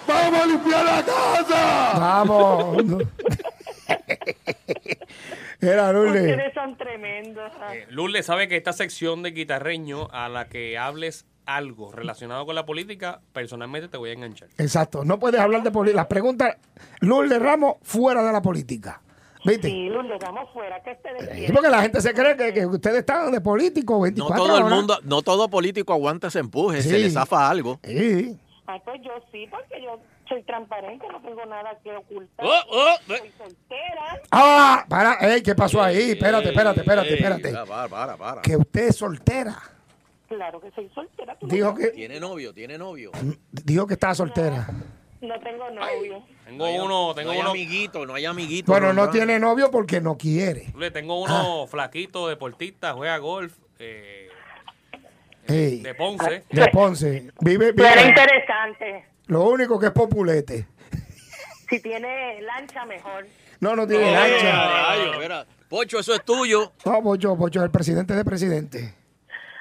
¡Vamos 0.06 0.42
a 0.42 0.46
limpiar 0.48 0.84
la 0.84 1.06
casa! 1.06 1.94
Vamos. 1.98 2.78
Era 5.62 5.94
Lourdes. 5.94 6.30
Ustedes 6.30 6.54
son 6.54 6.76
tremendos. 6.76 7.54
Eh, 7.72 7.88
Lourdes 7.90 8.26
sabe 8.26 8.50
que 8.50 8.58
esta 8.58 8.74
sección 8.74 9.24
de 9.24 9.32
guitarreño 9.32 10.10
a 10.12 10.28
la 10.28 10.50
que 10.50 10.78
hables 10.78 11.26
algo 11.46 11.94
relacionado 11.94 12.46
con 12.46 12.56
la 12.56 12.66
política, 12.66 13.22
personalmente 13.32 13.88
te 13.88 13.96
voy 13.96 14.10
a 14.10 14.14
enganchar. 14.14 14.50
Exacto, 14.58 15.06
no 15.06 15.20
puedes 15.20 15.40
hablar 15.40 15.64
de 15.64 15.72
política. 15.72 16.02
Las 16.02 16.08
preguntas, 16.08 16.58
Lourdes 17.00 17.42
Ramos, 17.42 17.76
fuera 17.82 18.24
de 18.24 18.34
la 18.34 18.42
política. 18.42 19.00
¿Viste? 19.46 19.68
Sí, 19.70 19.90
Lourdes, 19.90 20.20
vamos 20.20 20.50
fuera, 20.54 20.82
que 20.82 20.92
ustedes 20.92 21.46
Sí, 21.48 21.54
porque 21.54 21.70
la 21.70 21.82
gente 21.82 22.02
se 22.02 22.14
cree 22.14 22.36
que, 22.36 22.54
que 22.54 22.66
ustedes 22.66 22.98
están 22.98 23.32
de 23.32 23.42
político 23.42 23.94
No 23.96 24.02
24 24.02 24.44
todo 24.44 24.58
el 24.58 24.64
horas. 24.64 24.78
mundo, 24.78 25.00
no 25.04 25.22
todo 25.22 25.50
político 25.50 25.94
aguanta 25.94 26.28
ese 26.28 26.40
empuje, 26.40 26.82
se 26.82 26.90
Sí. 26.90 27.04
le 27.04 27.10
zafa 27.12 27.50
algo. 27.50 27.80
Sí. 27.84 28.38
Ah, 28.68 28.80
pues 28.84 29.00
yo 29.04 29.12
sí, 29.32 29.48
porque 29.52 29.80
yo 29.84 30.00
soy 30.28 30.42
transparente, 30.44 31.06
no 31.12 31.22
tengo 31.22 31.46
nada 31.46 31.78
que 31.84 31.92
ocultar. 31.96 32.46
Oh, 32.46 32.62
oh, 32.72 32.96
soy 33.06 33.32
soltera. 33.38 34.22
Ah, 34.32 34.84
para, 34.90 35.14
ey, 35.36 35.44
¿qué 35.44 35.54
pasó 35.54 35.82
ahí? 35.84 36.12
Espérate, 36.12 36.50
espérate, 36.50 36.80
espérate, 36.80 37.10
Ey, 37.10 37.16
espérate. 37.16 37.52
para, 37.52 37.66
para, 37.66 37.88
para, 37.88 38.18
para. 38.18 38.42
Que 38.42 38.58
usted 38.58 38.88
es 38.88 38.96
soltera. 38.96 39.56
Claro 40.28 40.60
que 40.60 40.72
soy 40.72 40.90
soltera. 40.96 41.38
Dijo 41.42 41.68
no, 41.68 41.76
que, 41.76 41.88
Tiene 41.92 42.20
novio, 42.20 42.52
tiene 42.56 42.80
novio. 42.80 43.12
dijo 43.52 43.86
que 43.86 43.94
estaba 43.94 44.16
soltera. 44.16 44.68
no 45.22 45.40
tengo 45.42 45.70
novio. 45.70 46.24
Tengo 46.46 46.70
uno, 46.70 47.14
tengo 47.16 47.30
no 47.30 47.32
hay 47.34 47.40
uno, 47.40 47.50
amiguito, 47.50 48.06
no 48.06 48.14
hay 48.14 48.26
amiguito. 48.26 48.72
Bueno, 48.72 48.94
no 48.94 49.10
tiene 49.10 49.40
novio 49.40 49.72
porque 49.72 50.00
no 50.00 50.16
quiere. 50.18 50.68
Lourdes, 50.74 50.94
tengo 50.94 51.22
uno 51.22 51.66
flaquito, 51.68 52.28
deportista, 52.28 52.94
juega 52.94 53.18
golf, 53.18 53.54
eh, 53.80 54.30
Ey, 55.48 55.82
de 55.82 55.94
Ponce. 55.96 56.44
de 56.50 56.68
Ponce. 56.70 57.32
Vive, 57.42 57.74
Pero 57.74 57.90
vive. 57.90 58.08
interesante. 58.10 59.06
Lo 59.28 59.44
único 59.44 59.80
que 59.80 59.88
es 59.88 59.92
populete. 59.92 60.68
Si 61.70 61.80
tiene 61.80 62.42
lancha, 62.44 62.86
mejor. 62.86 63.26
No, 63.60 63.76
no 63.76 63.88
tiene 63.88 64.08
Ey, 64.08 64.14
lancha. 64.32 64.82
rayo, 64.88 65.20
mira. 65.20 65.46
Pocho, 65.68 66.00
eso 66.00 66.14
es 66.14 66.24
tuyo. 66.24 66.74
No, 66.86 67.02
Pocho, 67.02 67.36
Pocho, 67.36 67.64
el 67.64 67.72
presidente 67.72 68.14
de 68.16 68.24
presidente. 68.24 68.94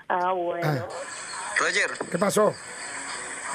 Ah, 0.08 0.32
bueno. 0.32 0.86
Roger, 1.58 1.90
¿Qué 2.10 2.18
pasó? 2.18 2.52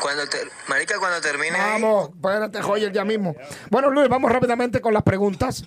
Cuando 0.01 0.27
te, 0.27 0.37
marica, 0.67 0.97
cuando 0.99 1.21
termine 1.21 1.57
Vamos, 1.57 2.09
espérate, 2.09 2.61
Joyer, 2.61 2.91
ya 2.91 3.03
mismo. 3.05 3.35
Bueno, 3.69 3.89
Luis, 3.89 4.07
vamos 4.09 4.31
rápidamente 4.31 4.79
con 4.81 4.93
las 4.93 5.03
preguntas. 5.03 5.65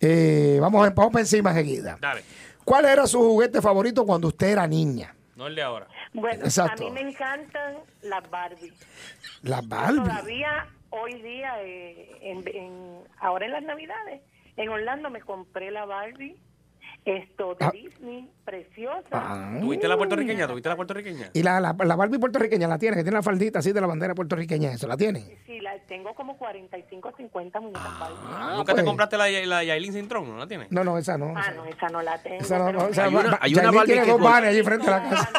Eh, 0.00 0.58
vamos, 0.60 0.86
a- 0.86 0.90
vamos 0.90 1.12
para 1.12 1.22
encima 1.22 1.52
seguida. 1.52 1.96
Dale, 2.00 2.22
¿Cuál 2.64 2.84
era 2.84 3.06
su 3.06 3.18
juguete 3.20 3.60
favorito 3.62 4.04
cuando 4.04 4.28
usted 4.28 4.48
era 4.48 4.66
niña? 4.66 5.14
no 5.36 5.46
el 5.46 5.54
de 5.54 5.62
ahora. 5.62 5.86
Bueno, 6.12 6.44
Exacto. 6.44 6.82
a 6.86 6.90
mí 6.90 6.92
me 6.92 7.00
encantan 7.10 7.76
las 8.02 8.28
Barbie. 8.28 8.72
Las 9.42 9.66
Barbie. 9.68 10.00
Todavía 10.02 10.66
hoy 10.90 11.22
día, 11.22 11.52
eh, 11.62 12.10
en, 12.22 12.42
en- 12.48 13.04
ahora 13.20 13.46
en 13.46 13.52
las 13.52 13.62
Navidades, 13.62 14.20
en 14.56 14.68
Orlando 14.68 15.10
me 15.10 15.20
compré 15.20 15.70
la 15.70 15.84
Barbie, 15.84 16.36
esto 17.04 17.54
de 17.58 17.64
Ah. 17.64 17.70
Disney, 17.72 18.28
preciosa. 18.44 19.08
Ah. 19.12 19.56
¿Tuviste 19.60 19.88
la 19.88 19.96
puertorriqueña? 19.96 20.46
¿Tuviste 20.46 20.68
la 20.68 20.76
puertorriqueña? 20.76 21.30
Y 21.32 21.42
la, 21.42 21.58
la, 21.60 21.74
la 21.78 21.96
Barbie 21.96 22.18
puertorriqueña 22.18 22.68
la 22.68 22.78
tiene, 22.78 22.96
que 22.96 23.02
tiene 23.02 23.16
la 23.16 23.22
faldita 23.22 23.60
así 23.60 23.72
de 23.72 23.80
la 23.80 23.86
bandera 23.86 24.14
puertorriqueña, 24.14 24.72
¿eso 24.72 24.86
la 24.86 24.96
tiene? 24.96 25.38
Sí, 25.46 25.60
la 25.60 25.78
tengo 25.86 26.14
como 26.14 26.36
45, 26.36 27.12
50 27.16 27.60
muñecas 27.60 27.98
Barbie. 27.98 28.56
¿Nunca 28.56 28.72
pues. 28.72 28.76
te 28.76 28.84
compraste 28.84 29.16
la, 29.18 29.28
la 29.46 29.64
Yailin 29.64 29.92
Cintrón? 29.92 30.28
¿No 30.28 30.36
la 30.38 30.46
tienes? 30.46 30.70
No, 30.70 30.84
no, 30.84 30.98
esa 30.98 31.16
no. 31.16 31.32
Ah, 31.36 31.50
no, 31.56 31.64
esa 31.64 31.88
no 31.88 32.02
la 32.02 32.18
tengo. 32.22 32.36
Esa 32.36 32.58
no, 32.58 32.72
no, 32.72 32.78
pero 32.78 32.90
esa 32.90 33.04
Hay 33.04 33.14
una- 33.14 33.38
hay 33.40 33.52
una 33.54 33.62
Barbie 33.70 33.84
tiene 33.86 34.02
que 34.02 34.10
dos 34.10 34.20
bares 34.20 34.50
allí 34.50 34.62
frente 34.62 34.86
a 34.88 34.90
la 34.90 35.08
casa. 35.10 35.30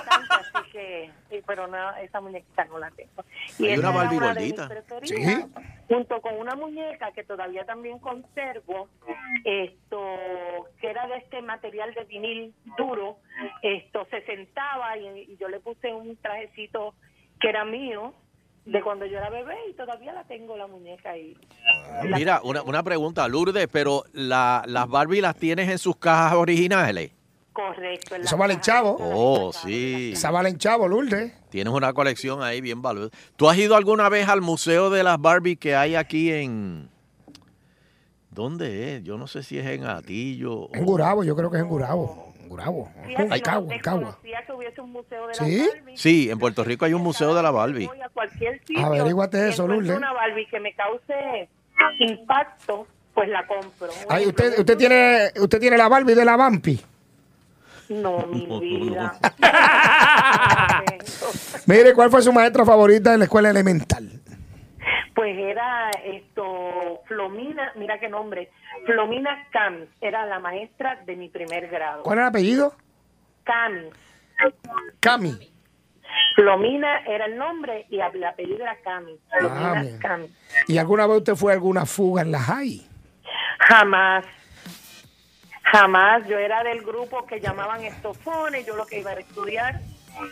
Encanta, 0.60 0.62
así 0.62 0.72
que, 0.72 1.12
sí, 1.30 1.44
pero 1.46 1.68
no, 1.68 1.96
esa 1.98 2.22
muñequita 2.22 2.66
no 2.66 2.80
la 2.80 2.92
tengo. 2.92 3.24
Y 3.58 3.66
Hay 3.68 3.74
esa 3.74 3.80
una 3.82 3.90
era 3.90 3.98
Barbie 3.98 4.18
una 4.18 4.34
de 4.34 4.42
mis 4.42 4.56
gordita. 4.56 4.68
preferidas, 4.68 5.46
Sí. 5.46 5.64
Junto 5.88 6.22
con 6.22 6.36
una 6.38 6.56
muñeca 6.56 7.12
que 7.14 7.24
todavía 7.24 7.66
también 7.66 7.98
conservo, 8.00 8.90
esto 9.44 10.00
que 10.80 10.90
era 10.90 11.08
de 11.08 11.18
este 11.18 11.42
material 11.42 11.94
de 11.94 12.04
vinil 12.06 12.54
duro, 12.78 13.18
esto 13.62 14.06
se 14.12 14.22
sentaba 14.26 14.98
y, 14.98 15.08
y 15.32 15.38
yo 15.38 15.48
le 15.48 15.60
puse 15.60 15.94
un 15.94 16.16
trajecito 16.18 16.94
que 17.40 17.50
era 17.50 17.66
mío 17.66 18.14
de 18.66 18.82
cuando 18.84 19.06
yo 19.08 19.18
era 19.18 19.30
bebé 19.32 19.56
y 19.70 19.74
todavía 19.74 20.14
la 20.14 20.26
tengo 20.26 20.56
la 20.58 20.68
muñeca 20.68 21.12
ahí. 21.12 21.36
Mira, 22.04 22.42
una, 22.44 22.62
una 22.62 22.84
pregunta, 22.84 23.28
Lourdes, 23.28 23.68
pero 23.72 24.04
la, 24.14 24.64
las 24.68 24.88
Barbie 24.88 25.22
las 25.22 25.36
tienes 25.38 25.70
en 25.70 25.80
sus 25.80 25.96
cajas 25.96 26.34
originales. 26.34 27.12
Correcto. 27.60 28.16
en 28.16 28.40
vale 28.40 28.54
caja. 28.56 28.62
chavo. 28.66 28.98
Oh, 29.00 29.52
sí. 29.54 30.12
Esa 30.14 30.32
vale 30.32 30.50
en 30.50 30.58
chavo, 30.58 30.88
Lourdes. 30.88 31.34
Tienes 31.50 31.74
una 31.74 31.94
colección 31.94 32.42
ahí 32.42 32.62
bien 32.62 32.82
valiosa. 32.82 33.16
¿Tú 33.36 33.50
has 33.50 33.58
ido 33.58 33.76
alguna 33.76 34.08
vez 34.08 34.28
al 34.30 34.42
museo 34.42 34.90
de 34.90 35.04
las 35.04 35.20
Barbie 35.20 35.58
que 35.58 35.76
hay 35.76 35.96
aquí 35.96 36.32
en... 36.32 36.90
¿Dónde 38.32 38.96
es? 38.96 39.04
Yo 39.04 39.18
no 39.18 39.28
sé 39.28 39.44
si 39.44 39.58
es 39.58 39.66
en 39.66 39.86
Atillo. 39.86 40.70
En 40.74 40.86
Gurabo, 40.86 41.24
yo 41.24 41.36
creo 41.36 41.52
que 41.52 41.58
es 41.58 41.64
en 41.64 41.70
Gurabo. 41.70 42.34
En 42.40 42.48
Gurabo. 42.48 42.90
En 43.04 43.28
no 43.28 43.36
Cagua, 43.42 43.76
en 43.76 43.82
Cagua. 43.82 44.20
que 44.22 44.54
hubiese 44.54 44.80
un 44.82 44.92
museo 44.92 45.28
de 45.28 45.34
¿Sí? 45.34 45.58
la 45.58 45.74
Barbie. 45.74 45.98
Sí, 45.98 46.30
en 46.30 46.40
Puerto 46.40 46.64
Rico 46.64 46.86
hay 46.86 46.94
un 46.94 47.02
museo 47.02 47.36
de 47.36 47.44
la 47.44 47.52
Barbie. 47.52 47.88
Voy 47.88 48.00
a 48.02 48.10
cualquier 48.10 48.60
sitio. 48.60 48.86
Averíguate 48.86 49.50
eso, 49.50 49.68
Lourdes. 49.68 49.98
una 49.98 50.14
Barbie 50.14 50.46
que 50.48 50.60
me 50.60 50.74
cause 50.74 51.50
impacto, 52.00 52.88
pues 53.14 53.28
la 53.30 53.46
compro. 53.46 53.90
Ay, 54.08 54.28
usted, 54.28 54.60
usted 54.60 54.78
tiene, 54.78 55.32
usted 55.42 55.60
tiene 55.60 55.78
la 55.78 55.90
Barbie 55.90 56.16
de 56.16 56.26
la 56.26 56.38
Vampi. 56.38 56.80
No, 57.90 58.26
mi 58.28 58.46
vida. 58.60 59.14
Mire, 61.66 61.94
¿cuál 61.94 62.10
fue 62.10 62.22
su 62.22 62.32
maestra 62.32 62.66
favorita 62.66 63.14
en 63.14 63.20
la 63.20 63.26
escuela 63.26 63.50
elemental? 63.50 64.10
Pues 65.16 65.38
era 65.38 65.90
esto, 66.06 67.02
Flomina, 67.06 67.74
mira 67.76 68.00
qué 68.00 68.08
nombre, 68.08 68.50
Flomina 68.86 69.48
Cam, 69.52 69.86
era 70.00 70.26
la 70.26 70.40
maestra 70.40 71.02
de 71.06 71.16
mi 71.18 71.28
primer 71.28 71.68
grado. 71.68 72.04
¿Cuál 72.04 72.20
era 72.20 72.28
el 72.28 72.30
apellido? 72.30 72.74
Cam, 73.44 73.74
Cami. 75.02 75.52
Flomina 76.36 77.00
era 77.00 77.26
el 77.26 77.38
nombre 77.38 77.86
y 77.90 77.96
el 78.00 78.24
apellido 78.24 78.60
era 78.64 78.78
Cami. 78.82 79.20
Flomina 79.38 79.72
Ah, 79.72 79.82
bien. 79.82 80.00
Cami. 80.00 80.28
¿Y 80.68 80.78
alguna 80.78 81.06
vez 81.06 81.18
usted 81.18 81.36
fue 81.36 81.52
a 81.52 81.56
alguna 81.56 81.86
fuga 81.86 82.22
en 82.22 82.32
la 82.32 82.40
high? 82.40 82.82
Jamás. 83.68 84.26
Jamás. 85.72 86.28
Yo 86.28 86.38
era 86.38 86.64
del 86.64 86.82
grupo 86.82 87.26
que 87.26 87.40
llamaban 87.40 87.84
estofones, 87.84 88.66
yo 88.66 88.76
lo 88.76 88.86
que 88.86 89.00
iba 89.00 89.12
a 89.12 89.16
estudiar. 89.16 89.80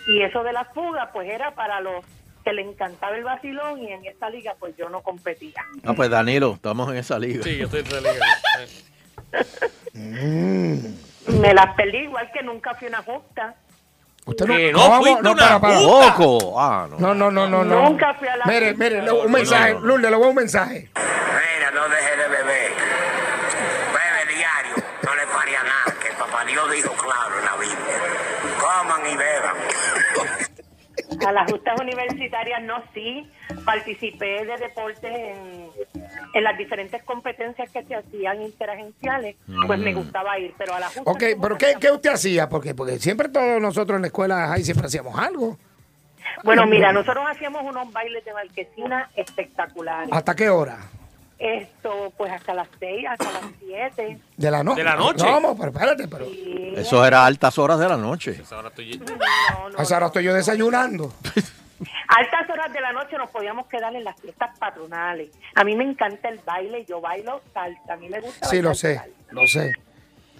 Y 0.07 0.22
eso 0.22 0.43
de 0.43 0.53
la 0.53 0.65
fuga, 0.65 1.11
pues 1.14 1.30
era 1.30 1.51
para 1.51 1.80
los 1.81 2.03
que 2.43 2.53
le 2.53 2.61
encantaba 2.61 3.15
el 3.15 3.23
vacilón 3.23 3.80
y 3.84 3.91
en 3.91 4.05
esta 4.05 4.30
liga, 4.30 4.55
pues 4.57 4.76
yo 4.77 4.88
no 4.89 5.01
competía. 5.01 5.65
Ah, 5.84 5.93
pues 5.93 6.09
Danilo, 6.09 6.53
estamos 6.53 6.89
en 6.89 6.97
esa 6.97 7.19
liga. 7.19 7.43
Sí, 7.43 7.57
yo 7.57 7.65
estoy 7.65 7.81
en 7.81 7.88
esa 7.88 7.99
liga. 8.01 8.26
Me 11.27 11.53
las 11.53 11.76
perdí, 11.76 11.97
igual 11.99 12.31
que 12.31 12.41
nunca 12.43 12.73
fui 12.76 12.88
una 12.88 13.01
justa. 13.03 13.55
Usted 14.26 14.45
no, 14.45 14.55
Que 14.55 14.72
no 14.72 15.01
no, 15.22 15.31
una 15.31 15.35
para, 15.35 15.59
para. 15.59 15.80
Poco. 15.80 16.59
Ah, 16.59 16.88
no. 16.89 16.97
No, 16.99 17.14
no, 17.14 17.31
no, 17.31 17.47
no, 17.47 17.64
no. 17.64 17.89
Nunca 17.89 18.14
fui 18.14 18.27
a 18.27 18.38
la 18.38 18.45
Mire, 18.45 18.73
mire, 18.76 19.11
un 19.11 19.31
mensaje, 19.31 19.73
no, 19.73 19.80
no. 19.80 19.88
Lourdes, 19.88 20.11
le 20.11 20.18
voy 20.18 20.26
a 20.26 20.30
un 20.30 20.35
mensaje. 20.35 20.89
Mira, 20.95 21.72
no 21.72 21.89
deje 21.89 22.15
de 22.15 22.27
beber. 22.27 22.72
Bebe 23.93 24.35
diario, 24.35 24.76
no 25.03 25.15
le 25.15 25.27
paría 25.27 25.64
nada, 25.64 25.99
que 26.01 26.07
el 26.09 26.15
papá 26.15 26.45
Dios 26.45 26.72
dijo 26.72 26.93
claro 26.93 27.39
en 27.39 27.45
la 27.45 27.55
Biblia. 27.55 27.97
Coman 28.59 29.11
y 29.11 29.18
beban. 29.18 29.55
A 31.26 31.31
las 31.31 31.52
justas 31.52 31.80
universitarias 31.80 32.61
no, 32.64 32.81
sí. 32.94 33.30
Participé 33.65 34.45
de 34.45 34.57
deportes 34.57 35.11
en, 35.11 35.69
en 36.34 36.44
las 36.44 36.57
diferentes 36.57 37.03
competencias 37.03 37.69
que 37.72 37.84
se 37.84 37.95
hacían 37.95 38.41
interagenciales. 38.41 39.35
Pues 39.65 39.80
me 39.80 39.94
gustaba 39.94 40.38
ir, 40.39 40.53
pero 40.57 40.76
a 40.76 40.80
las 40.80 40.95
justas... 40.95 41.14
Ok, 41.15 41.23
pero 41.41 41.57
¿qué, 41.57 41.76
qué 41.80 41.91
usted 41.91 42.11
hacía? 42.11 42.48
Porque, 42.49 42.76
porque 42.76 42.99
siempre 42.99 43.30
todos 43.30 43.61
nosotros 43.61 43.95
en 43.95 44.02
la 44.02 44.07
escuela 44.07 44.48
high 44.48 44.64
siempre 44.64 44.88
hacíamos 44.88 45.18
algo. 45.18 45.57
Bueno, 46.44 46.68
mira, 46.68 46.91
nosotros 46.91 47.26
hacíamos 47.27 47.64
unos 47.64 47.91
bailes 47.91 48.23
de 48.23 48.34
marquesina 48.34 49.10
espectaculares. 49.15 50.10
¿Hasta 50.11 50.35
qué 50.35 50.49
hora? 50.49 50.77
Esto, 51.39 52.11
pues 52.18 52.31
hasta 52.31 52.53
las 52.53 52.68
seis, 52.80 53.05
hasta 53.07 53.31
las 53.31 53.43
siete. 53.59 54.19
De 54.38 54.51
la, 54.51 54.64
no- 54.64 54.73
¿De 54.76 54.84
la 54.84 54.95
noche? 54.95 55.23
No, 55.26 55.31
vamos, 55.34 55.55
pero 55.59 55.72
espérate, 55.72 56.07
pero 56.07 56.26
Y- 56.26 56.73
Eso 56.76 57.05
era 57.05 57.26
altas 57.26 57.57
horas 57.59 57.80
de 57.80 57.88
la 57.88 57.97
noche. 57.97 58.41
Ahora 58.51 58.69
estoy- 58.69 58.97
no, 58.97 59.69
no, 59.69 59.77
a 59.80 59.84
esa 59.84 59.97
hora 59.97 60.07
estoy 60.07 60.23
yo 60.23 60.34
desayunando. 60.34 61.14
Altas 62.07 62.49
horas 62.49 62.73
de 62.73 62.81
la 62.81 62.91
noche 62.91 63.18
nos 63.19 63.30
podíamos 63.30 63.68
quedar 63.68 63.95
en 63.95 64.03
las 64.03 64.19
fiestas 64.19 64.57
patronales. 64.57 65.30
A 65.53 65.64
mí 65.64 65.76
me 65.76 65.84
encanta 65.84 66.27
el 66.30 66.39
baile, 66.43 66.84
yo 66.85 66.99
bailo 67.01 67.41
salsa, 67.53 67.93
a 67.93 67.97
mí 67.97 68.09
me 68.09 68.19
gusta 68.19 68.47
Sí, 68.47 68.61
lo 68.64 68.73
sé, 68.73 68.95
salsa. 68.95 69.11
lo 69.30 69.45
sé. 69.45 69.73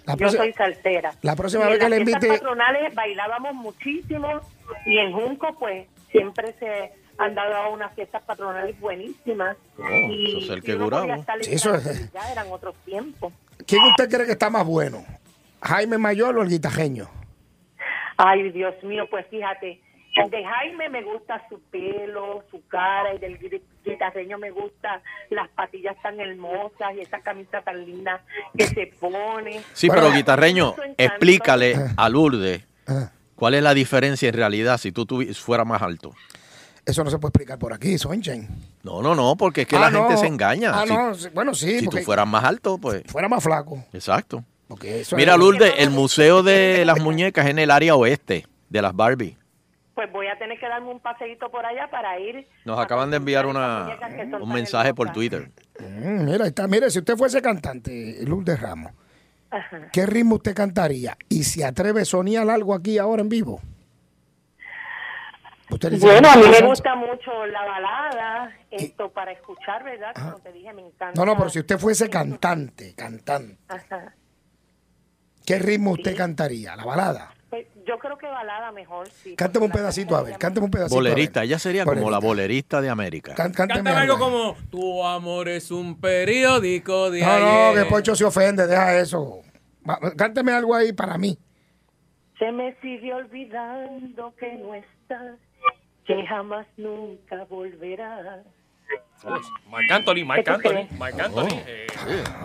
La 0.04 0.16
Yo 0.16 0.30
soy 0.30 0.52
salsera. 0.54 1.12
la 1.22 1.36
próxima 1.36 1.64
Y 1.64 1.66
vez 1.66 1.74
en 1.74 1.78
que 1.80 1.88
las 1.90 1.98
le 1.98 2.04
fiestas 2.06 2.22
invite- 2.24 2.38
patronales 2.40 2.94
bailábamos 2.94 3.54
muchísimo 3.54 4.40
y 4.86 4.98
en 4.98 5.12
Junco 5.12 5.54
pues 5.60 5.86
siempre 6.10 6.54
se 6.58 6.92
han 7.18 7.34
dado 7.34 7.72
unas 7.72 7.92
fiestas 7.94 8.22
patronales 8.22 8.78
buenísimas. 8.80 9.56
Oh, 9.76 9.82
y, 10.10 10.38
eso 10.38 10.38
es 10.38 10.50
el 10.50 10.62
que 10.62 10.76
curaba. 10.76 11.16
Sí, 11.40 11.52
eso 11.54 11.74
es- 11.74 12.12
ya 12.12 12.30
eran 12.32 12.46
otros 12.50 12.74
tiempos. 12.84 13.32
¿Quién 13.66 13.82
usted 13.84 14.08
cree 14.08 14.26
que 14.26 14.32
está 14.32 14.48
más 14.50 14.64
bueno? 14.64 15.04
¿Jaime 15.62 15.98
Mayor 15.98 16.38
o 16.38 16.42
el 16.42 16.48
guitajeño? 16.48 17.08
Ay, 18.16 18.50
Dios 18.52 18.74
mío, 18.82 19.04
pues 19.10 19.26
fíjate, 19.28 19.80
el 20.16 20.30
de 20.30 20.44
Jaime 20.44 20.88
me 20.88 21.02
gusta 21.02 21.42
su 21.48 21.60
pelo, 21.70 22.42
su 22.50 22.66
cara, 22.66 23.14
y 23.14 23.18
del 23.18 23.38
gui- 23.38 23.62
guitarreño 23.84 24.38
me 24.38 24.50
gusta 24.50 25.00
las 25.30 25.48
patillas 25.50 25.96
tan 26.02 26.18
hermosas 26.18 26.94
y 26.96 27.00
esa 27.00 27.20
camisa 27.20 27.62
tan 27.62 27.84
linda 27.84 28.20
que 28.56 28.66
se 28.66 28.86
pone. 28.98 29.60
Sí, 29.72 29.86
Bueno, 29.88 30.02
pero 30.02 30.14
guitarreño, 30.14 30.74
explícale 30.96 31.74
a 31.96 32.08
Lourdes 32.08 32.64
Ah, 32.86 33.10
cuál 33.36 33.54
es 33.54 33.62
la 33.62 33.74
diferencia 33.74 34.28
en 34.28 34.34
realidad 34.34 34.78
si 34.78 34.90
tú 34.92 35.04
tuvi- 35.04 35.34
fueras 35.34 35.66
más 35.66 35.82
alto. 35.82 36.12
Eso 36.88 37.04
no 37.04 37.10
se 37.10 37.18
puede 37.18 37.28
explicar 37.30 37.58
por 37.58 37.72
aquí, 37.74 37.98
Sonchen. 37.98 38.48
No, 38.82 39.02
no, 39.02 39.14
no, 39.14 39.36
porque 39.36 39.62
es 39.62 39.66
que 39.68 39.76
Ah, 39.76 39.80
la 39.80 39.90
no. 39.90 40.00
gente 40.08 40.16
se 40.22 40.26
engaña. 40.26 40.72
Ah, 40.74 40.84
si 40.86 40.92
no, 41.26 41.30
bueno, 41.34 41.54
sí, 41.54 41.80
si 41.80 41.86
tú 41.86 41.98
fueras 41.98 42.26
más 42.26 42.42
alto, 42.44 42.78
pues. 42.78 43.02
fuera 43.06 43.28
más 43.28 43.42
flaco. 43.44 43.84
Exacto. 43.92 44.42
Porque 44.68 45.00
eso 45.00 45.14
Mira, 45.16 45.32
es- 45.34 45.38
Lourdes, 45.38 45.74
el 45.78 45.90
Museo 45.90 46.42
de 46.42 46.84
las 46.86 46.98
Muñecas 47.00 47.44
es 47.44 47.50
en 47.50 47.58
el 47.58 47.70
área 47.70 47.94
oeste 47.94 48.46
de 48.70 48.82
las 48.82 48.96
Barbie. 48.96 49.36
Pues 49.94 50.10
voy 50.12 50.28
a 50.28 50.38
tener 50.38 50.58
que 50.58 50.66
darme 50.66 50.90
un 50.90 51.00
paseíto 51.00 51.50
por 51.50 51.66
allá 51.66 51.90
para 51.90 52.18
ir. 52.20 52.46
Nos 52.64 52.78
acaban 52.78 53.10
de 53.10 53.18
enviar 53.18 53.44
una, 53.46 53.98
un 54.40 54.48
mensaje 54.52 54.94
por. 54.94 55.12
Twitter. 55.12 55.50
Mm, 55.80 56.24
mira, 56.24 56.44
ahí 56.44 56.48
está. 56.48 56.66
Mire, 56.68 56.88
si 56.90 57.00
usted 57.00 57.16
fuese 57.16 57.42
cantante, 57.42 58.18
Lourdes 58.24 58.58
Ramos, 58.60 58.92
Ajá. 59.50 59.90
¿qué 59.92 60.06
ritmo 60.06 60.36
usted 60.36 60.54
cantaría? 60.54 61.18
¿Y 61.28 61.42
si 61.44 61.62
atreve 61.62 62.02
a 62.02 62.04
soñar 62.06 62.48
algo 62.48 62.74
aquí 62.74 62.96
ahora 62.98 63.20
en 63.22 63.28
vivo? 63.28 63.60
Bueno, 66.00 66.30
a 66.30 66.36
mí 66.36 66.42
me 66.50 66.66
gusta 66.66 66.94
mucho 66.94 67.46
la 67.46 67.62
balada, 67.64 68.50
esto 68.70 69.10
para 69.10 69.32
escuchar, 69.32 69.84
¿verdad? 69.84 70.12
Como 70.14 70.38
te 70.40 70.52
dije, 70.52 70.72
me 70.72 70.82
encanta. 70.82 71.12
No, 71.14 71.26
no, 71.26 71.36
pero 71.36 71.50
si 71.50 71.58
usted 71.60 71.78
fuese 71.78 72.08
cantante, 72.08 72.94
cantante, 72.94 73.58
Ajá. 73.68 74.14
¿qué 75.44 75.58
ritmo 75.58 75.92
usted 75.92 76.16
cantaría? 76.16 76.74
¿La 76.76 76.84
balada? 76.84 77.34
Pues, 77.50 77.66
yo 77.86 77.98
creo 77.98 78.16
que 78.18 78.26
balada 78.26 78.72
mejor, 78.72 79.08
sí. 79.08 79.34
Cánteme 79.36 79.66
un 79.66 79.72
pedacito, 79.72 80.16
a 80.16 80.22
ver, 80.22 80.36
cánteme 80.38 80.64
un 80.66 80.70
pedacito. 80.70 80.96
Bolerista, 80.96 81.44
ella 81.44 81.58
sería 81.58 81.84
como 81.84 82.10
la 82.10 82.18
Bolerista. 82.18 82.80
de 82.82 82.90
América. 82.90 83.34
Can- 83.34 83.52
cánteme 83.52 83.84
Cántame 83.84 84.00
algo 84.02 84.14
algo. 84.14 84.26
como 84.26 84.56
Tu 84.70 85.04
amor 85.06 85.48
es 85.48 85.70
un 85.70 85.98
periódico 86.00 87.10
de 87.10 87.20
No, 87.22 87.26
no, 87.38 87.68
ayer". 87.70 87.84
que 87.84 87.90
Pocho 87.90 88.14
se 88.14 88.24
ofende, 88.24 88.66
deja 88.66 88.98
eso. 88.98 89.40
Va, 89.88 89.98
Cánteme 90.16 90.52
algo 90.52 90.74
ahí 90.74 90.92
para 90.92 91.16
mí. 91.16 91.38
Se 92.38 92.52
me 92.52 92.74
sigue 92.82 93.12
olvidando 93.14 94.34
que 94.36 94.52
no 94.56 94.74
estás, 94.74 95.38
que 96.08 96.26
jamás 96.26 96.66
nunca 96.78 97.44
volverás. 97.48 98.40
Marc 99.68 99.90
Anthony, 99.90 100.24
Marc 100.24 100.38
¿Qué 100.38 100.44
tú 100.44 100.52
Anthony? 100.52 100.96
Marc 100.96 101.20
Anthony. 101.20 101.48
eh. 101.66 101.86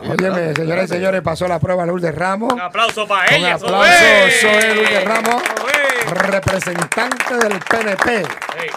Óyeme, 0.10 0.54
señoras 0.54 0.86
y 0.86 0.88
señores, 0.96 1.22
pasó 1.22 1.48
la 1.48 1.60
prueba 1.60 1.86
Lourdes 1.86 2.14
Ramos. 2.14 2.52
Un 2.52 2.60
aplauso 2.62 3.08
para 3.08 3.30
Un 3.30 3.34
ella. 3.36 3.54
aplauso, 3.56 3.78
Zoe. 3.88 4.32
Zoe 4.42 4.76
Lourdes 4.76 5.06
Ramos, 5.06 5.44
representante 6.32 7.34
del 7.38 7.60
PNP. 7.60 8.12
Hey. 8.58 8.70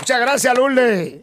Muchas 0.00 0.20
gracias, 0.20 0.58
Lourdes. 0.58 1.20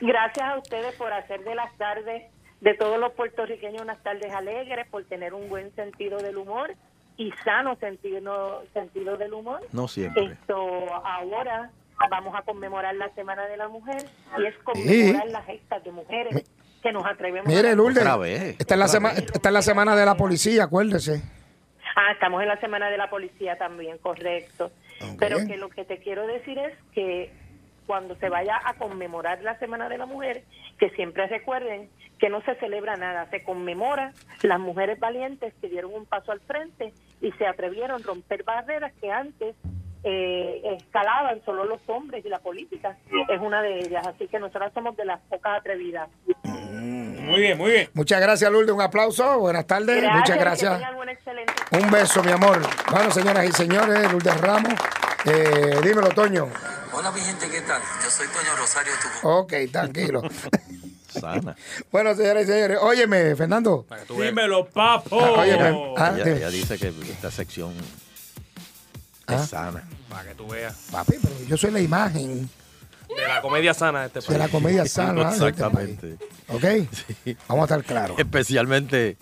Gracias 0.00 0.48
a 0.48 0.58
ustedes 0.58 0.94
por 0.96 1.12
hacer 1.12 1.44
de 1.44 1.54
las 1.54 1.72
tardes 1.76 2.24
de 2.60 2.74
todos 2.74 2.98
los 2.98 3.12
puertorriqueños 3.12 3.82
unas 3.82 4.02
tardes 4.02 4.32
alegres, 4.34 4.88
por 4.88 5.04
tener 5.04 5.34
un 5.34 5.48
buen 5.48 5.72
sentido 5.76 6.18
del 6.18 6.36
humor 6.36 6.74
y 7.16 7.30
sano 7.44 7.76
sentido, 7.76 8.64
sentido 8.72 9.16
del 9.16 9.34
humor. 9.34 9.60
No 9.72 9.86
siempre. 9.86 10.24
Esto 10.32 10.56
ahora 11.04 11.70
vamos 12.10 12.34
a 12.34 12.42
conmemorar 12.42 12.94
la 12.94 13.08
Semana 13.14 13.46
de 13.46 13.56
la 13.56 13.68
Mujer 13.68 14.02
y 14.38 14.46
es 14.46 14.54
conmemorar 14.58 15.28
las 15.28 15.44
gestas 15.46 15.82
de 15.84 15.92
mujeres 15.92 16.44
que 16.82 16.92
nos 16.92 17.04
atrevemos 17.04 17.46
Mire, 17.48 17.70
a 17.70 17.74
Lourdes, 17.74 17.98
Otra 18.02 18.16
vez, 18.16 18.56
esta 18.60 18.74
es, 18.74 18.78
la 18.78 18.84
otra 18.86 18.92
sema- 19.00 19.12
vez. 19.14 19.26
esta 19.34 19.48
es 19.48 19.52
la 19.52 19.62
semana 19.62 19.96
de 19.96 20.04
la 20.06 20.14
policía, 20.16 20.64
acuérdese. 20.64 21.22
Ah, 21.96 22.12
estamos 22.12 22.42
en 22.42 22.48
la 22.48 22.60
Semana 22.60 22.90
de 22.90 22.98
la 22.98 23.08
Policía 23.08 23.56
también, 23.56 23.96
correcto. 23.98 24.70
Pero 25.18 25.38
que 25.46 25.56
lo 25.56 25.70
que 25.70 25.84
te 25.86 25.98
quiero 25.98 26.26
decir 26.26 26.58
es 26.58 26.74
que 26.92 27.32
cuando 27.86 28.16
se 28.16 28.28
vaya 28.28 28.60
a 28.64 28.74
conmemorar 28.74 29.42
la 29.42 29.58
Semana 29.58 29.88
de 29.88 29.96
la 29.96 30.04
Mujer, 30.06 30.44
que 30.78 30.90
siempre 30.90 31.26
recuerden 31.26 31.88
que 32.18 32.28
no 32.28 32.42
se 32.42 32.54
celebra 32.56 32.96
nada, 32.96 33.28
se 33.30 33.42
conmemora 33.42 34.12
las 34.42 34.60
mujeres 34.60 35.00
valientes 35.00 35.54
que 35.60 35.68
dieron 35.70 35.94
un 35.94 36.04
paso 36.06 36.32
al 36.32 36.40
frente 36.40 36.92
y 37.22 37.32
se 37.32 37.46
atrevieron 37.46 38.02
a 38.02 38.06
romper 38.06 38.42
barreras 38.42 38.92
que 39.00 39.10
antes 39.10 39.54
eh, 40.04 40.62
escalaban 40.78 41.42
solo 41.44 41.64
los 41.64 41.80
hombres 41.88 42.24
y 42.24 42.28
la 42.28 42.38
política 42.38 42.96
es 43.28 43.40
una 43.40 43.62
de 43.62 43.80
ellas. 43.80 44.06
Así 44.06 44.28
que 44.28 44.38
nosotras 44.38 44.72
somos 44.74 44.96
de 44.96 45.04
las 45.04 45.20
pocas 45.28 45.58
atrevidas. 45.58 46.08
Muy 46.42 47.40
bien, 47.40 47.58
muy 47.58 47.70
bien. 47.72 47.90
Muchas 47.92 48.20
gracias, 48.20 48.50
Lourdes. 48.50 48.72
Un 48.72 48.82
aplauso. 48.82 49.40
Buenas 49.40 49.66
tardes. 49.66 50.04
Muchas 50.12 50.38
gracias. 50.38 50.80
un 50.96 51.08
excelente 51.08 51.52
Un 51.72 51.90
beso, 51.90 52.22
mi 52.22 52.30
amor. 52.30 52.60
Bueno, 52.90 53.10
señoras 53.10 53.44
y 53.46 53.52
señores, 53.52 54.12
Lourdes 54.12 54.40
Ramos. 54.40 54.74
Eh, 55.24 55.80
dímelo, 55.82 56.08
Toño. 56.10 56.48
Hola, 56.92 57.10
mi 57.10 57.20
gente, 57.20 57.50
¿qué 57.50 57.60
tal? 57.62 57.82
Yo 58.02 58.10
soy 58.10 58.28
Toño 58.28 58.56
Rosario, 58.56 58.92
tu 59.22 59.28
Ok, 59.28 59.52
tranquilo. 59.72 60.22
Sana. 61.08 61.56
bueno, 61.90 62.14
señoras 62.14 62.44
y 62.44 62.46
señores, 62.46 62.78
óyeme, 62.80 63.34
Fernando. 63.34 63.86
Dímelo, 64.08 64.66
papo. 64.66 65.18
Ah, 65.20 65.30
óyeme, 65.40 65.94
ah, 65.96 66.12
Ella, 66.14 66.24
dime. 66.24 66.36
ella 66.36 66.50
dice 66.50 66.78
que 66.78 66.88
esta 66.88 67.30
sección 67.30 67.72
Ah. 69.26 69.34
es 69.42 69.48
sana. 69.48 69.82
Para 70.08 70.28
que 70.28 70.34
tú 70.34 70.46
veas. 70.48 70.74
Papi, 70.90 71.14
pero 71.20 71.34
yo 71.48 71.56
soy 71.56 71.70
la 71.72 71.80
imagen 71.80 72.48
De 73.08 73.26
la 73.28 73.40
comedia 73.42 73.74
sana 73.74 74.00
de 74.02 74.06
este 74.06 74.20
de 74.20 74.26
país. 74.26 74.38
la 74.38 74.48
comedia 74.48 74.86
sana. 74.86 75.22
¿eh? 75.22 75.32
Exactamente. 75.32 76.16
¿Ok? 76.48 76.64
Vamos 77.48 77.62
a 77.70 77.74
estar 77.76 77.84
claros. 77.84 78.18
Especialmente 78.18 79.16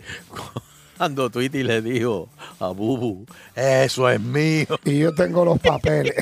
cuando 0.96 1.28
Tweety 1.30 1.62
le 1.64 1.82
dijo 1.82 2.28
a 2.60 2.68
Bubu, 2.68 3.26
eso 3.54 4.08
es 4.10 4.20
mío. 4.20 4.66
Y 4.84 4.98
yo 5.00 5.14
tengo 5.14 5.44
los 5.44 5.58
papeles. 5.58 6.14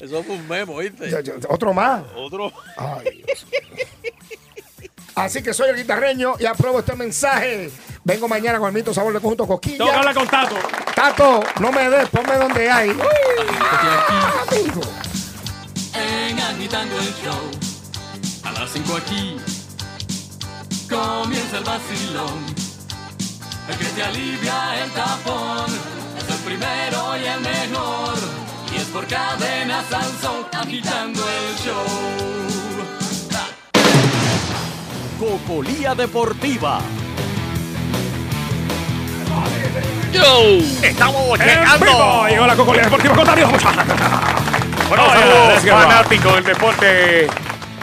Eso 0.00 0.22
fue 0.24 0.34
un 0.36 0.48
memo, 0.48 0.78
¿viste? 0.78 1.10
Yo- 1.10 1.20
yo- 1.20 1.34
Otro 1.48 1.72
más. 1.74 2.02
Otro. 2.16 2.50
Ay, 2.76 3.22
Dios 3.26 3.46
mío. 3.50 3.84
Así 5.20 5.42
que 5.42 5.52
soy 5.52 5.70
el 5.70 5.76
guitarreño 5.76 6.34
y 6.38 6.46
apruebo 6.46 6.78
este 6.78 6.96
mensaje 6.96 7.70
Vengo 8.02 8.26
mañana 8.28 8.58
con 8.58 8.68
el 8.68 8.74
mito 8.74 8.94
sabor 8.94 9.12
de 9.12 9.20
conjunto 9.20 9.46
Cosquilla. 9.46 9.78
Tengo 9.78 9.90
que 9.90 9.96
hablar 9.96 10.14
con 10.14 10.26
Tato. 10.26 10.56
Tato, 10.94 11.44
no 11.60 11.70
me 11.70 11.90
des, 11.90 12.08
ponme 12.08 12.34
donde 12.36 12.70
hay. 12.70 12.90
En 15.92 16.38
Agitando 16.38 16.98
el 16.98 17.14
Show, 17.22 17.50
a 18.44 18.52
las 18.52 18.70
5 18.70 18.96
aquí, 18.96 19.36
comienza 20.88 21.58
el 21.58 21.64
vacilón. 21.64 22.46
El 23.68 23.76
que 23.76 23.84
te 23.84 24.02
alivia 24.02 24.82
el 24.82 24.90
tapón, 24.92 25.66
es 26.18 26.28
el 26.28 26.40
primero 26.44 27.16
y 27.18 27.26
el 27.26 27.40
mejor. 27.40 28.14
Y 28.72 28.76
es 28.76 28.84
por 28.84 29.06
cadena 29.06 29.84
Sansón, 29.90 30.46
agitando 30.52 31.22
el 31.28 31.56
show. 31.58 32.49
Cocolía 35.20 35.94
Deportiva. 35.94 36.80
Yo, 40.14 40.58
estamos 40.82 41.38
¡En 41.38 41.46
llegando. 41.46 42.26
Llegó 42.26 42.46
la 42.46 42.56
Cocolía 42.56 42.82
Deportiva 42.84 43.14
con 43.14 43.26
Darío 43.26 43.46
Bueno, 43.48 45.04
Oh, 45.04 45.10
saludos, 45.10 45.62
fanáticos 45.62 46.34
del 46.36 46.44
deporte. 46.44 47.26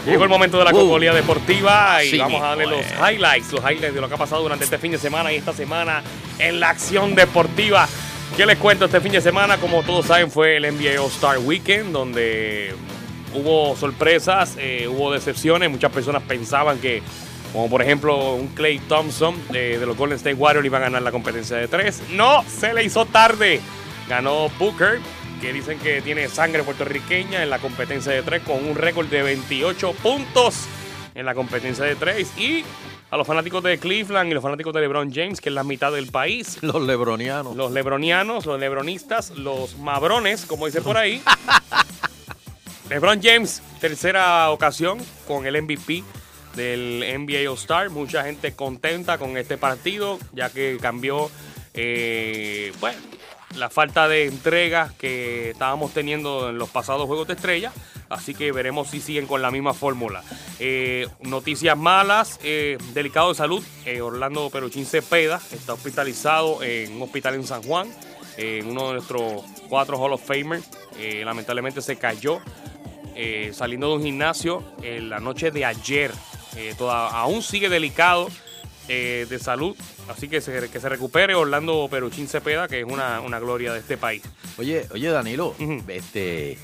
Llegó 0.07 0.23
el 0.23 0.29
momento 0.31 0.57
de 0.57 0.63
la 0.63 0.71
Uh, 0.71 0.79
cocolía 0.79 1.13
deportiva 1.13 2.03
y 2.03 2.09
sí, 2.09 2.17
vamos 2.17 2.41
a 2.41 2.47
darle 2.47 2.65
los 2.65 2.83
highlights, 3.07 3.51
los 3.51 3.61
highlights 3.61 3.93
de 3.93 4.01
lo 4.01 4.07
que 4.09 4.15
ha 4.15 4.17
pasado 4.17 4.41
durante 4.41 4.63
este 4.65 4.79
fin 4.79 4.93
de 4.93 4.97
semana 4.97 5.31
y 5.31 5.35
esta 5.35 5.53
semana 5.53 6.01
en 6.39 6.59
la 6.59 6.69
acción 6.71 7.13
deportiva. 7.13 7.87
¿Qué 8.35 8.47
les 8.47 8.57
cuento 8.57 8.85
este 8.85 8.99
fin 8.99 9.11
de 9.11 9.21
semana? 9.21 9.57
Como 9.57 9.83
todos 9.83 10.07
saben, 10.07 10.31
fue 10.31 10.57
el 10.57 10.63
NBA 10.63 10.99
All-Star 10.99 11.37
Weekend, 11.37 11.91
donde 11.91 12.73
hubo 13.35 13.75
sorpresas, 13.75 14.55
eh, 14.57 14.87
hubo 14.89 15.11
decepciones. 15.11 15.69
Muchas 15.69 15.91
personas 15.91 16.23
pensaban 16.23 16.79
que, 16.79 17.03
como 17.53 17.69
por 17.69 17.81
ejemplo, 17.81 18.33
un 18.35 18.47
Clay 18.49 18.79
Thompson 18.79 19.35
de 19.49 19.83
los 19.85 19.97
Golden 19.97 20.17
State 20.17 20.35
Warriors 20.35 20.65
iba 20.65 20.77
a 20.77 20.81
ganar 20.81 21.01
la 21.01 21.11
competencia 21.11 21.57
de 21.57 21.67
tres. 21.67 22.01
No, 22.11 22.43
se 22.43 22.73
le 22.73 22.83
hizo 22.83 23.05
tarde. 23.05 23.61
Ganó 24.07 24.49
Booker, 24.57 24.99
que 25.41 25.53
dicen 25.53 25.79
que 25.79 26.01
tiene 26.01 26.29
sangre 26.29 26.63
puertorriqueña 26.63 27.43
en 27.43 27.49
la 27.49 27.59
competencia 27.59 28.11
de 28.11 28.23
tres 28.23 28.41
con 28.43 28.65
un 28.65 28.75
récord 28.75 29.07
de 29.07 29.21
28 29.23 29.91
puntos 29.93 30.65
en 31.15 31.25
la 31.25 31.35
competencia 31.35 31.83
de 31.83 31.95
tres. 31.95 32.31
Y 32.37 32.63
a 33.09 33.17
los 33.17 33.25
fanáticos 33.25 33.63
de 33.63 33.77
Cleveland 33.77 34.29
y 34.29 34.33
los 34.33 34.43
fanáticos 34.43 34.73
de 34.73 34.81
LeBron 34.81 35.13
James, 35.13 35.39
que 35.41 35.49
es 35.49 35.55
la 35.55 35.63
mitad 35.63 35.91
del 35.91 36.07
país. 36.07 36.57
Los 36.61 36.81
lebronianos. 36.81 37.55
Los 37.55 37.71
lebronianos, 37.71 38.45
los 38.45 38.59
lebronistas, 38.59 39.31
los 39.31 39.77
mabrones, 39.77 40.45
como 40.45 40.65
dice 40.65 40.81
por 40.81 40.97
ahí. 40.97 41.21
LeBron 42.89 43.21
James, 43.21 43.61
tercera 43.79 44.49
ocasión 44.49 44.99
con 45.27 45.45
el 45.45 45.61
MVP 45.61 46.03
del 46.57 46.99
NBA 46.99 47.49
All-Star. 47.49 47.89
Mucha 47.89 48.25
gente 48.25 48.53
contenta 48.53 49.17
con 49.17 49.37
este 49.37 49.57
partido, 49.57 50.19
ya 50.33 50.49
que 50.49 50.77
cambió, 50.81 51.31
eh, 51.73 52.73
la 53.55 53.69
falta 53.69 54.07
de 54.07 54.25
entrega 54.25 54.93
que 54.97 55.51
estábamos 55.51 55.93
teniendo 55.93 56.49
en 56.49 56.57
los 56.57 56.69
pasados 56.69 57.05
Juegos 57.05 57.27
de 57.27 57.33
Estrella. 57.35 57.71
Así 58.09 58.33
que 58.33 58.51
veremos 58.51 58.89
si 58.89 59.01
siguen 59.01 59.25
con 59.25 59.41
la 59.41 59.51
misma 59.51 59.73
fórmula. 59.73 60.23
Eh, 60.59 61.07
noticias 61.21 61.77
malas, 61.77 62.39
eh, 62.43 62.77
delicado 62.93 63.29
de 63.29 63.35
salud. 63.35 63.63
eh, 63.85 64.01
Orlando 64.01 64.49
Peruchín 64.49 64.85
Cepeda 64.85 65.41
está 65.51 65.73
hospitalizado 65.73 66.63
en 66.63 66.95
un 66.95 67.01
hospital 67.03 67.35
en 67.35 67.45
San 67.45 67.63
Juan. 67.63 67.89
en 68.39 68.67
uno 68.67 68.89
de 68.89 68.93
nuestros 68.93 69.43
cuatro 69.67 69.97
Hall 69.97 70.13
of 70.13 70.23
Famers. 70.23 70.63
Lamentablemente 71.25 71.81
se 71.81 71.95
cayó 71.95 72.39
saliendo 73.51 73.89
de 73.89 73.95
un 73.95 74.03
gimnasio 74.03 74.63
en 74.83 75.09
la 75.09 75.19
noche 75.19 75.49
de 75.49 75.65
ayer. 75.65 76.11
Eh, 76.57 76.73
toda- 76.77 77.09
aún 77.09 77.41
sigue 77.43 77.69
delicado 77.69 78.27
eh, 78.89 79.27
de 79.29 79.37
salud, 79.39 79.75
así 80.09 80.27
que 80.27 80.41
se, 80.41 80.69
que 80.69 80.79
se 80.79 80.89
recupere 80.89 81.35
Orlando 81.35 81.87
Peruchín 81.91 82.27
Cepeda, 82.27 82.67
que 82.67 82.79
es 82.79 82.85
una, 82.85 83.19
una 83.21 83.37
gloria 83.39 83.73
de 83.73 83.79
este 83.79 83.95
país. 83.97 84.23
Oye, 84.57 84.87
oye 84.91 85.09
Danilo, 85.09 85.53
este, 85.87 86.57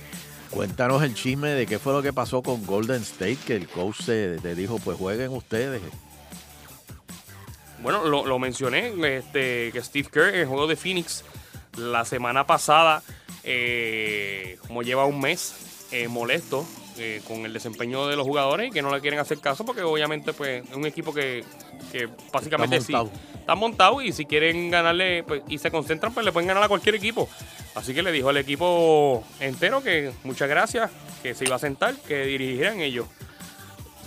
cuéntanos 0.50 1.04
el 1.04 1.14
chisme 1.14 1.50
de 1.50 1.66
qué 1.68 1.80
fue 1.80 1.94
lo 1.94 2.02
que 2.02 2.12
pasó 2.14 2.42
con 2.42 2.66
Golden 2.66 3.02
State, 3.04 3.38
que 3.46 3.56
el 3.56 3.68
coach 3.68 4.02
se- 4.02 4.38
te 4.42 4.56
dijo, 4.56 4.80
pues 4.80 4.98
jueguen 4.98 5.32
ustedes. 5.32 5.82
Bueno, 7.82 8.06
lo, 8.06 8.26
lo 8.26 8.40
mencioné, 8.40 8.94
este, 9.18 9.72
que 9.74 9.82
Steve 9.84 10.08
Kerr 10.12 10.30
en 10.30 10.40
el 10.42 10.48
juego 10.48 10.68
de 10.68 10.76
Phoenix 10.78 11.24
la 11.78 12.06
semana 12.06 12.48
pasada, 12.48 13.04
eh, 13.44 14.58
como 14.68 14.84
lleva 14.84 15.06
un 15.06 15.20
mes 15.20 15.88
eh, 15.92 16.08
molesto 16.08 16.66
eh, 16.98 17.22
con 17.28 17.46
el 17.46 17.54
desempeño 17.54 18.08
de 18.08 18.16
los 18.16 18.26
jugadores 18.26 18.68
y 18.68 18.72
que 18.72 18.82
no 18.82 18.94
le 18.94 19.02
quieren 19.02 19.20
hacer 19.20 19.40
caso 19.40 19.66
porque 19.66 19.82
obviamente 19.82 20.34
pues 20.34 20.64
es 20.70 20.76
un 20.76 20.86
equipo 20.86 21.14
que, 21.14 21.44
que 21.92 22.08
básicamente 22.32 22.78
Está 22.78 22.88
sí, 22.88 22.94
montado. 22.94 23.20
está 23.40 23.56
montado 23.56 24.02
y 24.02 24.12
si 24.12 24.26
quieren 24.26 24.70
ganarle 24.70 25.24
pues, 25.24 25.42
y 25.48 25.58
se 25.58 25.72
concentran 25.72 26.14
pues 26.14 26.26
le 26.26 26.32
pueden 26.32 26.48
ganar 26.48 26.64
a 26.64 26.68
cualquier 26.68 26.96
equipo. 26.96 27.28
Así 27.76 27.94
que 27.94 28.04
le 28.04 28.12
dijo 28.12 28.30
al 28.30 28.38
equipo 28.38 29.24
entero 29.40 29.82
que 29.82 30.12
muchas 30.24 30.48
gracias, 30.48 30.92
que 31.24 31.34
se 31.34 31.46
iba 31.46 31.56
a 31.56 31.60
sentar, 31.60 31.96
que 31.96 32.26
dirigieran 32.26 32.80
ellos. 32.82 33.08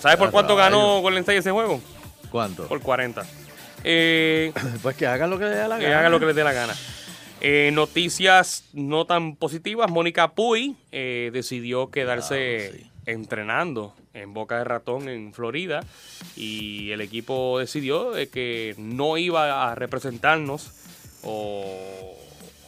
¿Sabes 0.00 0.18
por 0.18 0.30
cuánto 0.30 0.54
ganó. 0.54 1.00
Golden 1.00 1.20
State 1.20 1.38
ese 1.38 1.50
juego? 1.50 1.80
¿Cuánto? 2.30 2.68
Por 2.68 2.80
40. 2.80 3.24
Eh, 3.82 4.52
pues 4.82 4.96
que 4.96 5.06
hagan 5.06 5.30
lo 5.30 5.38
que 5.38 5.46
les 5.46 5.56
dé 5.56 5.68
la 5.68 5.78
que 5.78 5.92
hagan 5.92 6.12
lo 6.12 6.20
que 6.20 6.26
les 6.26 6.36
dé 6.36 6.44
la 6.44 6.52
gana. 6.52 6.74
Eh, 7.40 7.70
noticias 7.72 8.64
no 8.72 9.04
tan 9.04 9.36
positivas. 9.36 9.90
Mónica 9.90 10.32
Puy 10.32 10.76
eh, 10.92 11.30
decidió 11.32 11.90
quedarse 11.90 12.86
entrenando 13.04 13.94
en 14.14 14.32
Boca 14.32 14.58
de 14.58 14.64
Ratón 14.64 15.08
en 15.08 15.32
Florida 15.32 15.84
y 16.34 16.90
el 16.90 17.00
equipo 17.00 17.58
decidió 17.58 18.10
de 18.10 18.28
que 18.28 18.74
no 18.78 19.18
iba 19.18 19.70
a 19.70 19.74
representarnos 19.74 20.70
o, 21.22 22.16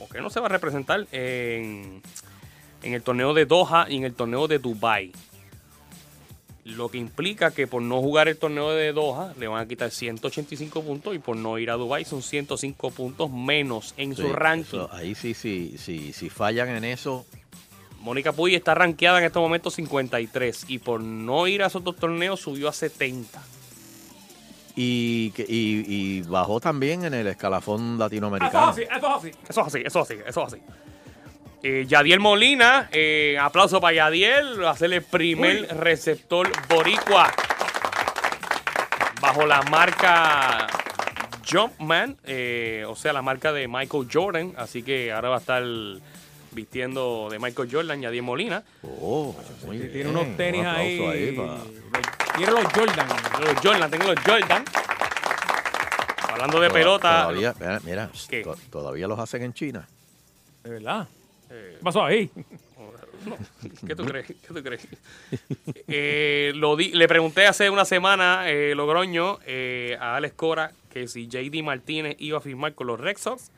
o 0.00 0.08
que 0.08 0.20
no 0.20 0.30
se 0.30 0.40
va 0.40 0.46
a 0.46 0.50
representar 0.50 1.06
en, 1.12 2.02
en 2.82 2.94
el 2.94 3.02
torneo 3.02 3.34
de 3.34 3.46
Doha 3.46 3.86
y 3.88 3.96
en 3.96 4.04
el 4.04 4.14
torneo 4.14 4.46
de 4.48 4.58
Dubai. 4.58 5.12
Lo 6.76 6.88
que 6.90 6.98
implica 6.98 7.50
que 7.50 7.66
por 7.66 7.80
no 7.82 8.00
jugar 8.00 8.28
el 8.28 8.36
torneo 8.36 8.70
de 8.70 8.92
Doha 8.92 9.32
le 9.38 9.48
van 9.48 9.62
a 9.62 9.66
quitar 9.68 9.90
185 9.90 10.82
puntos 10.82 11.14
y 11.14 11.18
por 11.18 11.36
no 11.36 11.58
ir 11.58 11.70
a 11.70 11.74
Dubai 11.74 12.04
son 12.04 12.22
105 12.22 12.90
puntos 12.90 13.30
menos 13.30 13.94
en 13.96 14.14
Sí, 14.14 14.22
su 14.22 14.32
ranking. 14.32 14.78
eso, 14.78 14.90
ahí 14.92 15.14
sí, 15.14 15.32
sí, 15.34 15.76
sí, 15.78 16.12
si 16.12 16.28
fallan 16.28 16.68
en 16.68 16.84
eso, 16.84 17.24
Mónica 18.00 18.32
Puy 18.32 18.54
está 18.54 18.74
rankeada 18.74 19.18
en 19.18 19.24
estos 19.24 19.40
momentos 19.40 19.74
53 19.74 20.66
y 20.68 20.78
por 20.78 21.00
no 21.00 21.46
ir 21.46 21.62
a 21.62 21.66
esos 21.68 21.82
dos 21.82 21.96
torneos 21.96 22.38
subió 22.40 22.68
a 22.68 22.72
70. 22.72 23.42
y, 24.76 25.32
y, 25.48 25.84
y 25.88 26.22
bajó 26.22 26.60
también 26.60 27.04
en 27.04 27.14
el 27.14 27.26
escalafón 27.26 27.94
Eso 27.94 27.98
latinoamericano. 27.98 28.70
es 28.70 28.78
así, 28.78 28.82
eso 28.82 29.08
es 29.08 29.16
así. 29.16 29.30
Eso 29.48 29.60
es 29.60 29.66
así, 29.66 29.78
eso 29.84 30.00
es 30.02 30.10
así, 30.10 30.20
eso 30.28 30.46
es 30.46 30.52
así. 30.52 30.62
Eh, 31.62 31.85
Yadiel 31.89 32.20
Molina, 32.20 32.89
eh, 32.93 33.36
aplauso 33.40 33.80
para 33.80 33.94
Yadiel, 33.94 34.62
va 34.62 34.70
a 34.70 34.76
ser 34.76 34.93
el 34.93 35.02
primer 35.02 35.62
Uy. 35.62 35.66
receptor 35.66 36.51
boricua 36.68 37.32
bajo 39.20 39.44
la 39.44 39.62
marca 39.62 40.68
Jumpman, 41.51 42.16
eh, 42.24 42.85
o 42.86 42.94
sea, 42.94 43.12
la 43.12 43.22
marca 43.22 43.52
de 43.52 43.66
Michael 43.66 44.06
Jordan. 44.12 44.52
Así 44.56 44.82
que 44.85 45.10
ahora 45.12 45.30
va 45.30 45.36
a 45.36 45.40
estar 45.40 45.64
vistiendo 46.52 47.28
de 47.30 47.39
Michael 47.40 47.68
Jordan, 47.70 48.01
Yadiel 48.02 48.22
Molina. 48.22 48.62
Oh, 48.82 49.35
muy 49.66 49.78
Tiene 49.78 49.93
bien. 49.93 50.06
unos 50.09 50.36
tenis 50.36 50.60
Un 50.60 50.66
ahí. 50.68 50.98
Tiene 52.36 52.52
los 52.52 52.64
Jordan. 52.72 53.06
Los 53.40 53.55
Jordan, 53.62 53.90
tengo 53.90 54.06
los 54.12 54.20
Jordan. 54.24 54.64
Hablando 56.30 56.60
de 56.60 56.68
Toda- 56.68 56.78
pelota. 56.78 57.22
Todavía, 57.22 57.55
mira, 57.59 57.80
mira, 57.85 58.10
todavía 58.70 59.09
los 59.09 59.18
hacen 59.18 59.43
en 59.43 59.52
China. 59.52 59.89
De 60.62 60.70
verdad. 60.70 61.09
¿Qué 61.48 61.78
pasó 61.82 62.04
ahí? 62.04 62.30
¿Qué 63.86 63.94
tú 63.96 64.04
crees? 64.04 64.26
¿Qué 64.26 64.34
tú 64.48 64.62
crees? 64.62 64.86
Eh, 65.88 66.52
lo 66.54 66.76
di- 66.76 66.92
le 66.92 67.08
pregunté 67.08 67.46
hace 67.46 67.68
una 67.70 67.84
semana, 67.84 68.48
eh, 68.48 68.74
Logroño, 68.74 69.38
eh, 69.46 69.96
a 70.00 70.16
Alex 70.16 70.34
Cora, 70.34 70.72
que 70.92 71.08
si 71.08 71.26
JD 71.28 71.62
Martínez 71.62 72.16
iba 72.18 72.38
a 72.38 72.40
firmar 72.40 72.74
con 72.74 72.86
los 72.86 73.00
Red 73.00 73.16
Sox. 73.18 73.50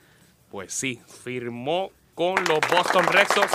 Pues 0.50 0.72
sí, 0.72 1.00
firmó 1.24 1.90
con 2.14 2.34
los 2.44 2.58
Boston 2.70 3.06
Red 3.06 3.28
Sox, 3.34 3.52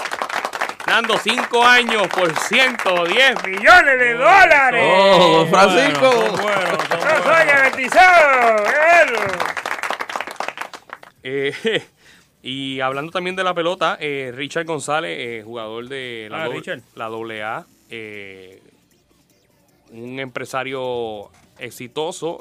dando 0.86 1.18
5 1.18 1.64
años 1.66 2.08
por 2.08 2.34
110 2.38 3.44
millones 3.46 4.00
de 4.00 4.14
dólares. 4.14 4.86
Oh, 4.88 5.46
Francisco. 5.50 6.12
Son 6.12 6.42
buenos, 6.42 6.88
son 6.88 7.00
¡No 7.00 7.24
soy 7.24 7.46
garantizado! 7.46 8.64
Eh, 11.24 11.84
y 12.48 12.80
hablando 12.80 13.12
también 13.12 13.36
de 13.36 13.44
la 13.44 13.54
pelota, 13.56 13.98
eh, 14.00 14.32
Richard 14.34 14.66
González, 14.66 15.18
eh, 15.20 15.42
jugador 15.44 15.90
de 15.90 16.28
la, 16.30 16.44
Ah, 16.44 16.48
doble- 16.48 16.58
Richard. 16.60 16.82
la 16.96 17.06
AA, 17.08 17.66
eh, 17.90 18.62
un 19.92 20.20
empresario 20.20 21.30
exitoso, 21.60 22.40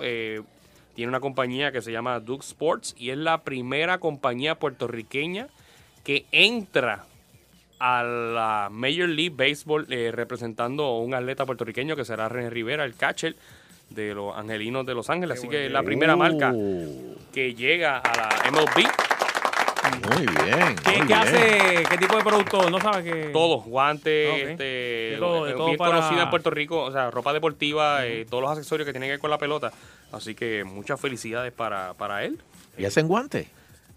tiene 0.94 1.08
una 1.08 1.20
compañía 1.20 1.72
que 1.72 1.80
se 1.82 1.90
llama 1.90 2.20
Duke 2.20 2.44
Sports 2.44 2.94
y 2.98 3.10
es 3.10 3.16
la 3.18 3.42
primera 3.42 3.98
compañía 3.98 4.56
puertorriqueña 4.56 5.48
que 6.04 6.26
entra 6.32 7.04
a 7.78 8.02
la 8.02 8.68
Major 8.70 9.08
League 9.08 9.34
Baseball 9.36 9.86
representando 9.88 10.84
a 10.84 11.00
un 11.00 11.14
atleta 11.14 11.44
puertorriqueño 11.46 11.96
que 11.96 12.04
será 12.04 12.28
René 12.28 12.50
Rivera, 12.50 12.84
el 12.84 12.94
catcher 12.94 13.36
de 13.90 14.14
los 14.14 14.36
Angelinos 14.36 14.86
de 14.86 14.94
Los 14.94 15.10
Ángeles. 15.10 15.38
Así 15.38 15.48
que 15.48 15.66
es 15.66 15.72
la 15.72 15.82
primera 15.82 16.16
marca 16.16 16.52
que 17.32 17.54
llega 17.54 17.98
a 17.98 18.16
la 18.16 18.50
MLB. 18.50 18.86
Muy 20.12 20.26
bien. 20.26 20.76
¿Qué, 20.76 20.90
muy 20.90 20.98
qué 21.00 21.04
bien. 21.04 21.18
hace? 21.18 21.82
¿Qué 21.88 21.98
tipo 21.98 22.16
de 22.16 22.22
producto? 22.24 22.68
¿No 22.70 22.80
sabes 22.80 23.04
qué? 23.04 23.30
Todo, 23.32 23.58
guantes, 23.62 24.48
este, 24.50 25.16
todo- 25.18 25.44
de 25.46 25.52
todo 25.54 25.66
bien 25.66 25.78
para- 25.78 25.96
conocida 25.96 26.22
en 26.24 26.30
Puerto 26.30 26.50
Rico, 26.50 26.82
o 26.82 26.92
sea, 26.92 27.10
ropa 27.10 27.32
deportiva, 27.32 28.04
eh, 28.06 28.26
todos 28.28 28.42
los 28.42 28.50
accesorios 28.52 28.86
que 28.86 28.92
tienen 28.92 29.08
que 29.08 29.12
ver 29.12 29.20
con 29.20 29.30
la 29.30 29.38
pelota. 29.38 29.72
Así 30.12 30.34
que 30.34 30.64
muchas 30.64 31.00
felicidades 31.00 31.52
para, 31.52 31.94
para 31.94 32.24
él. 32.24 32.40
¿Y 32.76 32.84
hacen 32.84 33.08
guantes? 33.08 33.48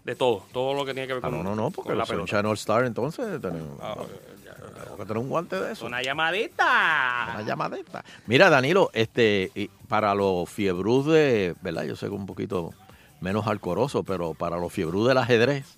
De 0.04 0.14
todo, 0.14 0.46
todo 0.52 0.72
lo 0.72 0.86
que 0.86 0.94
tiene 0.94 1.06
que 1.06 1.12
ver 1.14 1.22
Ah, 1.24 1.28
con, 1.28 1.38
no, 1.42 1.50
no, 1.50 1.54
no, 1.54 1.70
porque 1.70 1.94
la 1.94 2.06
pelota. 2.06 2.40
All 2.40 2.54
Star 2.54 2.84
entonces 2.86 3.26
tenemos, 3.42 3.78
tenemos 3.78 4.96
que 4.96 5.02
tener 5.04 5.18
un 5.18 5.28
guante 5.28 5.60
de 5.60 5.72
eso. 5.72 5.84
Una 5.84 6.02
llamadita. 6.02 7.28
Una 7.34 7.42
llamadita. 7.42 8.02
Mira, 8.26 8.48
Danilo, 8.48 8.90
este, 8.94 9.50
y 9.54 9.68
para 9.88 10.14
los 10.14 10.48
fiebrus 10.48 11.06
de, 11.06 11.54
¿verdad? 11.60 11.84
Yo 11.84 11.94
sé 11.96 12.06
que 12.06 12.12
un 12.14 12.24
poquito 12.26 12.72
menos 13.20 13.46
alcoroso, 13.46 14.02
pero 14.02 14.34
para 14.34 14.58
los 14.58 14.72
fiebrus 14.72 15.08
del 15.08 15.18
ajedrez, 15.18 15.76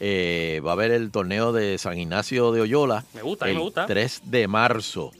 eh, 0.00 0.60
va 0.64 0.70
a 0.70 0.74
haber 0.74 0.92
el 0.92 1.10
torneo 1.10 1.52
de 1.52 1.76
San 1.78 1.98
Ignacio 1.98 2.52
de 2.52 2.62
Oyola. 2.62 3.04
Me 3.14 3.22
gusta, 3.22 3.48
el 3.48 3.56
me 3.56 3.60
gusta. 3.60 3.86
3 3.86 4.22
de 4.24 4.48
marzo. 4.48 5.12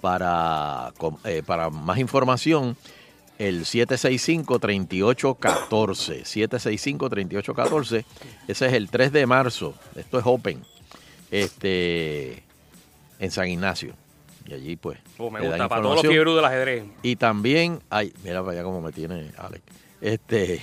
Para, 0.00 0.92
eh, 1.24 1.42
para 1.44 1.70
más 1.70 1.98
información, 1.98 2.76
el 3.38 3.64
765-3814. 3.64 6.24
765-3814. 6.24 8.04
Ese 8.46 8.66
es 8.66 8.72
el 8.72 8.90
3 8.90 9.12
de 9.12 9.26
marzo. 9.26 9.74
Esto 9.96 10.18
es 10.18 10.26
Open. 10.26 10.62
Este, 11.30 12.42
en 13.18 13.30
San 13.30 13.48
Ignacio. 13.48 13.94
Y 14.46 14.54
allí, 14.54 14.76
pues. 14.76 14.98
Oh, 15.18 15.30
me 15.30 15.40
gusta, 15.40 15.68
para 15.68 15.82
todos 15.82 16.02
los 16.02 16.06
fiebros 16.06 16.36
del 16.36 16.44
ajedrez. 16.44 16.84
Y 17.02 17.16
también 17.16 17.80
hay, 17.90 18.12
mira 18.24 18.40
para 18.40 18.52
allá 18.52 18.62
cómo 18.62 18.80
me 18.80 18.92
tiene 18.92 19.30
Alex. 19.36 19.62
Este, 20.00 20.60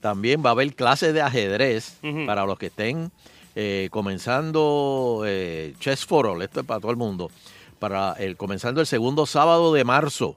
también 0.00 0.42
va 0.44 0.50
a 0.50 0.52
haber 0.52 0.74
clases 0.74 1.14
de 1.14 1.22
ajedrez 1.22 1.98
para 2.26 2.46
los 2.46 2.58
que 2.58 2.66
estén 2.66 3.10
eh, 3.54 3.88
comenzando 3.90 5.24
eh, 5.26 5.74
Chess 5.80 6.06
for 6.06 6.26
All, 6.26 6.42
esto 6.42 6.60
es 6.60 6.66
para 6.66 6.80
todo 6.80 6.90
el 6.90 6.96
mundo. 6.96 7.30
Para 7.78 8.12
el 8.12 8.36
comenzando 8.36 8.80
el 8.80 8.86
segundo 8.86 9.26
sábado 9.26 9.72
de 9.72 9.84
marzo, 9.84 10.36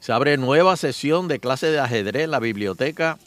se 0.00 0.12
abre 0.12 0.36
nueva 0.36 0.76
sesión 0.76 1.28
de 1.28 1.38
clases 1.38 1.72
de 1.72 1.80
ajedrez 1.80 2.24
en 2.24 2.30
la 2.30 2.40
biblioteca 2.40 3.18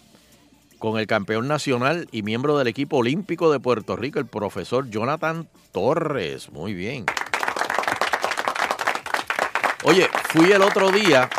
con 0.80 1.00
el 1.00 1.08
campeón 1.08 1.48
nacional 1.48 2.08
y 2.12 2.22
miembro 2.22 2.58
del 2.58 2.68
equipo 2.68 2.98
olímpico 2.98 3.52
de 3.52 3.60
Puerto 3.60 3.96
Rico, 3.96 4.20
el 4.20 4.26
profesor 4.26 4.90
Jonathan 4.90 5.48
Torres. 5.72 6.52
Muy 6.52 6.74
bien. 6.74 7.06
Oye, 9.84 10.10
fui 10.30 10.52
el 10.52 10.62
otro 10.62 10.92
día 10.92 11.30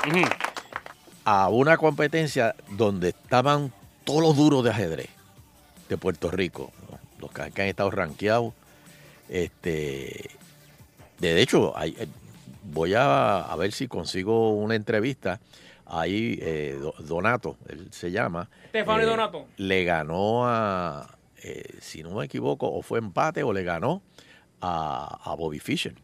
a 1.24 1.48
una 1.48 1.76
competencia 1.76 2.54
donde 2.70 3.08
estaban 3.08 3.72
todos 4.06 4.22
los 4.22 4.36
duros 4.36 4.64
de 4.64 4.70
ajedrez 4.70 5.08
de 5.90 5.98
Puerto 5.98 6.30
Rico, 6.30 6.72
¿no? 6.90 6.98
los 7.18 7.30
que, 7.32 7.50
que 7.50 7.62
han 7.62 7.68
estado 7.68 7.90
rankeados. 7.90 8.54
Este, 9.28 10.30
de 11.18 11.42
hecho, 11.42 11.76
hay- 11.76 11.96
eh, 11.98 12.06
voy 12.62 12.94
a, 12.94 13.40
a 13.40 13.56
ver 13.56 13.72
si 13.72 13.88
consigo 13.88 14.52
una 14.52 14.74
entrevista. 14.74 15.40
Ahí, 15.84 16.38
eh, 16.40 16.78
Do- 16.80 16.94
Donato, 17.00 17.56
él 17.68 17.88
se 17.92 18.10
llama. 18.10 18.48
Estefano 18.66 19.02
eh, 19.02 19.06
Donato. 19.06 19.46
Le 19.56 19.84
ganó 19.84 20.46
a, 20.46 21.16
eh, 21.42 21.64
si 21.80 22.02
no 22.02 22.10
me 22.14 22.24
equivoco, 22.24 22.68
o 22.72 22.82
fue 22.82 22.98
empate 22.98 23.42
o 23.42 23.52
le 23.52 23.62
ganó 23.62 24.02
a, 24.60 25.20
a 25.24 25.34
Bobby 25.34 25.60
Fischer 25.60 25.94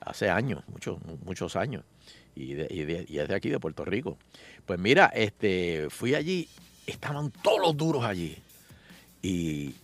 hace 0.00 0.30
años, 0.30 0.62
muchos, 0.68 0.98
muchos 1.24 1.56
años. 1.56 1.84
Y, 2.34 2.54
de- 2.54 2.68
y 2.70 2.84
de- 2.84 3.04
y 3.08 3.18
es 3.18 3.28
de 3.28 3.34
aquí, 3.34 3.50
de 3.50 3.60
Puerto 3.60 3.84
Rico. 3.84 4.16
Pues 4.64 4.78
mira, 4.78 5.06
este, 5.14 5.88
fui 5.90 6.14
allí, 6.14 6.48
estaban 6.86 7.30
todos 7.42 7.60
los 7.60 7.76
duros 7.76 8.04
allí. 8.04 8.36
Y 9.22 9.74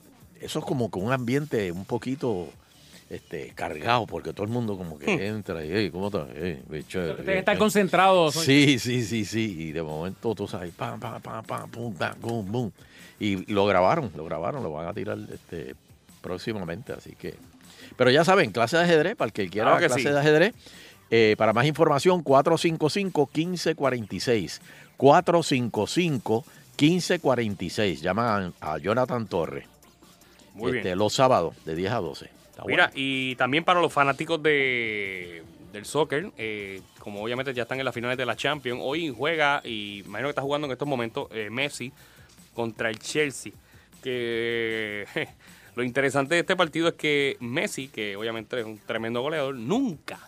eso 0.40 0.58
es 0.60 0.64
como 0.64 0.90
que 0.90 0.98
un 0.98 1.12
ambiente 1.12 1.70
un 1.72 1.84
poquito 1.84 2.48
este, 3.08 3.52
cargado, 3.54 4.04
porque 4.06 4.32
todo 4.32 4.42
el 4.44 4.50
mundo 4.50 4.76
como 4.76 4.98
que 4.98 5.06
Hmm. 5.16 5.20
entra 5.36 5.64
y, 5.64 5.70
"Hey, 5.72 5.90
¿cómo 5.92 6.08
estás? 6.08 6.26
Hey, 6.34 6.60
que 6.68 6.78
estar 7.38 7.54
eh". 7.54 7.58
concentrado. 7.58 8.32
Soy- 8.32 8.44
Sí, 8.46 8.78
sí, 8.80 9.04
sí, 9.04 9.24
sí. 9.24 9.56
Y 9.60 9.70
de 9.72 9.80
momento 9.82 10.34
tú 10.34 10.48
sabes, 10.48 10.72
pam, 10.74 10.98
pam, 10.98 11.22
pam, 11.22 11.44
pam, 11.44 11.70
pum, 11.70 11.94
pam, 11.94 12.16
pum, 12.18 12.44
pum. 12.50 12.70
Y 13.20 13.50
lo 13.52 13.64
grabaron, 13.64 14.10
lo 14.16 14.24
grabaron, 14.24 14.60
lo 14.64 14.72
van 14.72 14.88
a 14.88 14.92
tirar 14.92 15.16
este, 15.32 15.76
próximamente, 16.20 16.92
así 16.94 17.14
que. 17.14 17.36
Pero 17.96 18.10
ya 18.10 18.24
saben, 18.24 18.50
clase 18.50 18.76
de 18.76 18.82
ajedrez, 18.82 19.14
para 19.14 19.28
el 19.28 19.32
que 19.32 19.48
quiera 19.48 19.78
que 19.78 19.86
clase 19.86 20.02
sí. 20.02 20.08
de 20.08 20.18
ajedrez. 20.18 20.54
eh, 21.08 21.36
para 21.38 21.52
más 21.52 21.64
información, 21.66 22.24
455-1546. 22.24 24.60
455-1546. 26.76 28.00
Llaman 28.00 28.54
a 28.60 28.78
Jonathan 28.78 29.26
Torres. 29.26 29.66
Muy 30.54 30.70
Este, 30.72 30.82
bien. 30.88 30.98
Los 30.98 31.14
sábados, 31.14 31.54
de 31.64 31.74
10 31.74 31.92
a 31.92 31.96
12. 31.96 32.24
Está 32.24 32.64
Mira, 32.66 32.86
bueno. 32.86 32.92
y 32.94 33.34
también 33.36 33.64
para 33.64 33.80
los 33.80 33.92
fanáticos 33.92 34.42
de, 34.42 35.42
del 35.72 35.84
soccer, 35.84 36.30
eh, 36.38 36.80
como 36.98 37.22
obviamente 37.22 37.52
ya 37.52 37.62
están 37.64 37.78
en 37.78 37.84
las 37.84 37.94
finales 37.94 38.16
de 38.16 38.24
la 38.26 38.36
Champions, 38.36 38.80
hoy 38.82 39.12
juega, 39.16 39.60
y 39.64 39.98
imagino 40.06 40.28
que 40.28 40.30
está 40.30 40.42
jugando 40.42 40.66
en 40.66 40.72
estos 40.72 40.88
momentos, 40.88 41.28
eh, 41.32 41.50
Messi 41.50 41.92
contra 42.54 42.88
el 42.88 42.98
Chelsea. 42.98 43.52
Que 44.02 45.06
lo 45.76 45.82
interesante 45.82 46.34
de 46.34 46.40
este 46.40 46.56
partido 46.56 46.88
es 46.88 46.94
que 46.94 47.36
Messi, 47.40 47.88
que 47.88 48.16
obviamente 48.16 48.58
es 48.58 48.64
un 48.64 48.78
tremendo 48.78 49.20
goleador, 49.20 49.54
nunca 49.54 50.18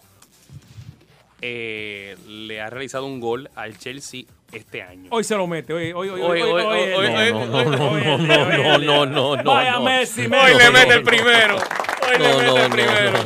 eh, 1.41 2.17
le 2.27 2.61
ha 2.61 2.69
realizado 2.69 3.07
un 3.07 3.21
gol 3.21 3.49
al 3.55 3.79
Chelsea 3.79 4.25
este 4.53 4.83
año. 4.83 5.09
Hoy 5.11 5.25
se 5.25 5.37
lo 5.37 5.47
mete. 5.47 5.73
Hoy, 5.73 5.93
hoy, 5.93 6.09
hoy, 6.09 6.21
Hoy, 6.21 6.43
hoy, 6.43 6.51
hoy, 6.51 6.63
hoy, 6.63 6.93
hoy, 6.93 7.07
hoy, 7.07 7.17
hoy, 7.17 7.33
No, 7.33 7.59
hoy, 7.59 7.67
no, 7.67 7.91
hoy, 7.91 8.01
no, 8.01 8.15
hoy, 8.15 8.87
no, 8.87 9.01
hoy, 9.01 9.09
no, 9.09 9.29
hoy, 9.29 9.39
no, 9.39 9.45
Vaya. 9.45 9.79
Messi, 9.81 10.23
Hoy 10.23 10.55
le 10.57 10.71
mete 10.71 10.95
el 10.95 11.03
primero. 11.03 11.57
Hoy 11.57 12.19
le 12.19 12.35
mete 12.37 12.65
el 12.65 12.71
primero. 12.71 13.19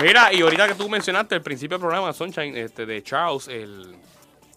Mira, 0.00 0.32
y 0.32 0.40
ahorita 0.40 0.68
que 0.68 0.74
tú 0.74 0.88
mencionaste 0.88 1.34
al 1.36 1.42
principio 1.42 1.76
del 1.76 1.82
programa, 1.82 2.12
Sunshine, 2.12 2.56
este, 2.56 2.86
de 2.86 3.02
Charles, 3.02 3.46
el, 3.48 3.94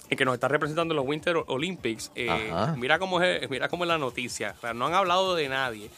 el 0.10 0.18
que 0.18 0.26
nos 0.26 0.34
está 0.34 0.47
representando 0.47 0.93
en 0.93 0.97
los 0.97 1.06
Winter 1.06 1.38
Olympics, 1.47 2.11
eh, 2.15 2.52
mira 2.77 2.97
cómo 2.99 3.22
es, 3.22 3.47
mira 3.49 3.68
cómo 3.69 3.84
es 3.84 3.88
la 3.89 3.97
noticia. 3.97 4.56
O 4.57 4.61
sea, 4.61 4.73
no 4.73 4.88
han 4.88 4.93
hablado 4.95 5.35
de 5.35 5.47
nadie, 5.49 5.89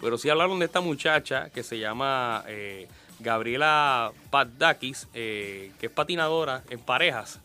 pero 0.00 0.18
sí 0.18 0.30
hablaron 0.30 0.58
de 0.58 0.66
esta 0.66 0.80
muchacha 0.80 1.50
que 1.50 1.62
se 1.62 1.78
llama 1.78 2.44
eh, 2.46 2.86
Gabriela 3.18 4.12
Paddakis, 4.30 5.08
eh, 5.14 5.72
que 5.80 5.86
es 5.86 5.92
patinadora 5.92 6.62
en 6.70 6.78
parejas. 6.78 7.40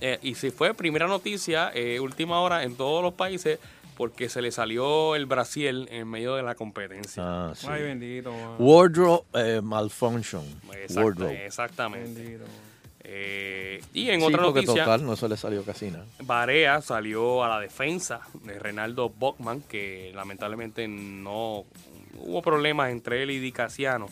Eh, 0.00 0.18
y 0.22 0.34
si 0.34 0.50
fue 0.50 0.74
primera 0.74 1.06
noticia, 1.06 1.70
eh, 1.74 1.98
última 2.00 2.40
hora 2.40 2.62
en 2.64 2.76
todos 2.76 3.02
los 3.02 3.14
países, 3.14 3.58
porque 3.96 4.28
se 4.28 4.42
le 4.42 4.52
salió 4.52 5.14
el 5.16 5.24
Brasil 5.26 5.88
en 5.90 6.08
medio 6.08 6.34
de 6.34 6.42
la 6.42 6.54
competencia. 6.54 7.22
Ah, 7.24 7.52
sí. 7.54 7.66
Ay, 7.70 7.82
bendito. 7.82 8.30
man. 8.32 8.56
Wardrobe 8.58 9.22
eh, 9.34 9.60
malfunction. 9.62 10.44
Exacta- 10.72 11.04
Wardrobe. 11.04 11.46
exactamente. 11.46 12.38
Eh, 13.08 13.80
y 13.94 14.10
en 14.10 14.20
Sí, 14.20 14.26
otra 14.26 14.42
noticia, 14.42 14.84
total 14.84 15.06
no 15.06 15.14
se 15.16 15.28
le 15.28 15.36
salió 15.36 15.62
casi 15.64 15.90
nada. 15.90 16.04
Barea 16.20 16.82
salió 16.82 17.44
a 17.44 17.48
la 17.48 17.60
defensa 17.60 18.20
de 18.42 18.58
Renaldo 18.58 19.08
Bockman, 19.10 19.62
que 19.62 20.10
lamentablemente 20.14 20.88
no 20.88 21.64
hubo 22.18 22.42
problemas 22.42 22.90
entre 22.90 23.22
él 23.22 23.30
y 23.30 23.38
Di 23.38 23.52
Casiano 23.52 24.08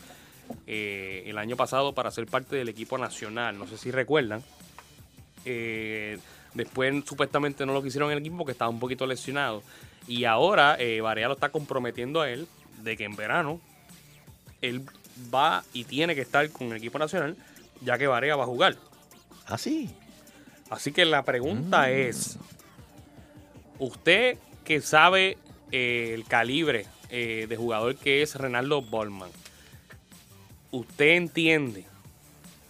eh, 0.66 1.24
el 1.26 1.38
año 1.38 1.56
pasado 1.56 1.92
para 1.92 2.10
ser 2.12 2.26
parte 2.26 2.54
del 2.56 2.68
equipo 2.68 2.96
nacional. 2.96 3.58
No 3.58 3.66
sé 3.66 3.76
si 3.78 3.90
recuerdan. 3.90 4.42
Eh, 5.44 6.18
después 6.54 7.04
supuestamente 7.06 7.66
no 7.66 7.72
lo 7.72 7.82
quisieron 7.82 8.10
en 8.10 8.16
el 8.18 8.20
equipo 8.22 8.38
porque 8.38 8.52
estaba 8.52 8.70
un 8.70 8.80
poquito 8.80 9.06
lesionado. 9.06 9.62
Y 10.06 10.24
ahora 10.24 10.76
eh, 10.78 11.00
Barea 11.00 11.28
lo 11.28 11.34
está 11.34 11.48
comprometiendo 11.50 12.20
a 12.20 12.30
él 12.30 12.46
de 12.82 12.96
que 12.96 13.04
en 13.04 13.16
verano 13.16 13.60
él 14.60 14.82
va 15.34 15.64
y 15.72 15.84
tiene 15.84 16.14
que 16.14 16.20
estar 16.20 16.48
con 16.50 16.68
el 16.68 16.76
equipo 16.76 16.98
nacional, 16.98 17.36
ya 17.82 17.96
que 17.98 18.06
Barea 18.06 18.36
va 18.36 18.44
a 18.44 18.46
jugar. 18.46 18.76
¿Ah, 19.46 19.58
sí? 19.58 19.90
Así 20.70 20.92
que 20.92 21.04
la 21.04 21.22
pregunta 21.24 21.82
Mm. 21.88 21.92
es, 21.92 22.38
usted 23.78 24.38
que 24.64 24.80
sabe 24.80 25.38
eh, 25.72 26.12
el 26.14 26.24
calibre 26.24 26.86
eh, 27.10 27.46
de 27.48 27.56
jugador 27.56 27.96
que 27.96 28.22
es 28.22 28.34
Renaldo 28.36 28.80
Bolman, 28.82 29.30
¿usted 30.70 31.10
entiende 31.16 31.84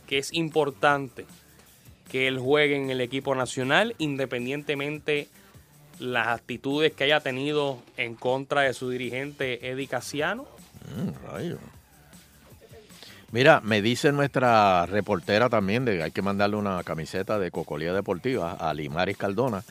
que 0.07 0.19
es 0.19 0.33
importante 0.33 1.25
que 2.11 2.29
él 2.29 2.39
juegue 2.39 2.77
en 2.77 2.91
el 2.91 3.01
equipo 3.01 3.35
nacional 3.35 3.95
independientemente 3.99 5.29
las 5.99 6.29
actitudes 6.29 6.93
que 6.93 7.05
haya 7.05 7.21
tenido 7.21 7.79
en 7.97 8.15
contra 8.15 8.63
de 8.63 8.75
su 8.75 8.91
dirigente 8.91 9.71
Eddie 9.71 9.87
Casiano? 9.87 10.47
Mm, 10.97 11.31
rayo. 11.31 11.59
Mira, 13.35 13.61
me 13.65 13.83
dice 13.83 14.13
nuestra 14.13 14.87
reportera 14.87 15.49
también, 15.49 15.85
de 15.85 16.01
hay 16.05 16.13
que 16.13 16.23
mandarle 16.23 16.55
una 16.55 16.85
camiseta 16.85 17.37
de 17.41 17.51
Cocolía 17.51 17.93
Deportiva 17.93 18.53
a 18.53 18.73
Limaris 18.75 19.17
Cardona, 19.17 19.65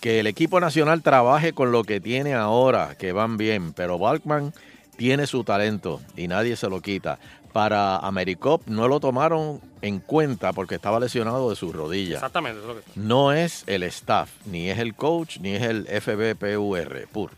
que 0.00 0.20
el 0.20 0.28
equipo 0.28 0.60
nacional 0.60 1.02
trabaje 1.02 1.52
con 1.52 1.72
lo 1.72 1.82
que 1.82 2.00
tiene 2.00 2.34
ahora, 2.34 2.94
que 2.96 3.10
van 3.10 3.36
bien, 3.36 3.72
pero 3.72 3.98
Balkman 3.98 4.52
tiene 4.96 5.26
su 5.26 5.42
talento 5.42 6.00
y 6.16 6.28
nadie 6.28 6.54
se 6.54 6.68
lo 6.68 6.80
quita. 6.80 7.18
Para 7.52 7.96
Americop 7.96 8.62
no 8.66 8.88
lo 8.88 9.00
tomaron 9.00 9.60
en 9.82 10.00
cuenta 10.00 10.52
porque 10.52 10.74
estaba 10.74 11.00
lesionado 11.00 11.48
de 11.50 11.56
sus 11.56 11.74
rodillas. 11.74 12.16
Exactamente, 12.16 12.60
eso 12.60 12.70
es 12.70 12.76
lo 12.76 12.82
que 12.82 12.88
No 12.94 13.32
es 13.32 13.64
el 13.66 13.82
staff, 13.84 14.30
ni 14.46 14.68
es 14.70 14.78
el 14.78 14.94
coach, 14.94 15.38
ni 15.40 15.54
es 15.54 15.62
el 15.62 15.86
FBPUR, 15.86 17.08
PUR. 17.10 17.30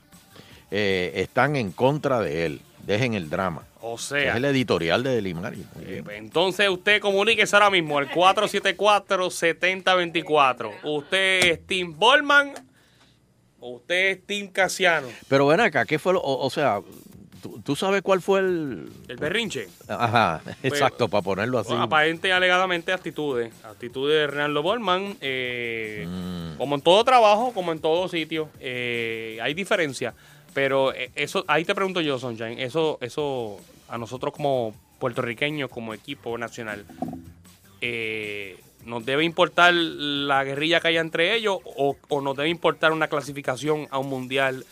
Eh, 0.70 1.12
están 1.16 1.57
en 1.57 1.73
contra 1.73 2.20
de 2.20 2.47
él. 2.47 2.61
Dejen 2.87 3.15
el 3.15 3.28
drama. 3.31 3.62
O 3.82 3.97
sea, 3.99 4.31
es 4.31 4.37
el 4.37 4.45
editorial 4.45 5.03
de 5.03 5.20
Limario. 5.23 5.65
Muy 5.74 5.85
bien. 5.85 6.05
entonces 6.11 6.69
usted 6.69 7.01
comuníquese 7.01 7.57
ahora 7.57 7.70
mismo 7.70 7.97
al 7.99 8.11
474-7024. 8.11 10.70
¿Usted 10.85 11.45
es 11.45 11.66
Tim 11.66 11.99
Bolman 11.99 12.53
o 13.59 13.77
usted 13.77 14.11
es 14.11 14.27
Tim 14.27 14.49
Casiano? 14.49 15.09
Pero 15.28 15.47
ven 15.47 15.61
acá, 15.61 15.85
¿qué 15.87 15.99
fue 15.99 16.12
lo, 16.12 16.20
o, 16.20 16.45
o 16.45 16.51
sea, 16.51 16.81
¿tú, 17.43 17.61
tú 17.65 17.75
sabes 17.77 18.03
cuál 18.03 18.21
fue 18.23 18.41
el... 18.41 18.89
El 19.09 19.17
berrinche. 19.17 19.69
Ajá, 19.89 20.41
Pues, 20.45 20.73
exacto, 20.75 21.09
para 21.09 21.23
ponerlo 21.23 21.59
así. 21.59 21.73
Aparente 21.77 22.29
y 22.29 22.31
alegadamente 22.31 22.93
actitudes. 22.93 23.53
Actitudes 23.65 24.15
de 24.21 24.27
Renaldo 24.27 24.62
Bolman. 24.62 25.17
eh, 25.21 26.07
Mm. 26.09 26.57
Como 26.59 26.75
en 26.75 26.83
todo 26.83 27.03
trabajo, 27.05 27.53
como 27.53 27.73
en 27.73 27.81
todo 27.81 28.09
sitio, 28.09 28.49
eh, 28.61 29.39
hay 29.43 29.55
diferencia. 29.55 30.15
Pero 30.53 30.93
eh, 30.95 31.11
eso, 31.15 31.45
ahí 31.49 31.65
te 31.65 31.75
pregunto 31.75 32.01
yo, 32.01 32.19
Sunshine, 32.19 32.59
eso, 32.59 32.99
eso 33.01 33.59
a 33.89 33.97
nosotros 33.99 34.35
como 34.35 34.75
puertorriqueños, 34.99 35.71
como 35.71 35.95
equipo 35.95 36.37
nacional, 36.37 36.85
eh, 37.81 38.59
¿nos 38.85 39.05
debe 39.07 39.25
importar 39.25 39.73
la 39.75 40.45
guerrilla 40.45 40.81
que 40.81 40.89
haya 40.89 41.01
entre 41.01 41.35
ellos 41.35 41.59
o, 41.65 41.97
o 42.09 42.21
nos 42.21 42.37
debe 42.37 42.49
importar 42.49 42.93
una 42.93 43.09
clasificación 43.09 43.87
a 43.91 43.99
un 43.99 44.09
mundial? 44.09 44.65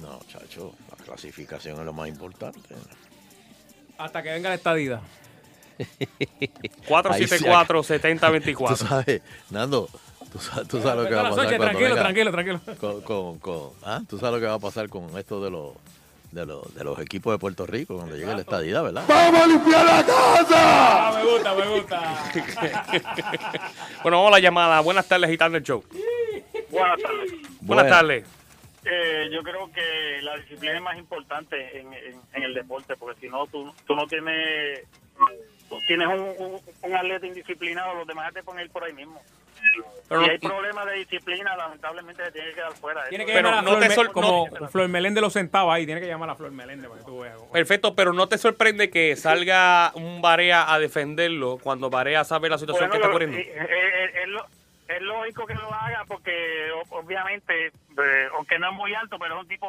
No, 0.00 0.20
chacho, 0.28 0.72
clasificación 1.14 1.78
es 1.78 1.84
lo 1.84 1.92
más 1.92 2.08
importante. 2.08 2.60
Hasta 3.98 4.22
que 4.22 4.30
venga 4.30 4.48
la 4.50 4.54
estadida. 4.56 5.00
474-7024. 6.88 8.68
Tú 8.68 8.76
sabes, 8.76 9.22
Nando, 9.50 9.88
tú 10.32 10.38
sabes, 10.38 10.68
tú 10.68 10.80
sabes 10.80 11.02
lo 11.04 11.08
que 11.08 11.14
va 11.14 11.22
a 11.28 11.30
pasar 11.30 11.46
cuando 11.46 11.64
tranquilo, 11.64 11.88
venga 11.90 12.02
tranquilo, 12.02 12.30
tranquilo. 12.32 12.60
Con, 12.78 13.00
con- 13.02 13.38
con- 13.38 13.70
¿ah? 13.84 14.00
Tú 14.08 14.18
sabes 14.18 14.34
lo 14.34 14.40
que 14.40 14.46
va 14.46 14.54
a 14.54 14.58
pasar 14.58 14.88
con 14.88 15.16
esto 15.18 15.42
de 15.42 15.50
los 15.50 15.72
de 16.32 16.44
los, 16.46 16.74
de 16.74 16.82
los 16.82 16.98
equipos 16.98 17.32
de 17.32 17.38
Puerto 17.38 17.64
Rico 17.64 17.94
cuando 17.94 18.16
llegue 18.16 18.34
la 18.34 18.40
estadidad, 18.40 18.82
¿verdad? 18.82 19.04
¡Vamos 19.08 19.40
a 19.40 19.46
limpiar 19.46 19.84
la 19.84 20.04
casa! 20.04 20.46
Ah, 21.08 21.12
me 21.22 21.30
gusta, 21.30 21.54
me 21.54 21.68
gusta. 21.78 22.24
bueno, 24.02 24.16
vamos 24.18 24.28
a 24.28 24.30
la 24.32 24.40
llamada. 24.40 24.80
Buenas 24.80 25.06
tardes, 25.06 25.30
Gitano 25.30 25.56
el 25.56 25.62
Show. 25.62 25.84
Buenas 26.72 26.98
tardes. 27.00 27.32
Buenas 27.60 27.88
tardes. 27.88 28.24
Eh, 28.84 29.28
yo 29.32 29.42
creo 29.42 29.70
que 29.72 30.20
la 30.22 30.36
disciplina 30.36 30.74
es 30.76 30.82
más 30.82 30.98
importante 30.98 31.78
en, 31.80 31.92
en- 31.92 32.20
en 32.34 32.42
el 32.42 32.54
deporte, 32.54 32.94
porque 32.96 33.20
si 33.22 33.28
no, 33.28 33.46
tú, 33.46 33.72
tú 33.86 33.94
no 33.94 34.06
tienes 34.06 34.80
tú 35.68 35.78
tienes 35.86 36.06
un, 36.08 36.20
un- 36.38 36.60
un 36.82 36.94
atleta 36.96 37.26
indisciplinado, 37.26 37.94
los 37.94 38.06
demás 38.06 38.32
te 38.34 38.42
ponen 38.42 38.68
por 38.68 38.84
ahí 38.84 38.92
mismo. 38.92 39.20
Pero 40.08 40.20
si 40.20 40.26
no- 40.26 40.32
hay 40.32 40.38
problemas 40.38 40.84
de 40.86 40.92
disciplina, 40.96 41.56
lamentablemente 41.56 42.22
se 42.26 42.32
tiene 42.32 42.48
que 42.50 42.54
quedar 42.56 42.72
fuera. 42.74 43.04
Tiene 43.08 43.24
que 43.24 43.32
llamar 43.32 43.54
a 43.54 43.62
no 43.62 43.70
Flor 43.70 43.82
te 43.82 43.94
sol- 43.94 44.12
como 44.12 44.48
no- 44.60 44.68
Flor 44.68 44.88
Meléndez 44.88 45.22
lo 45.22 45.30
sentaba 45.30 45.74
ahí. 45.74 45.86
Tiene 45.86 46.02
que 46.02 46.06
llamar 46.06 46.28
a 46.28 46.34
Flor 46.34 46.50
Meléndez 46.50 46.88
para 46.90 47.00
que 47.00 47.06
tú 47.06 47.20
veas. 47.20 47.38
Perfecto, 47.50 47.94
pero 47.94 48.12
¿no 48.12 48.28
te 48.28 48.36
sorprende 48.36 48.90
que 48.90 49.16
salga 49.16 49.92
un 49.94 50.20
Barea 50.20 50.70
a 50.72 50.78
defenderlo 50.78 51.58
cuando 51.62 51.88
Barea 51.88 52.24
sabe 52.24 52.50
la 52.50 52.58
situación 52.58 52.90
que 52.90 52.96
está 52.96 53.08
ocurriendo? 53.08 53.38
eh, 53.38 53.50
eh, 53.56 53.66
eh, 53.70 54.10
es, 54.24 54.28
lo- 54.28 54.46
es 54.96 55.02
lógico 55.02 55.46
que 55.46 55.54
lo 55.54 55.72
haga 55.72 56.04
porque 56.06 56.70
obviamente, 56.90 57.66
eh, 57.66 58.28
aunque 58.34 58.58
no 58.58 58.70
es 58.70 58.74
muy 58.76 58.94
alto, 58.94 59.18
pero 59.18 59.36
es 59.36 59.40
un 59.42 59.48
tipo 59.48 59.66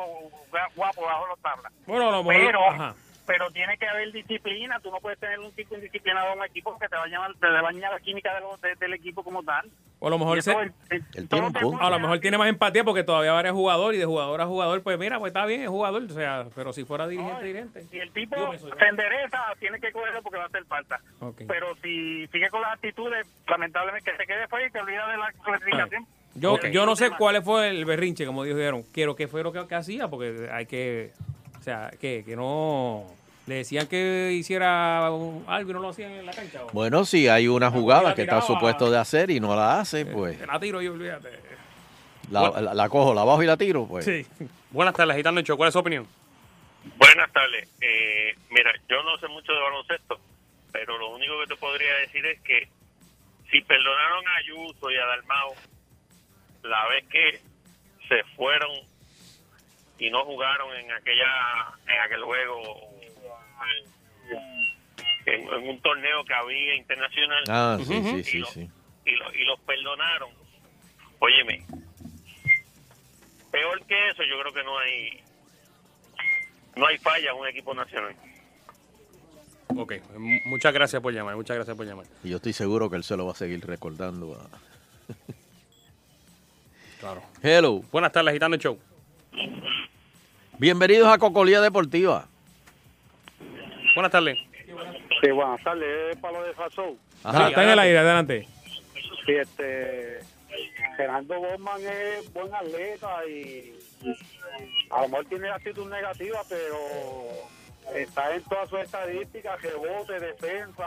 gua- 0.51 0.69
guapo 0.75 1.01
bajo 1.03 1.27
los 1.27 1.39
tablas. 1.41 1.71
Bueno, 1.85 2.11
lo 2.11 2.23
mejor- 2.23 2.45
pero, 2.45 2.69
ajá. 2.69 2.95
Pero 3.25 3.49
tiene 3.51 3.77
que 3.77 3.87
haber 3.87 4.11
disciplina. 4.11 4.79
Tú 4.81 4.91
no 4.91 4.99
puedes 4.99 5.19
tener 5.19 5.39
un 5.39 5.51
tipo 5.53 5.75
indisciplinado 5.75 6.33
en 6.33 6.39
un 6.39 6.45
equipo 6.45 6.77
que 6.77 6.87
te 6.87 6.95
va 6.95 7.03
a 7.03 7.07
llamar, 7.07 7.33
te 7.39 7.47
va 7.47 7.59
a 7.59 7.61
dañar 7.61 7.91
la 7.93 7.99
química 7.99 8.33
de 8.35 8.41
los- 8.41 8.61
de- 8.61 8.75
del 8.75 8.93
equipo 8.93 9.23
como 9.23 9.43
tal. 9.43 9.69
O 9.99 10.07
a 10.07 10.09
lo 10.09 10.19
mejor 10.19 10.41
se- 10.43 10.51
deportes 10.51 11.63
A 11.79 11.89
lo 11.89 11.99
mejor 11.99 12.19
tiene 12.19 12.37
más 12.37 12.49
empatía 12.49 12.83
porque 12.83 13.03
todavía 13.03 13.31
varios 13.33 13.53
jugador 13.55 13.95
y 13.95 13.97
de 13.97 14.05
jugador 14.05 14.41
a 14.41 14.45
jugador, 14.45 14.83
pues 14.83 14.99
mira, 14.99 15.17
pues 15.19 15.29
está 15.31 15.45
bien, 15.45 15.61
es 15.61 15.69
jugador, 15.69 16.03
o 16.03 16.09
sea, 16.09 16.45
pero 16.53 16.73
si 16.73 16.83
fuera 16.85 17.07
dirigente, 17.07 17.43
dirigente. 17.43 17.81
Si 17.83 17.97
el 17.99 18.11
tipo 18.11 18.35
se 18.57 18.85
endereza, 18.87 19.39
tiene 19.59 19.79
que 19.79 19.91
cogerlo 19.91 20.21
porque 20.21 20.37
va 20.37 20.43
a 20.43 20.47
hacer 20.47 20.65
falta. 20.65 20.99
Ok. 21.21 21.43
Pero 21.47 21.75
si 21.81 22.27
sigue 22.27 22.49
con 22.49 22.61
las 22.61 22.73
actitudes, 22.73 23.25
lamentablemente 23.47 24.11
que 24.11 24.17
se 24.17 24.25
quede 24.27 24.47
fuera 24.47 24.67
y 24.67 24.71
te 24.71 24.79
olvida 24.79 25.07
de 25.07 25.17
la 25.17 25.31
clasificación. 25.43 26.05
Yo, 26.37 26.59
yo 26.59 26.85
no 26.85 26.97
sé 26.97 27.11
cuál 27.11 27.41
fue 27.43 27.69
el 27.69 27.85
berrinche, 27.85 28.25
como 28.25 28.43
dijeron. 28.43 28.83
Quiero 28.93 29.15
que 29.15 29.29
fue 29.29 29.41
lo 29.41 29.53
que, 29.53 29.65
que 29.67 29.75
hacía, 29.75 30.09
porque 30.09 30.49
hay 30.51 30.65
que. 30.65 31.13
O 31.65 31.67
sea, 31.67 31.89
que, 31.99 32.23
que 32.23 32.35
no. 32.35 33.07
Le 33.47 33.55
decían 33.55 33.87
que 33.87 34.31
hiciera 34.33 35.07
algo 35.07 35.41
y 35.67 35.73
no 35.73 35.79
lo 35.79 35.89
hacían 35.89 36.11
en 36.11 36.23
la 36.27 36.31
cancha. 36.31 36.63
o- 36.63 36.69
Bueno, 36.71 37.05
si 37.05 37.27
hay 37.27 37.47
una 37.47 37.71
jugada 37.71 38.13
que 38.13 38.21
está 38.21 38.39
supuesto 38.43 38.91
de 38.91 38.99
hacer 38.99 39.31
y 39.31 39.39
no 39.39 39.55
la 39.55 39.79
hace, 39.79 40.05
pues 40.05 40.37
Te 40.37 40.45
la 40.45 40.59
tiro 40.59 40.79
yo, 40.79 40.93
olvídate. 40.93 41.29
la, 42.29 42.51
la- 42.61 42.73
la 42.75 42.87
cojo, 42.89 43.15
la 43.15 43.23
bajo 43.23 43.41
y 43.41 43.47
la 43.47 43.57
tiro, 43.57 43.87
pues. 43.87 44.05
Sí. 44.05 44.27
Buenas 44.69 44.93
tardes, 44.93 45.15
Gitano 45.15 45.41
Show. 45.41 45.57
¿Cuál 45.57 45.69
es 45.69 45.73
su 45.73 45.79
opinión? 45.79 46.05
Buenas 46.97 47.31
tardes. 47.33 47.67
Eh, 47.81 48.35
mira, 48.51 48.71
yo 48.87 49.01
no 49.01 49.17
sé 49.17 49.27
mucho 49.27 49.51
de 49.51 49.59
baloncesto, 49.59 50.19
pero 50.71 50.99
lo 50.99 51.15
único 51.15 51.33
que 51.41 51.47
te 51.47 51.55
podría 51.59 51.95
decir 51.95 52.23
es 52.27 52.39
que 52.41 52.67
si 53.49 53.59
perdonaron 53.61 54.23
a 54.27 54.35
Ayuso 54.37 54.91
y 54.91 54.97
a 54.97 55.05
Dalmao 55.07 55.55
la 56.61 56.87
vez 56.89 57.05
que 57.09 57.41
se 58.07 58.23
fueron 58.35 58.69
y 59.99 60.09
no 60.09 60.25
jugaron 60.25 60.75
en 60.75 60.91
aquella 60.91 61.25
en 61.87 61.99
aquel 62.01 62.23
juego 62.23 62.61
en, 65.25 65.41
en 65.53 65.69
un 65.69 65.81
torneo 65.81 66.23
que 66.25 66.33
había 66.33 66.75
internacional 66.75 67.43
Ah, 67.47 67.77
sí, 67.79 67.85
sí, 67.85 68.15
y, 68.17 68.23
sí, 68.23 68.37
lo- 68.39 68.47
sí. 68.47 68.69
y, 69.05 69.11
lo- 69.15 69.33
y 69.33 69.45
los 69.45 69.59
perdonaron 69.61 70.29
óyeme 71.19 71.65
peor 73.51 73.81
que 73.85 74.09
eso 74.09 74.23
yo 74.23 74.39
creo 74.41 74.53
que 74.53 74.63
no 74.63 74.77
hay 74.79 75.23
no 76.75 76.87
hay 76.87 76.97
falla 76.97 77.31
en 77.31 77.37
un 77.37 77.47
equipo 77.47 77.73
nacional 77.73 78.15
Ok, 79.77 79.93
muchas 80.45 80.73
gracias 80.73 81.01
por 81.01 81.11
llamar, 81.11 81.35
muchas 81.35 81.55
gracias 81.57 81.75
por 81.75 81.85
llamar. 81.85 82.05
Y 82.23 82.29
yo 82.29 82.37
estoy 82.37 82.53
seguro 82.53 82.89
que 82.89 82.95
él 82.95 83.03
se 83.03 83.17
lo 83.17 83.25
va 83.25 83.33
a 83.33 83.35
seguir 83.35 83.65
recordando. 83.65 84.35
a- 84.39 84.47
Claro. 87.01 87.21
Hello. 87.43 87.81
Buenas 87.91 88.11
tardes, 88.13 88.31
Gitano 88.33 88.55
Show. 88.55 88.79
Bienvenidos 90.57 91.13
a 91.13 91.17
Cocolía 91.17 91.59
Deportiva. 91.59 92.27
Buenas 93.93 94.11
tardes. 94.11 94.37
Sí, 95.21 95.31
buenas 95.31 95.61
tardes, 95.61 96.13
es 96.15 96.17
Pablo 96.17 96.43
de 96.43 96.53
Fasou. 96.53 96.97
Ah, 97.25 97.47
está 97.49 97.63
en 97.63 97.69
el 97.69 97.79
aire, 97.79 97.97
adelante. 97.97 98.47
Sí, 99.25 99.33
este, 99.33 100.19
Fernando 100.95 101.39
Bowman 101.39 101.81
es 101.81 102.31
buen 102.31 102.53
atleta 102.53 103.25
y 103.25 103.77
a 104.91 105.01
lo 105.01 105.09
mejor 105.09 105.25
tiene 105.25 105.49
actitud 105.49 105.89
negativa, 105.89 106.39
pero 106.47 106.77
está 107.93 108.33
en 108.33 108.43
todas 108.43 108.69
sus 108.69 108.79
estadísticas, 108.79 109.61
rebote, 109.61 110.19
defensa, 110.19 110.85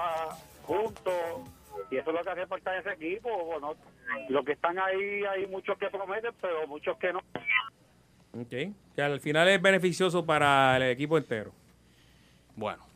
puntos, 0.66 1.40
y 1.90 1.96
eso 1.96 2.10
es 2.10 2.16
lo 2.16 2.22
que 2.22 2.30
hace 2.30 2.46
falta 2.46 2.74
en 2.74 2.80
ese 2.80 2.92
equipo. 2.92 3.44
Bueno, 3.44 3.74
los 4.30 4.44
que 4.46 4.52
están 4.52 4.78
ahí, 4.78 5.24
hay 5.24 5.46
muchos 5.46 5.76
que 5.76 5.90
prometen, 5.90 6.32
pero 6.40 6.66
muchos 6.66 6.96
que 6.96 7.12
no. 7.12 7.20
Ok. 8.40 8.74
Que 8.94 9.02
al 9.02 9.20
final 9.20 9.48
es 9.48 9.60
beneficioso 9.60 10.24
para 10.24 10.76
el 10.76 10.82
equipo 10.84 11.18
entero. 11.18 11.52
Bueno. 12.56 12.88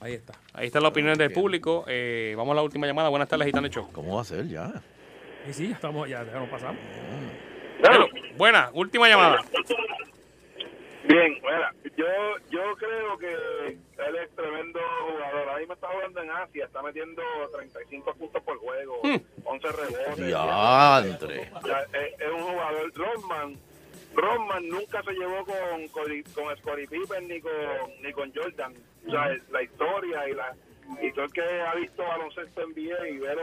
Ahí 0.00 0.12
está. 0.12 0.34
Ahí 0.52 0.66
están 0.66 0.82
las 0.82 0.90
opiniones 0.90 1.18
del 1.18 1.32
público. 1.32 1.84
Eh, 1.88 2.34
vamos 2.36 2.52
a 2.52 2.56
la 2.56 2.62
última 2.62 2.86
llamada. 2.86 3.08
Buenas 3.08 3.28
tardes, 3.28 3.46
Gitano 3.46 3.66
Show. 3.68 3.90
¿Cómo 3.92 4.14
va 4.16 4.22
a 4.22 4.24
ser 4.24 4.46
ya? 4.46 4.72
Y 5.48 5.52
sí, 5.52 5.72
estamos, 5.72 6.08
ya, 6.08 6.24
ya 6.24 6.38
nos 6.38 6.48
pasamos. 6.48 6.80
Hello. 7.82 8.06
Buena, 8.36 8.70
última 8.74 9.08
llamada. 9.08 9.38
Bien, 11.04 11.38
bueno, 11.40 11.66
yo, 11.96 12.06
yo 12.50 12.76
creo 12.76 13.18
que 13.18 13.32
él 13.32 14.16
es 14.22 14.30
tremendo 14.36 14.78
jugador. 15.10 15.48
Ahí 15.56 15.66
me 15.66 15.74
está 15.74 15.88
jugando 15.88 16.22
en 16.22 16.30
Asia, 16.30 16.66
está 16.66 16.82
metiendo 16.82 17.22
35 17.54 18.14
puntos 18.14 18.42
por 18.42 18.58
juego, 18.58 19.00
11 19.44 19.68
rebotes. 19.72 20.26
Diantre. 20.26 21.42
Es 21.42 22.30
un 22.30 22.42
jugador. 22.42 22.92
Rodman, 22.94 23.56
Rodman 24.14 24.68
nunca 24.68 25.02
se 25.02 25.12
llevó 25.12 25.44
con, 25.44 25.88
con, 25.88 26.22
con 26.34 26.56
Scottie 26.58 26.88
Pippen 26.88 27.28
ni 27.28 27.40
con, 27.40 27.52
ni 28.02 28.12
con 28.12 28.32
Jordan. 28.34 28.74
O 29.06 29.10
sea, 29.10 29.36
la 29.50 29.62
historia 29.62 30.28
y 30.28 30.34
la 30.34 30.54
y 31.02 31.12
todo 31.12 31.26
el 31.26 31.32
que 31.32 31.42
ha 31.42 31.74
visto 31.74 32.02
baloncesto 32.02 32.66
NBA 32.66 33.08
y 33.08 33.18
ver 33.18 33.38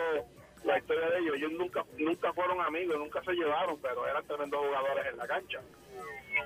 la 0.63 0.79
historia 0.79 1.09
de 1.09 1.19
ellos, 1.19 1.35
ellos 1.35 1.51
nunca 1.51 1.85
nunca 1.97 2.33
fueron 2.33 2.59
amigos, 2.61 2.97
nunca 2.97 3.21
se 3.23 3.33
llevaron, 3.33 3.79
pero 3.81 4.07
eran 4.07 4.25
tremendos 4.25 4.59
jugadores 4.59 5.05
en 5.07 5.17
la 5.17 5.27
cancha. 5.27 5.61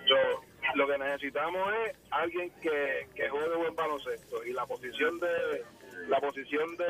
Yo, 0.06 0.41
lo 0.76 0.88
que 0.88 0.98
necesitamos 0.98 1.74
es 1.86 1.96
alguien 2.12 2.52
que, 2.62 3.08
que 3.16 3.30
juegue 3.30 3.56
buen 3.56 3.76
baloncesto 3.76 4.44
y 4.46 4.52
la 4.52 4.66
posición 4.66 5.20
de 5.20 5.64
la 6.08 6.20
posición 6.20 6.76
de, 6.78 6.86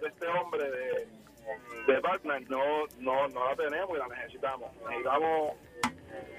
de 0.00 0.08
este 0.08 0.26
hombre 0.28 0.70
de, 0.70 1.06
de 1.86 2.00
Batman 2.00 2.44
no, 2.48 2.86
no 2.98 3.28
no 3.28 3.48
la 3.48 3.56
tenemos 3.56 3.90
y 3.96 3.98
la 3.98 4.08
necesitamos 4.08 4.70
necesitamos 4.88 5.54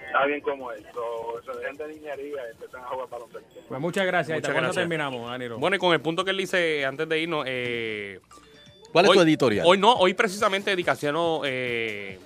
está 0.07 0.25
bien 0.25 0.41
como 0.41 0.71
es. 0.71 0.81
So, 0.93 1.41
se 1.53 1.59
dejen 1.59 1.75
de 1.77 1.87
niñería 1.89 2.41
y 2.47 2.51
empiezan 2.51 2.83
a 2.83 2.87
jugar 2.87 3.09
baloncesto. 3.09 3.59
Pues 3.67 3.81
muchas 3.81 4.05
gracias. 4.05 4.37
Muchas 4.37 4.51
¿Cuándo 4.51 4.67
gracias. 4.67 4.81
terminamos, 4.81 5.29
Danilo? 5.29 5.57
Bueno, 5.59 5.75
y 5.75 5.79
con 5.79 5.93
el 5.93 6.01
punto 6.01 6.23
que 6.23 6.31
él 6.31 6.37
dice 6.37 6.85
antes 6.85 7.07
de 7.07 7.19
irnos, 7.19 7.45
eh, 7.47 8.19
¿Cuál 8.91 9.05
es 9.05 9.11
tu 9.11 9.21
editorial? 9.21 9.65
Hoy 9.67 9.77
no, 9.77 9.93
hoy 9.93 10.13
precisamente 10.13 10.75
Dicasiano 10.75 11.41
eh, 11.43 12.19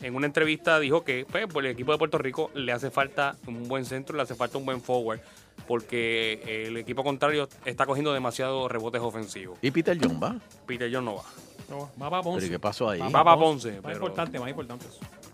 en 0.00 0.14
una 0.14 0.26
entrevista 0.26 0.80
dijo 0.80 1.04
que 1.04 1.26
pues, 1.30 1.46
por 1.46 1.64
el 1.64 1.72
equipo 1.72 1.92
de 1.92 1.98
Puerto 1.98 2.18
Rico 2.18 2.50
le 2.54 2.72
hace 2.72 2.90
falta 2.90 3.36
un 3.46 3.68
buen 3.68 3.84
centro, 3.84 4.16
le 4.16 4.22
hace 4.22 4.34
falta 4.34 4.58
un 4.58 4.64
buen 4.64 4.80
forward, 4.80 5.20
porque 5.68 6.64
el 6.66 6.76
equipo 6.78 7.04
contrario 7.04 7.48
está 7.64 7.86
cogiendo 7.86 8.12
demasiados 8.12 8.70
rebotes 8.72 9.00
ofensivos. 9.00 9.58
¿Y 9.62 9.70
Peter 9.70 9.96
John 10.00 10.18
va? 10.20 10.34
Peter 10.66 10.90
John 10.92 11.04
no 11.04 11.16
va. 11.16 11.24
No, 11.68 11.90
va 12.02 12.10
para 12.10 12.22
Ponce. 12.22 12.40
¿Pero 12.40 12.46
y 12.46 12.50
qué 12.50 12.58
pasó 12.58 12.88
ahí? 12.90 12.98
Va 13.00 13.22
para 13.24 13.36
Ponce, 13.36 13.72
Más 13.72 13.80
pero- 13.82 13.94
importante, 13.96 14.40
más 14.40 14.48
importante. 14.48 14.86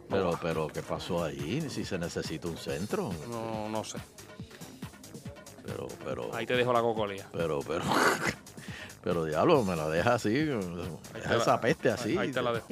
Pero, 0.09 0.39
pero, 0.41 0.69
¿qué 0.69 0.83
pasó 0.83 1.25
ahí? 1.25 1.67
Si 1.69 1.85
se 1.85 1.99
necesita 1.99 2.49
un 2.49 2.57
centro. 2.57 3.13
No, 3.31 3.69
no 3.69 3.85
sé. 3.85 3.99
Pero, 5.65 5.87
pero. 6.05 6.35
Ahí 6.35 6.47
te 6.47 6.57
dejo 6.57 6.73
la 6.73 6.81
cocolía. 6.81 7.27
Pero, 7.33 7.61
pero. 7.61 7.85
Pero, 9.01 9.25
diablo, 9.25 9.63
me 9.63 9.77
la 9.77 9.89
deja 9.89 10.15
así. 10.15 10.31
Deja 10.35 11.37
esa 11.37 11.61
peste 11.61 11.89
así. 11.89 12.19
Ahí 12.19 12.33
te 12.33 12.43
la 12.43 12.53
dejo. 12.53 12.67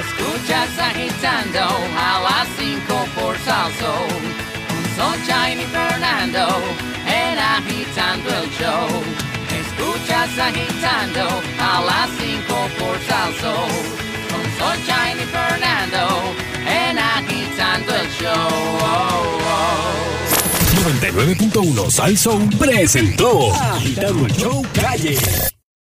Escuchas 0.00 0.78
agitando 0.78 1.60
a 1.60 2.20
las 2.20 2.48
5 2.58 2.80
por 3.14 3.36
Salso. 3.38 3.94
Con 4.68 4.84
Sunshine 4.96 5.60
y 5.60 5.64
Fernando 5.64 6.48
en 7.06 7.38
agitando 7.38 8.30
el 8.30 8.50
show. 8.50 9.02
Escuchas 9.60 10.38
agitando 10.38 11.28
a 11.60 11.80
las 11.82 12.10
5 12.18 12.68
por 12.78 12.98
Salso. 13.06 14.09
Con 14.60 14.76
Sunshine 14.76 15.20
y 15.20 15.26
Fernando 15.26 16.34
en 16.66 16.98
agitando 16.98 17.94
el 17.96 18.08
show. 18.10 18.30
Oh, 18.82 19.38
oh. 19.42 19.90
99.1 20.84 21.90
Sal 21.90 22.16
presentó 22.58 23.54
Agitando 23.54 24.26
el 24.26 24.32
Show 24.32 24.66
Calle. 24.74 25.18